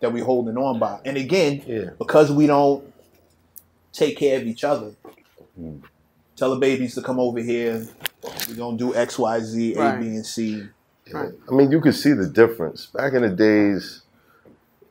that 0.00 0.12
we 0.12 0.20
holding 0.20 0.56
on 0.56 0.78
by. 0.78 1.00
And 1.04 1.16
again, 1.16 1.62
Yeah. 1.66 1.90
because 1.98 2.30
we 2.30 2.46
don't 2.46 2.84
take 3.92 4.16
care 4.16 4.40
of 4.40 4.46
each 4.46 4.64
other. 4.64 4.92
Mm. 5.60 5.82
Tell 6.36 6.50
the 6.50 6.60
babies 6.60 6.94
to 6.94 7.02
come 7.02 7.18
over 7.18 7.40
here. 7.40 7.86
We're 8.48 8.54
gonna 8.54 8.76
do 8.76 8.94
X, 8.94 9.18
Y, 9.18 9.40
Z, 9.40 9.74
A, 9.74 9.78
Right. 9.78 10.00
B, 10.00 10.06
and 10.08 10.26
C. 10.26 10.64
Right. 11.12 11.32
I 11.50 11.54
mean, 11.54 11.70
you 11.70 11.80
could 11.80 11.94
see 11.94 12.12
the 12.12 12.26
difference. 12.28 12.86
Back 12.86 13.14
in 13.14 13.22
the 13.22 13.30
days, 13.30 14.02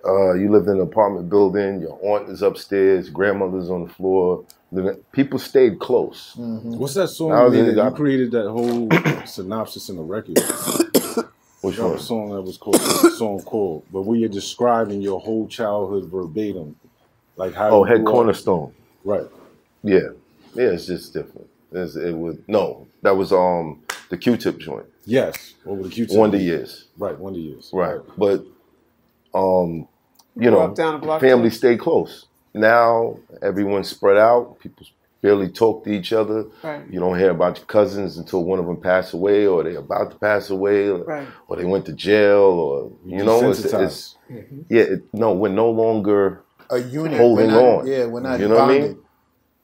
uh, 0.07 0.33
you 0.33 0.51
lived 0.51 0.67
in 0.67 0.75
an 0.75 0.81
apartment 0.81 1.29
building, 1.29 1.81
your 1.81 1.99
aunt 2.03 2.29
is 2.29 2.41
upstairs, 2.41 3.09
grandmother's 3.09 3.69
on 3.69 3.83
the 3.87 3.93
floor. 3.93 4.45
The- 4.71 4.99
People 5.11 5.39
stayed 5.39 5.79
close. 5.79 6.33
What's 6.37 6.93
that 6.95 7.09
song 7.09 7.29
That 7.31 7.57
you 7.57 7.63
it, 7.65 7.75
You 7.85 7.91
created 7.91 8.31
that 8.31 8.49
whole 8.49 8.89
synopsis 9.25 9.89
in 9.89 9.97
the 9.97 10.03
record. 10.03 10.39
Which 11.61 11.79
one? 11.79 11.93
a 11.95 11.99
song 11.99 12.29
that 12.31 12.41
was 12.41 12.57
called 12.57 12.79
song 12.81 13.41
called, 13.41 13.85
but 13.91 14.03
where 14.03 14.17
you're 14.17 14.29
describing 14.29 15.01
your 15.01 15.19
whole 15.19 15.47
childhood 15.47 16.05
verbatim, 16.09 16.75
like 17.35 17.53
how. 17.53 17.69
Oh, 17.69 17.83
Head 17.83 17.97
grew 17.97 18.07
up. 18.07 18.13
Cornerstone. 18.13 18.73
Right. 19.03 19.25
Yeah, 19.83 20.09
yeah, 20.53 20.65
it's 20.69 20.85
just 20.85 21.13
different. 21.13 21.47
It's, 21.71 21.95
it 21.95 22.13
was 22.15 22.37
no, 22.47 22.87
that 23.01 23.17
was 23.17 23.33
um 23.33 23.81
the 24.09 24.17
Q-tip 24.17 24.59
joint. 24.59 24.85
Yes. 25.05 25.55
Over 25.65 25.83
the 25.83 25.89
Q-tip. 25.89 26.17
Wonder 26.17 26.37
Years. 26.37 26.85
Right. 26.97 27.17
Wonder 27.17 27.39
years. 27.39 27.69
Right, 27.73 27.99
but 28.17 28.45
um, 29.33 29.87
you 30.39 30.51
know, 30.51 30.61
up 30.61 30.75
down 30.75 30.93
the 30.93 30.99
block 31.05 31.21
family 31.21 31.49
stay 31.49 31.75
close. 31.77 32.25
Now 32.53 33.17
everyone's 33.41 33.89
spread 33.89 34.17
out. 34.17 34.59
People 34.59 34.85
barely 35.21 35.49
talk 35.49 35.83
to 35.83 35.89
each 35.91 36.13
other. 36.13 36.45
Right. 36.63 36.83
You 36.89 36.99
don't 36.99 37.17
hear 37.17 37.31
about 37.31 37.57
your 37.57 37.65
cousins 37.65 38.17
until 38.17 38.43
one 38.43 38.59
of 38.59 38.65
them 38.67 38.77
pass 38.77 39.13
away, 39.13 39.47
or 39.47 39.63
they're 39.63 39.79
about 39.79 40.11
to 40.11 40.17
pass 40.17 40.49
away, 40.49 40.89
or, 40.89 41.03
Right. 41.03 41.27
or 41.47 41.55
they 41.57 41.65
went 41.65 41.85
to 41.87 41.93
jail, 41.93 42.41
or 42.41 42.91
you 43.05 43.23
know, 43.23 43.49
it's, 43.49 43.59
it's 43.65 44.15
mm-hmm. 44.31 44.61
yeah, 44.69 44.83
it, 44.83 45.03
no, 45.13 45.33
we're 45.33 45.49
no 45.49 45.69
longer 45.71 46.43
A 46.69 46.77
unit. 46.79 47.17
holding 47.19 47.47
not, 47.47 47.63
on. 47.63 47.87
Yeah, 47.87 48.05
we're 48.05 48.21
not 48.21 48.39
You 48.39 48.47
know 48.47 48.55
what 48.55 48.63
I 48.63 48.67
bonded. 48.67 48.91
mean? 48.95 49.03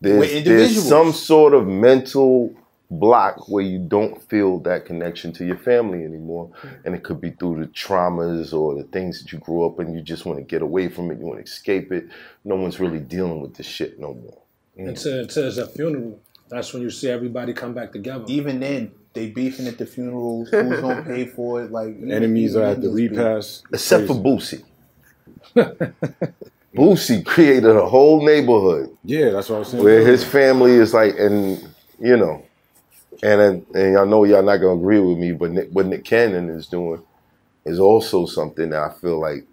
There's, 0.02 0.20
We're 0.20 0.26
there's 0.28 0.34
individuals. 0.48 0.90
some 0.90 1.14
sort 1.14 1.54
of 1.54 1.66
mental 1.68 2.54
block 3.00 3.48
where 3.50 3.64
you 3.64 3.80
don't 3.80 4.22
feel 4.30 4.60
that 4.60 4.86
connection 4.86 5.32
to 5.34 5.46
your 5.46 5.58
family 5.58 6.04
anymore. 6.04 6.50
Mm-hmm. 6.62 6.76
And 6.86 6.96
it 6.96 7.04
could 7.04 7.20
be 7.22 7.32
through 7.32 7.60
the 7.62 7.68
traumas 7.72 8.54
or 8.54 8.76
the 8.76 8.84
things 8.84 9.22
that 9.22 9.32
you 9.32 9.40
grew 9.40 9.66
up 9.66 9.80
in. 9.80 9.94
You 9.94 10.02
just 10.02 10.26
want 10.26 10.40
to 10.40 10.44
get 10.44 10.62
away 10.62 10.90
from 10.90 11.12
it. 11.12 11.20
You 11.20 11.26
want 11.26 11.40
to 11.40 11.44
escape 11.44 11.92
it. 11.92 12.08
No 12.44 12.56
one's 12.56 12.80
really 12.80 13.00
dealing 13.00 13.42
with 13.42 13.56
this 13.56 13.66
shit 13.68 14.00
no 14.00 14.14
more. 14.14 14.40
Until, 14.76 15.20
until 15.20 15.48
it's 15.48 15.58
a 15.58 15.68
funeral, 15.68 16.20
that's 16.50 16.74
when 16.74 16.82
you 16.82 16.90
see 16.90 17.10
everybody 17.10 17.54
come 17.54 17.74
back 17.74 17.92
together. 17.92 18.26
Even 18.28 18.60
then, 18.60 18.92
they 19.14 19.30
beefing 19.30 19.68
at 19.68 19.78
the 19.78 19.86
funeral. 19.86 20.46
Who's 20.52 20.82
gonna 20.82 21.04
pay 21.04 21.26
for 21.26 21.64
it? 21.64 21.72
Like 21.72 21.96
Enemies 22.10 22.56
are 22.56 22.64
at 22.64 22.82
the 22.82 22.90
in 22.90 22.96
this 22.96 23.10
beef. 23.10 23.12
repass. 23.12 23.64
Except 23.72 24.08
for 24.08 24.16
Boosie. 24.16 24.64
Boosie 26.76 27.24
created 27.24 27.76
a 27.76 27.86
whole 27.86 28.26
neighborhood 28.26 28.90
Yeah, 29.04 29.30
that's 29.30 29.50
what 29.50 29.58
I 29.58 29.60
was 29.60 29.68
saying. 29.70 29.84
where 29.84 30.06
his 30.06 30.24
family 30.24 30.72
is 30.72 30.94
like, 30.94 31.14
and 31.20 31.62
you 32.00 32.18
know, 32.18 32.44
and 33.22 33.66
and 33.76 33.98
I 33.98 34.06
know 34.06 34.24
y'all 34.24 34.44
not 34.44 34.58
gonna 34.58 34.80
agree 34.80 35.00
with 35.00 35.18
me, 35.18 35.32
but 35.32 35.52
Nick, 35.52 35.70
what 35.72 35.86
Nick 35.86 36.04
Cannon 36.04 36.50
is 36.50 36.68
doing 36.68 37.02
is 37.66 37.80
also 37.80 38.26
something 38.26 38.70
that 38.70 38.82
I 38.82 38.94
feel 38.94 39.20
like 39.20 39.46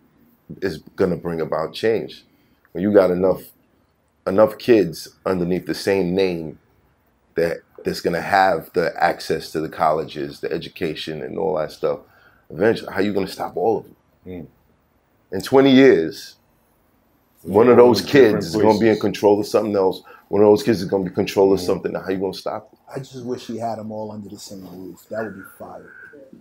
is 0.62 0.78
gonna 0.96 1.16
bring 1.16 1.40
about 1.40 1.74
change. 1.74 2.24
When 2.72 2.82
you 2.82 2.92
got 2.92 3.10
enough 3.10 3.42
enough 4.26 4.58
kids 4.58 5.08
underneath 5.26 5.66
the 5.66 5.74
same 5.74 6.14
name 6.14 6.58
that 7.34 7.58
that's 7.84 8.00
gonna 8.00 8.20
have 8.20 8.70
the 8.72 8.92
access 9.02 9.50
to 9.52 9.60
the 9.60 9.68
colleges, 9.68 10.40
the 10.40 10.52
education, 10.52 11.22
and 11.22 11.38
all 11.38 11.56
that 11.56 11.72
stuff, 11.72 12.00
eventually, 12.50 12.92
how 12.92 13.00
you 13.00 13.12
gonna 13.12 13.26
stop 13.26 13.56
all 13.56 13.78
of 13.78 13.84
them? 13.84 13.96
Mm. 14.26 14.46
In 15.32 15.40
20 15.40 15.70
years, 15.70 16.36
one 17.42 17.68
of 17.68 17.76
those 17.76 18.02
kids 18.02 18.48
is 18.48 18.56
gonna 18.56 18.78
be 18.78 18.88
in 18.88 18.98
control 18.98 19.40
of 19.40 19.46
something 19.46 19.74
else. 19.76 20.02
One 20.30 20.42
of 20.42 20.46
those 20.48 20.62
kids 20.62 20.80
is 20.80 20.88
gonna 20.88 21.02
be 21.02 21.10
controlling 21.10 21.26
control 21.26 21.52
of 21.54 21.60
something. 21.60 21.92
How 21.92 22.08
you 22.08 22.18
gonna 22.20 22.32
stop 22.34 22.70
it? 22.72 22.78
I 22.94 22.98
just 23.00 23.24
wish 23.24 23.46
he 23.48 23.58
had 23.58 23.78
them 23.80 23.90
all 23.90 24.12
under 24.12 24.28
the 24.28 24.38
same 24.38 24.64
roof. 24.78 25.04
That 25.10 25.24
would 25.24 25.34
be 25.34 25.42
fire. 25.58 25.90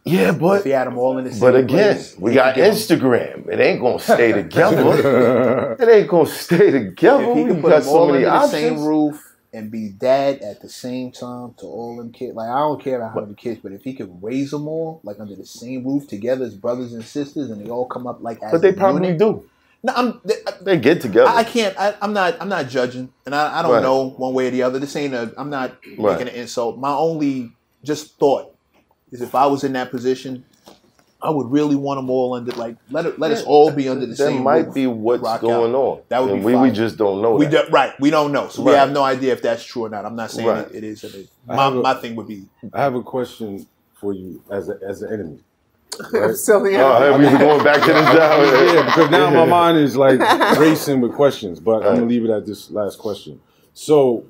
Yeah, 0.05 0.31
but 0.31 0.33
if 0.33 0.39
but 0.39 0.65
he 0.65 0.69
had 0.69 0.85
them 0.85 0.99
all 0.99 1.17
in 1.17 1.23
the 1.23 1.31
same 1.31 1.39
but 1.39 1.55
again, 1.55 1.95
place, 1.95 2.15
we 2.19 2.33
got 2.35 2.53
could 2.53 2.61
give 2.61 2.65
'em- 2.65 2.71
Instagram. 2.99 3.49
It 3.49 3.59
ain't 3.59 3.81
gonna 3.81 3.99
stay 4.15 4.31
together. 4.31 5.75
it 5.79 5.89
ain't 5.89 6.07
gonna 6.07 6.25
stay 6.27 6.69
together. 6.69 7.23
If 7.23 7.35
he 7.37 7.43
We 7.45 7.49
could 7.49 7.61
put 7.63 7.69
got 7.69 7.79
them 7.83 7.89
all 7.89 8.07
so 8.07 8.11
many 8.13 8.25
under 8.25 8.39
the 8.45 8.47
same 8.51 8.85
roof 8.85 9.35
and 9.53 9.71
be 9.71 9.89
dad 9.89 10.41
at 10.43 10.61
the 10.61 10.69
same 10.69 11.11
time 11.11 11.55
to 11.57 11.65
all 11.65 11.97
them 11.97 12.11
kids, 12.11 12.35
like 12.35 12.49
I 12.49 12.59
don't 12.59 12.79
care 12.83 12.97
about 12.97 13.15
how 13.15 13.21
many 13.21 13.33
kids, 13.33 13.59
but 13.63 13.71
if 13.71 13.83
he 13.83 13.95
could 13.95 14.21
raise 14.21 14.51
them 14.51 14.67
all 14.67 14.99
like 15.03 15.19
under 15.19 15.35
the 15.35 15.47
same 15.47 15.83
roof 15.83 16.07
together 16.07 16.45
as 16.45 16.53
brothers 16.53 16.93
and 16.93 17.03
sisters, 17.03 17.49
and 17.49 17.65
they 17.65 17.71
all 17.71 17.87
come 17.87 18.05
up 18.05 18.21
like 18.21 18.43
as 18.43 18.51
But 18.51 18.61
they 18.61 18.69
a 18.69 18.73
probably 18.73 19.07
unit- 19.07 19.17
do. 19.19 19.45
No, 19.83 19.93
I'm. 19.95 20.21
They, 20.25 20.35
They 20.61 20.77
get 20.77 21.01
together. 21.01 21.29
I, 21.29 21.37
I 21.37 21.43
can't. 21.43 21.77
I, 21.79 21.95
I'm 22.01 22.13
not. 22.13 22.35
I'm 22.41 22.49
not 22.49 22.67
judging, 22.67 23.13
and 23.25 23.33
I, 23.33 23.59
I 23.59 23.61
don't 23.61 23.71
Right. 23.71 23.81
know 23.81 24.09
one 24.09 24.33
way 24.33 24.47
or 24.47 24.51
the 24.51 24.63
other. 24.63 24.77
This 24.79 24.95
ain't 24.95 25.13
a. 25.13 25.33
I'm 25.37 25.49
not 25.49 25.77
Right. 25.97 26.17
making 26.17 26.33
an 26.33 26.39
insult. 26.39 26.77
My 26.79 26.91
only 26.91 27.51
just 27.83 28.19
thought 28.19 28.53
is 29.11 29.21
if 29.21 29.35
I 29.35 29.45
was 29.45 29.63
in 29.63 29.73
that 29.73 29.89
position, 29.91 30.43
I 31.21 31.29
would 31.29 31.49
really 31.49 31.75
want 31.77 31.97
them 31.97 32.09
all 32.09 32.33
under 32.33 32.51
like 32.53 32.75
let 32.89 33.05
it, 33.05 33.19
let 33.19 33.31
us 33.31 33.43
all 33.43 33.71
be 33.71 33.87
under 33.87 34.05
the 34.05 34.13
that 34.13 34.17
same. 34.17 34.43
might 34.43 34.65
roof. 34.67 34.75
be 34.75 34.87
what's 34.87 35.23
Rock 35.23 35.41
going 35.41 35.71
out. 35.71 35.75
on. 35.77 36.01
That 36.09 36.19
would 36.23 36.31
and 36.31 36.39
be 36.41 36.45
we, 36.45 36.53
we 36.55 36.59
fire. 36.59 36.71
just 36.71 36.97
don't 36.97 37.21
know 37.21 37.35
We 37.35 37.45
that. 37.45 37.67
do, 37.67 37.71
right. 37.71 37.93
We 38.01 38.09
don't 38.09 38.31
know, 38.33 38.49
so 38.49 38.61
we 38.63 38.71
Right. 38.71 38.77
have 38.79 38.91
no 38.91 39.03
idea 39.03 39.31
if 39.33 39.41
that's 39.41 39.63
true 39.63 39.85
or 39.85 39.89
not. 39.89 40.05
I'm 40.05 40.15
not 40.15 40.31
saying 40.31 40.47
Right. 40.47 40.67
it, 40.71 40.75
it 40.75 40.83
is. 40.83 41.03
Or 41.03 41.07
it 41.07 41.15
is. 41.15 41.29
I 41.49 41.55
My, 41.55 41.63
have 41.65 41.75
a- 41.75 41.81
my 41.81 41.93
thing 41.95 42.15
would 42.15 42.27
be 42.27 42.45
I 42.73 42.81
have 42.81 42.95
a 42.95 43.01
question 43.03 43.65
for 43.99 44.13
you 44.13 44.41
as 44.51 44.69
a, 44.69 44.75
as 44.87 45.01
an 45.01 45.13
enemy. 45.13 45.39
I'm 46.13 46.35
still 46.35 46.63
here. 46.65 46.81
Oh, 46.81 46.99
hey, 46.99 47.17
we 47.17 47.31
were 47.31 47.39
going 47.39 47.63
back 47.63 47.81
to 47.81 47.93
this 47.93 48.05
job. 48.15 48.73
yeah, 48.73 48.85
because 48.85 49.09
now 49.09 49.29
my 49.29 49.45
mind 49.45 49.77
is 49.77 49.95
like 49.97 50.19
racing 50.59 51.01
with 51.01 51.13
questions, 51.13 51.59
but 51.59 51.85
I'm 51.85 51.95
gonna 51.95 52.05
leave 52.05 52.23
it 52.23 52.29
at 52.29 52.45
this 52.45 52.71
last 52.71 52.99
question. 52.99 53.41
So 53.73 54.25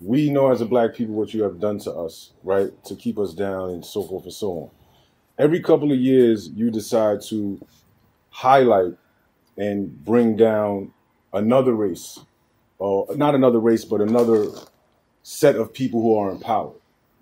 we 0.00 0.30
know 0.30 0.50
as 0.50 0.60
a 0.60 0.66
black 0.66 0.94
people 0.94 1.14
what 1.14 1.34
you 1.34 1.42
have 1.42 1.60
done 1.60 1.78
to 1.80 1.92
us, 1.92 2.32
right? 2.42 2.70
To 2.84 2.96
keep 2.96 3.18
us 3.18 3.34
down 3.34 3.70
and 3.70 3.84
so 3.84 4.02
forth 4.02 4.24
and 4.24 4.32
so 4.32 4.50
on. 4.52 4.70
Every 5.38 5.60
couple 5.60 5.92
of 5.92 5.98
years 5.98 6.48
you 6.48 6.70
decide 6.70 7.20
to 7.28 7.64
highlight 8.30 8.94
and 9.56 10.04
bring 10.04 10.36
down 10.36 10.92
another 11.32 11.74
race. 11.74 12.18
Or 12.78 13.06
not 13.14 13.34
another 13.34 13.60
race, 13.60 13.84
but 13.84 14.00
another 14.00 14.46
set 15.22 15.56
of 15.56 15.72
people 15.72 16.00
who 16.00 16.16
are 16.16 16.30
in 16.30 16.38
power. 16.40 16.72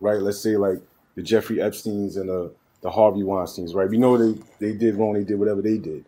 Right? 0.00 0.20
Let's 0.20 0.40
say 0.40 0.56
like 0.56 0.80
the 1.16 1.22
Jeffrey 1.22 1.56
Epsteins 1.56 2.16
and 2.16 2.28
the 2.28 2.52
the 2.82 2.90
Harvey 2.90 3.22
Weinsteins, 3.22 3.74
right? 3.74 3.88
We 3.88 3.98
know 3.98 4.16
they, 4.18 4.40
they 4.60 4.72
did 4.76 4.96
wrong, 4.96 5.14
they 5.14 5.24
did 5.24 5.38
whatever 5.38 5.62
they 5.62 5.78
did. 5.78 6.04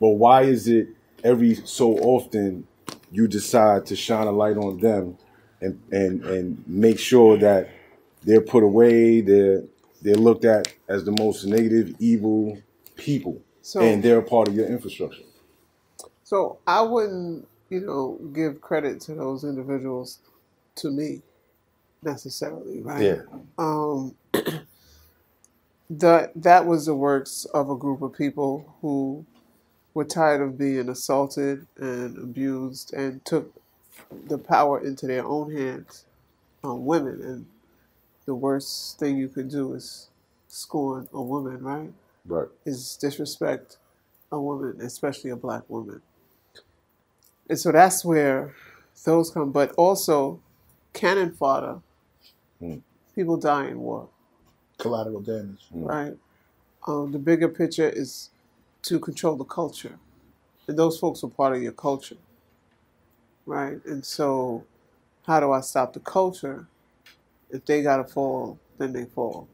But 0.00 0.10
why 0.10 0.42
is 0.42 0.68
it 0.68 0.88
every 1.24 1.54
so 1.54 1.94
often 1.98 2.66
you 3.10 3.28
decide 3.28 3.86
to 3.86 3.96
shine 3.96 4.26
a 4.26 4.32
light 4.32 4.56
on 4.56 4.78
them 4.80 5.18
and 5.60 5.80
and 5.92 6.24
and 6.24 6.64
make 6.68 6.98
sure 6.98 7.38
that 7.38 7.70
they're 8.24 8.40
put 8.42 8.62
away, 8.62 9.20
they're 9.22 9.62
they're 10.02 10.16
looked 10.16 10.44
at 10.44 10.72
as 10.88 11.04
the 11.04 11.12
most 11.12 11.44
negative, 11.46 11.94
evil 11.98 12.58
people, 12.96 13.40
So- 13.62 13.80
and 13.80 14.02
they're 14.02 14.18
a 14.18 14.22
part 14.22 14.48
of 14.48 14.54
your 14.54 14.66
infrastructure. 14.66 15.22
So 16.24 16.58
I 16.66 16.82
wouldn't, 16.82 17.48
you 17.70 17.80
know, 17.80 18.18
give 18.34 18.60
credit 18.60 19.00
to 19.02 19.14
those 19.14 19.44
individuals 19.44 20.20
to 20.76 20.90
me 20.90 21.22
necessarily, 22.02 22.80
right? 22.80 23.02
Yeah. 23.04 23.22
Um, 23.58 24.14
that 25.90 26.32
that 26.36 26.66
was 26.66 26.86
the 26.86 26.94
works 26.96 27.46
of 27.46 27.70
a 27.70 27.76
group 27.76 28.02
of 28.02 28.14
people 28.14 28.74
who 28.82 29.26
were 29.94 30.04
tired 30.04 30.42
of 30.42 30.58
being 30.58 30.88
assaulted 30.88 31.66
and 31.78 32.18
abused 32.18 32.94
and 32.94 33.24
took 33.24 33.52
the 34.28 34.38
power 34.38 34.80
into 34.84 35.06
their 35.06 35.24
own 35.26 35.52
hands 35.56 36.04
on 36.64 36.84
women. 36.86 37.22
And 37.22 37.46
the 38.26 38.34
worst 38.34 38.98
thing 38.98 39.18
you 39.18 39.28
could 39.28 39.50
do 39.50 39.74
is 39.74 40.08
scorn 40.48 41.08
a 41.12 41.22
woman, 41.22 41.62
right? 41.62 41.92
Right. 42.26 42.48
is 42.66 42.96
disrespect 43.00 43.78
a 44.32 44.40
woman, 44.40 44.80
especially 44.82 45.30
a 45.30 45.36
black 45.36 45.62
woman. 45.68 46.02
And 47.48 47.58
so 47.58 47.72
that's 47.72 48.04
where 48.04 48.54
those 49.04 49.30
come. 49.30 49.52
But 49.52 49.72
also, 49.72 50.40
cannon 50.94 51.32
fodder, 51.32 51.80
Mm. 52.62 52.82
people 53.14 53.36
die 53.38 53.68
in 53.68 53.80
war, 53.80 54.08
collateral 54.78 55.20
damage. 55.20 55.66
right? 55.72 56.14
Um, 56.86 57.12
the 57.12 57.18
bigger 57.18 57.48
picture 57.48 57.88
is 57.88 58.30
to 58.82 58.98
control 58.98 59.36
the 59.36 59.44
culture. 59.44 59.98
And 60.66 60.78
those 60.78 60.98
folks 60.98 61.22
are 61.24 61.28
part 61.28 61.54
of 61.56 61.62
your 61.62 61.72
culture, 61.72 62.16
right? 63.46 63.84
And 63.84 64.04
so, 64.04 64.64
how 65.26 65.40
do 65.40 65.52
I 65.52 65.60
stop 65.60 65.92
the 65.92 66.00
culture? 66.00 66.66
If 67.50 67.64
they 67.66 67.82
got 67.82 67.98
to 67.98 68.04
fall, 68.04 68.58
then 68.78 68.92
they 68.92 69.04
fall. 69.04 69.46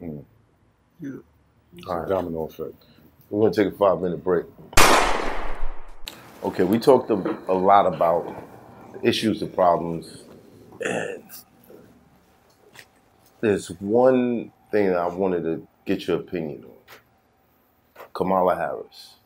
Mm. 0.00 0.24
You 1.00 1.24
All 1.88 1.98
right. 1.98 2.08
Domino 2.08 2.44
effect. 2.44 2.74
We're 3.28 3.50
gonna 3.50 3.54
take 3.54 3.74
a 3.74 3.76
five 3.76 4.00
minute 4.00 4.22
break. 4.22 4.46
Okay, 6.44 6.64
we 6.64 6.78
talked 6.78 7.10
a, 7.10 7.14
a 7.48 7.54
lot 7.54 7.86
about 7.86 8.34
issues, 9.02 9.42
and 9.42 9.54
problems, 9.54 10.24
and 10.80 11.22
there's 13.42 13.68
one 13.80 14.52
thing 14.70 14.88
that 14.88 14.96
I 14.98 15.08
wanted 15.08 15.42
to 15.44 15.66
get 15.84 16.06
your 16.06 16.18
opinion 16.18 16.64
on. 16.64 18.04
Kamala 18.14 18.56
Harris. 18.56 19.16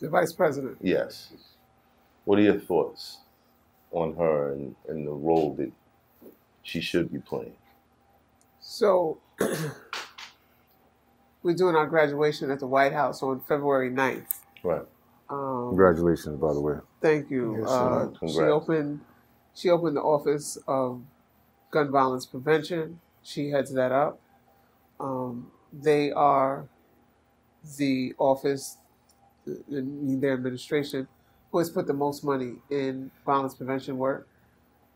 the 0.00 0.08
vice 0.08 0.32
president. 0.32 0.78
Yes. 0.80 1.32
What 2.24 2.38
are 2.38 2.42
your 2.42 2.60
thoughts 2.60 3.18
on 3.90 4.14
her 4.16 4.52
and, 4.52 4.74
and 4.88 5.06
the 5.06 5.12
role 5.12 5.54
that 5.56 5.72
she 6.62 6.80
should 6.80 7.12
be 7.12 7.18
playing? 7.18 7.54
So, 8.60 9.18
we're 11.42 11.54
doing 11.54 11.76
our 11.76 11.86
graduation 11.86 12.50
at 12.50 12.60
the 12.60 12.66
White 12.66 12.92
House 12.92 13.22
on 13.22 13.40
February 13.40 13.90
9th. 13.90 14.26
Right. 14.62 14.82
Um, 15.28 15.68
Congratulations, 15.70 16.38
by 16.40 16.54
the 16.54 16.60
way. 16.60 16.76
Thank 17.02 17.30
you. 17.30 17.58
Yes, 17.60 17.68
uh, 17.70 18.08
she 18.28 18.38
opened. 18.40 19.00
She 19.54 19.70
opened 19.70 19.96
the 19.96 20.02
office 20.02 20.58
of 20.68 21.02
gun 21.74 21.90
violence 21.90 22.24
prevention. 22.24 23.00
She 23.22 23.50
heads 23.50 23.74
that 23.74 23.92
up. 23.92 24.20
Um, 25.00 25.50
they 25.72 26.12
are 26.12 26.68
the 27.78 28.14
office 28.18 28.78
in 29.46 30.20
their 30.20 30.34
administration 30.34 31.08
who 31.50 31.58
has 31.58 31.70
put 31.70 31.86
the 31.86 31.92
most 31.92 32.24
money 32.24 32.54
in 32.70 33.10
violence 33.26 33.54
prevention 33.54 33.98
work. 33.98 34.28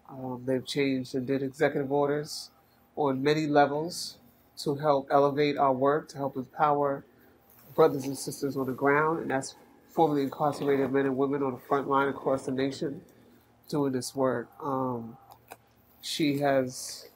Um, 0.09 0.43
they've 0.47 0.65
changed 0.65 1.15
and 1.15 1.27
did 1.27 1.43
executive 1.43 1.91
orders 1.93 2.51
on 2.97 3.23
many 3.23 3.47
levels 3.47 4.19
to 4.65 4.77
help 4.77 5.09
elevate 5.11 5.57
our 5.59 5.73
work, 5.73 6.09
to 6.11 6.17
help 6.17 6.37
empower 6.37 7.05
brothers 7.75 8.05
and 8.05 8.17
sisters 8.17 8.57
on 8.57 8.67
the 8.67 8.73
ground, 8.73 9.21
and 9.21 9.31
that's 9.31 9.55
formerly 9.89 10.23
incarcerated 10.23 10.91
men 10.93 11.07
and 11.07 11.17
women 11.17 11.43
on 11.43 11.53
the 11.53 11.59
front 11.59 11.89
line 11.89 12.09
across 12.09 12.47
the 12.47 12.53
nation 12.53 13.03
doing 13.69 13.93
this 13.93 14.15
work. 14.15 14.49
Um, 14.63 15.17
she 16.03 16.39
has, 16.39 17.09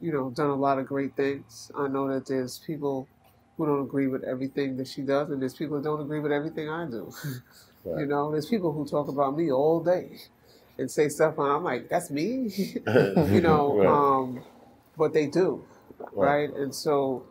you 0.00 0.12
know, 0.12 0.30
done 0.30 0.50
a 0.50 0.54
lot 0.56 0.78
of 0.78 0.86
great 0.86 1.16
things. 1.16 1.70
I 1.76 1.88
know 1.88 2.08
that 2.12 2.26
there's 2.26 2.58
people 2.58 3.08
who 3.56 3.66
don't 3.66 3.82
agree 3.82 4.06
with 4.06 4.24
everything 4.24 4.76
that 4.76 4.86
she 4.88 5.02
does, 5.02 5.30
and 5.30 5.40
there's 5.42 5.54
people 5.54 5.78
who 5.78 5.82
don't 5.82 6.00
agree 6.00 6.20
with 6.20 6.32
everything 6.32 6.68
I 6.68 6.86
do. 6.86 7.12
You 7.94 8.06
know, 8.06 8.30
there's 8.30 8.46
people 8.46 8.72
who 8.72 8.86
talk 8.86 9.08
about 9.08 9.36
me 9.36 9.50
all 9.50 9.80
day 9.82 10.18
and 10.78 10.90
say 10.90 11.08
stuff, 11.08 11.38
and 11.38 11.46
I'm 11.48 11.64
like, 11.64 11.88
that's 11.88 12.10
me. 12.10 12.52
you 13.30 13.40
know, 13.40 13.80
Right. 13.80 13.86
um, 13.86 14.44
but 14.96 15.12
they 15.14 15.26
do, 15.26 15.64
Right. 16.12 16.36
right? 16.38 16.50
And 16.50 16.74
so, 16.74 17.26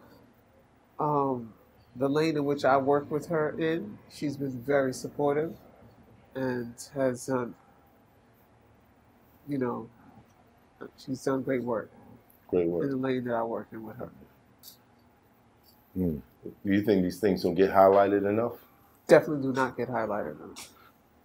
um, 0.99 1.53
the 1.95 2.09
lane 2.09 2.37
in 2.37 2.45
which 2.45 2.65
I 2.65 2.77
work 2.77 3.09
with 3.11 3.27
her 3.27 3.49
in, 3.59 3.97
she's 4.09 4.37
been 4.37 4.61
very 4.61 4.93
supportive 4.93 5.57
and 6.35 6.75
has 6.93 7.27
done, 7.27 7.55
you 9.47 9.57
know, 9.57 9.89
she's 10.97 11.23
done 11.23 11.41
great 11.43 11.63
work 11.63 11.91
Great 12.49 12.67
work. 12.67 12.83
in 12.85 12.89
work. 12.89 12.91
the 12.91 12.97
lane 12.97 13.23
that 13.25 13.35
I 13.35 13.43
work 13.43 13.67
in 13.71 13.83
with 13.83 13.97
her. 13.97 14.09
Do 15.95 16.21
you 16.65 16.81
think 16.83 17.03
these 17.03 17.19
things 17.19 17.43
don't 17.43 17.55
get 17.55 17.71
highlighted 17.71 18.27
enough? 18.29 18.53
Definitely 19.07 19.43
do 19.43 19.53
not 19.53 19.75
get 19.77 19.89
highlighted. 19.89 20.37
Enough. 20.43 20.69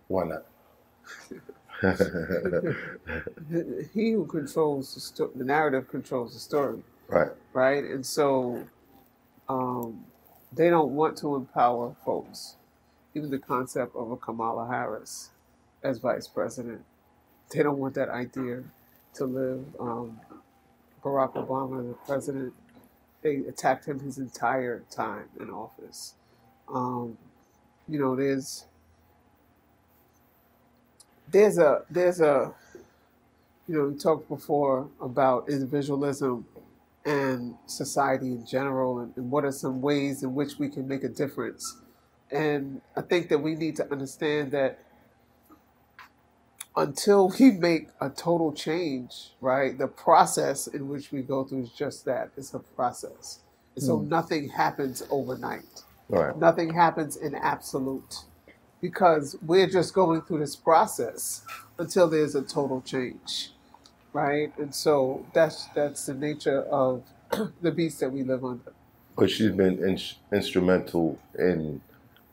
Why 0.08 0.24
not? 0.24 0.44
He 3.92 4.12
who 4.12 4.26
controls 4.26 4.94
the, 4.94 5.00
sto- 5.00 5.30
the 5.34 5.44
narrative 5.44 5.88
controls 5.88 6.34
the 6.34 6.40
story. 6.40 6.82
right. 7.08 7.32
right? 7.52 7.84
And 7.84 8.04
so 8.06 8.64
um, 9.48 10.04
they 10.52 10.70
don't 10.70 10.92
want 10.92 11.16
to 11.18 11.34
empower 11.36 11.94
folks. 12.04 12.56
Even 13.14 13.30
the 13.30 13.38
concept 13.38 13.94
of 13.96 14.10
a 14.10 14.16
Kamala 14.16 14.68
Harris 14.68 15.30
as 15.82 15.98
vice 15.98 16.28
president, 16.28 16.82
they 17.52 17.62
don't 17.62 17.78
want 17.78 17.94
that 17.94 18.08
idea 18.08 18.62
to 19.14 19.24
live. 19.26 19.64
Um, 19.80 20.20
Barack 21.04 21.34
Obama, 21.34 21.88
the 21.88 21.94
president, 22.06 22.54
they 23.22 23.36
attacked 23.48 23.86
him 23.86 24.00
his 24.00 24.18
entire 24.18 24.84
time 24.90 25.26
in 25.40 25.50
office. 25.50 26.14
Um, 26.72 27.18
you 27.88 27.98
know, 28.00 28.16
there's 28.16 28.66
there's 31.30 31.58
a 31.58 31.82
there's 31.90 32.20
a 32.20 32.54
you 33.68 33.76
know 33.76 33.86
we 33.88 33.98
talked 33.98 34.28
before 34.28 34.88
about 35.00 35.48
individualism 35.48 36.46
and 37.06 37.56
society 37.66 38.28
in 38.28 38.46
general 38.46 39.00
and, 39.00 39.12
and 39.16 39.30
what 39.30 39.44
are 39.44 39.52
some 39.52 39.82
ways 39.82 40.22
in 40.22 40.34
which 40.34 40.58
we 40.58 40.68
can 40.68 40.88
make 40.88 41.04
a 41.04 41.08
difference 41.08 41.78
and 42.32 42.80
i 42.96 43.00
think 43.02 43.28
that 43.28 43.38
we 43.38 43.54
need 43.56 43.76
to 43.76 43.90
understand 43.92 44.52
that 44.52 44.78
until 46.76 47.32
we 47.40 47.52
make 47.52 47.88
a 48.00 48.10
total 48.10 48.52
change 48.52 49.30
right? 49.40 49.78
The 49.78 49.88
process 49.88 50.66
in 50.68 50.88
which 50.88 51.12
we 51.12 51.22
go 51.22 51.44
through 51.44 51.62
is 51.64 51.70
just 51.70 52.04
that. 52.06 52.30
It's 52.36 52.54
a 52.54 52.60
process. 52.60 53.40
And 53.76 53.84
so 53.84 53.98
Mm. 54.00 54.08
nothing 54.08 54.48
happens 54.50 55.02
overnight. 55.10 55.84
Right. 56.08 56.36
nothing 56.38 56.74
happens 56.74 57.16
in 57.16 57.34
absolute 57.34 58.24
because 58.82 59.36
we're 59.46 59.68
just 59.68 59.94
going 59.94 60.22
through 60.22 60.40
this 60.40 60.56
process 60.56 61.42
until 61.78 62.08
there's 62.08 62.34
a 62.34 62.42
total 62.42 62.82
change 62.82 63.50
right? 64.12 64.52
And 64.58 64.74
so 64.74 65.26
that's 65.34 65.66
that's 65.74 66.06
the 66.06 66.14
nature 66.14 66.62
of 66.62 67.04
the 67.62 67.70
beast 67.72 68.00
that 68.00 68.12
we 68.12 68.22
live 68.24 68.44
under. 68.44 68.72
But 69.16 69.30
she's 69.30 69.52
been 69.52 69.82
in- 69.84 70.00
instrumental 70.32 71.18
in 71.38 71.80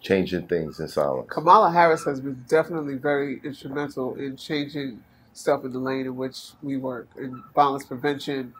changing 0.01 0.47
things 0.47 0.79
in 0.79 0.87
silence. 0.87 1.29
kamala 1.29 1.71
harris 1.71 2.05
has 2.05 2.21
been 2.21 2.43
definitely 2.47 2.95
very 2.95 3.41
instrumental 3.43 4.15
in 4.15 4.37
changing 4.37 5.03
stuff 5.33 5.65
in 5.65 5.73
the 5.73 5.79
lane 5.79 6.05
in 6.05 6.15
which 6.15 6.51
we 6.61 6.77
work 6.77 7.07
in 7.17 7.43
violence 7.55 7.85
prevention 7.85 8.53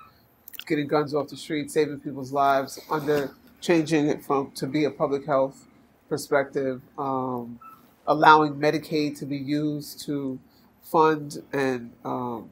getting 0.68 0.88
guns 0.88 1.14
off 1.14 1.28
the 1.30 1.38
street 1.38 1.72
saving 1.72 2.00
people's 2.00 2.34
lives 2.34 2.80
under 2.92 3.32
changing 3.62 4.08
it 4.08 4.24
from 4.24 4.52
to 4.52 4.68
be 4.68 4.86
a 4.86 4.92
public 4.92 5.26
health 5.26 5.68
perspective 6.10 6.82
um, 6.98 7.60
allowing 8.08 8.56
medicaid 8.56 9.18
to 9.18 9.26
be 9.26 9.38
used 9.38 10.06
to 10.06 10.40
fund 10.82 11.38
and 11.54 11.92
um, 12.06 12.52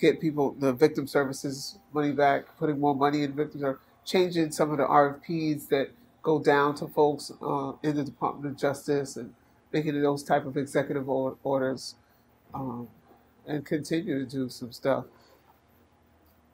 get 0.00 0.20
people 0.20 0.54
the 0.60 0.72
victim 0.72 1.08
services 1.08 1.78
money 1.94 2.12
back, 2.12 2.56
putting 2.58 2.80
more 2.80 2.94
money 2.96 3.22
in 3.22 3.34
victims, 3.34 3.64
or 3.64 3.80
changing 4.04 4.52
some 4.52 4.70
of 4.72 4.78
the 4.78 4.84
RFPs 4.84 5.68
that 5.70 5.90
go 6.22 6.38
down 6.38 6.74
to 6.76 6.86
folks 6.88 7.30
uh, 7.42 7.72
in 7.82 7.96
the 7.96 8.04
Department 8.04 8.46
of 8.54 8.58
Justice 8.60 9.16
and 9.16 9.34
making 9.72 9.94
it 9.96 10.00
those 10.00 10.22
type 10.22 10.46
of 10.46 10.56
executive 10.56 11.08
or- 11.08 11.36
orders, 11.42 11.94
um, 12.54 12.88
and 13.46 13.64
continue 13.64 14.18
to 14.18 14.26
do 14.26 14.48
some 14.48 14.72
stuff. 14.72 15.04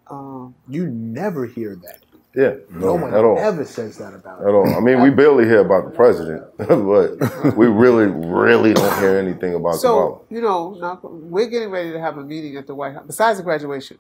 Um, 0.08 0.54
You 0.68 0.86
never 0.86 1.46
hear 1.46 1.74
that. 1.76 1.98
Yeah, 2.34 2.56
No 2.70 2.78
no, 2.78 2.94
one 2.96 3.14
at 3.14 3.24
all. 3.24 3.38
ever 3.38 3.64
says 3.64 3.96
that 3.96 4.12
about 4.12 4.42
it. 4.42 4.48
At 4.48 4.54
all. 4.54 4.68
I 4.76 4.80
mean, 4.80 5.00
we 5.00 5.08
barely 5.08 5.46
hear 5.46 5.60
about 5.60 5.84
the 5.86 5.90
president, 5.90 6.44
but 6.58 7.56
we 7.56 7.66
really, 7.66 8.06
really 8.06 8.74
don't 8.74 8.98
hear 8.98 9.16
anything 9.16 9.54
about 9.54 9.80
Kamala. 9.80 10.18
so 10.20 10.24
you 10.28 10.42
know, 10.42 10.74
now 10.78 11.00
we're 11.02 11.46
getting 11.48 11.70
ready 11.70 11.92
to 11.92 12.00
have 12.00 12.18
a 12.18 12.22
meeting 12.22 12.56
at 12.58 12.66
the 12.66 12.74
White 12.74 12.92
House. 12.92 13.04
Besides 13.06 13.38
the 13.38 13.42
graduation, 13.44 13.98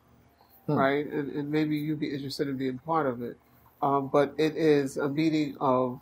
Hmm. 0.66 0.74
right? 0.74 1.06
And, 1.06 1.32
and 1.32 1.50
maybe 1.50 1.76
you'd 1.76 1.98
be 1.98 2.12
interested 2.12 2.46
in 2.48 2.58
being 2.58 2.76
part 2.78 3.06
of 3.06 3.22
it. 3.22 3.38
Um, 3.82 4.08
but 4.12 4.34
it 4.38 4.56
is 4.56 4.96
a 4.96 5.08
meeting 5.08 5.56
of 5.60 6.00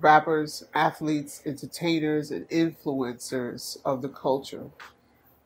rappers, 0.00 0.64
athletes, 0.74 1.42
entertainers, 1.46 2.30
and 2.30 2.48
influencers 2.50 3.78
of 3.84 4.02
the 4.02 4.08
culture 4.08 4.70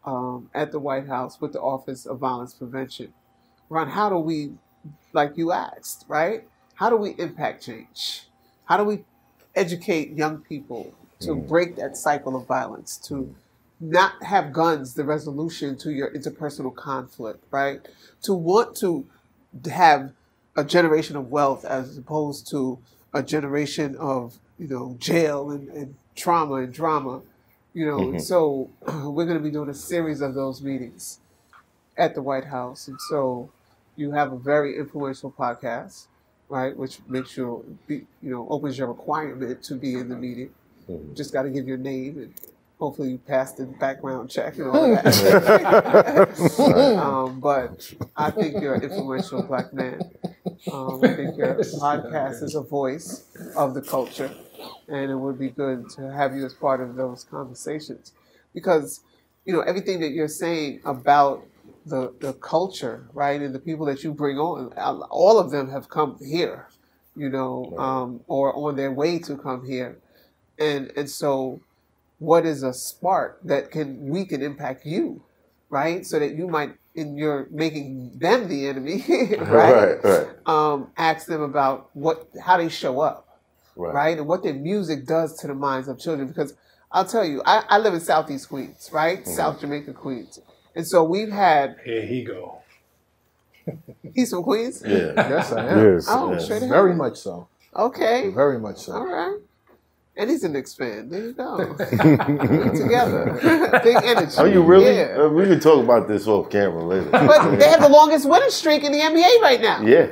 um, 0.05 0.51
at 0.55 0.73
the 0.73 0.79
White 0.79 1.07
House 1.09 1.41
with 1.41 1.53
the 1.53 1.61
Office 1.61 2.07
of 2.07 2.19
Violence 2.19 2.55
Prevention. 2.55 3.13
Ron, 3.69 3.91
how 3.91 4.09
do 4.09 4.19
we, 4.19 4.53
like 5.13 5.37
you 5.37 5.53
asked, 5.53 6.05
right? 6.09 6.45
How 6.75 6.91
do 6.91 6.97
we 6.97 7.11
impact 7.19 7.65
change? 7.65 8.25
How 8.67 8.77
do 8.77 8.85
we 8.85 9.05
educate 9.55 10.13
young 10.17 10.39
people 10.41 10.95
to 11.21 11.35
break 11.35 11.77
that 11.77 11.97
cycle 11.97 12.37
of 12.37 12.47
violence, 12.47 12.97
to 13.09 13.35
not 13.81 14.23
have 14.25 14.53
guns 14.53 14.95
the 14.95 15.05
resolution 15.05 15.77
to 15.79 15.93
your 15.93 16.11
interpersonal 16.13 16.75
conflict, 16.75 17.45
right? 17.51 17.87
To 18.23 18.35
want 18.35 18.77
to 18.79 19.07
have 19.71 20.13
a 20.59 20.65
generation 20.65 21.15
of 21.17 21.31
wealth 21.31 21.65
as 21.65 21.97
opposed 21.97 22.49
to 22.51 22.79
a 23.15 23.23
generation 23.23 23.95
of, 23.97 24.39
you 24.59 24.67
know, 24.69 24.97
jail 24.99 25.51
and, 25.51 25.69
and 25.69 25.95
trauma 26.17 26.57
and 26.57 26.73
drama, 26.75 27.23
you 27.75 27.87
know. 27.87 27.99
And 28.11 28.15
Mhm. 28.17 28.21
so 28.21 28.69
we're 29.15 29.25
going 29.25 29.39
to 29.39 29.43
be 29.51 29.53
doing 29.59 29.71
a 29.71 29.75
series 29.93 30.21
of 30.21 30.35
those 30.35 30.61
meetings 30.61 31.21
at 31.97 32.15
the 32.17 32.23
White 32.23 32.45
House. 32.47 32.89
And 32.89 32.99
so 33.09 33.51
you 33.97 34.11
have 34.13 34.33
a 34.33 34.37
very 34.39 34.77
influential 34.77 35.31
podcast, 35.31 36.07
right, 36.49 36.77
which 36.77 36.99
makes 37.09 37.37
you, 37.37 37.47
be, 37.87 37.97
you 38.23 38.31
know, 38.31 38.47
opens 38.51 38.77
your 38.79 38.89
requirement 38.89 39.63
to 39.69 39.75
be 39.77 39.95
in 39.95 40.09
the 40.09 40.17
meeting. 40.17 40.51
Mhm. 40.91 41.15
Just 41.17 41.33
got 41.33 41.43
to 41.43 41.51
give 41.51 41.67
your 41.69 41.79
name 41.79 42.19
and 42.19 42.35
hopefully 42.81 43.11
you 43.13 43.19
pass 43.19 43.53
the 43.53 43.67
background 43.67 44.29
check 44.31 44.57
and 44.59 44.69
all 44.69 44.89
that. 44.95 46.29
um, 46.99 47.41
but 47.41 47.93
I 48.17 48.31
think 48.31 48.61
you're 48.61 48.75
an 48.75 48.83
influential 48.83 49.43
black 49.43 49.73
man. 49.73 50.01
Um, 50.67 51.05
I 51.05 51.15
think 51.15 51.37
your 51.37 51.55
podcast 51.81 52.43
is 52.43 52.55
a 52.55 52.63
voice 52.63 53.25
of 53.57 53.75
the 53.75 53.83
culture, 53.83 54.31
and 54.89 55.11
it 55.11 55.17
would 55.17 55.39
be 55.39 55.51
good 55.51 55.89
to 55.91 56.13
have 56.13 56.35
you 56.35 56.45
as 56.45 56.55
part 56.55 56.81
of 56.81 56.97
those 56.97 57.25
conversations. 57.25 58.13
Because 58.55 59.01
you 59.45 59.53
know 59.53 59.61
everything 59.61 60.01
that 60.01 60.11
you're 60.11 60.29
saying 60.29 60.81
about 60.85 61.45
the 61.87 62.13
the 62.21 62.33
culture, 62.35 63.09
right, 63.13 63.41
and 63.41 63.55
the 63.55 63.59
people 63.59 63.87
that 63.87 64.03
you 64.03 64.13
bring 64.13 64.39
on, 64.39 64.73
all 65.11 65.39
of 65.39 65.51
them 65.51 65.71
have 65.71 65.89
come 65.89 66.19
here, 66.23 66.67
you 67.17 67.29
know, 67.29 67.75
um, 67.79 68.21
or 68.27 68.55
on 68.57 68.77
their 68.77 68.93
way 68.93 69.19
to 69.21 69.37
come 69.37 69.67
here, 69.67 69.99
and 70.59 70.93
and 70.97 71.09
so 71.09 71.61
what 72.19 72.45
is 72.47 72.63
a 72.63 72.73
spark 72.73 73.41
that 73.45 73.71
can 73.71 74.09
we 74.09 74.25
can 74.25 74.43
impact 74.43 74.85
you, 74.87 75.23
right, 75.71 76.05
so 76.07 76.19
that 76.19 76.37
you 76.37 76.49
might 76.49 76.75
in 76.99 77.17
your 77.17 77.49
making 77.53 78.13
them 78.19 78.49
the 78.49 78.69
enemy, 78.69 79.05
right? 79.39 79.99
Right, 80.03 80.05
right. 80.05 80.29
Um, 80.47 80.93
ask 80.99 81.27
them 81.27 81.43
about 81.43 81.91
what 81.95 82.29
how 82.45 82.59
they 82.59 82.69
show 82.71 83.01
up, 83.01 83.29
Right. 83.77 83.95
right, 83.95 84.19
and 84.19 84.27
what 84.29 84.43
their 84.45 84.55
music 84.55 85.07
does 85.07 85.39
to 85.41 85.49
the 85.49 85.55
minds 85.55 85.89
of 85.89 85.99
children. 86.01 86.29
Because 86.29 86.55
I'll 86.93 87.07
tell 87.07 87.25
you, 87.25 87.43
I, 87.47 87.65
I 87.69 87.79
live 87.79 87.95
in 87.95 88.01
Southeast 88.01 88.49
Queens, 88.51 88.91
right, 88.93 89.27
South 89.27 89.61
Jamaica 89.61 89.95
Queens, 89.95 90.41
and 90.77 90.87
so 90.87 91.05
we've 91.05 91.31
had. 91.33 91.77
Here 91.85 92.03
he 92.07 92.25
go. 92.25 92.63
He's 94.15 94.31
from 94.31 94.43
Queens. 94.45 94.83
Yeah. 94.87 95.13
Yes, 95.31 95.53
I 95.53 95.67
am. 95.67 95.95
Yes. 95.95 96.07
Oh, 96.09 96.33
Yes. 96.33 96.45
straight 96.45 96.63
ahead. 96.63 96.71
Very 96.71 96.95
much 96.95 97.19
so. 97.19 97.49
Okay. 97.77 98.31
Very 98.31 98.59
much 98.59 98.79
so. 98.79 98.93
All 98.95 99.07
right. 99.07 99.39
And 100.19 100.29
he's 100.29 100.43
a 100.43 100.49
Knicks 100.49 100.75
fan. 100.75 101.09
There 101.09 101.27
you 101.27 101.33
go. 101.33 101.77
We 101.79 101.97
together. 102.77 103.39
Big 103.85 103.97
energy. 104.03 104.37
Are 104.37 104.49
you 104.49 104.63
really? 104.63 104.97
Yeah. 104.97 105.17
Uh, 105.17 105.29
we 105.29 105.45
can 105.45 105.61
talk 105.61 105.83
about 105.83 106.09
this 106.09 106.27
off 106.27 106.51
camera 106.51 106.85
later. 106.85 107.09
But 107.11 107.57
they 107.57 107.69
have 107.69 107.81
the 107.81 107.89
longest 107.89 108.29
winning 108.29 108.51
streak 108.51 108.83
in 108.83 108.91
the 108.91 108.99
NBA 108.99 109.41
right 109.41 109.61
now. 109.61 109.81
yeah. 109.83 110.09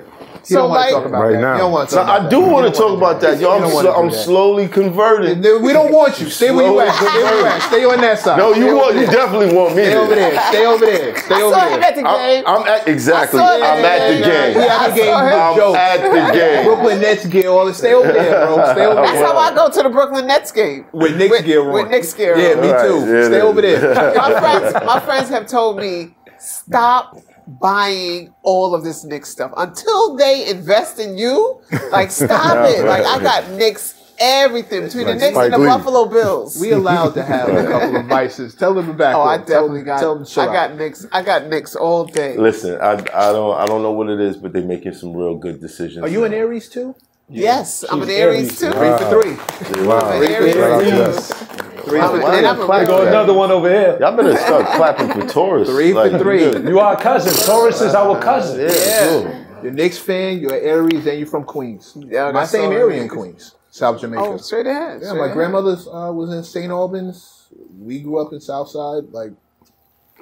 You 0.49 0.55
So 0.55 0.61
don't 0.63 0.71
want 0.71 0.79
like, 0.81 0.89
to 0.91 0.95
talk 0.95 1.07
about 1.07 1.23
Right 1.23 1.33
that. 1.33 1.41
now. 1.41 1.53
You 1.55 1.59
don't 1.59 1.73
want 1.73 1.89
to 1.89 1.95
So 1.95 1.99
talk 1.99 2.07
about 2.07 2.21
I 2.21 2.23
that. 2.23 2.31
do 2.31 2.37
You 2.37 2.47
want 2.47 2.67
to 2.67 2.73
talk 2.73 2.87
wanna 2.87 2.97
about 2.99 3.21
do 3.21 3.27
that. 3.27 3.41
Yo, 3.41 3.51
I'm, 3.51 3.71
sl- 3.71 3.89
I'm 3.99 4.11
slowly 4.13 4.69
converting. 4.69 5.39
We 5.63 5.73
don't 5.73 5.91
want 5.93 6.21
you. 6.21 6.31
Stay 6.31 6.51
where 6.53 6.67
you 6.71 6.79
at. 6.81 6.95
Stay 6.95 7.05
where 7.23 7.41
you 7.41 7.47
at. 7.47 7.63
Stay 7.63 7.85
on 7.85 8.01
that 8.01 8.19
side. 8.21 8.39
No, 8.39 8.53
you 8.55 8.77
want. 8.77 8.95
You 8.95 9.07
definitely 9.07 9.53
want 9.57 9.75
me. 9.75 9.83
Stay 9.85 9.97
over 9.97 10.15
there. 10.15 10.41
Stay 10.49 10.67
over 10.67 10.87
there. 10.87 11.17
Stay 11.17 11.35
I 11.35 11.43
over 11.43 11.55
saw 11.55 11.67
him 11.69 11.81
there. 11.81 11.89
at 11.91 11.95
the 11.97 12.03
game. 12.03 12.45
I'm, 12.47 12.63
I'm 12.63 12.67
at 12.69 12.87
exactly. 12.89 13.41
I 13.41 13.43
saw 13.43 13.55
I'm 13.57 13.85
at 13.85 14.09
the 14.09 14.23
game. 14.23 14.55
He 14.55 14.61
at 14.69 14.89
the 14.89 14.95
game. 14.95 15.15
I 15.15 15.57
saw 15.59 15.71
I'm 15.71 15.75
at 15.77 16.01
the 16.33 16.39
game. 16.39 16.65
Brooklyn 16.65 17.01
Nets 17.01 17.27
gear. 17.27 17.49
All 17.51 17.67
this. 17.67 17.79
Stay 17.79 17.93
over 17.95 18.13
there, 18.13 18.47
bro. 18.47 18.55
Stay 18.73 18.87
over 18.87 18.95
there. 18.95 19.05
That's 19.05 19.19
how 19.33 19.37
I 19.37 19.53
go 19.55 19.69
to 19.69 19.83
the 19.83 19.91
Brooklyn 19.91 20.27
Nets 20.29 20.53
game. 20.53 20.87
With 20.93 21.17
Knicks 21.17 21.31
With- 21.33 21.45
gear 21.45 21.63
on. 21.67 21.73
with 21.73 21.91
Knicks 21.91 22.13
gear 22.15 22.39
Yeah, 22.39 22.55
me 22.61 22.69
too. 22.89 23.25
Stay 23.27 23.41
over 23.41 23.61
there. 23.61 23.95
my 24.15 24.39
friends, 24.41 24.75
my 24.87 25.01
friends 25.01 25.29
have 25.29 25.47
told 25.49 25.79
me 25.79 26.15
stop 26.39 27.17
buying 27.47 28.35
all 28.43 28.75
of 28.75 28.85
this 28.85 29.05
Knicks 29.05 29.29
stuff 29.31 29.53
until 29.57 30.17
they 30.17 30.49
invest 30.49 30.99
in 30.99 31.17
you. 31.17 31.61
Like 31.91 32.11
stop 32.23 32.69
it. 32.69 32.85
Like 32.85 33.05
I 33.05 33.23
got 33.23 33.51
Knicks 33.53 33.95
everything 34.19 34.83
between 34.85 35.07
Like 35.07 35.19
the 35.19 35.27
Knicks 35.27 35.37
and 35.39 35.53
the 35.53 35.59
Lee. 35.59 35.67
Buffalo 35.67 36.07
Bills. 36.07 36.61
We 36.61 36.73
allowed 36.73 37.15
to 37.15 37.23
have 37.23 37.49
a 37.49 37.65
couple 37.65 37.97
of 37.97 38.07
vices. 38.07 38.55
Tell 38.55 38.75
them 38.75 38.97
back. 38.97 39.15
oh, 39.15 39.23
I 39.23 39.37
Tell 39.39 39.47
definitely 39.47 39.81
them, 39.81 39.87
got. 39.87 40.01
Tell 40.01 40.15
them 40.15 40.27
I 40.37 40.47
got 40.47 40.71
out. 40.71 40.77
Knicks. 40.77 41.07
I 41.13 41.23
got 41.23 41.47
Knicks 41.47 41.77
all 41.77 42.05
day. 42.05 42.37
Listen, 42.37 42.81
I, 42.81 42.93
I 42.93 43.33
don't 43.33 43.57
I 43.57 43.67
don't 43.67 43.83
know 43.83 43.93
what 43.93 44.09
it 44.09 44.21
is, 44.21 44.37
but 44.37 44.53
they're 44.53 44.63
making 44.63 44.95
some 44.95 45.15
real 45.15 45.37
good 45.37 45.61
decisions. 45.61 46.03
Are 46.05 46.09
you 46.09 46.25
an. 46.25 46.33
Aries 46.33 46.69
too? 46.69 46.95
Yes, 47.29 47.85
I'm 47.91 48.03
an 48.03 48.11
Aries 48.11 48.61
Aries. 48.61 48.61
too. 48.61 48.73
Three 48.73 48.99
for 48.99 49.75
three. 49.75 49.87
Wow. 49.87 49.99
I'm 49.99 50.23
an 50.23 50.31
Aries. 50.33 51.66
Shout 51.87 51.95
out 51.95 51.95
to 51.95 51.95
too. 51.95 51.95
us. 51.95 51.95
Three 51.95 52.01
I'm 52.01 52.09
for 52.09 52.21
a- 52.21 52.23
Why 52.23 52.41
y'all 52.41 52.51
I'm 52.61 52.67
clap 52.67 52.87
Go 52.87 53.05
that? 53.05 53.09
another 53.09 53.35
one 53.35 53.51
over 53.51 53.69
here. 53.69 53.97
Y'all 54.01 54.17
better 54.17 54.37
start 54.37 54.67
clapping 54.77 55.09
for 55.21 55.27
Taurus. 55.29 55.69
Three 55.69 55.93
for 55.93 56.09
Like, 56.09 56.21
three. 56.21 56.39
good. 56.39 56.69
You 56.69 56.81
are 56.81 56.97
cousin. 57.01 57.33
Taurus 57.47 57.81
is 57.81 57.95
our 57.95 58.21
cousin. 58.21 58.61
Yeah, 58.61 58.67
Yeah. 58.75 59.09
good. 59.09 59.47
You're 59.63 59.73
a 59.73 59.75
Knicks 59.75 59.99
fan. 59.99 60.39
You're 60.39 60.55
Aries, 60.55 61.07
and 61.07 61.19
you're 61.19 61.27
from 61.27 61.45
Queens. 61.45 61.97
Yeah, 61.97 62.31
My 62.31 62.41
that's 62.41 62.51
same 62.53 62.67
all 62.67 62.73
area 62.73 63.03
in. 63.03 63.09
Queens, 63.09 63.55
South 63.71 64.01
Jamaica. 64.01 64.23
Oh, 64.23 64.37
straight 64.37 64.67
ahead. 64.67 65.01
Yeah, 65.01 65.09
straight 65.09 65.19
my 65.19 65.25
ahead. 65.27 65.37
grandmother's 65.37 65.87
uh, 65.89 66.11
was 66.15 66.33
in 66.33 66.45
St. 66.45 66.71
Albans. 66.71 67.49
We 67.79 68.01
grew 68.01 68.19
up 68.25 68.33
in 68.33 68.41
Southside, 68.41 69.05
like 69.13 69.33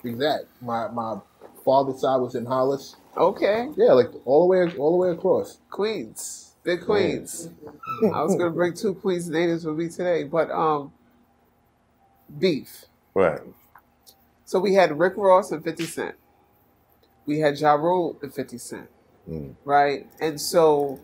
exact. 0.05 0.45
My 0.61 0.89
my 0.89 1.19
father's 1.65 2.01
side 2.01 2.17
was 2.19 2.35
in 2.35 2.47
Hollis. 2.47 2.97
Okay, 3.17 3.69
Yeah, 3.77 3.93
like 3.93 4.11
all 4.25 4.41
the 4.43 4.47
way 4.47 4.77
all 4.77 4.93
the 4.93 4.97
way 4.99 5.11
across. 5.11 5.59
Queens, 5.71 6.53
big 6.65 6.85
Queens. 6.85 7.49
I 8.13 8.23
was 8.23 8.35
gonna 8.37 8.51
bring 8.51 8.75
two 8.75 8.95
Queens 8.95 9.29
natives 9.29 9.65
with 9.65 9.77
me 9.77 9.89
today, 9.89 10.25
but 10.25 10.51
um, 10.51 10.93
beef. 12.39 12.85
Right. 13.15 13.41
So 14.45 14.59
we 14.61 14.75
had 14.75 14.99
Rick 14.99 15.15
Ross 15.17 15.51
and 15.51 15.63
50 15.65 15.85
Cent. 15.87 16.15
We 17.27 17.39
had 17.41 17.59
Ja 17.59 17.75
Rule 17.75 18.19
and 18.23 18.33
50 18.33 18.59
Cent. 18.59 18.89
Right? 19.65 20.07
And 20.21 20.41
so 20.41 21.01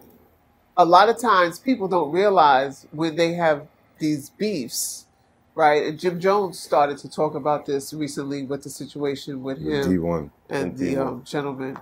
a 0.77 0.85
lot 0.85 1.09
of 1.09 1.19
times 1.19 1.59
people 1.59 1.89
don't 1.89 2.13
realize 2.13 2.87
when 2.91 3.17
they 3.17 3.35
have 3.35 3.67
these 3.99 4.31
beefs, 4.31 5.07
right? 5.55 5.87
And 5.87 5.99
Jim 5.99 6.21
Jones 6.21 6.59
started 6.59 6.99
to 6.99 7.09
talk 7.11 7.35
about 7.35 7.67
this 7.67 7.93
recently 7.93 8.45
with 8.45 8.63
the 8.63 8.71
situation 8.71 9.43
with 9.43 9.59
him 9.59 9.85
D1. 9.85 10.31
and 10.49 10.77
the 10.77 10.95
D1. 10.95 11.07
um, 11.07 11.25
gentleman. 11.25 11.79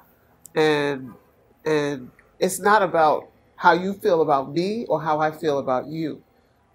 And 0.55 1.15
and 1.65 2.11
it's 2.39 2.61
not 2.61 2.83
about 2.83 3.29
how 3.57 3.73
you 3.73 3.93
feel 3.93 4.23
about 4.23 4.53
me 4.53 4.87
or 4.87 5.03
how 5.03 5.19
I 5.21 5.31
feel 5.33 5.59
about 5.59 5.87
you, 5.89 6.23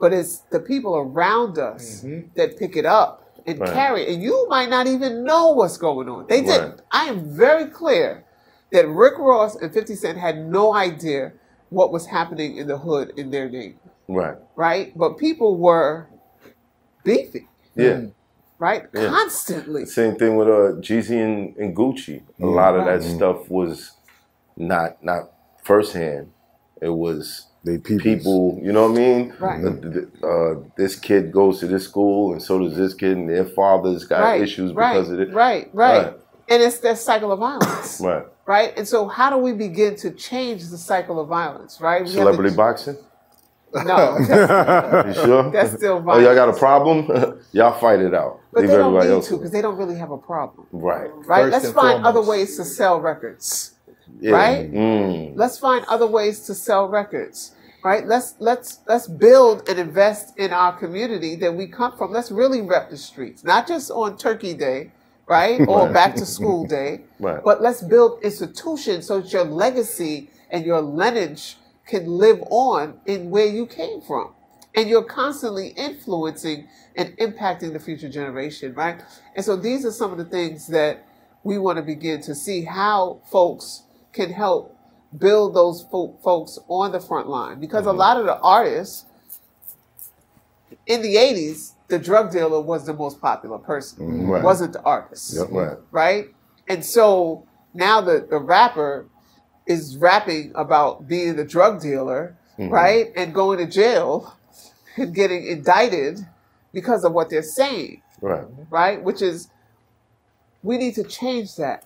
but 0.04 0.12
it's 0.12 0.40
the 0.52 0.60
people 0.60 0.98
around 0.98 1.58
us 1.58 2.02
mm-hmm. 2.04 2.28
that 2.36 2.60
pick 2.60 2.76
it 2.76 2.86
up 2.86 3.40
and 3.48 3.58
Right. 3.58 3.72
carry 3.72 4.02
it. 4.02 4.10
And 4.10 4.22
you 4.22 4.46
might 4.50 4.70
not 4.70 4.86
even 4.86 5.24
know 5.24 5.52
what's 5.52 5.78
going 5.78 6.10
on. 6.10 6.28
They 6.28 6.42
did. 6.42 6.62
Right. 6.62 6.82
I 6.92 7.06
am 7.06 7.20
very 7.34 7.68
clear 7.68 8.26
that 8.74 8.86
Rick 8.86 9.18
Ross 9.18 9.56
and 9.56 9.72
50 9.74 9.96
Cent 9.96 10.18
had 10.18 10.46
no 10.46 10.76
idea 10.76 11.32
what 11.70 11.94
was 11.94 12.08
happening 12.08 12.58
in 12.58 12.68
the 12.68 12.80
hood 12.80 13.14
in 13.16 13.32
their 13.32 13.48
name, 13.50 13.80
Right. 14.10 14.36
right? 14.58 14.92
But 14.94 15.18
people 15.18 15.56
were 15.56 16.08
beefing, 17.06 17.48
Yeah. 17.74 17.86
Mm-hmm. 17.86 18.08
right? 18.60 18.84
Yeah. 18.94 19.08
Constantly. 19.08 19.86
Same 19.86 20.18
thing 20.18 20.36
with 20.36 20.50
uh 20.50 20.82
Jeezy 20.86 21.18
and, 21.28 21.56
and 21.56 21.74
Gucci. 21.74 22.18
A 22.18 22.20
mm-hmm. 22.20 22.44
lot 22.44 22.76
of 22.76 22.84
that 22.84 23.00
Right. 23.00 23.16
stuff 23.16 23.50
was 23.50 23.94
not 24.58 25.02
not 25.02 25.32
firsthand. 25.64 26.34
It 26.82 26.90
was 26.90 27.48
They 27.66 27.78
peoples. 27.78 28.04
people, 28.04 28.60
you 28.62 28.74
know 28.74 28.90
what 28.90 28.98
I 28.98 29.02
mean? 29.02 29.34
Right. 29.40 29.64
Uh, 29.64 30.28
uh, 30.28 30.56
this 30.76 30.98
kid 30.98 31.32
goes 31.32 31.60
to 31.62 31.68
this 31.68 31.86
school, 31.86 32.34
and 32.34 32.42
so 32.42 32.60
does 32.60 32.76
this 32.76 32.94
kid, 32.94 33.16
and 33.18 33.30
their 33.30 33.46
fathers 33.46 34.04
got 34.04 34.22
right, 34.22 34.42
issues 34.42 34.74
right, 34.74 34.94
because 34.94 35.10
of 35.12 35.20
it. 35.22 35.34
Right, 35.34 35.70
right, 35.74 36.06
Right. 36.08 36.14
And 36.50 36.62
it's 36.62 36.80
that 36.80 36.98
cycle 36.98 37.32
of 37.32 37.40
violence, 37.40 38.02
Right. 38.04 38.26
right? 38.46 38.78
And 38.78 38.86
so, 38.86 39.08
how 39.08 39.30
do 39.30 39.38
we 39.38 39.54
begin 39.54 39.96
to 39.98 40.12
change 40.12 40.68
the 40.70 40.78
cycle 40.78 41.22
of 41.22 41.30
violence, 41.30 41.80
right? 41.80 42.02
We 42.02 42.08
have 42.10 42.16
to- 42.18 42.20
Celebrity 42.22 42.56
boxing? 42.56 42.98
No, 43.74 44.18
You 45.08 45.14
sure? 45.14 45.52
that's 45.54 45.72
still 45.74 46.02
violence. 46.02 46.18
Oh, 46.28 46.30
y'all 46.30 46.36
got 46.36 46.50
a 46.50 46.54
problem? 46.60 47.40
y'all 47.54 47.80
fight 47.80 48.02
it 48.02 48.14
out. 48.14 48.40
but 48.52 48.62
Leave 48.62 48.70
they 48.72 48.76
don't 48.76 48.88
everybody 48.88 49.08
need 49.10 49.14
else 49.16 49.28
to 49.30 49.38
because 49.38 49.52
they 49.52 49.62
don't 49.62 49.78
really 49.78 49.96
have 49.96 50.12
a 50.12 50.18
problem, 50.18 50.68
Right. 50.74 51.10
right? 51.26 51.44
First 51.44 51.52
Let's 51.54 51.66
and 51.66 51.74
find 51.74 52.06
other 52.06 52.22
ways 52.22 52.58
to 52.58 52.66
sell 52.66 53.00
records, 53.00 53.73
Yeah. 54.20 54.32
right? 54.32 54.72
Mm. 54.72 55.34
Let's 55.36 55.58
find 55.58 55.86
other 55.86 56.08
ways 56.08 56.42
to 56.48 56.56
sell 56.56 56.88
records, 56.88 57.54
right? 57.84 58.06
Let's 58.06 58.36
let's 58.40 58.80
let's 58.88 59.08
build 59.08 59.68
and 59.70 59.80
invest 59.80 60.38
in 60.38 60.52
our 60.54 60.78
community 60.78 61.36
that 61.38 61.54
we 61.56 61.68
come 61.68 61.98
from. 61.98 62.12
Let's 62.12 62.32
really 62.32 62.62
rep 62.62 62.90
the 62.90 62.98
streets, 62.98 63.44
not 63.44 63.68
just 63.68 63.92
on 63.92 64.18
Turkey 64.18 64.54
Day, 64.54 64.92
right, 65.28 65.62
or 65.68 65.92
back 65.92 66.16
to 66.16 66.26
school 66.26 66.66
day, 66.66 67.02
Right. 67.20 67.44
but 67.44 67.62
let's 67.62 67.82
build 67.82 68.22
institutions 68.24 69.08
so 69.08 69.22
that 69.22 69.32
your 69.34 69.46
legacy 69.46 70.30
and 70.50 70.66
your 70.66 70.82
lineage 70.82 71.58
can 71.88 72.08
live 72.08 72.42
on 72.50 73.00
in 73.06 73.30
where 73.30 73.48
you 73.48 73.66
came 73.66 74.02
from. 74.02 74.34
And 74.76 74.90
you're 74.90 75.04
constantly 75.04 75.70
influencing 75.70 76.68
and 76.96 77.16
impacting 77.18 77.74
the 77.74 77.80
future 77.80 78.10
generation, 78.10 78.74
right? 78.74 79.02
And 79.36 79.46
so 79.46 79.56
these 79.56 79.86
are 79.86 79.92
some 79.92 80.12
of 80.12 80.18
the 80.18 80.26
things 80.26 80.68
that 80.68 81.06
we 81.44 81.60
want 81.60 81.78
to 81.78 81.84
begin 81.84 82.22
to 82.22 82.34
see 82.36 82.64
how 82.64 83.22
folks 83.32 83.84
can 84.14 84.32
help 84.32 84.78
build 85.18 85.56
those 85.56 85.86
fo- 85.92 86.18
folks 86.24 86.58
on 86.68 86.92
the 86.92 87.00
front 87.00 87.28
line. 87.28 87.60
Because 87.60 87.86
a 87.86 87.90
mm-hmm. 87.90 88.00
lot 88.00 88.18
of 88.18 88.26
the 88.26 88.38
artists 88.40 89.06
in 90.86 91.02
the 91.02 91.16
80s, 91.16 91.74
the 91.88 92.00
drug 92.00 92.32
dealer 92.32 92.60
was 92.60 92.86
the 92.86 92.94
most 92.94 93.22
popular 93.22 93.58
person, 93.58 94.00
mm, 94.26 94.28
Right. 94.28 94.44
wasn't 94.44 94.74
the 94.74 94.82
artist 94.84 95.36
Yep. 95.36 95.48
Right. 95.52 95.78
right? 95.92 96.26
And 96.68 96.84
so 96.84 97.46
now 97.74 98.02
the, 98.02 98.26
the 98.30 98.40
rapper 98.40 99.06
is 99.66 99.98
rapping 99.98 100.52
about 100.56 101.08
being 101.08 101.38
a 101.40 101.46
drug 101.46 101.82
dealer, 101.82 102.36
mm-hmm. 102.58 102.70
right? 102.74 103.12
And 103.16 103.34
going 103.34 103.60
to 103.60 103.68
jail 103.68 104.36
and 104.98 105.14
getting 105.14 105.46
indicted 105.46 106.26
because 106.74 107.04
of 107.04 107.14
what 107.14 107.30
they're 107.30 107.44
saying, 107.44 108.02
Right. 108.22 108.46
right? 108.70 109.02
Which 109.04 109.22
is, 109.22 109.50
we 110.64 110.78
need 110.78 110.96
to 110.96 111.04
change 111.04 111.56
that, 111.58 111.86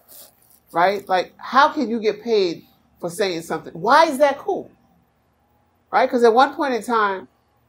right? 0.72 1.08
Like, 1.08 1.34
how 1.38 1.70
can 1.70 1.90
you 1.90 2.00
get 2.00 2.24
paid 2.24 2.64
for 3.00 3.10
saying 3.10 3.42
something? 3.44 3.74
Why 3.74 4.06
is 4.06 4.18
that 4.20 4.38
cool? 4.38 4.70
Right? 5.92 6.06
Because 6.06 6.24
at 6.24 6.34
one 6.34 6.54
point 6.56 6.74
in 6.74 6.84
time, 6.84 7.28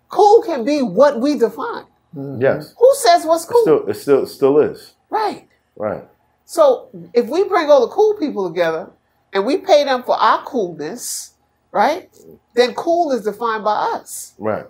cool 0.09 0.43
can 0.43 0.65
be 0.65 0.83
what 0.83 1.21
we 1.21 1.39
define. 1.39 1.85
Mm-hmm. 2.17 2.41
Yes. 2.41 2.75
Who 2.79 2.95
says 2.97 3.25
what's 3.27 3.45
It 3.45 3.49
cool? 3.53 3.63
still, 3.63 3.87
it 3.87 3.95
still, 3.95 4.27
still 4.27 4.59
is. 4.61 4.95
right. 5.11 5.47
Right. 5.77 6.05
So 6.45 6.89
if 7.15 7.29
we 7.29 7.45
bring 7.45 7.71
all 7.71 7.83
the 7.87 7.93
cool 7.95 8.15
people 8.15 8.49
together 8.49 8.91
and 9.35 9.45
we 9.47 9.59
pay 9.59 9.85
them 9.85 10.03
for 10.03 10.17
our 10.17 10.43
coolness, 10.45 11.35
right? 11.71 12.09
Then 12.55 12.75
cool 12.75 13.13
is 13.13 13.23
defined 13.23 13.63
by 13.65 13.75
us, 13.95 14.33
Right. 14.39 14.65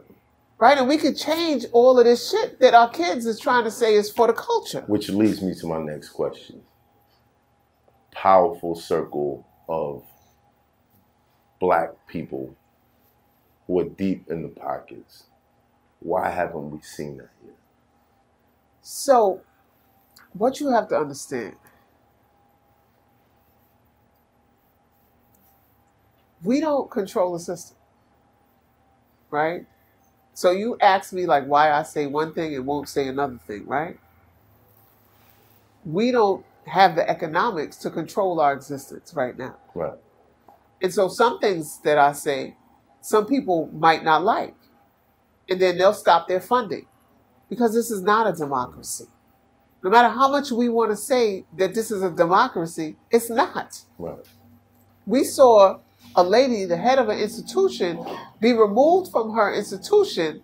right? 0.59 0.77
And 0.77 0.89
we 0.89 0.99
could 0.99 1.17
change 1.17 1.65
all 1.73 1.99
of 1.99 2.05
this 2.05 2.31
shit 2.31 2.59
that 2.61 2.75
our 2.75 2.91
kids 2.91 3.25
is 3.27 3.39
trying 3.39 3.63
to 3.65 3.71
say 3.71 3.95
is 3.95 4.11
for 4.11 4.27
the 4.27 4.33
culture. 4.35 4.83
Which 4.89 5.09
leads 5.09 5.41
me 5.41 5.55
to 5.55 5.67
my 5.69 5.79
next 5.81 6.09
question. 6.11 6.61
Powerful 8.23 8.75
circle 8.75 9.47
of 9.69 10.03
black 11.61 11.91
people 12.09 12.57
who 13.67 13.81
are 13.81 13.85
deep 13.85 14.29
in 14.31 14.43
the 14.43 14.49
pockets. 14.49 15.25
Why 16.01 16.31
haven't 16.31 16.71
we 16.71 16.81
seen 16.83 17.19
that 17.19 17.31
yet? 17.45 17.57
So 18.83 19.43
what 20.33 20.61
you 20.61 20.71
have 20.71 20.89
to 20.89 20.99
understand, 20.99 21.57
we 26.43 26.61
don't 26.61 26.91
control 26.91 27.35
the 27.35 27.41
system, 27.41 27.77
right? 29.31 29.67
So 30.35 30.51
you 30.53 30.77
ask 30.81 31.13
me 31.13 31.27
like 31.27 31.47
why 31.47 31.73
I 31.73 31.85
say 31.85 32.07
one 32.07 32.35
thing 32.35 32.55
and 32.57 32.67
won't 32.67 32.89
say 32.89 33.09
another 33.09 33.39
thing, 33.47 33.67
right? 33.67 33.99
We 35.85 36.13
don't 36.13 36.45
have 36.69 36.97
the 36.97 37.09
economics 37.09 37.77
to 37.79 37.91
control 37.91 38.41
our 38.41 38.53
existence 38.53 39.13
right 39.15 39.37
now. 39.37 39.57
Right. 39.75 39.99
And 40.83 40.93
so 40.93 41.09
some 41.09 41.39
things 41.41 41.81
that 41.83 41.99
I 41.99 42.13
say, 42.13 42.57
some 43.01 43.27
people 43.27 43.71
might 43.73 44.05
not 44.05 44.23
like. 44.23 44.55
And 45.49 45.61
then 45.61 45.79
they'll 45.79 45.95
stop 45.95 46.29
their 46.29 46.41
funding 46.41 46.87
because 47.49 47.75
this 47.75 47.91
is 47.91 48.03
not 48.03 48.27
a 48.27 48.33
democracy. 48.33 49.07
No 49.83 49.91
matter 49.91 50.09
how 50.09 50.29
much 50.29 50.51
we 50.51 50.69
want 50.69 50.91
to 50.91 50.97
say 50.97 51.45
that 51.57 51.75
this 51.75 51.91
is 51.91 52.03
a 52.03 52.11
democracy, 52.11 52.97
it's 53.11 53.31
not. 53.31 53.81
Right. 53.99 54.19
We 55.07 55.25
saw 55.25 55.79
a 56.17 56.23
lady, 56.23 56.65
the 56.65 56.77
head 56.77 56.99
of 56.99 57.09
an 57.09 57.19
institution, 57.19 58.05
be 58.41 58.53
removed 58.53 59.11
from 59.11 59.33
her 59.35 59.55
institution 59.55 60.43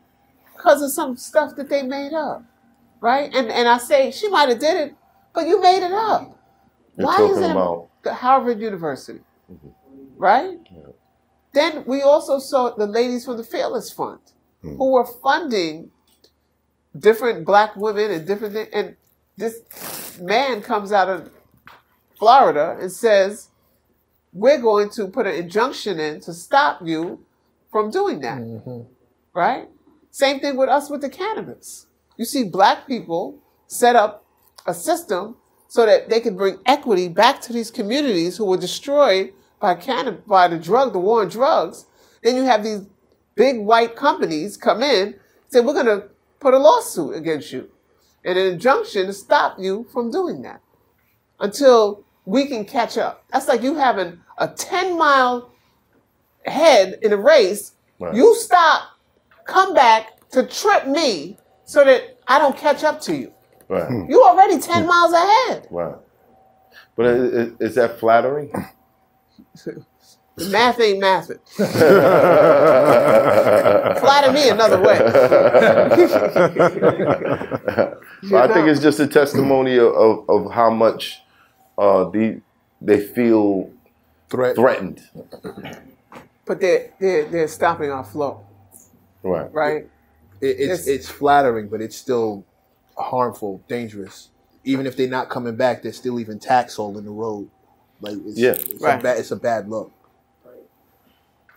because 0.55 0.83
of 0.83 0.93
some 0.93 1.17
stuff 1.17 1.57
that 1.57 1.69
they 1.69 1.83
made 1.83 2.13
up, 2.13 2.45
right? 3.01 3.35
And 3.35 3.51
and 3.51 3.69
I 3.69 3.79
say 3.79 4.11
she 4.11 4.29
might 4.29 4.49
have 4.49 4.61
did 4.61 4.77
it, 4.77 4.95
but 5.35 5.47
you 5.47 5.61
made 5.61 5.85
it 5.85 5.93
up. 5.93 6.39
You're 6.97 7.07
Why 7.07 7.23
is 7.23 7.39
it 7.39 7.51
about 7.51 7.89
the 8.03 8.15
Harvard 8.15 8.61
University, 8.61 9.21
mm-hmm. 9.51 9.69
right? 10.17 10.59
Then 11.53 11.85
we 11.87 12.03
also 12.03 12.39
saw 12.39 12.71
the 12.71 12.87
ladies 12.87 13.25
from 13.25 13.37
the 13.37 13.45
Fearless 13.45 13.93
Fund 13.93 14.21
hmm. 14.63 14.77
who 14.77 14.93
were 14.93 15.07
funding 15.07 15.91
different 16.99 17.45
black 17.45 17.77
women 17.77 18.11
and 18.11 18.27
different. 18.27 18.69
And 18.73 18.97
this 19.37 20.19
man 20.21 20.63
comes 20.63 20.93
out 20.93 21.09
of 21.09 21.31
Florida 22.19 22.77
and 22.81 22.91
says, 22.91 23.51
We're 24.33 24.61
going 24.61 24.91
to 24.91 25.09
put 25.09 25.27
an 25.27 25.35
injunction 25.35 26.01
in 26.01 26.21
to 26.21 26.33
stop 26.33 26.81
you 26.85 27.25
from 27.71 27.91
doing 27.91 28.21
that. 28.21 28.39
Mm-hmm. 28.39 28.83
Right? 29.33 29.69
Same 30.11 30.39
thing 30.39 30.57
with 30.57 30.69
us 30.69 30.91
with 30.91 31.01
the 31.01 31.09
cannabis. 31.09 31.87
You 32.17 32.25
see 32.25 32.45
black 32.45 32.87
people 32.87 33.41
set 33.67 33.97
up 33.97 34.24
a 34.67 34.75
system 34.75 35.37
so 35.69 35.87
that 35.87 36.09
they 36.09 36.21
can 36.21 36.37
bring 36.37 36.59
equity 36.67 37.09
back 37.09 37.41
to 37.43 37.53
these 37.53 37.71
communities 37.71 38.37
who 38.37 38.45
were 38.45 38.57
destroyed 38.57 39.33
by 39.61 39.75
cannabis, 39.75 40.23
by 40.27 40.49
the 40.49 40.59
drug, 40.59 40.93
the 40.93 40.99
war 40.99 41.23
on 41.23 41.29
drugs. 41.29 41.87
Then 42.23 42.37
you 42.37 42.45
have 42.45 42.63
these 42.63 42.87
big 43.35 43.59
white 43.59 43.97
companies 43.97 44.57
come 44.57 44.83
in, 44.83 45.17
say, 45.49 45.61
we're 45.61 45.73
going 45.73 45.87
to 45.87 46.09
put 46.41 46.55
a 46.55 46.59
lawsuit 46.59 47.17
against 47.17 47.53
you 47.53 47.71
and 48.25 48.39
an 48.39 48.53
injunction 48.55 49.07
to 49.07 49.13
stop 49.13 49.57
you 49.59 49.87
from 49.93 50.11
doing 50.11 50.43
that 50.43 50.61
until 51.41 52.05
we 52.25 52.47
can 52.47 52.65
catch 52.65 52.97
up. 52.97 53.25
That's 53.33 53.49
like 53.49 53.63
you 53.63 53.75
having 53.75 54.21
a 54.39 54.49
10 54.49 54.97
mile 54.97 55.51
head 56.47 56.99
in 57.03 57.13
a 57.13 57.17
race. 57.17 57.73
Right. 57.99 58.15
You 58.15 58.35
stop, 58.37 58.91
come 59.45 59.75
back 59.75 60.29
to 60.31 60.47
trip 60.47 60.87
me 60.87 61.37
so 61.65 61.85
that 61.85 62.19
I 62.27 62.39
don't 62.39 62.57
catch 62.57 62.85
up 62.85 63.01
to 63.03 63.17
you. 63.17 63.34
Right, 63.69 64.09
You 64.09 64.23
already 64.23 64.59
10 64.59 64.87
miles 64.87 65.13
ahead. 65.13 65.67
right. 65.71 65.95
But 66.97 67.07
i- 67.07 67.11
i- 67.11 67.53
is 67.61 67.75
that 67.77 67.99
flattering? 67.99 68.53
The 70.37 70.49
math 70.51 70.81
ain't 70.81 71.01
mathing. 71.03 71.39
Flatter 74.01 74.33
me 74.33 74.49
another 74.49 74.81
way. 74.83 74.99
So 78.29 78.39
I 78.39 78.49
think 78.53 78.69
it's 78.69 78.81
just 78.81 78.99
a 79.01 79.07
testimony 79.07 79.77
of, 79.77 79.93
of, 79.93 80.31
of 80.31 80.53
how 80.53 80.71
much 80.71 81.21
uh, 81.77 82.05
the 82.09 82.41
they 82.81 83.01
feel 83.01 83.71
Threat. 84.31 84.57
threatened. 84.57 85.03
But 86.47 86.61
they're, 86.61 86.93
they're, 86.99 87.25
they're 87.29 87.49
stopping 87.49 87.91
our 87.91 88.05
flow, 88.05 88.45
Right. 89.23 89.53
right? 89.53 89.89
It, 90.41 90.47
it's 90.59 90.61
Yes. 90.87 90.87
it's 90.87 91.09
flattering, 91.09 91.69
but 91.69 91.83
it's 91.83 91.97
still 91.97 92.45
harmful, 92.99 93.63
dangerous. 93.69 94.31
Even 94.65 94.87
if 94.87 94.97
they're 94.97 95.09
not 95.09 95.31
coming 95.31 95.57
back, 95.57 95.83
they're 95.83 95.93
still 95.93 96.21
even 96.21 96.39
tax 96.39 96.77
hole 96.77 96.99
in 96.99 97.05
the 97.05 97.11
road. 97.11 97.51
Like 98.01 98.17
it's, 98.27 98.39
Yeah. 98.39 98.53
it's, 98.53 98.83
Right. 98.83 98.99
a 99.01 99.03
bad, 99.03 99.19
it's 99.19 99.31
a 99.31 99.37
bad 99.37 99.69
look. 99.69 99.93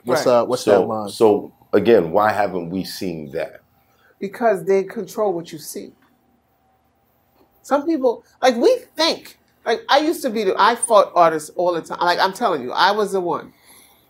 What's 0.04 0.26
Right. 0.26 0.34
uh 0.34 0.46
what's 0.46 0.64
that 0.66 0.72
So 0.72 0.86
line? 0.86 1.10
so 1.10 1.54
again, 1.74 2.12
why 2.12 2.32
haven't 2.32 2.70
we 2.70 2.84
seen 2.84 3.32
that? 3.32 3.62
because 4.20 4.66
they 4.66 4.84
control 4.84 5.32
what 5.34 5.52
you 5.52 5.60
see. 5.60 5.94
Some 7.62 7.86
people, 7.86 8.24
like 8.42 8.56
we 8.56 8.78
think, 8.96 9.38
like 9.66 9.82
I 9.90 10.00
used 10.00 10.22
to 10.24 10.30
be, 10.30 10.44
the, 10.46 10.56
I 10.58 10.76
fought 10.76 11.12
artists 11.16 11.50
all 11.52 11.74
the 11.74 11.82
time. 11.82 12.00
Like 12.02 12.20
I'm 12.20 12.34
telling 12.34 12.62
you, 12.64 12.72
I 12.72 12.92
was 12.92 13.12
the 13.12 13.22
one. 13.22 13.54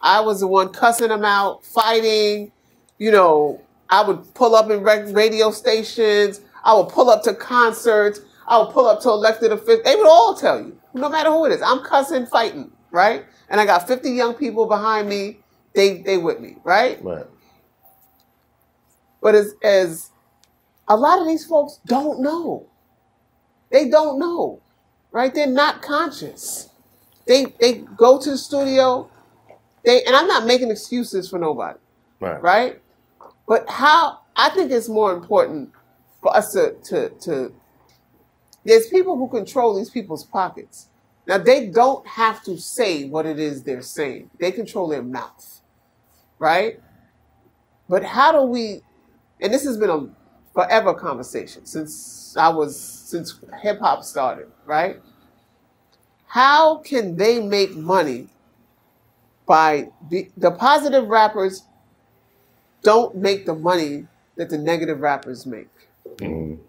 I 0.02 0.22
was 0.22 0.40
the 0.41 0.48
one 0.48 0.70
cussing 0.70 1.10
them 1.10 1.26
out, 1.26 1.66
fighting. 1.66 2.52
You 2.99 3.12
know, 3.12 3.62
I 3.90 4.04
would 4.08 4.34
pull 4.36 4.56
up 4.56 4.70
in 4.70 4.84
radio 4.84 5.52
stations. 5.52 6.41
I 6.68 6.73
will 6.73 6.85
pull 6.85 7.10
up 7.10 7.23
to 7.23 7.34
concerts. 7.34 8.19
I 8.45 8.57
will 8.57 8.68
pull 8.68 8.88
up 8.88 9.02
to 9.02 9.10
elected 9.10 9.53
officials. 9.53 9.84
They 9.85 9.95
would 9.95 10.07
all 10.07 10.35
tell 10.35 10.60
you, 10.60 10.77
no 10.94 11.07
matter 11.10 11.30
who 11.30 11.45
it 11.45 11.53
is, 11.53 11.61
I'm 11.61 11.80
cussing, 11.80 12.26
fighting, 12.26 12.72
right? 12.91 13.26
And 13.49 13.60
I 13.61 13.65
got 13.65 13.88
50 13.88 14.11
young 14.11 14.34
people 14.34 14.68
behind 14.68 15.07
me. 15.07 15.39
They 15.73 16.02
they 16.02 16.18
with 16.18 16.39
me, 16.41 16.57
right? 16.64 17.02
Right. 17.03 17.26
But 19.22 19.35
as 19.35 19.53
as 19.64 20.11
a 20.88 20.98
lot 20.98 21.19
of 21.22 21.27
these 21.27 21.45
folks 21.45 21.80
don't 21.85 22.22
know. 22.22 22.68
They 23.72 23.89
don't 23.89 24.19
know. 24.19 24.61
Right? 25.11 25.34
They're 25.34 25.48
not 25.48 25.81
conscious. 25.81 26.69
They 27.27 27.45
they 27.60 27.84
go 27.95 28.19
to 28.19 28.31
the 28.31 28.38
studio, 28.38 29.10
they 29.85 30.03
and 30.03 30.15
I'm 30.15 30.27
not 30.27 30.45
making 30.45 30.72
excuses 30.72 31.30
for 31.30 31.39
nobody, 31.39 31.80
Right. 32.19 32.41
right? 32.41 32.81
But 33.48 33.69
how 33.69 34.19
I 34.35 34.49
think 34.49 34.72
it's 34.72 34.89
more 34.89 35.14
important 35.14 35.72
for 36.28 36.36
us 36.36 36.52
to 36.54 36.76
to 36.84 37.10
to 37.22 37.54
there's 38.66 38.88
people 38.88 39.18
who 39.18 39.30
control 39.30 39.76
these 39.78 39.90
people's 39.90 40.26
pockets. 40.26 40.90
Now 41.26 41.38
they 41.38 41.68
don't 41.68 42.06
have 42.06 42.44
to 42.44 42.58
say 42.58 43.06
what 43.06 43.26
it 43.26 43.40
is 43.40 43.64
they're 43.64 43.82
saying. 43.82 44.30
They 44.40 44.52
control 44.52 44.90
their 44.90 45.04
mouth. 45.04 45.62
Right? 46.38 46.82
But 47.88 48.04
how 48.04 48.32
do 48.34 48.41
we 48.41 48.82
and 49.40 49.54
this 49.54 49.64
has 49.64 49.78
been 49.78 49.90
a 49.90 50.10
forever 50.54 50.94
conversation 50.94 51.66
since 51.66 52.36
I 52.36 52.49
was 52.49 52.78
since 52.78 53.40
hip 53.62 53.80
hop 53.80 54.04
started, 54.04 54.48
right? 54.66 55.02
How 56.28 56.80
can 56.80 57.16
they 57.16 57.41
make 57.41 57.74
money 57.74 58.28
by 59.45 59.90
the, 60.10 60.30
the 60.36 60.52
positive 60.52 61.08
rappers 61.08 61.64
don't 62.84 63.16
make 63.16 63.45
the 63.45 63.56
money 63.56 64.08
that 64.36 64.49
the 64.49 64.58
negative 64.58 64.99
rappers 64.99 65.45
make, 65.45 65.70
Mhm. 66.18 66.60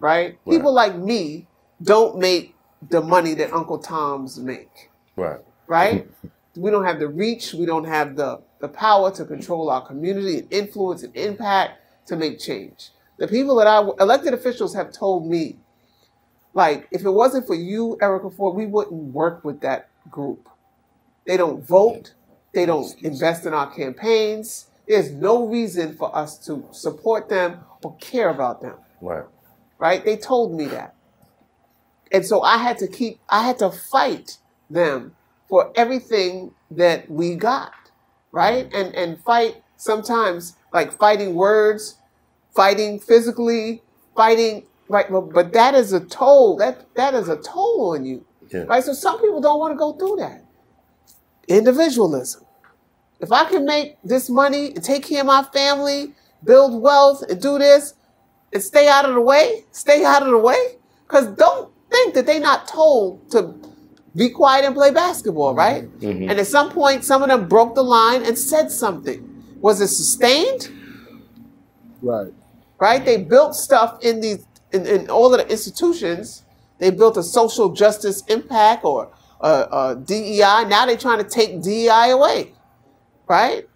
right? 0.00 0.38
Right. 0.44 0.44
People 0.46 0.72
like 0.72 0.96
me 0.96 1.46
don't 1.82 2.18
make 2.18 2.54
the 2.88 3.00
money 3.00 3.34
that 3.34 3.52
Uncle 3.52 3.78
Tom's 3.78 4.38
make 4.38 4.90
Right. 5.16 5.40
right? 5.66 6.08
we 6.56 6.70
don't 6.70 6.84
have 6.84 6.98
the 6.98 7.08
reach, 7.08 7.54
we 7.54 7.66
don't 7.66 7.84
have 7.84 8.16
the, 8.16 8.40
the 8.60 8.68
power 8.68 9.10
to 9.12 9.24
control 9.24 9.70
our 9.70 9.86
community 9.86 10.38
and 10.40 10.52
influence 10.52 11.02
and 11.02 11.14
impact 11.16 11.78
to 12.06 12.16
make 12.16 12.38
change. 12.38 12.90
The 13.18 13.28
people 13.28 13.56
that 13.56 13.66
I 13.66 13.80
elected 14.00 14.34
officials 14.34 14.74
have 14.74 14.92
told 14.92 15.26
me, 15.26 15.58
like, 16.54 16.88
if 16.90 17.04
it 17.04 17.10
wasn't 17.10 17.46
for 17.46 17.54
you, 17.54 17.96
Erica 18.02 18.30
Ford, 18.30 18.56
we 18.56 18.66
wouldn't 18.66 19.14
work 19.14 19.44
with 19.44 19.60
that 19.60 19.88
group. 20.10 20.48
They 21.26 21.36
don't 21.36 21.64
vote, 21.64 22.14
they 22.52 22.66
don't 22.66 22.92
invest 23.02 23.46
in 23.46 23.54
our 23.54 23.70
campaigns. 23.72 24.66
There's 24.88 25.12
no 25.12 25.46
reason 25.46 25.94
for 25.94 26.14
us 26.14 26.38
to 26.46 26.66
support 26.72 27.28
them 27.28 27.60
or 27.84 27.96
care 27.96 28.28
about 28.30 28.60
them 28.60 28.76
Right. 29.00 29.24
right? 29.78 30.04
They 30.04 30.16
told 30.16 30.54
me 30.54 30.66
that. 30.66 30.94
And 32.12 32.24
so 32.26 32.42
I 32.42 32.58
had 32.58 32.78
to 32.78 32.88
keep, 32.88 33.20
I 33.28 33.42
had 33.46 33.58
to 33.60 33.70
fight 33.70 34.38
them 34.70 35.16
for 35.48 35.72
everything 35.76 36.52
that 36.70 37.10
we 37.10 37.34
got, 37.36 37.72
right? 38.32 38.70
And 38.72 38.94
and 38.94 39.18
fight 39.24 39.62
sometimes 39.76 40.56
like 40.72 40.98
fighting 40.98 41.34
words, 41.34 41.98
fighting 42.54 42.98
physically, 43.00 43.82
fighting 44.16 44.66
right. 44.88 45.10
But, 45.10 45.32
but 45.32 45.52
that 45.54 45.74
is 45.74 45.92
a 45.92 46.00
toll. 46.00 46.56
That 46.58 46.94
that 46.96 47.14
is 47.14 47.28
a 47.28 47.36
toll 47.36 47.92
on 47.94 48.04
you, 48.04 48.24
Yeah. 48.52 48.64
right? 48.64 48.84
So 48.84 48.92
some 48.92 49.20
people 49.20 49.40
don't 49.40 49.58
want 49.58 49.72
to 49.72 49.78
go 49.78 49.92
through 49.94 50.16
that. 50.16 50.44
Individualism. 51.48 52.44
If 53.20 53.32
I 53.32 53.44
can 53.44 53.64
make 53.64 53.98
this 54.04 54.28
money 54.28 54.72
and 54.74 54.82
take 54.84 55.04
care 55.04 55.20
of 55.20 55.26
my 55.26 55.44
family, 55.44 56.14
build 56.44 56.80
wealth, 56.82 57.22
and 57.28 57.40
do 57.40 57.58
this, 57.58 57.94
and 58.52 58.62
stay 58.62 58.88
out 58.88 59.04
of 59.04 59.14
the 59.14 59.20
way, 59.20 59.64
stay 59.72 60.04
out 60.04 60.22
of 60.22 60.28
the 60.30 60.38
way. 60.38 60.76
Because 61.06 61.26
don't 61.36 61.70
think 61.90 62.14
that 62.14 62.26
they're 62.26 62.40
not 62.40 62.66
told 62.68 63.30
to 63.32 63.54
be 64.16 64.28
quiet 64.28 64.64
and 64.64 64.74
play 64.74 64.90
basketball, 64.90 65.54
right? 65.54 65.84
Mhm. 66.00 66.30
And 66.30 66.38
at 66.38 66.46
some 66.46 66.70
point, 66.70 67.04
some 67.04 67.22
of 67.22 67.28
them 67.28 67.48
broke 67.48 67.74
the 67.74 67.84
line 67.84 68.22
and 68.24 68.38
said 68.38 68.70
something. 68.70 69.28
Was 69.60 69.80
it 69.80 69.88
sustained? 69.88 70.70
Right. 72.02 72.32
Right? 72.78 73.04
They 73.04 73.18
built 73.18 73.54
stuff 73.54 73.98
in 74.02 74.20
these 74.20 74.44
in, 74.72 74.86
in 74.86 75.10
all 75.10 75.34
of 75.34 75.40
the 75.40 75.50
institutions. 75.50 76.42
They 76.78 76.90
built 76.90 77.16
a 77.16 77.22
social 77.22 77.72
justice 77.72 78.22
impact 78.26 78.84
or 78.84 79.10
a, 79.40 79.68
a 79.70 79.96
DEI. 80.04 80.64
Now 80.68 80.86
they're 80.86 80.96
trying 80.96 81.18
to 81.18 81.28
take 81.28 81.62
DEI 81.62 82.10
away, 82.10 82.54
right? 83.28 83.68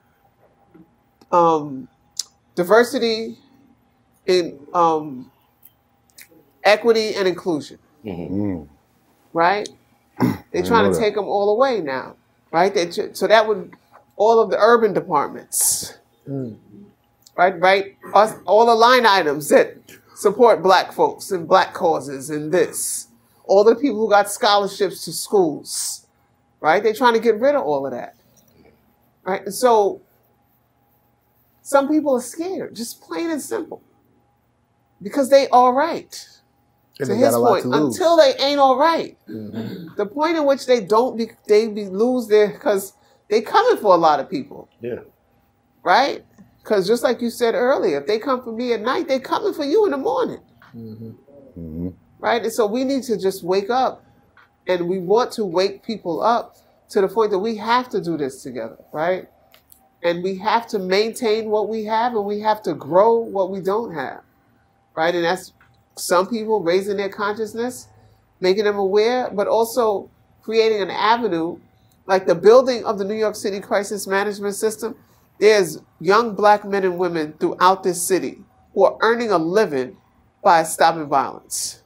Um, 1.30 1.88
diversity 2.56 3.38
in 4.26 4.58
um, 4.74 5.30
equity 6.64 7.14
and 7.14 7.28
inclusion, 7.28 7.78
Mm. 8.04 8.68
right? 9.32 9.68
They're 10.52 10.62
trying 10.64 10.90
to 10.90 10.96
that. 10.96 11.00
take 11.02 11.14
them 11.14 11.26
all 11.26 11.50
away 11.50 11.80
now, 11.80 12.16
right? 12.52 12.74
They, 12.74 12.86
tr- 12.90 13.12
so 13.12 13.26
that 13.28 13.46
would 13.46 13.74
all 14.16 14.40
of 14.40 14.50
the 14.50 14.58
urban 14.58 14.92
departments, 14.94 15.98
right? 17.36 17.60
Right? 17.60 17.96
Us, 18.14 18.34
all 18.46 18.66
the 18.66 18.74
line 18.74 19.06
items 19.06 19.48
that 19.50 19.76
support 20.14 20.62
black 20.62 20.92
folks 20.92 21.30
and 21.30 21.46
black 21.46 21.74
causes 21.74 22.30
and 22.30 22.50
this, 22.52 23.08
all 23.44 23.62
the 23.64 23.74
people 23.76 23.98
who 23.98 24.10
got 24.10 24.30
scholarships 24.30 25.04
to 25.04 25.12
schools, 25.12 26.06
right? 26.60 26.82
They're 26.82 26.94
trying 26.94 27.14
to 27.14 27.20
get 27.20 27.38
rid 27.38 27.54
of 27.54 27.62
all 27.62 27.86
of 27.86 27.92
that. 27.92 28.16
Right? 29.24 29.42
And 29.44 29.54
so 29.54 30.00
some 31.66 31.88
people 31.88 32.14
are 32.14 32.20
scared, 32.20 32.76
just 32.76 33.00
plain 33.00 33.28
and 33.28 33.42
simple. 33.42 33.82
Because 35.02 35.30
they 35.30 35.48
all 35.48 35.72
right. 35.72 36.14
And 37.00 37.08
to 37.08 37.14
they 37.14 37.20
got 37.20 37.26
his 37.26 37.34
a 37.34 37.38
lot 37.40 37.48
point, 37.50 37.62
to 37.64 37.68
lose. 37.70 37.96
until 37.96 38.16
they 38.16 38.34
ain't 38.38 38.60
all 38.60 38.78
right. 38.78 39.18
Mhm. 39.28 39.96
The 39.96 40.06
point 40.06 40.36
in 40.36 40.44
which 40.46 40.66
they 40.66 40.80
don't 40.80 41.16
be 41.16 41.28
they 41.48 41.66
be 41.66 41.86
lose 41.86 42.28
their 42.28 42.52
because 42.52 42.92
they 43.28 43.40
coming 43.40 43.78
for 43.78 43.94
a 43.94 43.96
lot 43.98 44.20
of 44.20 44.30
people. 44.30 44.68
Yeah. 44.80 45.00
Right? 45.82 46.24
Because 46.62 46.86
just 46.86 47.02
like 47.02 47.20
you 47.20 47.30
said 47.30 47.54
earlier, 47.56 47.98
if 47.98 48.06
they 48.06 48.20
come 48.20 48.42
for 48.44 48.52
me 48.52 48.72
at 48.72 48.80
night, 48.80 49.08
they 49.08 49.18
coming 49.18 49.52
for 49.52 49.64
you 49.64 49.84
in 49.86 49.90
the 49.90 49.98
morning. 49.98 50.40
hmm 50.72 51.88
Right? 52.20 52.42
And 52.44 52.52
so 52.52 52.66
we 52.66 52.84
need 52.84 53.02
to 53.04 53.18
just 53.18 53.42
wake 53.42 53.70
up 53.70 54.04
and 54.68 54.88
we 54.88 54.98
want 55.00 55.32
to 55.32 55.44
wake 55.44 55.82
people 55.82 56.22
up 56.22 56.56
to 56.90 57.00
the 57.00 57.08
point 57.08 57.32
that 57.32 57.40
we 57.40 57.56
have 57.56 57.88
to 57.90 58.00
do 58.00 58.16
this 58.16 58.42
together, 58.44 58.78
right? 58.92 59.28
And 60.06 60.22
we 60.22 60.36
have 60.36 60.66
to 60.68 60.78
maintain 60.78 61.50
what 61.50 61.68
we 61.68 61.84
have 61.84 62.14
and 62.14 62.24
we 62.24 62.40
have 62.40 62.62
to 62.62 62.74
grow 62.74 63.16
what 63.16 63.50
we 63.50 63.60
don't 63.60 63.92
have. 63.94 64.22
Right? 64.94 65.14
And 65.14 65.24
that's 65.24 65.52
some 65.96 66.28
people 66.28 66.62
raising 66.62 66.96
their 66.96 67.08
consciousness, 67.08 67.88
making 68.40 68.64
them 68.64 68.78
aware, 68.78 69.30
but 69.30 69.48
also 69.48 70.08
creating 70.42 70.80
an 70.80 70.90
avenue 70.90 71.58
like 72.06 72.26
the 72.26 72.34
building 72.34 72.84
of 72.84 72.98
the 72.98 73.04
New 73.04 73.14
York 73.14 73.34
City 73.34 73.60
Crisis 73.60 74.06
Management 74.06 74.54
System. 74.54 74.94
There's 75.40 75.80
young 76.00 76.34
black 76.34 76.64
men 76.64 76.84
and 76.84 76.98
women 76.98 77.34
throughout 77.40 77.82
this 77.82 78.06
city 78.06 78.38
who 78.72 78.84
are 78.84 78.96
earning 79.00 79.30
a 79.30 79.38
living 79.38 79.96
by 80.42 80.62
stopping 80.62 81.06
violence, 81.06 81.82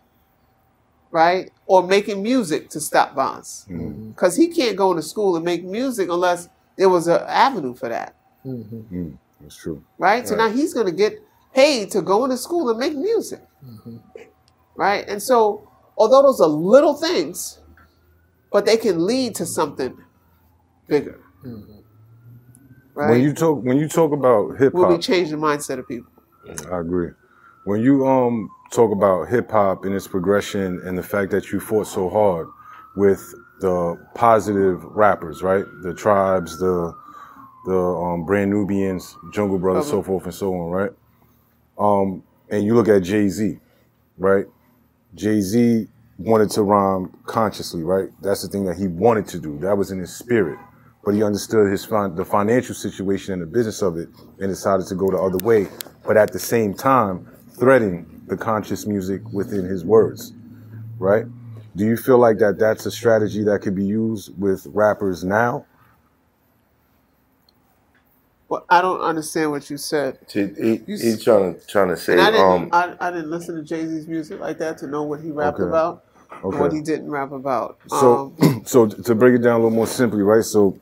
right? 1.11 1.51
Or 1.67 1.83
making 1.83 2.23
music 2.23 2.69
to 2.71 2.81
stop 2.81 3.15
violence. 3.15 3.67
Mm-hmm. 3.71 4.11
Because 4.11 4.37
he 4.37 4.49
can't 4.49 4.77
go 4.77 4.91
into 4.91 5.03
school 5.03 5.37
and 5.37 5.45
make 5.45 5.65
music 5.65 6.11
unless 6.11 6.49
there 6.81 6.89
was 6.89 7.07
an 7.09 7.21
avenue 7.29 7.75
for 7.75 7.91
that, 7.91 8.17
Mhm. 8.47 9.19
That's 9.41 9.55
true. 9.57 9.83
right? 9.99 10.27
So 10.27 10.35
now 10.35 10.49
he's 10.49 10.73
going 10.73 10.87
to 10.87 10.93
get 10.93 11.13
paid 11.55 11.91
to 11.91 12.01
go 12.01 12.25
into 12.25 12.39
school 12.39 12.71
and 12.71 12.79
make 12.79 12.97
music, 12.97 13.43
right? 14.77 15.05
And 15.07 15.23
so, 15.23 15.69
although 15.99 16.23
those 16.23 16.41
are 16.41 16.49
little 16.49 16.95
things, 16.95 17.61
but 18.51 18.65
they 18.65 18.79
can 18.79 19.05
lead 19.07 19.35
to 19.37 19.45
something 19.47 19.95
bigger, 20.89 21.21
right? 22.95 23.11
When 23.11 23.21
you 23.21 23.35
talk 23.35 23.63
when 23.63 23.77
you 23.77 23.89
talk 23.89 24.13
about 24.13 24.57
hip 24.59 24.73
hop, 24.73 24.81
Will 24.81 24.87
we 24.89 24.95
hop, 24.95 25.03
change 25.03 25.31
the 25.31 25.37
mindset 25.37 25.79
of 25.79 25.87
people? 25.87 26.13
I 26.73 26.79
agree. 26.81 27.11
When 27.67 27.83
you 27.83 28.07
um 28.07 28.49
talk 28.73 28.91
about 28.91 29.29
hip 29.29 29.51
hop 29.51 29.85
and 29.85 29.95
its 29.95 30.09
progression 30.09 30.81
and 30.85 30.97
the 30.97 31.03
fact 31.03 31.31
that 31.33 31.53
you 31.53 31.61
fought 31.61 31.87
so 31.87 32.09
hard 32.09 32.49
with 32.97 33.23
the 33.61 34.07
positive 34.15 34.83
rappers, 34.85 35.43
right? 35.43 35.65
The 35.83 35.95
tribes, 35.95 36.59
the 36.59 36.95
the 37.67 37.77
um, 37.77 38.25
Brand 38.25 38.51
Nubians, 38.51 39.17
Jungle 39.33 39.59
Brothers, 39.59 39.89
so 39.91 40.03
forth 40.03 40.25
and 40.25 40.35
so 40.35 40.55
on, 40.55 40.71
right? 40.71 40.91
Um, 41.79 42.23
and 42.51 42.65
you 42.65 42.75
look 42.75 42.89
at 42.89 43.03
Jay 43.03 43.29
Z, 43.29 43.59
right? 44.19 44.47
Jay 45.15 45.41
Z 45.41 45.89
wanted 46.19 46.51
to 46.51 46.63
rhyme 46.63 47.17
consciously, 47.27 47.83
right? 47.83 48.09
That's 48.23 48.43
the 48.43 48.49
thing 48.49 48.65
that 48.65 48.77
he 48.77 48.87
wanted 48.87 49.27
to 49.29 49.39
do. 49.39 49.59
That 49.59 49.77
was 49.77 49.91
in 49.91 49.99
his 49.99 50.15
spirit. 50.15 50.59
But 51.05 51.15
he 51.15 51.23
understood 51.23 51.71
his 51.71 51.85
fin- 51.85 52.15
the 52.15 52.25
financial 52.25 52.75
situation 52.75 53.33
and 53.33 53.43
the 53.43 53.47
business 53.47 53.83
of 53.83 53.97
it, 53.97 54.09
and 54.39 54.49
decided 54.51 54.87
to 54.89 54.95
go 54.95 55.11
the 55.11 55.19
other 55.19 55.39
way. 55.39 55.69
But 56.07 56.17
at 56.17 56.33
the 56.33 56.39
same 56.39 56.75
time, 56.75 57.27
threading 57.59 58.23
the 58.27 58.37
conscious 58.37 58.87
music 58.87 59.23
within 59.33 59.65
his 59.65 59.85
words, 59.85 60.33
right? 60.99 61.25
Do 61.77 61.87
you 61.87 61.97
feel 61.97 62.19
like 62.19 62.39
that 62.39 62.59
that's 62.59 62.87
a 62.87 62.91
strategy 62.93 63.45
that 63.45 63.61
could 63.63 63.77
be 63.77 63.85
used 63.87 64.33
with 64.39 64.67
rappers 64.71 65.25
now? 65.25 65.67
Well, 68.49 68.67
I 68.71 68.83
don't 68.83 69.01
understand 69.03 69.53
what 69.53 69.71
you 69.71 69.79
said. 69.79 70.19
He, 70.33 70.49
he, 70.61 70.81
You 70.87 70.99
he's 70.99 71.25
trying 71.25 71.55
to 71.57 71.67
trying 71.69 71.89
to 71.89 71.97
say 71.99 72.15
And 72.15 72.21
I 72.21 72.31
didn't, 72.33 72.59
um 72.59 72.73
I, 72.73 72.97
I 73.01 73.11
didn't 73.13 73.31
listen 73.31 73.57
to 73.57 73.65
Jay 73.65 73.87
Z's 73.87 74.09
music 74.09 74.41
like 74.41 74.59
that 74.59 74.79
to 74.79 74.89
know 74.89 75.05
what 75.05 75.21
he 75.23 75.31
rapped 75.33 75.61
Okay. 75.61 75.63
about 75.63 76.05
and 76.51 76.61
what 76.61 76.73
he 76.73 76.83
didn't 76.83 77.11
rap 77.11 77.33
about. 77.33 77.81
So, 77.89 78.25
um, 78.39 78.39
so 78.67 78.87
to 78.89 79.15
break 79.15 79.35
it 79.35 79.43
down 79.43 79.55
a 79.55 79.65
little 79.65 79.71
more 79.71 79.87
simply, 79.89 80.23
right? 80.23 80.45
So, 80.45 80.81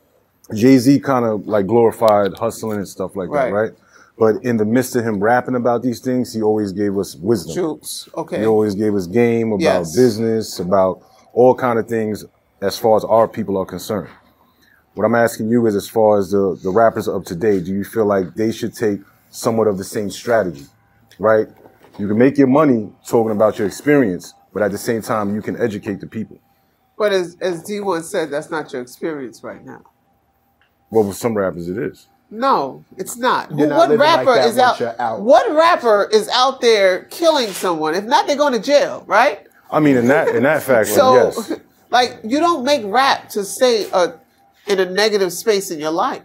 Jay 0.55 0.79
Z 0.79 1.01
kind 1.01 1.25
of 1.27 1.47
like 1.47 1.67
glorified 1.67 2.35
hustling 2.35 2.79
and 2.79 2.89
stuff 2.89 3.17
like 3.17 3.31
Right. 3.31 3.33
that, 3.33 3.49
right? 3.49 3.73
But 4.19 4.43
in 4.45 4.57
the 4.57 4.65
midst 4.65 4.97
of 4.97 5.05
him 5.05 5.21
rapping 5.23 5.55
about 5.55 5.83
these 5.83 6.01
things, 6.01 6.33
he 6.35 6.43
always 6.43 6.73
gave 6.73 6.99
us 6.99 7.15
wisdom. 7.17 7.55
Jukes, 7.55 8.09
okay. 8.17 8.41
He 8.41 8.47
always 8.47 8.75
gave 8.75 8.95
us 8.95 9.07
game 9.07 9.53
about 9.53 9.61
Yes. 9.61 9.95
business, 9.97 10.59
about 10.59 11.03
all 11.33 11.55
kind 11.55 11.79
of 11.79 11.87
things 11.89 12.25
as 12.61 12.77
far 12.79 12.97
as 12.97 13.05
our 13.05 13.29
people 13.29 13.57
are 13.57 13.67
concerned. 13.67 14.09
What 14.95 15.05
I'm 15.05 15.15
asking 15.15 15.49
you 15.51 15.65
is, 15.69 15.77
as 15.77 15.89
far 15.89 16.19
as 16.19 16.31
the 16.33 16.59
the 16.63 16.71
rappers 16.71 17.07
of 17.07 17.25
today, 17.25 17.61
do 17.61 17.73
you 17.73 17.85
feel 17.85 18.07
like 18.07 18.35
they 18.35 18.51
should 18.51 18.75
take 18.75 19.01
somewhat 19.31 19.69
of 19.69 19.79
the 19.79 19.85
same 19.85 20.11
strategy, 20.11 20.67
right? 21.21 21.47
You 21.99 22.09
can 22.09 22.19
make 22.19 22.37
your 22.39 22.49
money 22.49 22.91
talking 23.07 23.31
about 23.31 23.59
your 23.59 23.69
experience, 23.69 24.35
but 24.53 24.63
at 24.63 24.73
the 24.73 24.79
same 24.79 25.03
time, 25.03 25.35
you 25.37 25.43
can 25.43 25.57
educate 25.61 26.01
the 26.01 26.07
people. 26.09 26.39
but 26.97 27.13
as, 27.13 27.37
as 27.41 27.63
D1 27.63 28.03
said, 28.03 28.31
that's 28.31 28.51
not 28.51 28.73
your 28.73 28.83
experience 28.83 29.45
right 29.45 29.65
now. 29.65 29.83
Well, 30.91 31.05
with 31.05 31.17
some 31.17 31.35
rappers, 31.37 31.69
it 31.69 31.79
is. 31.79 32.09
No, 32.31 32.85
it's 32.97 33.17
not. 33.17 33.51
You're 33.51 33.61
Who- 33.61 33.67
not 33.69 33.77
what 33.79 33.89
living 33.91 34.07
like 34.07 34.19
rapper 34.27 34.35
that 34.35 34.49
is 34.49 34.59
out, 34.59 34.81
out. 35.01 35.21
What 35.23 35.51
rapper 35.55 36.09
is 36.13 36.29
out 36.29 36.61
there 36.61 37.05
killing 37.05 37.49
someone? 37.49 37.95
If 37.95 38.05
not, 38.05 38.27
they're 38.27 38.37
going 38.37 38.53
to 38.53 38.61
jail, 38.61 39.03
right? 39.07 39.47
I 39.71 39.81
mean, 39.81 39.97
in 39.97 40.09
that 40.09 40.29
in 40.35 40.43
that 40.43 40.63
fact, 40.63 40.89
So, 41.01 41.15
yes. 41.15 41.53
like, 41.91 42.19
you 42.25 42.39
don't 42.39 42.65
make 42.65 42.83
rap 42.85 43.29
to 43.31 43.45
stay 43.45 43.91
uh, 43.93 44.13
in 44.67 44.79
a 44.79 44.85
negative 44.85 45.33
space 45.33 45.71
in 45.71 45.79
your 45.79 45.91
life, 45.91 46.23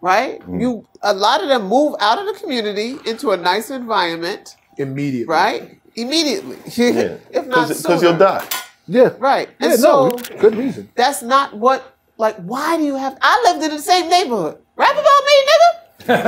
right? 0.00 0.40
Mm. 0.40 0.60
You 0.62 0.88
a 1.02 1.12
lot 1.12 1.42
of 1.42 1.48
them 1.48 1.68
move 1.68 1.94
out 2.00 2.18
of 2.18 2.26
the 2.26 2.40
community 2.40 2.96
into 3.04 3.30
a 3.32 3.36
nice 3.36 3.70
environment, 3.70 4.56
Immediately. 4.78 5.26
right? 5.30 5.78
Immediately, 5.94 6.56
yeah. 6.76 7.16
if 7.30 7.46
not 7.46 7.68
because 7.68 7.84
you'll 8.02 8.12
sooner. 8.12 8.18
die. 8.18 8.48
Yeah. 8.86 9.10
right? 9.18 9.50
Yeah, 9.60 9.72
And 9.74 9.82
no, 9.82 10.10
good 10.40 10.56
reason. 10.56 10.88
that's 10.94 11.20
not 11.22 11.54
what. 11.54 11.96
Like, 12.16 12.36
why 12.36 12.76
do 12.78 12.82
you 12.84 12.96
have? 12.96 13.16
I 13.22 13.52
lived 13.52 13.64
in 13.64 13.76
the 13.76 13.82
same 13.82 14.08
neighborhood. 14.08 14.58
Rap 14.78 14.92
about 14.92 15.22
me, 15.26 15.34
nigga. 15.50 16.08
Shit, 16.08 16.22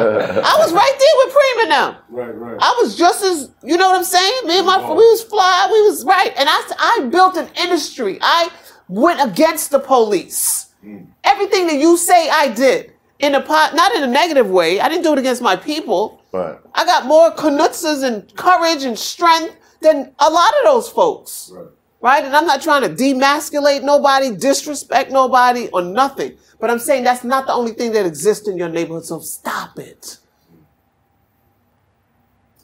I 0.00 0.56
was 0.58 0.72
right 0.72 0.96
there 0.98 1.16
with 1.18 1.34
Preem 1.34 1.68
now. 1.68 1.90
them. 1.92 2.00
Right, 2.08 2.34
right. 2.34 2.58
I 2.60 2.76
was 2.80 2.96
just 2.96 3.22
as 3.22 3.50
you 3.62 3.76
know 3.76 3.88
what 3.88 3.96
I'm 3.96 4.04
saying. 4.04 4.46
Me 4.46 4.58
and 4.58 4.66
my 4.66 4.78
we 4.88 4.96
was 4.96 5.22
fly, 5.22 5.68
we 5.70 5.82
was 5.82 6.04
right, 6.04 6.32
and 6.36 6.48
I 6.48 6.62
I 6.78 7.08
built 7.10 7.36
an 7.36 7.48
industry. 7.60 8.18
I 8.20 8.50
went 8.88 9.20
against 9.20 9.70
the 9.70 9.78
police. 9.78 10.72
Hmm. 10.82 11.04
Everything 11.22 11.66
that 11.68 11.76
you 11.76 11.96
say 11.96 12.28
I 12.28 12.48
did 12.48 12.92
in 13.18 13.34
a 13.34 13.40
pot, 13.40 13.74
not 13.74 13.94
in 13.94 14.02
a 14.02 14.08
negative 14.08 14.50
way. 14.50 14.80
I 14.80 14.88
didn't 14.88 15.04
do 15.04 15.12
it 15.12 15.18
against 15.18 15.42
my 15.42 15.56
people. 15.56 16.22
Right. 16.32 16.58
I 16.74 16.84
got 16.84 17.06
more 17.06 17.30
knutzes 17.32 18.02
and 18.02 18.34
courage 18.36 18.84
and 18.84 18.98
strength 18.98 19.56
than 19.80 20.12
a 20.18 20.30
lot 20.30 20.52
of 20.58 20.64
those 20.64 20.88
folks. 20.88 21.50
Right. 21.54 21.66
Right? 22.00 22.24
And 22.24 22.36
I'm 22.36 22.46
not 22.46 22.62
trying 22.62 22.82
to 22.82 22.88
demasculate 22.90 23.82
nobody, 23.82 24.36
disrespect 24.36 25.10
nobody, 25.10 25.68
or 25.72 25.82
nothing. 25.82 26.36
But 26.60 26.70
I'm 26.70 26.78
saying 26.78 27.04
that's 27.04 27.24
not 27.24 27.46
the 27.46 27.52
only 27.54 27.72
thing 27.72 27.92
that 27.92 28.06
exists 28.06 28.48
in 28.48 28.56
your 28.58 28.68
neighborhood, 28.68 29.04
so 29.04 29.20
stop 29.20 29.78
it. 29.78 30.18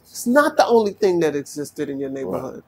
It's 0.03 0.27
not 0.27 0.57
the 0.57 0.67
only 0.67 0.93
thing 0.93 1.21
that 1.21 1.37
existed 1.37 1.89
in 1.89 1.99
your 1.99 2.11
neighborhood. 2.11 2.63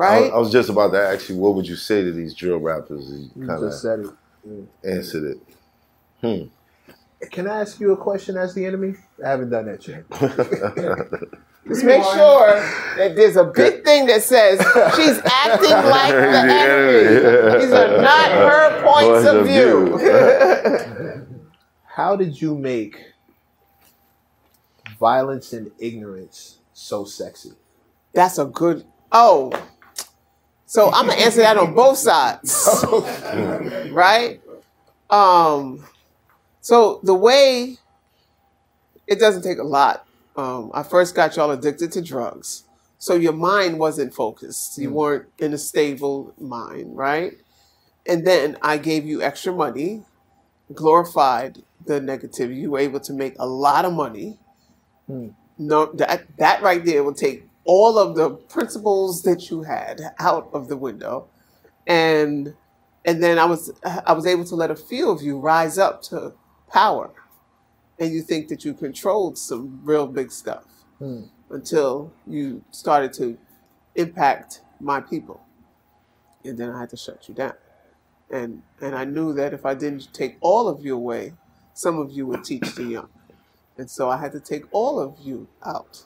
I, 0.00 0.02
Right? 0.02 0.32
I 0.32 0.38
was 0.38 0.52
just 0.52 0.70
about 0.70 0.92
to 0.92 1.00
ask 1.00 1.28
you, 1.28 1.36
what 1.36 1.54
would 1.54 1.68
you 1.68 1.76
say 1.76 2.02
to 2.04 2.12
these 2.12 2.34
drill 2.34 2.58
rappers? 2.58 3.10
You 3.10 3.30
You 3.36 3.46
kind 3.46 3.60
just 3.60 3.84
of 3.84 4.00
said 4.00 4.00
it. 4.00 4.10
answered 4.84 5.24
it. 5.24 5.38
Can 7.30 7.48
I 7.48 7.60
ask 7.62 7.80
you 7.80 7.92
a 7.92 7.96
question 7.96 8.36
as 8.36 8.54
the 8.54 8.64
enemy? 8.66 8.94
I 9.24 9.28
haven't 9.30 9.50
done 9.50 9.66
that 9.66 9.86
yet. 9.88 10.04
Just 11.68 11.84
make 11.84 12.02
sure 12.02 12.54
that 12.96 13.14
there's 13.14 13.36
a 13.36 13.44
big 13.44 13.84
thing 13.84 14.06
that 14.06 14.22
says 14.22 14.58
she's 14.96 15.20
acting 15.26 15.70
like 15.70 16.12
the 16.14 16.38
enemy. 16.48 17.60
These 17.62 17.72
are 17.72 18.00
not 18.00 18.30
her 18.30 18.82
points 18.84 19.26
of 19.26 19.46
view. 19.46 19.98
How 21.84 22.16
did 22.16 22.40
you 22.40 22.56
make 22.56 23.12
violence 24.98 25.52
and 25.52 25.70
ignorance 25.78 26.58
so 26.72 27.04
sexy? 27.04 27.52
That's 28.14 28.38
a 28.38 28.46
good. 28.46 28.86
Oh, 29.12 29.52
so 30.64 30.90
I'm 30.90 31.06
gonna 31.06 31.20
answer 31.20 31.40
that 31.40 31.58
on 31.58 31.74
both 31.74 31.98
sides, 31.98 32.82
right? 33.90 34.40
Um, 35.10 35.84
so 36.60 37.00
the 37.02 37.14
way 37.14 37.76
it 39.06 39.18
doesn't 39.18 39.42
take 39.42 39.58
a 39.58 39.62
lot. 39.64 40.07
Um, 40.38 40.70
I 40.72 40.84
first 40.84 41.16
got 41.16 41.36
y'all 41.36 41.50
addicted 41.50 41.90
to 41.92 42.02
drugs, 42.02 42.62
so 42.98 43.14
your 43.16 43.32
mind 43.32 43.80
wasn't 43.80 44.14
focused. 44.14 44.78
You 44.78 44.92
weren't 44.92 45.26
in 45.40 45.52
a 45.52 45.58
stable 45.58 46.32
mind, 46.40 46.96
right? 46.96 47.32
And 48.06 48.24
then 48.24 48.56
I 48.62 48.78
gave 48.78 49.04
you 49.04 49.20
extra 49.20 49.52
money, 49.52 50.04
glorified 50.72 51.64
the 51.86 52.00
negativity. 52.00 52.56
You 52.60 52.70
were 52.70 52.78
able 52.78 53.00
to 53.00 53.12
make 53.12 53.34
a 53.40 53.46
lot 53.46 53.84
of 53.84 53.92
money. 53.92 54.38
No, 55.58 55.92
that 55.94 56.26
that 56.38 56.62
right 56.62 56.84
there 56.84 57.02
will 57.02 57.14
take 57.14 57.44
all 57.64 57.98
of 57.98 58.14
the 58.14 58.30
principles 58.30 59.22
that 59.24 59.50
you 59.50 59.64
had 59.64 60.00
out 60.20 60.50
of 60.52 60.68
the 60.68 60.76
window, 60.76 61.28
and 61.86 62.54
and 63.04 63.22
then 63.24 63.40
I 63.40 63.46
was 63.46 63.72
I 63.84 64.12
was 64.12 64.24
able 64.26 64.44
to 64.44 64.54
let 64.54 64.70
a 64.70 64.76
few 64.76 65.10
of 65.10 65.20
you 65.20 65.40
rise 65.40 65.78
up 65.78 66.02
to 66.04 66.34
power, 66.72 67.10
and 67.98 68.12
you 68.12 68.22
think 68.22 68.48
that 68.48 68.64
you 68.64 68.74
controlled 68.74 69.36
some 69.38 69.80
real 69.84 70.06
big 70.06 70.30
stuff 70.30 70.64
Hmm. 70.98 71.22
until 71.50 72.12
you 72.26 72.62
started 72.70 73.12
to 73.14 73.38
impact 73.94 74.62
my 74.80 75.00
people, 75.00 75.40
and 76.44 76.56
then 76.58 76.70
I 76.70 76.80
had 76.80 76.90
to 76.90 76.96
shut 76.96 77.28
you 77.28 77.34
down, 77.34 77.54
and 78.30 78.62
and 78.80 78.94
I 78.94 79.04
knew 79.04 79.32
that 79.34 79.52
if 79.54 79.64
I 79.66 79.74
didn't 79.74 80.12
take 80.12 80.36
all 80.40 80.68
of 80.68 80.84
you 80.84 80.94
away, 80.96 81.34
some 81.74 81.98
of 81.98 82.10
you 82.10 82.26
would 82.26 82.44
teach 82.44 82.74
the 82.74 82.84
young, 82.84 83.08
and 83.76 83.90
so 83.90 84.08
I 84.10 84.16
had 84.18 84.32
to 84.32 84.40
take 84.40 84.64
all 84.72 84.98
of 85.00 85.18
you 85.20 85.48
out, 85.64 86.04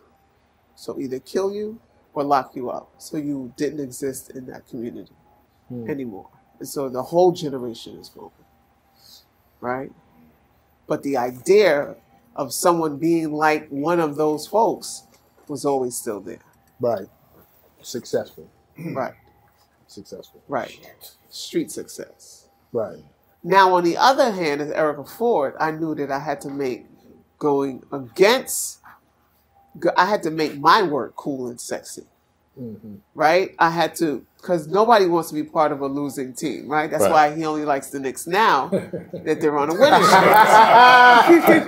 so 0.74 0.98
either 1.00 1.18
kill 1.18 1.52
you 1.52 1.80
or 2.14 2.22
lock 2.24 2.54
you 2.54 2.70
up. 2.70 2.90
so 2.98 3.16
you 3.16 3.52
didn't 3.56 3.80
exist 3.80 4.30
in 4.30 4.46
that 4.46 4.66
community 4.68 5.14
Hmm. 5.68 5.88
anymore. 5.88 6.28
And 6.58 6.68
so 6.68 6.88
the 6.90 7.02
whole 7.02 7.32
generation 7.32 7.96
is 7.98 8.08
gone. 8.10 8.30
Right? 9.60 9.90
But 10.86 11.02
the 11.02 11.16
idea 11.16 11.96
of 12.36 12.52
someone 12.52 12.98
being 12.98 13.32
like 13.32 13.68
one 13.68 14.00
of 14.00 14.16
those 14.16 14.46
folks 14.46 15.04
was 15.48 15.64
always 15.64 15.96
still 15.96 16.20
there. 16.20 16.40
Right. 16.80 17.08
Successful. 17.82 18.48
Right. 18.78 19.14
Successful. 19.86 20.42
Right. 20.48 20.78
Street 21.30 21.70
success. 21.70 22.48
Right. 22.72 22.98
Now, 23.44 23.74
on 23.74 23.84
the 23.84 23.96
other 23.96 24.32
hand, 24.32 24.60
as 24.62 24.70
Erica 24.70 25.04
Ford, 25.04 25.54
I 25.60 25.72
knew 25.72 25.94
that 25.96 26.10
I 26.10 26.20
had 26.20 26.40
to 26.42 26.50
make 26.50 26.86
going 27.38 27.82
against, 27.92 28.80
I 29.96 30.06
had 30.06 30.22
to 30.24 30.30
make 30.30 30.58
my 30.58 30.82
work 30.82 31.16
cool 31.16 31.48
and 31.48 31.60
sexy. 31.60 32.04
Hmm 32.56 32.94
right? 33.14 33.54
I 33.58 33.70
had 33.70 33.94
to 33.96 34.24
because 34.40 34.66
nobody 34.66 35.06
wants 35.06 35.28
to 35.28 35.34
be 35.34 35.44
part 35.44 35.70
of 35.70 35.80
a 35.82 35.86
losing 35.86 36.34
team, 36.34 36.66
right? 36.68 36.90
That's 36.90 37.02
Right. 37.04 37.30
why 37.30 37.36
he 37.36 37.44
only 37.44 37.64
likes 37.64 37.90
the 37.90 38.00
Knicks 38.00 38.26
now 38.26 38.68
that 39.24 39.40
they're 39.40 39.56
on 39.56 39.70
a 39.70 39.74
winning 39.74 40.02
streak, 40.02 41.66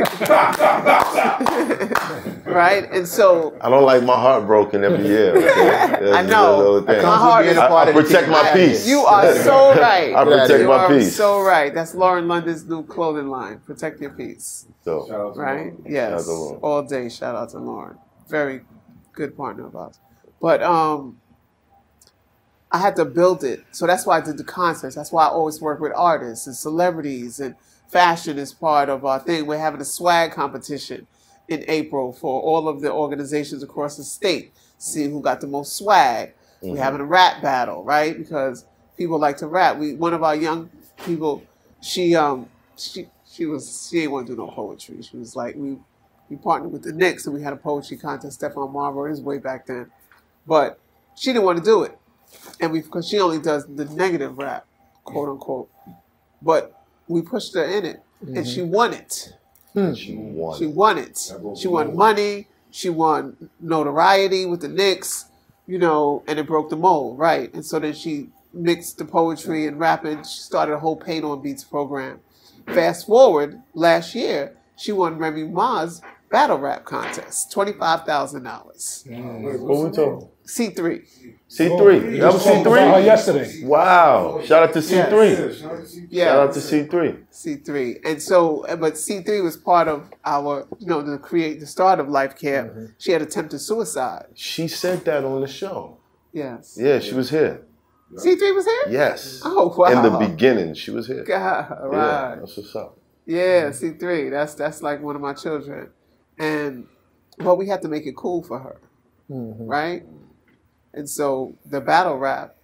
right? 2.46 2.88
And 2.92 3.06
so 3.06 3.56
I 3.60 3.68
don't 3.70 3.84
like 3.84 4.02
my 4.02 4.14
heart 4.14 4.46
broken 4.46 4.84
every 4.84 5.06
year. 5.06 5.36
Okay? 5.36 6.12
I 6.12 6.22
know. 6.22 6.22
that's 6.22 6.32
the 6.32 6.70
other 6.70 6.82
thing. 6.86 7.02
My 7.06 7.16
heart 7.16 7.46
is 7.46 7.58
I, 7.58 7.68
part 7.68 7.86
I 7.88 7.90
of 7.90 7.96
the 7.96 8.02
protect 8.02 8.24
team. 8.24 8.32
my 8.32 8.50
peace. 8.52 8.86
you 8.86 9.00
are 9.00 9.34
so 9.36 9.74
right. 9.80 10.14
I 10.14 10.24
protect 10.24 10.60
you 10.60 10.68
my 10.68 10.74
are 10.74 10.88
peace. 10.88 11.16
so 11.16 11.40
right. 11.42 11.72
That's 11.74 11.94
Lauren 11.94 12.28
London's 12.28 12.64
new 12.66 12.82
clothing 12.84 13.28
line. 13.28 13.60
Protect 13.60 14.00
your 14.00 14.10
peace, 14.10 14.66
So, 14.84 15.32
right? 15.36 15.72
Shout 15.72 15.80
out 15.84 15.90
Yes, 15.90 16.24
to 16.26 16.32
Lauren. 16.32 16.60
all 16.62 16.82
day. 16.82 17.08
Shout 17.08 17.34
out 17.36 17.50
to 17.50 17.58
Lauren. 17.58 17.98
Very 18.28 18.62
good 19.14 19.36
partner 19.36 19.66
of 19.66 19.76
ours. 19.76 19.98
But 20.44 20.62
um, 20.62 21.22
I 22.70 22.76
had 22.76 22.96
to 22.96 23.06
build 23.06 23.42
it. 23.44 23.64
So 23.70 23.86
that's 23.86 24.04
why 24.04 24.18
I 24.18 24.20
did 24.20 24.36
the 24.36 24.44
concerts. 24.44 24.94
That's 24.94 25.10
why 25.10 25.24
I 25.24 25.28
always 25.28 25.58
work 25.58 25.80
with 25.80 25.92
artists 25.96 26.46
and 26.46 26.54
celebrities 26.54 27.40
and 27.40 27.54
fashion 27.88 28.36
is 28.36 28.52
part 28.52 28.90
of 28.90 29.06
our 29.06 29.18
thing. 29.18 29.46
We're 29.46 29.56
having 29.56 29.80
a 29.80 29.86
swag 29.86 30.32
competition 30.32 31.06
in 31.48 31.64
April 31.66 32.12
for 32.12 32.42
all 32.42 32.68
of 32.68 32.82
the 32.82 32.92
organizations 32.92 33.62
across 33.62 33.96
the 33.96 34.04
state. 34.04 34.52
See 34.76 35.04
who 35.04 35.22
got 35.22 35.40
the 35.40 35.46
most 35.46 35.78
swag. 35.78 36.34
We're 36.60 36.76
having 36.76 37.00
a 37.00 37.06
rap 37.06 37.40
battle, 37.40 37.82
right? 37.82 38.14
Because 38.14 38.66
people 38.98 39.18
like 39.18 39.38
to 39.38 39.46
rap. 39.46 39.78
We 39.78 39.94
one 39.94 40.12
of 40.12 40.22
our 40.22 40.36
young 40.36 40.68
people, 41.06 41.42
she 41.80 42.14
um 42.14 42.50
she 42.76 43.08
she 43.26 43.46
was 43.46 43.88
she 43.90 44.00
ain't 44.02 44.12
want 44.12 44.26
to 44.26 44.34
do 44.34 44.36
no 44.36 44.48
poetry. 44.48 45.00
She 45.00 45.16
was 45.16 45.34
like 45.34 45.54
we 45.56 45.78
we 46.28 46.36
partnered 46.36 46.72
with 46.72 46.82
the 46.82 46.92
Knicks 46.92 47.26
and 47.26 47.34
we 47.34 47.42
had 47.42 47.54
a 47.54 47.56
poetry 47.56 47.96
contest. 47.96 48.40
Stephon 48.40 48.72
Marbury 48.72 49.12
is 49.12 49.22
way 49.22 49.38
back 49.38 49.66
then, 49.66 49.90
but 50.46 50.78
she 51.16 51.32
didn't 51.32 51.44
want 51.44 51.58
to 51.58 51.64
do 51.64 51.82
it, 51.82 51.96
and 52.60 52.72
we 52.72 52.80
because 52.80 53.08
she 53.08 53.18
only 53.18 53.38
does 53.38 53.66
the 53.66 53.84
negative 53.86 54.38
rap, 54.38 54.66
quote 55.04 55.28
unquote. 55.28 55.70
But 56.42 56.80
we 57.08 57.22
pushed 57.22 57.54
her 57.54 57.64
in 57.64 57.84
it, 57.84 58.02
and 58.20 58.36
mm-hmm. 58.36 58.44
she 58.44 58.62
won 58.62 58.92
it. 58.92 59.34
Hmm. 59.72 59.92
she 59.94 60.14
won. 60.16 60.58
She 60.58 60.66
won 60.66 60.98
it. 60.98 61.32
She 61.58 61.68
won 61.68 61.96
money. 61.96 62.48
She 62.70 62.88
won 62.88 63.50
notoriety 63.60 64.46
with 64.46 64.60
the 64.60 64.68
Knicks, 64.68 65.26
you 65.66 65.78
know, 65.78 66.24
and 66.26 66.38
it 66.38 66.46
broke 66.46 66.70
the 66.70 66.76
mold, 66.76 67.18
right? 67.18 67.52
And 67.54 67.64
so 67.64 67.78
then 67.78 67.92
she 67.92 68.30
mixed 68.52 68.98
the 68.98 69.04
poetry 69.04 69.66
and 69.66 69.78
rapping. 69.78 70.24
She 70.24 70.40
started 70.40 70.74
a 70.74 70.78
whole 70.78 70.96
Paint 70.96 71.24
on 71.24 71.40
Beats 71.40 71.62
program. 71.62 72.20
Fast 72.66 73.06
forward, 73.06 73.60
last 73.74 74.14
year, 74.14 74.56
she 74.76 74.90
won 74.90 75.18
Remy 75.18 75.44
Ma's 75.44 76.00
battle 76.30 76.58
rap 76.58 76.84
contest, 76.84 77.52
twenty-five 77.52 78.04
thousand 78.04 78.42
dollars. 78.42 79.04
What 79.08 79.90
we 79.90 79.90
talking? 79.90 80.28
C 80.46 80.70
three. 80.70 81.02
C3. 81.48 82.20
That 82.20 82.32
was 82.32 82.42
Spoke 82.42 82.66
about 82.66 82.78
her 82.96 83.00
C3? 83.00 83.04
yesterday. 83.04 83.64
Wow. 83.64 84.42
Shout 84.44 84.62
out 84.64 84.72
to 84.72 84.80
C3. 84.80 86.06
Yeah. 86.10 86.24
Shout 86.24 86.48
out 86.48 86.54
to 86.54 86.60
C3. 86.60 87.24
C3. 87.32 88.00
And 88.04 88.20
so, 88.22 88.66
uh, 88.66 88.76
but 88.76 88.94
C3 88.94 89.42
was 89.42 89.56
part 89.56 89.88
of 89.88 90.10
our, 90.24 90.66
you 90.80 90.86
know, 90.86 91.02
to 91.04 91.16
create 91.18 91.60
the 91.60 91.66
start 91.66 92.00
of 92.00 92.08
Life 92.08 92.36
Camp. 92.36 92.72
Mm-hmm. 92.72 92.86
She 92.98 93.12
had 93.12 93.22
attempted 93.22 93.60
suicide. 93.60 94.26
She 94.34 94.66
said 94.68 95.04
that 95.04 95.24
on 95.24 95.40
the 95.40 95.46
show. 95.46 95.98
Yes. 96.32 96.76
Yeah, 96.80 96.98
she 96.98 97.14
was 97.14 97.30
here. 97.30 97.62
C3 98.14 98.54
was 98.54 98.64
here? 98.64 98.84
Yes. 98.90 99.40
Oh, 99.44 99.74
wow. 99.76 99.86
In 99.86 100.02
the 100.12 100.18
beginning, 100.28 100.74
she 100.74 100.90
was 100.90 101.06
here. 101.06 101.24
God, 101.24 101.66
Yeah, 101.70 101.86
right. 101.86 102.36
that's 102.40 102.56
what's 102.56 102.74
up. 102.76 102.98
Yeah, 103.26 103.70
mm-hmm. 103.70 104.04
C3. 104.04 104.30
That's 104.30 104.54
that's 104.54 104.82
like 104.82 105.00
one 105.02 105.16
of 105.16 105.22
my 105.22 105.32
children. 105.32 105.90
And 106.38 106.86
but 107.38 107.56
we 107.56 107.66
had 107.68 107.80
to 107.82 107.88
make 107.88 108.06
it 108.06 108.14
cool 108.16 108.42
for 108.42 108.58
her. 108.58 108.80
Mm-hmm. 109.30 109.64
Right? 109.66 110.02
And 110.94 111.08
so 111.08 111.54
the 111.66 111.80
battle 111.80 112.16
rap 112.16 112.56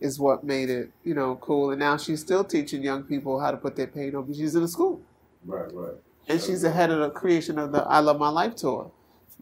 is 0.00 0.18
what 0.18 0.44
made 0.44 0.70
it, 0.70 0.90
you 1.04 1.14
know, 1.14 1.36
cool. 1.36 1.70
And 1.70 1.80
now 1.80 1.96
she's 1.96 2.20
still 2.20 2.44
teaching 2.44 2.82
young 2.82 3.02
people 3.02 3.40
how 3.40 3.50
to 3.50 3.56
put 3.56 3.74
their 3.76 3.86
paint 3.86 4.14
on. 4.14 4.22
Because 4.22 4.38
she's 4.38 4.54
in 4.54 4.62
a 4.62 4.68
school. 4.68 5.00
Right, 5.44 5.72
right. 5.72 5.94
And 6.28 6.40
she's 6.40 6.62
the 6.62 6.70
head 6.70 6.90
of 6.90 7.00
the 7.00 7.10
creation 7.10 7.58
of 7.58 7.72
the 7.72 7.82
I 7.82 8.00
Love 8.00 8.18
My 8.18 8.28
Life 8.28 8.54
tour. 8.54 8.90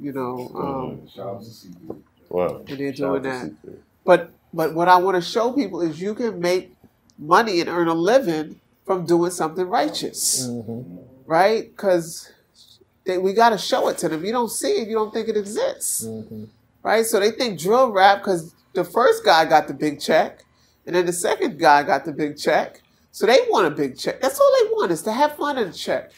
You 0.00 0.12
know, 0.12 0.50
um, 0.54 1.08
Shout 1.08 1.26
out 1.26 1.42
to 1.42 1.48
C3. 1.48 2.02
Wow. 2.30 2.62
and 2.68 2.78
they're 2.78 2.92
doing 2.92 3.22
to 3.22 3.28
that. 3.28 3.52
But 4.04 4.30
but 4.54 4.74
what 4.74 4.88
I 4.88 4.96
want 4.96 5.16
to 5.16 5.20
show 5.22 5.52
people 5.52 5.80
is 5.80 6.00
you 6.00 6.14
can 6.14 6.40
make 6.40 6.74
money 7.18 7.60
and 7.60 7.68
earn 7.68 7.88
a 7.88 7.94
living 7.94 8.60
from 8.86 9.04
doing 9.06 9.30
something 9.30 9.66
righteous, 9.68 10.48
right? 11.26 11.64
Because 11.70 12.32
we 13.06 13.32
got 13.32 13.50
to 13.50 13.58
show 13.58 13.88
it 13.88 13.98
to 13.98 14.08
them. 14.08 14.24
You 14.24 14.32
don't 14.32 14.50
see 14.50 14.72
it, 14.72 14.88
you 14.88 14.94
don't 14.94 15.12
think 15.12 15.28
it 15.28 15.36
exists, 15.36 16.06
right? 16.82 17.04
So 17.04 17.20
they 17.20 17.30
think 17.30 17.60
drill 17.60 17.90
rap 17.90 18.18
because 18.18 18.54
the 18.74 18.84
first 18.84 19.24
guy 19.24 19.44
got 19.44 19.68
the 19.68 19.74
big 19.74 20.00
check, 20.00 20.44
and 20.86 20.94
then 20.94 21.06
the 21.06 21.12
second 21.12 21.58
guy 21.58 21.82
got 21.82 22.04
the 22.04 22.12
big 22.12 22.36
check. 22.36 22.82
So 23.10 23.26
they 23.26 23.38
want 23.48 23.66
a 23.66 23.70
big 23.70 23.98
check. 23.98 24.20
That's 24.20 24.38
all 24.38 24.52
they 24.60 24.70
want 24.70 24.92
is 24.92 25.02
to 25.02 25.12
have 25.12 25.36
fun 25.36 25.58
and 25.58 25.74
check. 25.74 26.12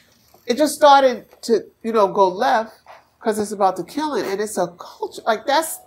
It 0.46 0.56
just 0.56 0.74
started 0.74 1.26
to 1.42 1.64
you 1.82 1.92
know 1.92 2.08
go 2.08 2.28
left 2.28 2.74
because 3.18 3.38
it's 3.38 3.52
about 3.52 3.76
the 3.76 3.84
killing, 3.84 4.24
and 4.24 4.40
it's 4.40 4.58
a 4.58 4.68
culture 4.78 5.22
like 5.26 5.46
that's 5.46 5.80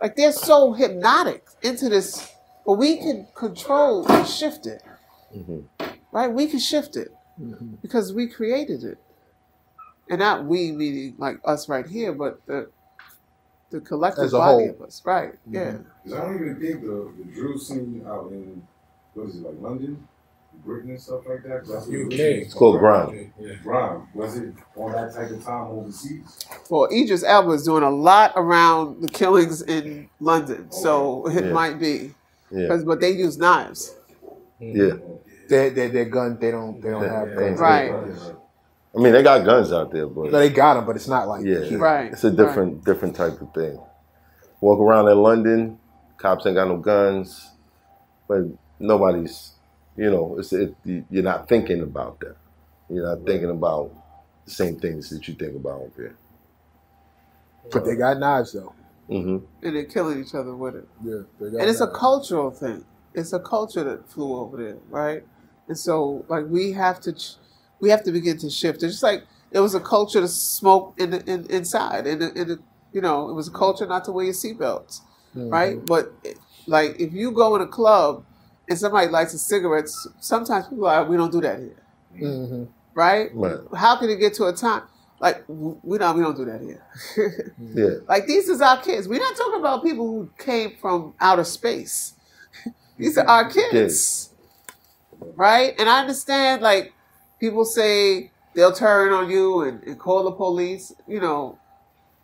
like 0.00 0.16
they're 0.16 0.32
so 0.32 0.72
hypnotic 0.72 1.44
into 1.62 1.88
this, 1.88 2.32
but 2.64 2.74
we 2.74 2.96
can 2.96 3.26
control 3.34 4.06
and 4.10 4.26
shift 4.26 4.66
it. 4.66 4.82
Mm-hmm. 5.34 5.60
Right? 6.12 6.32
We 6.32 6.46
can 6.46 6.60
shift 6.60 6.96
it 6.96 7.08
mm-hmm. 7.40 7.74
because 7.82 8.12
we 8.12 8.28
created 8.28 8.84
it, 8.84 8.98
and 10.08 10.20
not 10.20 10.44
we 10.44 10.72
meaning 10.72 11.14
like 11.18 11.38
us 11.44 11.68
right 11.68 11.86
here, 11.86 12.12
but 12.12 12.40
the 12.46 12.70
the 13.70 13.80
collective 13.80 14.24
As 14.24 14.32
a 14.32 14.38
body 14.38 14.64
whole. 14.66 14.70
of 14.76 14.82
us. 14.82 15.02
Right? 15.04 15.32
Mm-hmm. 15.32 15.54
Yeah. 15.54 15.76
Because 16.04 16.18
I 16.18 16.24
don't 16.24 16.34
even 16.36 16.60
think 16.60 16.82
the, 16.82 17.12
the 17.18 17.24
drill 17.34 17.58
scene 17.58 18.04
out 18.06 18.30
in, 18.30 18.62
what 19.14 19.28
is 19.28 19.36
it, 19.36 19.42
like 19.42 19.56
London? 19.60 20.06
Britain 20.64 20.90
and 20.90 21.00
stuff 21.00 21.20
like 21.28 21.42
that. 21.42 21.66
that's 21.66 21.86
what 21.86 21.88
UK. 21.88 22.12
it 22.12 22.20
It's 22.44 22.54
called 22.54 22.78
Grime. 22.78 23.32
Yeah. 23.38 23.54
Grime. 23.62 24.08
Was 24.14 24.36
it 24.38 24.54
on 24.76 24.92
that 24.92 25.14
type 25.14 25.30
of 25.30 25.44
time 25.44 25.66
overseas? 25.68 26.38
Well, 26.70 26.88
Idris 26.90 27.22
Elba 27.24 27.50
is 27.52 27.64
doing 27.64 27.82
a 27.82 27.90
lot 27.90 28.32
around 28.36 29.02
the 29.02 29.08
killings 29.08 29.60
in 29.62 30.08
London, 30.18 30.70
so 30.72 31.26
it 31.28 31.44
Yeah. 31.44 31.52
might 31.52 31.78
be. 31.78 32.14
Yeah. 32.50 32.68
'Cause- 32.68 32.84
But 32.84 33.00
they 33.00 33.10
use 33.10 33.36
knives. 33.36 33.94
Yeah. 34.58 34.94
They 35.48 35.68
they 35.68 35.88
their 35.88 36.06
gun. 36.06 36.38
They 36.40 36.50
don't 36.50 36.80
they 36.80 36.90
don't 36.90 37.06
have 37.06 37.36
guns. 37.36 37.60
Right. 37.60 37.92
I 38.96 39.00
mean, 39.00 39.12
they 39.12 39.22
got 39.22 39.44
guns 39.44 39.72
out 39.72 39.90
there, 39.92 40.06
but 40.06 40.32
No, 40.32 40.38
they 40.38 40.50
got 40.50 40.74
them, 40.74 40.86
but 40.86 40.96
it's 40.96 41.08
not 41.08 41.28
like 41.28 41.44
yeah, 41.44 41.64
here. 41.64 41.78
Right. 41.78 42.12
it's 42.12 42.24
a 42.24 42.30
different 42.30 42.84
different 42.84 43.16
type 43.16 43.40
of 43.40 43.52
thing. 43.54 43.78
Walk 44.60 44.80
around 44.80 45.08
in 45.08 45.18
London, 45.22 45.78
cops 46.18 46.46
ain't 46.46 46.56
got 46.56 46.68
no 46.68 46.78
guns, 46.78 47.50
but 48.28 48.42
nobody's, 48.78 49.52
you 49.96 50.10
know, 50.10 50.36
it's 50.38 50.52
it, 50.52 50.74
you're 50.84 51.22
not 51.22 51.48
thinking 51.48 51.82
about 51.82 52.20
that. 52.20 52.36
You're 52.88 53.06
not 53.06 53.26
thinking 53.26 53.50
about 53.50 53.92
the 54.46 54.52
same 54.52 54.78
things 54.78 55.10
that 55.10 55.28
you 55.28 55.34
think 55.34 55.56
about 55.56 55.80
over 55.82 55.92
here. 55.96 56.16
But 57.70 57.84
they 57.84 57.96
got 57.96 58.18
knives 58.18 58.52
though. 58.52 58.74
hmm 59.08 59.38
And 59.62 59.76
they're 59.76 59.84
killing 59.84 60.20
each 60.22 60.34
other 60.34 60.54
with 60.56 60.76
it. 60.76 60.88
Yeah, 61.04 61.22
they 61.40 61.50
got 61.50 61.60
and 61.62 61.70
it's 61.70 61.80
a 61.80 61.88
cultural 61.88 62.50
thing. 62.50 62.84
It's 63.14 63.32
a 63.32 63.40
culture 63.40 63.84
that 63.84 64.08
flew 64.10 64.36
over 64.36 64.56
there, 64.58 64.78
right? 64.90 65.24
And 65.68 65.78
so, 65.78 66.24
like, 66.28 66.46
we 66.48 66.72
have 66.72 67.00
to, 67.00 67.12
ch- 67.12 67.36
we 67.80 67.90
have 67.90 68.02
to 68.04 68.12
begin 68.12 68.38
to 68.38 68.50
shift. 68.50 68.82
It's 68.82 68.94
just 68.94 69.02
like 69.02 69.24
it 69.50 69.60
was 69.60 69.74
a 69.74 69.80
culture 69.80 70.20
to 70.20 70.28
smoke 70.28 70.94
in 70.98 71.10
the, 71.10 71.24
in, 71.30 71.46
inside, 71.50 72.06
in 72.06 72.18
the, 72.20 72.32
in 72.32 72.48
the, 72.48 72.58
you 72.92 73.00
know, 73.00 73.28
it 73.30 73.34
was 73.34 73.48
a 73.48 73.52
culture 73.52 73.86
not 73.86 74.04
to 74.06 74.12
wear 74.12 74.24
your 74.24 74.34
seatbelts, 74.34 75.00
right? 75.50 75.78
But 75.86 76.12
like, 76.66 76.98
if 77.00 77.12
you 77.12 77.30
go 77.32 77.54
in 77.56 77.62
a 77.62 77.66
club 77.66 78.24
and 78.68 78.78
somebody 78.78 79.08
lights 79.08 79.34
a 79.34 79.38
cigarette, 79.38 79.88
sometimes 80.20 80.68
people 80.68 80.86
are 80.86 81.00
like, 81.02 81.08
we 81.10 81.16
don't 81.16 81.32
do 81.32 81.40
that 81.42 81.58
here, 81.60 81.82
hmm 82.18 82.64
right? 82.94 83.30
Right. 83.34 83.58
How 83.76 83.96
can 83.96 84.08
it 84.10 84.16
get 84.16 84.34
to 84.34 84.46
a 84.46 84.52
time 84.52 84.82
like 85.20 85.44
we 85.48 85.98
don't 85.98 86.16
we 86.16 86.22
don't 86.22 86.36
do 86.36 86.44
that 86.46 86.60
here? 86.62 86.84
Yeah. 87.74 88.00
like 88.08 88.26
these 88.26 88.48
is 88.48 88.60
our 88.60 88.80
kids. 88.82 89.08
We're 89.08 89.20
not 89.20 89.36
talking 89.36 89.60
about 89.60 89.84
people 89.84 90.06
who 90.06 90.30
came 90.38 90.76
from 90.80 91.14
outer 91.20 91.44
space. 91.44 92.14
these 92.98 93.18
are 93.18 93.26
our 93.26 93.50
kids, 93.50 94.30
right? 95.36 95.74
And 95.78 95.88
I 95.88 96.00
understand 96.00 96.62
like 96.62 96.92
people 97.38 97.64
say 97.64 98.30
they'll 98.54 98.72
turn 98.72 99.12
on 99.12 99.30
you 99.30 99.62
and, 99.62 99.82
and 99.84 99.98
call 99.98 100.24
the 100.24 100.32
police. 100.32 100.92
You 101.06 101.20
know, 101.20 101.58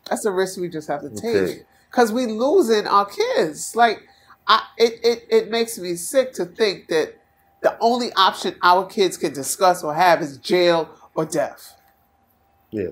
that's 0.09 0.25
a 0.25 0.33
risk 0.33 0.59
we 0.59 0.69
just 0.69 0.89
have 0.89 1.01
to 1.03 1.09
Okay. 1.09 1.47
take 1.47 1.67
because 1.91 2.13
we 2.13 2.27
losing 2.27 2.87
our 2.87 3.07
kids. 3.07 3.77
Like, 3.77 4.03
I 4.47 4.63
it, 4.79 5.01
it 5.05 5.27
it 5.31 5.51
makes 5.51 5.79
me 5.79 5.95
sick 5.95 6.33
to 6.35 6.47
think 6.47 6.89
that 6.89 7.19
the 7.63 7.77
only 7.81 8.13
option 8.15 8.57
our 8.63 8.85
kids 8.87 9.17
can 9.17 9.33
discuss 9.33 9.85
or 9.85 9.95
have 9.95 10.21
is 10.21 10.37
jail 10.39 10.89
or 11.15 11.25
death. 11.25 11.77
Yeah. 12.71 12.89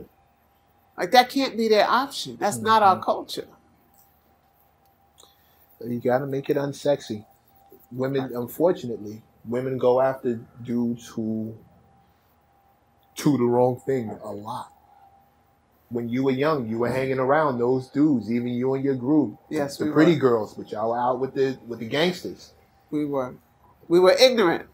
Like 0.97 1.11
that 1.13 1.31
can't 1.31 1.57
be 1.57 1.69
their 1.69 1.89
option. 1.89 2.37
That's 2.39 2.59
not 2.59 2.83
our 2.83 2.97
mm-hmm. 2.97 3.05
culture. 3.05 3.49
You 5.85 5.99
got 5.99 6.19
to 6.19 6.27
make 6.27 6.51
it 6.51 6.59
unsexy. 6.59 7.25
Women, 7.91 8.33
unfortunately, 8.35 9.23
women 9.47 9.79
go 9.79 10.01
after 10.01 10.39
dudes 10.63 11.09
who 11.09 11.57
do 13.17 13.37
the 13.37 13.45
wrong 13.45 13.81
thing 13.85 14.11
a 14.23 14.31
lot. 14.31 14.73
When 15.89 16.09
you 16.09 16.23
were 16.23 16.31
young, 16.31 16.69
you 16.69 16.79
were 16.79 16.89
mm. 16.89 16.95
hanging 16.95 17.19
around 17.19 17.59
those 17.59 17.89
dudes, 17.89 18.31
even 18.31 18.49
you 18.49 18.75
and 18.75 18.85
your 18.85 18.95
group. 18.95 19.37
Yes, 19.49 19.77
the 19.77 19.87
we 19.87 19.93
pretty 19.93 20.15
were. 20.15 20.21
girls, 20.21 20.55
but 20.55 20.71
y'all 20.71 20.91
were 20.91 20.99
out 20.99 21.21
with 21.21 21.35
the 21.35 21.59
with 21.67 21.81
the 21.81 21.87
gangsters. 21.87 22.53
We 22.91 23.05
were 23.05 23.35
we 23.89 23.99
were 23.99 24.13
ignorant. 24.13 24.67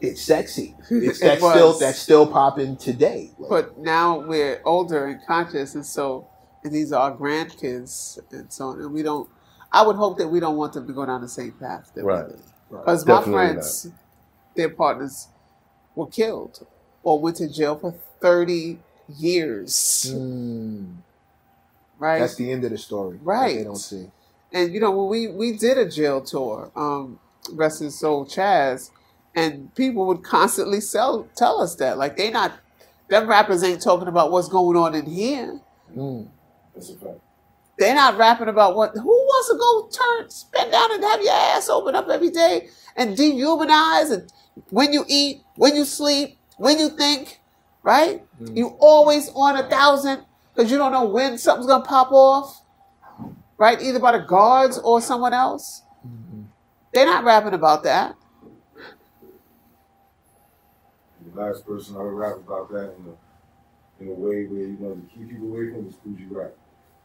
It's 0.00 0.22
sexy. 0.22 0.74
It's 0.90 1.20
It 1.20 1.24
that's 1.24 1.40
still 1.40 1.78
that's 1.78 1.98
still 1.98 2.26
popping 2.26 2.76
today. 2.76 3.32
Like, 3.38 3.50
But 3.50 3.78
now 3.78 4.20
we're 4.20 4.62
older 4.64 5.06
and 5.06 5.20
conscious, 5.26 5.74
and 5.74 5.84
so 5.84 6.28
and 6.64 6.72
these 6.72 6.92
are 6.92 7.10
our 7.10 7.16
grandkids 7.16 8.18
and 8.32 8.52
so 8.52 8.68
on. 8.68 8.80
And 8.80 8.92
we 8.92 9.02
don't. 9.02 9.28
I 9.72 9.84
would 9.84 9.96
hope 9.96 10.18
that 10.18 10.28
we 10.28 10.38
don't 10.38 10.56
want 10.56 10.74
them 10.74 10.86
to 10.86 10.92
go 10.92 11.04
down 11.06 11.22
the 11.22 11.28
same 11.28 11.52
path. 11.52 11.90
That 11.94 12.04
Right. 12.04 12.26
Because 12.70 13.06
my 13.06 13.14
Definitely 13.14 13.32
friends, 13.32 13.90
their 14.56 14.70
partners, 14.70 15.28
were 15.94 16.06
killed 16.06 16.66
or 17.02 17.18
went 17.20 17.36
to 17.36 17.48
jail 17.48 17.76
for 17.78 17.92
thirty 18.20 18.78
years. 19.18 20.12
mm, 20.14 20.96
Right. 21.98 22.18
that's 22.18 22.34
the 22.36 22.50
end 22.50 22.64
of 22.64 22.70
the 22.70 22.78
story. 22.78 23.18
Right. 23.22 23.58
They 23.58 23.64
don't 23.64 23.76
see. 23.76 24.10
And 24.52 24.72
you 24.74 24.80
know, 24.80 24.90
when 24.90 25.08
we 25.08 25.28
we 25.28 25.56
did 25.56 25.78
a 25.78 25.88
jail 25.88 26.20
tour, 26.20 26.70
um, 26.76 27.18
rest 27.52 27.80
his 27.80 27.98
soul, 27.98 28.26
Chaz, 28.26 28.90
and 29.34 29.74
people 29.74 30.06
would 30.06 30.22
constantly 30.22 30.80
sell 30.80 31.28
tell 31.36 31.60
us 31.60 31.76
that 31.76 31.98
like 31.98 32.16
they 32.16 32.30
not 32.30 32.52
them 33.08 33.28
rappers 33.28 33.62
ain't 33.62 33.82
talking 33.82 34.08
about 34.08 34.30
what's 34.32 34.48
going 34.48 34.76
on 34.76 34.94
in 34.94 35.06
here. 35.06 35.60
Mm. 35.96 36.28
That's 36.74 36.90
a 36.90 36.96
fact. 36.96 37.20
They're 37.78 37.94
not 37.94 38.16
rapping 38.18 38.48
about 38.48 38.76
what 38.76 38.92
who 38.94 39.02
wants 39.08 39.48
to 39.48 39.56
go 39.56 39.88
turn 40.20 40.30
spin 40.30 40.70
down 40.70 40.92
and 40.94 41.02
have 41.02 41.22
your 41.22 41.32
ass 41.32 41.68
open 41.68 41.94
up 41.94 42.08
every 42.08 42.30
day 42.30 42.68
and 42.96 43.16
dehumanize 43.16 44.12
and 44.12 44.30
when 44.70 44.92
you 44.92 45.04
eat, 45.08 45.42
when 45.56 45.74
you 45.74 45.84
sleep, 45.84 46.38
when 46.62 46.78
you 46.78 46.90
think, 46.90 47.40
right? 47.82 48.22
Mm. 48.40 48.56
You 48.56 48.76
always 48.78 49.28
on 49.34 49.56
a 49.56 49.68
thousand 49.68 50.24
because 50.54 50.70
you 50.70 50.78
don't 50.78 50.92
know 50.92 51.06
when 51.06 51.36
something's 51.36 51.66
gonna 51.66 51.84
pop 51.84 52.12
off, 52.12 52.62
right? 53.58 53.82
Either 53.82 53.98
by 53.98 54.12
the 54.12 54.20
guards 54.20 54.78
or 54.78 55.00
someone 55.00 55.34
else. 55.34 55.82
Mm-hmm. 56.06 56.42
They're 56.94 57.06
not 57.06 57.24
rapping 57.24 57.54
about 57.54 57.82
that. 57.82 58.14
The 61.34 61.40
last 61.40 61.66
person 61.66 61.96
I 61.96 61.98
would 61.98 62.12
rap 62.12 62.36
about 62.36 62.70
that 62.70 62.94
in 62.96 63.06
a, 63.10 64.02
in 64.04 64.08
a 64.10 64.12
way 64.12 64.44
where 64.44 64.60
you 64.68 64.76
wanted 64.78 65.10
to 65.10 65.16
keep 65.16 65.30
people 65.30 65.48
away 65.48 65.70
from 65.70 65.86
was 65.86 65.96
Kool 66.04 66.12
G 66.12 66.26
Rap. 66.30 66.52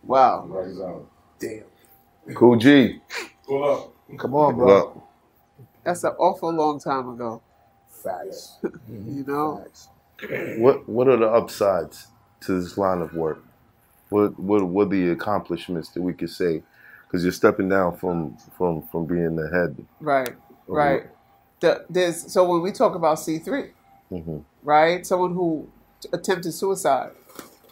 Wow. 0.04 0.48
Rikers 0.48 0.86
Island. 0.88 1.06
Damn. 1.40 2.36
Kool 2.36 2.58
G. 2.58 3.02
Pull 3.48 3.64
up. 3.64 4.18
Come 4.20 4.36
on, 4.36 4.56
bro. 4.56 4.68
Well, 4.68 5.10
That's 5.84 6.04
an 6.04 6.14
awful 6.20 6.54
long 6.54 6.80
time 6.80 7.10
ago. 7.10 7.42
Facts. 8.04 8.58
You 8.90 9.24
know? 9.28 9.64
Facts. 9.64 9.90
what 10.60 10.88
what 10.90 11.08
are 11.08 11.18
the 11.18 11.28
upsides 11.28 12.08
to 12.42 12.60
this 12.60 12.78
line 12.78 13.02
of 13.02 13.14
work? 13.14 13.44
What 14.10 14.40
what 14.40 14.64
what 14.64 14.88
are 14.88 14.90
the 14.90 15.10
accomplishments 15.12 15.90
that 15.90 16.02
we 16.02 16.14
could 16.14 16.30
say? 16.30 16.64
Because 17.08 17.24
you're 17.24 17.32
stepping 17.34 17.70
down 17.70 17.98
from 17.98 18.38
from 18.58 18.82
from 18.92 19.06
being 19.06 19.36
the 19.36 19.50
head. 19.50 19.86
Right. 20.00 20.36
Right. 20.68 21.04
The, 21.60 21.86
there's 21.90 22.32
so 22.32 22.44
when 22.50 22.62
we 22.62 22.72
talk 22.72 22.96
about 22.96 23.20
C 23.20 23.40
three, 23.40 23.72
hmm 24.10 24.40
right? 24.64 25.06
Someone 25.06 25.34
who 25.34 25.70
attempted 26.14 26.52
suicide 26.54 27.12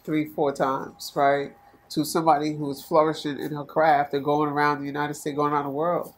three, 0.03 0.25
four 0.27 0.51
times, 0.53 1.11
right? 1.15 1.51
To 1.89 2.03
somebody 2.05 2.55
who's 2.55 2.83
flourishing 2.83 3.39
in 3.39 3.53
her 3.53 3.65
craft 3.65 4.13
and 4.13 4.23
going 4.23 4.49
around 4.49 4.79
the 4.81 4.85
United 4.87 5.13
States, 5.15 5.35
going 5.35 5.53
around 5.53 5.65
the 5.65 5.69
world, 5.71 6.13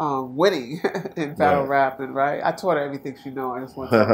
um, 0.00 0.36
winning 0.36 0.80
in 1.16 1.34
battle 1.34 1.62
Right. 1.62 1.64
rapping, 1.64 2.12
right? 2.12 2.40
I 2.44 2.52
taught 2.52 2.76
her 2.76 2.84
everything 2.84 3.16
she 3.22 3.30
know. 3.30 3.54
I 3.54 3.60
just 3.60 3.76
want 3.76 3.90
to 3.90 3.98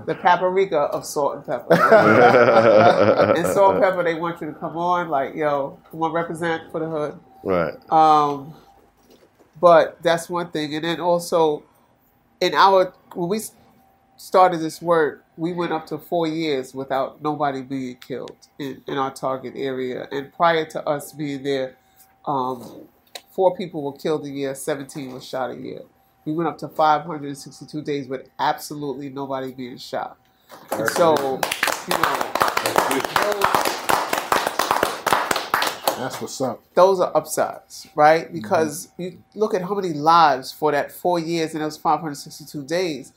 the 0.06 0.14
paprika 0.14 0.78
of 0.78 1.04
Salt-N-Pepa. 1.04 3.36
and 3.36 3.46
Salt-N-Pepa, 3.46 4.04
they 4.04 4.14
want 4.14 4.40
you 4.40 4.46
to 4.48 4.52
come 4.54 4.76
on, 4.76 5.08
like, 5.08 5.34
yo, 5.34 5.78
come 5.90 6.02
on, 6.02 6.12
represent 6.12 6.70
for 6.70 6.80
the 6.80 6.88
hood. 6.88 7.18
right. 7.42 7.74
Um, 7.92 8.54
but 9.60 10.02
that's 10.02 10.28
one 10.30 10.50
thing, 10.50 10.74
and 10.74 10.84
then 10.84 11.00
also 11.00 11.62
in 12.40 12.54
our 12.54 12.94
when 13.14 13.28
we 13.28 13.40
started 14.16 14.60
this 14.60 14.80
work, 14.80 15.24
we 15.36 15.52
went 15.52 15.72
up 15.72 15.86
to 15.86 15.98
four 15.98 16.26
years 16.26 16.74
without 16.74 17.20
nobody 17.22 17.62
being 17.62 17.96
killed 17.96 18.36
in, 18.58 18.82
in 18.86 18.96
our 18.96 19.12
target 19.12 19.54
area. 19.56 20.08
And 20.12 20.32
prior 20.32 20.64
to 20.66 20.86
us 20.88 21.12
being 21.12 21.42
there, 21.42 21.76
um, 22.24 22.86
four 23.30 23.56
people 23.56 23.82
were 23.82 23.92
killed 23.92 24.24
a 24.26 24.30
year, 24.30 24.54
seventeen 24.54 25.12
were 25.12 25.20
shot 25.20 25.50
a 25.50 25.56
year. 25.56 25.82
We 26.26 26.32
went 26.34 26.48
up 26.48 26.58
to 26.58 26.68
562 26.68 27.80
days 27.82 28.06
with 28.06 28.28
absolutely 28.38 29.08
nobody 29.08 29.52
being 29.52 29.78
shot. 29.78 30.18
And 30.70 30.86
so, 30.90 31.14
you 31.88 31.98
know, 31.98 32.32
That's 35.96 36.20
what's 36.20 36.40
up. 36.40 36.62
those 36.74 36.98
are 37.00 37.14
upsides, 37.16 37.86
right? 37.94 38.32
Because 38.32 38.88
you 38.96 39.22
look 39.34 39.54
at 39.54 39.62
how 39.62 39.74
many 39.74 39.92
lives 39.92 40.50
for 40.52 40.72
that 40.72 40.90
four 40.92 41.18
years 41.18 41.52
and 41.54 41.62
those 41.62 41.76
562 41.76 42.64
days, 42.64 43.12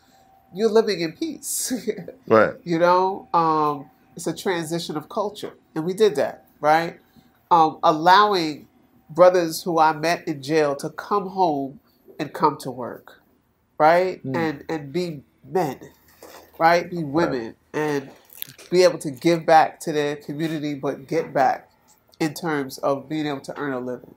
you're 0.53 0.69
living 0.69 1.01
in 1.01 1.13
peace. 1.13 1.71
Right. 2.27 2.53
you 2.63 2.79
know, 2.79 3.27
um, 3.33 3.89
it's 4.15 4.27
a 4.27 4.35
transition 4.35 4.95
of 4.97 5.07
culture, 5.09 5.53
and 5.75 5.85
we 5.85 5.93
did 5.93 6.15
that, 6.15 6.45
right? 6.61 6.99
Um, 7.51 7.79
allowing 7.83 8.67
brothers 9.09 9.63
who 9.63 9.79
I 9.79 9.93
met 9.93 10.27
in 10.27 10.43
jail 10.43 10.75
to 10.77 10.89
come 10.91 11.29
home 11.29 11.79
and 12.19 12.33
come 12.33 12.57
to 12.59 12.71
work, 12.71 13.21
right? 13.79 14.23
And 14.33 14.63
and 14.69 14.93
be 14.93 15.23
men, 15.45 15.79
right? 16.59 16.89
Be 16.89 17.03
women 17.03 17.55
and 17.73 18.11
be 18.71 18.83
able 18.83 18.99
to 18.99 19.11
give 19.11 19.45
back 19.45 19.79
to 19.81 19.93
their 19.93 20.15
community, 20.17 20.75
but 20.75 21.07
get 21.07 21.33
back 21.33 21.69
in 22.19 22.33
terms 22.33 22.79
of 22.79 23.09
being 23.09 23.27
able 23.27 23.41
to 23.41 23.57
earn 23.59 23.73
a 23.73 23.79
living 23.79 24.15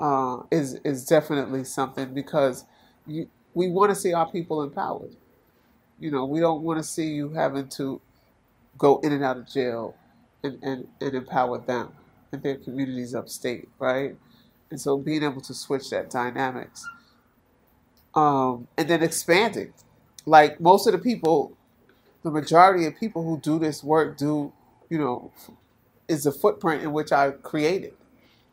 uh, 0.00 0.38
is 0.50 0.74
is 0.84 1.06
definitely 1.06 1.64
something 1.64 2.14
because 2.14 2.64
you, 3.06 3.28
we 3.54 3.68
want 3.70 3.90
to 3.90 3.96
see 3.96 4.12
our 4.14 4.30
people 4.30 4.62
empowered. 4.62 5.16
You 6.00 6.10
know, 6.12 6.26
we 6.26 6.40
don't 6.40 6.62
want 6.62 6.78
to 6.78 6.84
see 6.84 7.08
you 7.08 7.30
having 7.30 7.68
to 7.70 8.00
go 8.78 8.98
in 9.00 9.12
and 9.12 9.24
out 9.24 9.38
of 9.38 9.48
jail 9.48 9.96
and, 10.44 10.58
and, 10.62 10.88
and 11.00 11.14
empower 11.14 11.58
them 11.58 11.92
and 12.32 12.42
their 12.42 12.56
communities 12.56 13.14
upstate, 13.14 13.68
right? 13.78 14.16
And 14.70 14.80
so 14.80 14.98
being 14.98 15.22
able 15.22 15.40
to 15.42 15.54
switch 15.54 15.90
that 15.90 16.10
dynamics. 16.10 16.86
Um, 18.14 18.68
and 18.76 18.88
then 18.88 19.02
expanding. 19.02 19.72
Like 20.26 20.60
most 20.60 20.86
of 20.86 20.92
the 20.92 20.98
people, 20.98 21.56
the 22.22 22.30
majority 22.30 22.86
of 22.86 22.96
people 22.96 23.24
who 23.24 23.38
do 23.40 23.58
this 23.58 23.82
work 23.84 24.18
do, 24.18 24.52
you 24.90 24.98
know, 24.98 25.32
is 26.08 26.24
the 26.24 26.32
footprint 26.32 26.82
in 26.82 26.92
which 26.92 27.12
I 27.12 27.30
created, 27.32 27.94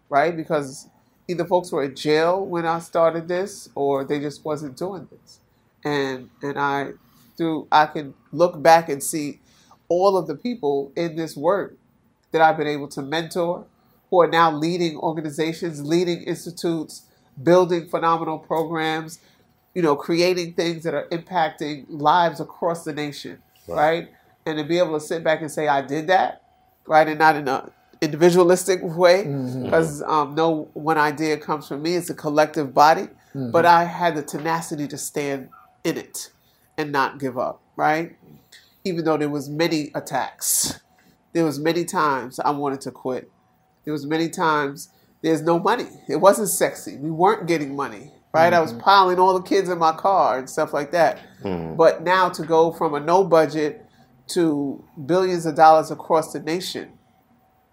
right? 0.09 0.35
Because 0.35 0.89
either 1.27 1.45
folks 1.45 1.71
were 1.71 1.83
in 1.83 1.95
jail 1.95 2.45
when 2.45 2.65
I 2.65 2.79
started 2.79 3.27
this, 3.27 3.69
or 3.75 4.03
they 4.05 4.19
just 4.19 4.45
wasn't 4.45 4.77
doing 4.77 5.07
this, 5.11 5.39
and 5.85 6.29
and 6.41 6.59
I 6.59 6.91
through 7.37 7.67
I 7.71 7.87
can 7.87 8.13
look 8.31 8.61
back 8.61 8.89
and 8.89 9.03
see 9.03 9.41
all 9.89 10.17
of 10.17 10.27
the 10.27 10.35
people 10.35 10.91
in 10.95 11.15
this 11.15 11.37
work 11.37 11.75
that 12.35 12.41
I've 12.41 12.57
been 12.57 12.67
able 12.67 12.87
to 12.89 13.01
mentor, 13.01 13.65
who 14.09 14.21
are 14.21 14.27
now 14.27 14.51
leading 14.51 14.97
organizations, 14.97 15.81
leading 15.83 16.21
institutes, 16.23 17.03
building 17.41 17.87
phenomenal 17.87 18.37
programs, 18.37 19.19
you 19.73 19.81
know, 19.81 19.95
creating 19.95 20.53
things 20.53 20.83
that 20.83 20.93
are 20.93 21.07
impacting 21.11 21.85
lives 21.89 22.39
across 22.39 22.83
the 22.83 22.93
nation, 22.93 23.41
right? 23.67 24.09
And 24.45 24.57
to 24.57 24.63
be 24.63 24.77
able 24.77 24.93
to 24.99 25.05
sit 25.05 25.23
back 25.23 25.41
and 25.41 25.49
say, 25.51 25.67
I 25.67 25.81
did 25.81 26.07
that, 26.07 26.43
right? 26.85 27.07
And 27.07 27.19
not 27.19 27.35
in 27.35 27.47
a 27.47 27.71
individualistic 28.01 28.79
way 28.83 29.23
because 29.63 30.01
um, 30.03 30.35
no 30.35 30.69
one 30.73 30.97
idea 30.97 31.37
comes 31.37 31.67
from 31.67 31.81
me. 31.81 31.95
It's 31.95 32.09
a 32.09 32.13
collective 32.13 32.73
body, 32.73 33.07
but 33.51 33.65
I 33.65 33.85
had 33.85 34.15
the 34.15 34.21
tenacity 34.21 34.87
to 34.89 34.97
stand 34.97 35.49
in 35.83 35.97
it 35.97 36.29
and 36.77 36.91
not 36.91 37.17
give 37.19 37.37
up. 37.37 37.61
Right, 37.77 38.15
even 38.85 39.03
though 39.03 39.17
there 39.17 39.29
was 39.29 39.49
many 39.49 39.91
attacks, 39.95 40.79
there 41.35 41.43
was 41.43 41.59
many 41.59 41.85
times 41.85 42.39
I 42.39 42.51
wanted 42.51 42.81
to 42.81 42.91
quit. 42.91 43.29
There 43.83 43.91
was 43.91 44.05
many 44.05 44.29
times 44.29 44.89
there's 45.21 45.41
no 45.41 45.59
money. 45.59 45.87
It 46.07 46.15
wasn't 46.15 46.47
sexy. 46.47 46.95
We 46.97 47.11
weren't 47.11 47.45
getting 47.45 47.75
money. 47.75 48.13
Right, 48.33 48.51
I 48.51 48.59
was 48.59 48.73
piling 48.73 49.17
all 49.17 49.33
the 49.33 49.47
kids 49.47 49.69
in 49.69 49.77
my 49.77 49.93
car 49.93 50.37
and 50.37 50.49
stuff 50.49 50.73
like 50.73 50.91
that. 50.91 51.19
But 51.77 52.03
now 52.03 52.27
to 52.29 52.43
go 52.43 52.71
from 52.73 52.93
a 52.93 52.99
no 52.99 53.23
budget 53.23 53.85
to 54.27 54.83
billions 55.05 55.45
of 55.45 55.55
dollars 55.55 55.89
across 55.89 56.33
the 56.33 56.39
nation, 56.41 56.97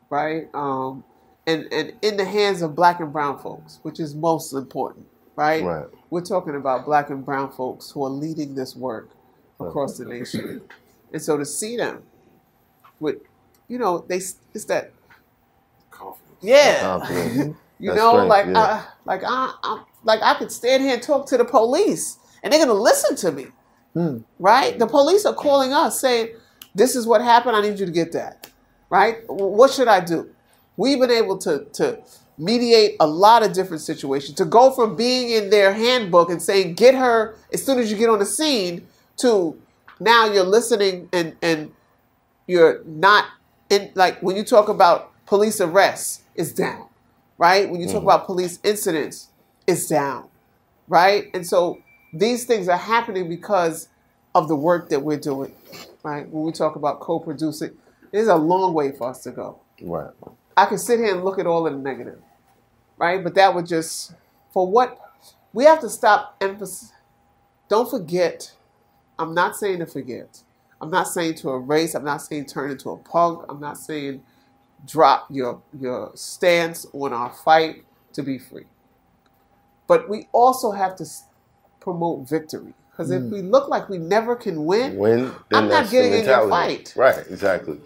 right? 0.09 0.45
Um, 0.55 1.03
and 1.49 1.67
and 1.73 1.95
in 2.03 2.17
the 2.17 2.25
hands 2.25 2.63
of 2.63 2.77
black 2.77 3.01
and 3.01 3.13
brown 3.13 3.41
folks, 3.41 3.81
which 3.83 3.99
is 3.99 4.15
most 4.15 4.53
important, 4.53 5.07
right? 5.35 5.65
Right. 5.65 5.87
We're 6.11 6.21
talking 6.21 6.55
about 6.55 6.85
black 6.85 7.11
and 7.11 7.25
brown 7.25 7.51
folks 7.51 7.91
who 7.91 8.05
are 8.05 8.11
leading 8.11 8.55
this 8.55 8.77
work 8.77 9.11
across 9.59 9.99
the 9.99 10.05
nation, 10.05 10.63
and 11.13 11.21
so 11.21 11.37
to 11.37 11.45
see 11.45 11.77
them 11.77 12.05
with, 13.01 13.17
you 13.69 13.79
know, 13.79 14.05
they 14.09 14.17
it's 14.17 14.65
that 14.67 14.93
Confidence. 15.91 16.39
yeah, 16.41 16.81
Confidence. 16.81 17.57
you 17.79 17.91
That 17.91 17.97
know, 17.97 18.11
strength, 18.13 18.29
like 18.29 18.47
yeah. 18.47 18.59
I, 18.59 18.85
like 19.05 19.23
I, 19.25 19.55
I'm 19.63 19.81
like 20.05 20.21
I 20.23 20.35
could 20.35 20.53
stand 20.53 20.83
here 20.83 20.95
and 20.95 21.03
talk 21.03 21.27
to 21.29 21.37
the 21.37 21.45
police, 21.45 22.19
and 22.43 22.53
they're 22.53 22.61
gonna 22.65 22.79
listen 22.79 23.17
to 23.17 23.33
me, 23.33 23.47
hmm. 23.95 24.19
right? 24.39 24.79
The 24.79 24.87
police 24.87 25.25
are 25.27 25.35
calling 25.35 25.73
us 25.73 26.01
saying, 26.01 26.35
"This 26.75 26.97
is 26.97 27.07
what 27.07 27.23
happened. 27.23 27.57
I 27.57 27.63
need 27.63 27.79
you 27.79 27.87
to 27.87 27.93
get 27.93 28.13
that." 28.13 28.51
Right? 28.91 29.19
What 29.27 29.71
should 29.71 29.89
I 29.89 30.01
do? 30.01 30.31
We've 30.77 31.01
been 31.01 31.11
able 31.11 31.39
to 31.39 31.65
to 31.75 32.03
mediate 32.39 32.97
a 33.01 33.07
lot 33.07 33.43
of 33.43 33.53
different 33.53 33.83
situations. 33.83 34.37
To 34.37 34.45
go 34.45 34.71
from 34.73 34.97
being 34.97 35.31
in 35.31 35.51
their 35.51 35.73
handbook 35.73 36.31
and 36.31 36.43
saying, 36.43 36.75
"Get 36.75 36.95
her 36.95 37.37
as 37.53 37.65
soon 37.65 37.79
as 37.79 37.91
you 37.91 37.97
get 37.97 38.11
on 38.11 38.19
the 38.19 38.27
scene," 38.27 38.87
to 39.19 39.57
now 40.01 40.27
you're 40.27 40.45
listening 40.45 41.09
and 41.13 41.37
and 41.43 41.73
you're 42.47 42.83
not 42.85 43.27
like 43.95 44.23
when 44.23 44.37
you 44.37 44.45
talk 44.45 44.69
about 44.69 45.13
police 45.27 45.61
arrests, 45.61 46.23
it's 46.35 46.53
down, 46.53 46.89
right? 47.39 47.71
When 47.71 47.81
you 47.81 47.87
talk 47.87 47.97
mm-hmm. 47.97 48.07
about 48.07 48.27
police 48.27 48.59
incidents, 48.63 49.29
it's 49.67 49.89
down, 49.89 50.29
right? 50.89 51.31
And 51.35 51.47
so 51.47 51.79
these 52.13 52.45
things 52.45 52.69
are 52.69 52.77
happening 52.77 53.29
because 53.29 53.89
of 54.35 54.49
the 54.49 54.57
work 54.57 54.89
that 54.91 55.01
we're 55.01 55.19
doing, 55.19 55.55
right? 56.03 56.29
When 56.29 56.45
we 56.45 56.53
talk 56.53 56.77
about 56.77 57.01
co-producing, 57.01 57.77
there's 58.11 58.29
a 58.29 58.37
long 58.37 58.75
way 58.75 58.93
for 58.93 59.09
us 59.09 59.23
to 59.25 59.31
go. 59.31 59.61
Right. 59.81 60.11
I 60.57 60.67
can 60.67 60.79
sit 60.79 60.99
here 60.99 61.15
and 61.15 61.25
look 61.25 61.39
at 61.39 61.47
all 61.47 61.67
of 61.67 61.73
the 61.73 61.79
negative, 61.79 62.21
right? 62.99 63.23
But 63.23 63.35
that 63.35 63.55
would 63.55 63.67
just, 63.67 64.13
for 64.53 64.67
what, 64.67 64.99
we 65.53 65.65
have 65.65 65.81
to 65.81 65.89
stop 65.89 66.37
emphasis. 66.41 66.93
Don't 67.69 67.91
forget, 67.91 68.53
I'm 69.19 69.35
not 69.35 69.57
saying 69.57 69.79
to 69.79 69.87
forget. 69.87 70.41
I'm 70.83 70.91
not 70.91 71.09
saying 71.09 71.37
to 71.37 71.51
erase. 71.51 71.95
I'm 71.95 72.05
not 72.05 72.19
saying 72.19 72.47
turn 72.47 72.73
into 72.73 72.91
a 72.91 72.97
punk. 72.97 73.45
I'm 73.49 73.61
not 73.61 73.79
saying 73.79 74.23
drop 74.87 75.27
your, 75.31 75.63
your 75.79 76.11
stance 76.15 76.87
on 76.93 77.13
our 77.13 77.31
fight 77.31 77.85
to 78.15 78.23
be 78.23 78.39
free. 78.39 78.65
But 79.87 80.09
we 80.09 80.29
also 80.33 80.73
have 80.73 80.97
to 80.97 81.07
promote 81.81 82.29
victory. 82.29 82.75
Because 82.91 83.11
if 83.11 83.23
we 83.23 83.41
look 83.41 83.69
like 83.69 83.89
we 83.89 83.97
never 83.97 84.37
can 84.37 84.67
win, 84.67 84.97
Win, 84.97 85.33
I'm 85.53 85.69
not 85.69 85.91
getting 85.91 86.13
in 86.13 86.27
your 86.27 86.49
fight. 86.49 86.93
Right, 86.95 87.19
exactly. 87.31 87.81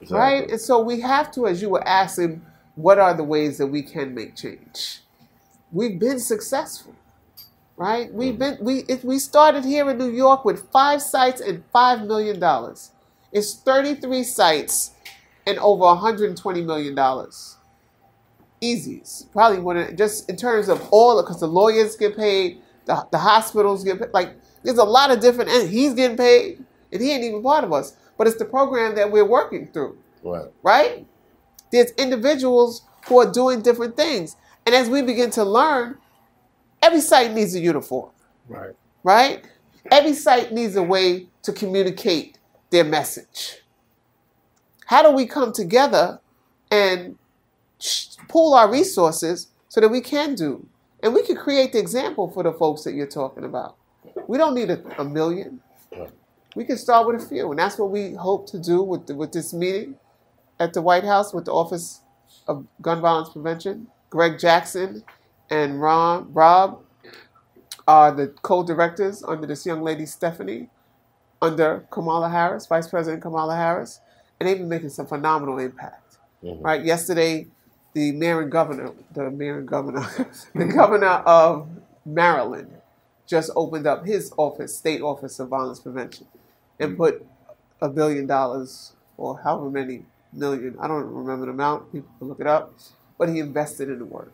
exactly. 0.00 0.18
right? 0.18 0.50
And 0.50 0.60
so 0.60 0.82
we 0.82 1.00
have 1.00 1.30
to, 1.32 1.46
as 1.46 1.62
you 1.62 1.68
were 1.68 1.86
asking, 1.86 2.42
what 2.74 2.98
are 2.98 3.14
the 3.14 3.22
ways 3.22 3.58
that 3.58 3.68
we 3.68 3.82
can 3.82 4.14
make 4.14 4.34
change? 4.34 5.00
We've 5.70 5.98
been 5.98 6.18
successful, 6.18 6.94
right? 7.78 8.12
We've 8.12 8.34
mm-hmm. 8.34 8.56
been 8.56 8.58
we 8.60 8.78
it, 8.88 9.04
we 9.04 9.18
started 9.18 9.64
here 9.64 9.88
in 9.90 9.96
New 9.98 10.10
York 10.10 10.44
with 10.44 10.70
five 10.70 11.00
sites 11.00 11.40
and 11.40 11.64
five 11.72 12.02
million 12.02 12.38
dollars. 12.38 12.90
It's 13.32 13.54
thirty 13.54 13.94
three 13.94 14.24
sites 14.24 14.92
and 15.46 15.58
over 15.60 15.84
120 15.84 16.62
million 16.62 16.94
dollars. 16.94 17.56
Easy, 18.60 19.02
probably 19.32 19.60
one 19.60 19.76
of 19.76 19.96
just 19.96 20.28
in 20.28 20.36
terms 20.36 20.68
of 20.68 20.86
all 20.90 21.22
because 21.22 21.40
the 21.40 21.46
lawyers 21.46 21.96
get 21.96 22.16
paid, 22.16 22.60
the, 22.86 23.06
the 23.12 23.18
hospitals 23.18 23.84
get 23.84 24.00
paid. 24.00 24.10
Like 24.12 24.36
there's 24.64 24.78
a 24.78 24.84
lot 24.84 25.12
of 25.12 25.20
different, 25.20 25.48
and 25.50 25.70
he's 25.70 25.94
getting 25.94 26.16
paid, 26.16 26.64
and 26.92 27.00
he 27.00 27.12
ain't 27.12 27.24
even 27.24 27.42
part 27.42 27.62
of 27.64 27.72
us. 27.72 27.94
But 28.18 28.26
it's 28.26 28.36
the 28.36 28.44
program 28.44 28.96
that 28.96 29.12
we're 29.12 29.24
working 29.24 29.68
through 29.68 29.96
Right. 30.24 30.46
right? 30.62 31.06
There's 31.70 31.92
individuals 31.92 32.82
who 33.06 33.20
are 33.20 33.30
doing 33.30 33.62
different 33.62 33.96
things. 33.96 34.36
And 34.66 34.74
as 34.74 34.90
we 34.90 35.02
begin 35.02 35.30
to 35.30 35.44
learn, 35.44 35.98
every 36.88 37.00
site 37.02 37.32
needs 37.32 37.54
a 37.54 37.60
uniform, 37.60 38.10
Right. 38.48 38.74
right? 39.04 39.44
Every 39.90 40.14
site 40.14 40.52
needs 40.52 40.74
a 40.76 40.82
way 40.82 41.26
to 41.42 41.52
communicate 41.52 42.38
their 42.70 42.84
message. 42.84 43.62
How 44.86 45.02
do 45.02 45.10
we 45.14 45.26
come 45.26 45.52
together 45.52 46.18
and 46.70 47.18
pool 48.28 48.54
our 48.54 48.70
resources 48.70 49.48
so 49.68 49.80
that 49.82 49.90
we 49.90 50.00
can 50.00 50.34
do? 50.34 50.66
And 51.02 51.12
we 51.14 51.22
can 51.22 51.36
create 51.36 51.72
the 51.72 51.78
example 51.78 52.30
for 52.30 52.42
the 52.42 52.52
folks 52.52 52.84
that 52.84 52.94
you're 52.94 53.06
talking 53.06 53.44
about. 53.44 53.76
We 54.26 54.38
don't 54.38 54.54
need 54.54 54.70
a, 54.70 54.80
a 55.00 55.04
million. 55.04 55.60
We 56.56 56.64
can 56.64 56.78
start 56.78 57.06
with 57.06 57.22
a 57.22 57.26
few. 57.28 57.50
And 57.50 57.58
that's 57.58 57.78
what 57.78 57.90
we 57.90 58.14
hope 58.14 58.46
to 58.48 58.58
do 58.58 58.82
with, 58.82 59.06
the, 59.06 59.14
with 59.14 59.32
this 59.32 59.52
meeting 59.52 59.94
at 60.58 60.72
the 60.72 60.80
White 60.82 61.04
House 61.04 61.32
with 61.34 61.44
the 61.44 61.52
Office 61.52 62.00
of 62.48 62.66
Gun 62.80 63.00
Violence 63.02 63.28
Prevention. 63.28 63.88
Greg 64.10 64.38
Jackson 64.38 65.04
and 65.50 65.80
Ron 65.80 66.32
Rob 66.32 66.82
are 67.86 68.12
the 68.12 68.28
co-directors 68.42 69.22
under 69.22 69.46
this 69.46 69.64
young 69.64 69.82
lady 69.82 70.04
Stephanie, 70.06 70.68
under 71.40 71.86
Kamala 71.90 72.28
Harris, 72.28 72.66
Vice 72.66 72.88
President 72.88 73.22
Kamala 73.22 73.56
Harris, 73.56 74.00
and 74.38 74.48
they've 74.48 74.58
been 74.58 74.68
making 74.68 74.90
some 74.90 75.06
phenomenal 75.06 75.58
impact. 75.58 76.18
Mm-hmm. 76.44 76.62
Right? 76.62 76.84
Yesterday, 76.84 77.46
the 77.94 78.12
mayor 78.12 78.42
and 78.42 78.52
governor, 78.52 78.92
the 79.12 79.30
mayor 79.30 79.58
and 79.58 79.68
governor, 79.68 80.06
the 80.54 80.66
governor 80.66 81.22
of 81.26 81.68
Maryland 82.04 82.70
just 83.26 83.50
opened 83.56 83.86
up 83.86 84.06
his 84.06 84.32
office, 84.36 84.76
state 84.76 85.00
office 85.00 85.38
of 85.38 85.48
violence 85.48 85.80
prevention, 85.80 86.26
and 86.78 86.90
mm-hmm. 86.90 87.02
put 87.02 87.26
a 87.80 87.88
billion 87.88 88.26
dollars 88.26 88.92
or 89.16 89.38
however 89.38 89.70
many 89.70 90.04
million, 90.32 90.76
I 90.80 90.88
don't 90.88 91.04
remember 91.04 91.46
the 91.46 91.52
amount, 91.52 91.92
people 91.92 92.10
can 92.18 92.28
look 92.28 92.40
it 92.40 92.46
up, 92.46 92.74
but 93.18 93.28
he 93.28 93.40
invested 93.40 93.88
in 93.88 93.98
the 93.98 94.04
work, 94.04 94.32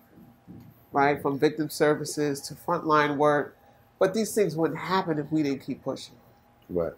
right? 0.94 1.20
From 1.22 1.38
victim 1.38 1.70
services 1.70 2.40
to 2.42 2.54
frontline 2.54 3.18
work. 3.18 3.58
But 4.00 4.14
these 4.14 4.34
things 4.34 4.56
wouldn't 4.56 4.80
happen 4.80 5.18
if 5.18 5.32
we 5.32 5.42
didn't 5.42 5.62
keep 5.62 5.84
pushing, 5.84 6.16
Right. 6.70 6.94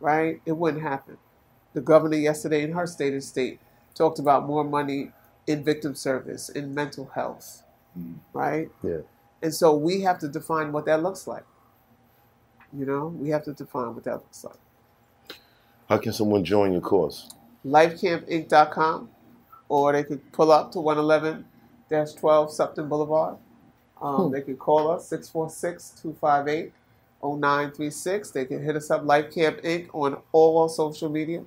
right? 0.00 0.42
It 0.46 0.52
wouldn't 0.52 0.82
happen. 0.84 1.18
The 1.74 1.82
governor 1.82 2.18
yesterday 2.18 2.62
in 2.62 2.72
her 2.72 2.86
state 2.86 3.14
of 3.14 3.24
state 3.24 3.60
talked 3.94 4.20
about 4.20 4.46
more 4.46 4.64
money 4.64 5.12
in 5.48 5.64
victim 5.64 5.96
service, 5.96 6.50
in 6.50 6.74
mental 6.74 7.06
health, 7.14 7.64
mm. 7.98 8.16
right? 8.34 8.70
Yeah. 8.82 8.98
And 9.42 9.54
so 9.54 9.76
we 9.76 10.02
have 10.02 10.18
to 10.20 10.28
define 10.28 10.72
what 10.72 10.86
that 10.86 11.02
looks 11.02 11.26
like. 11.26 11.44
You 12.72 12.86
know, 12.86 13.08
we 13.08 13.30
have 13.30 13.44
to 13.44 13.54
define 13.54 13.94
what 13.94 14.04
that 14.04 14.14
looks 14.14 14.44
like. 14.44 14.56
How 15.88 15.98
can 15.98 16.12
someone 16.12 16.44
join 16.44 16.72
your 16.72 16.82
cause? 16.82 17.30
lifecampinc.com 17.66 19.10
or 19.68 19.92
they 19.92 20.04
could 20.04 20.32
pull 20.32 20.52
up 20.52 20.72
to 20.72 20.80
111 20.80 21.44
12 22.02 22.50
Sutphin 22.50 22.88
Boulevard. 22.88 23.36
Um, 24.00 24.30
They 24.32 24.42
can 24.42 24.56
call 24.56 24.90
us 24.90 25.08
646 25.08 26.00
258 26.02 26.72
0936. 27.22 28.30
They 28.30 28.44
can 28.44 28.62
hit 28.62 28.76
us 28.76 28.90
up, 28.90 29.04
Life 29.04 29.32
Camp 29.34 29.62
Inc., 29.62 29.88
on 29.92 30.18
all 30.32 30.68
social 30.68 31.08
media. 31.08 31.44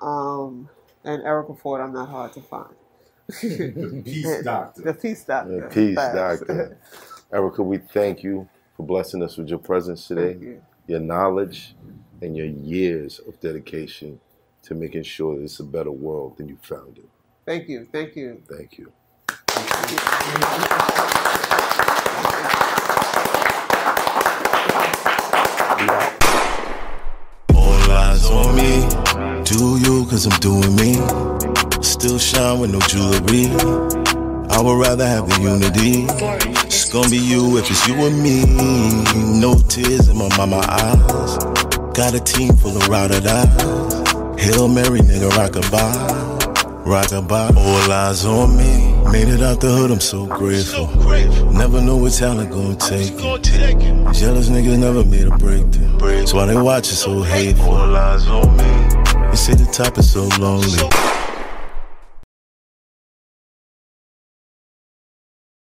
Um, 0.00 0.68
and 1.04 1.22
Erica 1.22 1.54
Ford, 1.54 1.80
I'm 1.80 1.92
not 1.92 2.08
hard 2.08 2.32
to 2.34 2.42
find. 2.42 2.74
Peace 4.04 4.42
doctor. 4.42 4.82
The 4.82 4.94
Peace 4.94 5.24
Doctor. 5.24 5.56
Yeah, 5.56 5.68
peace, 5.68 5.94
Facts. 5.94 6.40
doctor. 6.40 6.78
Erica, 7.32 7.62
we 7.62 7.78
thank 7.78 8.22
you 8.22 8.48
for 8.76 8.84
blessing 8.84 9.22
us 9.22 9.36
with 9.36 9.48
your 9.48 9.58
presence 9.60 10.08
today, 10.08 10.36
you. 10.40 10.62
your 10.86 11.00
knowledge, 11.00 11.74
and 12.22 12.36
your 12.36 12.46
years 12.46 13.20
of 13.20 13.38
dedication 13.40 14.20
to 14.62 14.74
making 14.74 15.04
sure 15.04 15.36
that 15.36 15.44
it's 15.44 15.60
a 15.60 15.64
better 15.64 15.92
world 15.92 16.36
than 16.36 16.48
you 16.48 16.58
found 16.60 16.98
it. 16.98 17.08
Thank 17.46 17.68
you. 17.68 17.86
Thank 17.90 18.16
you. 18.16 18.42
Thank 18.48 18.78
you. 18.78 18.92
All 27.54 27.90
eyes 27.90 28.24
on 28.26 28.56
me. 28.56 28.86
Do 29.44 29.78
you, 29.78 30.06
cause 30.06 30.26
I'm 30.26 30.38
doing 30.40 30.74
me. 30.76 30.94
Still 31.82 32.18
shine 32.18 32.60
with 32.60 32.70
no 32.72 32.80
jewelry. 32.80 33.46
I 34.50 34.60
would 34.60 34.78
rather 34.78 35.06
have 35.06 35.28
the 35.28 35.40
unity. 35.40 36.06
It's 36.66 36.90
gonna 36.92 37.08
be 37.08 37.18
you 37.18 37.58
if 37.58 37.70
it's 37.70 37.86
you 37.86 37.94
and 37.94 38.22
me. 38.22 38.44
No 39.40 39.54
tears 39.68 40.08
in 40.08 40.16
my 40.18 40.28
mama 40.36 40.58
eyes. 40.68 41.38
Got 41.94 42.14
a 42.14 42.20
team 42.20 42.54
full 42.56 42.76
of 42.76 42.88
or 42.88 43.20
die. 43.20 43.46
Hail 44.38 44.68
Mary, 44.68 45.00
nigga, 45.00 45.30
rock 45.36 45.56
a 45.56 45.70
bye. 45.70 46.30
Rockin' 46.84 47.26
by, 47.26 47.48
all 47.48 47.92
eyes 47.92 48.24
on 48.24 48.56
me. 48.56 48.89
Made 49.12 49.28
it 49.28 49.42
out 49.42 49.60
the 49.60 49.70
hood, 49.70 49.90
I'm 49.90 50.00
so 50.00 50.26
grateful. 50.26 50.86
Never 51.52 51.80
know 51.80 51.96
what 51.96 52.12
talent 52.12 52.50
gon' 52.50 52.76
take 52.76 53.12
you. 53.12 53.38
Jealous 54.12 54.48
niggas 54.48 54.78
never 54.78 55.04
made 55.04 55.26
a 55.26 55.36
breakthrough. 55.36 55.98
That's 55.98 56.32
why 56.32 56.46
they 56.46 56.56
watch 56.56 56.88
it 56.92 56.96
so 56.96 57.22
hateful. 57.22 57.74
They 59.30 59.36
say 59.36 59.54
the 59.54 59.68
top 59.72 59.98
is 59.98 60.12
so 60.12 60.28
lonely. 60.38 61.09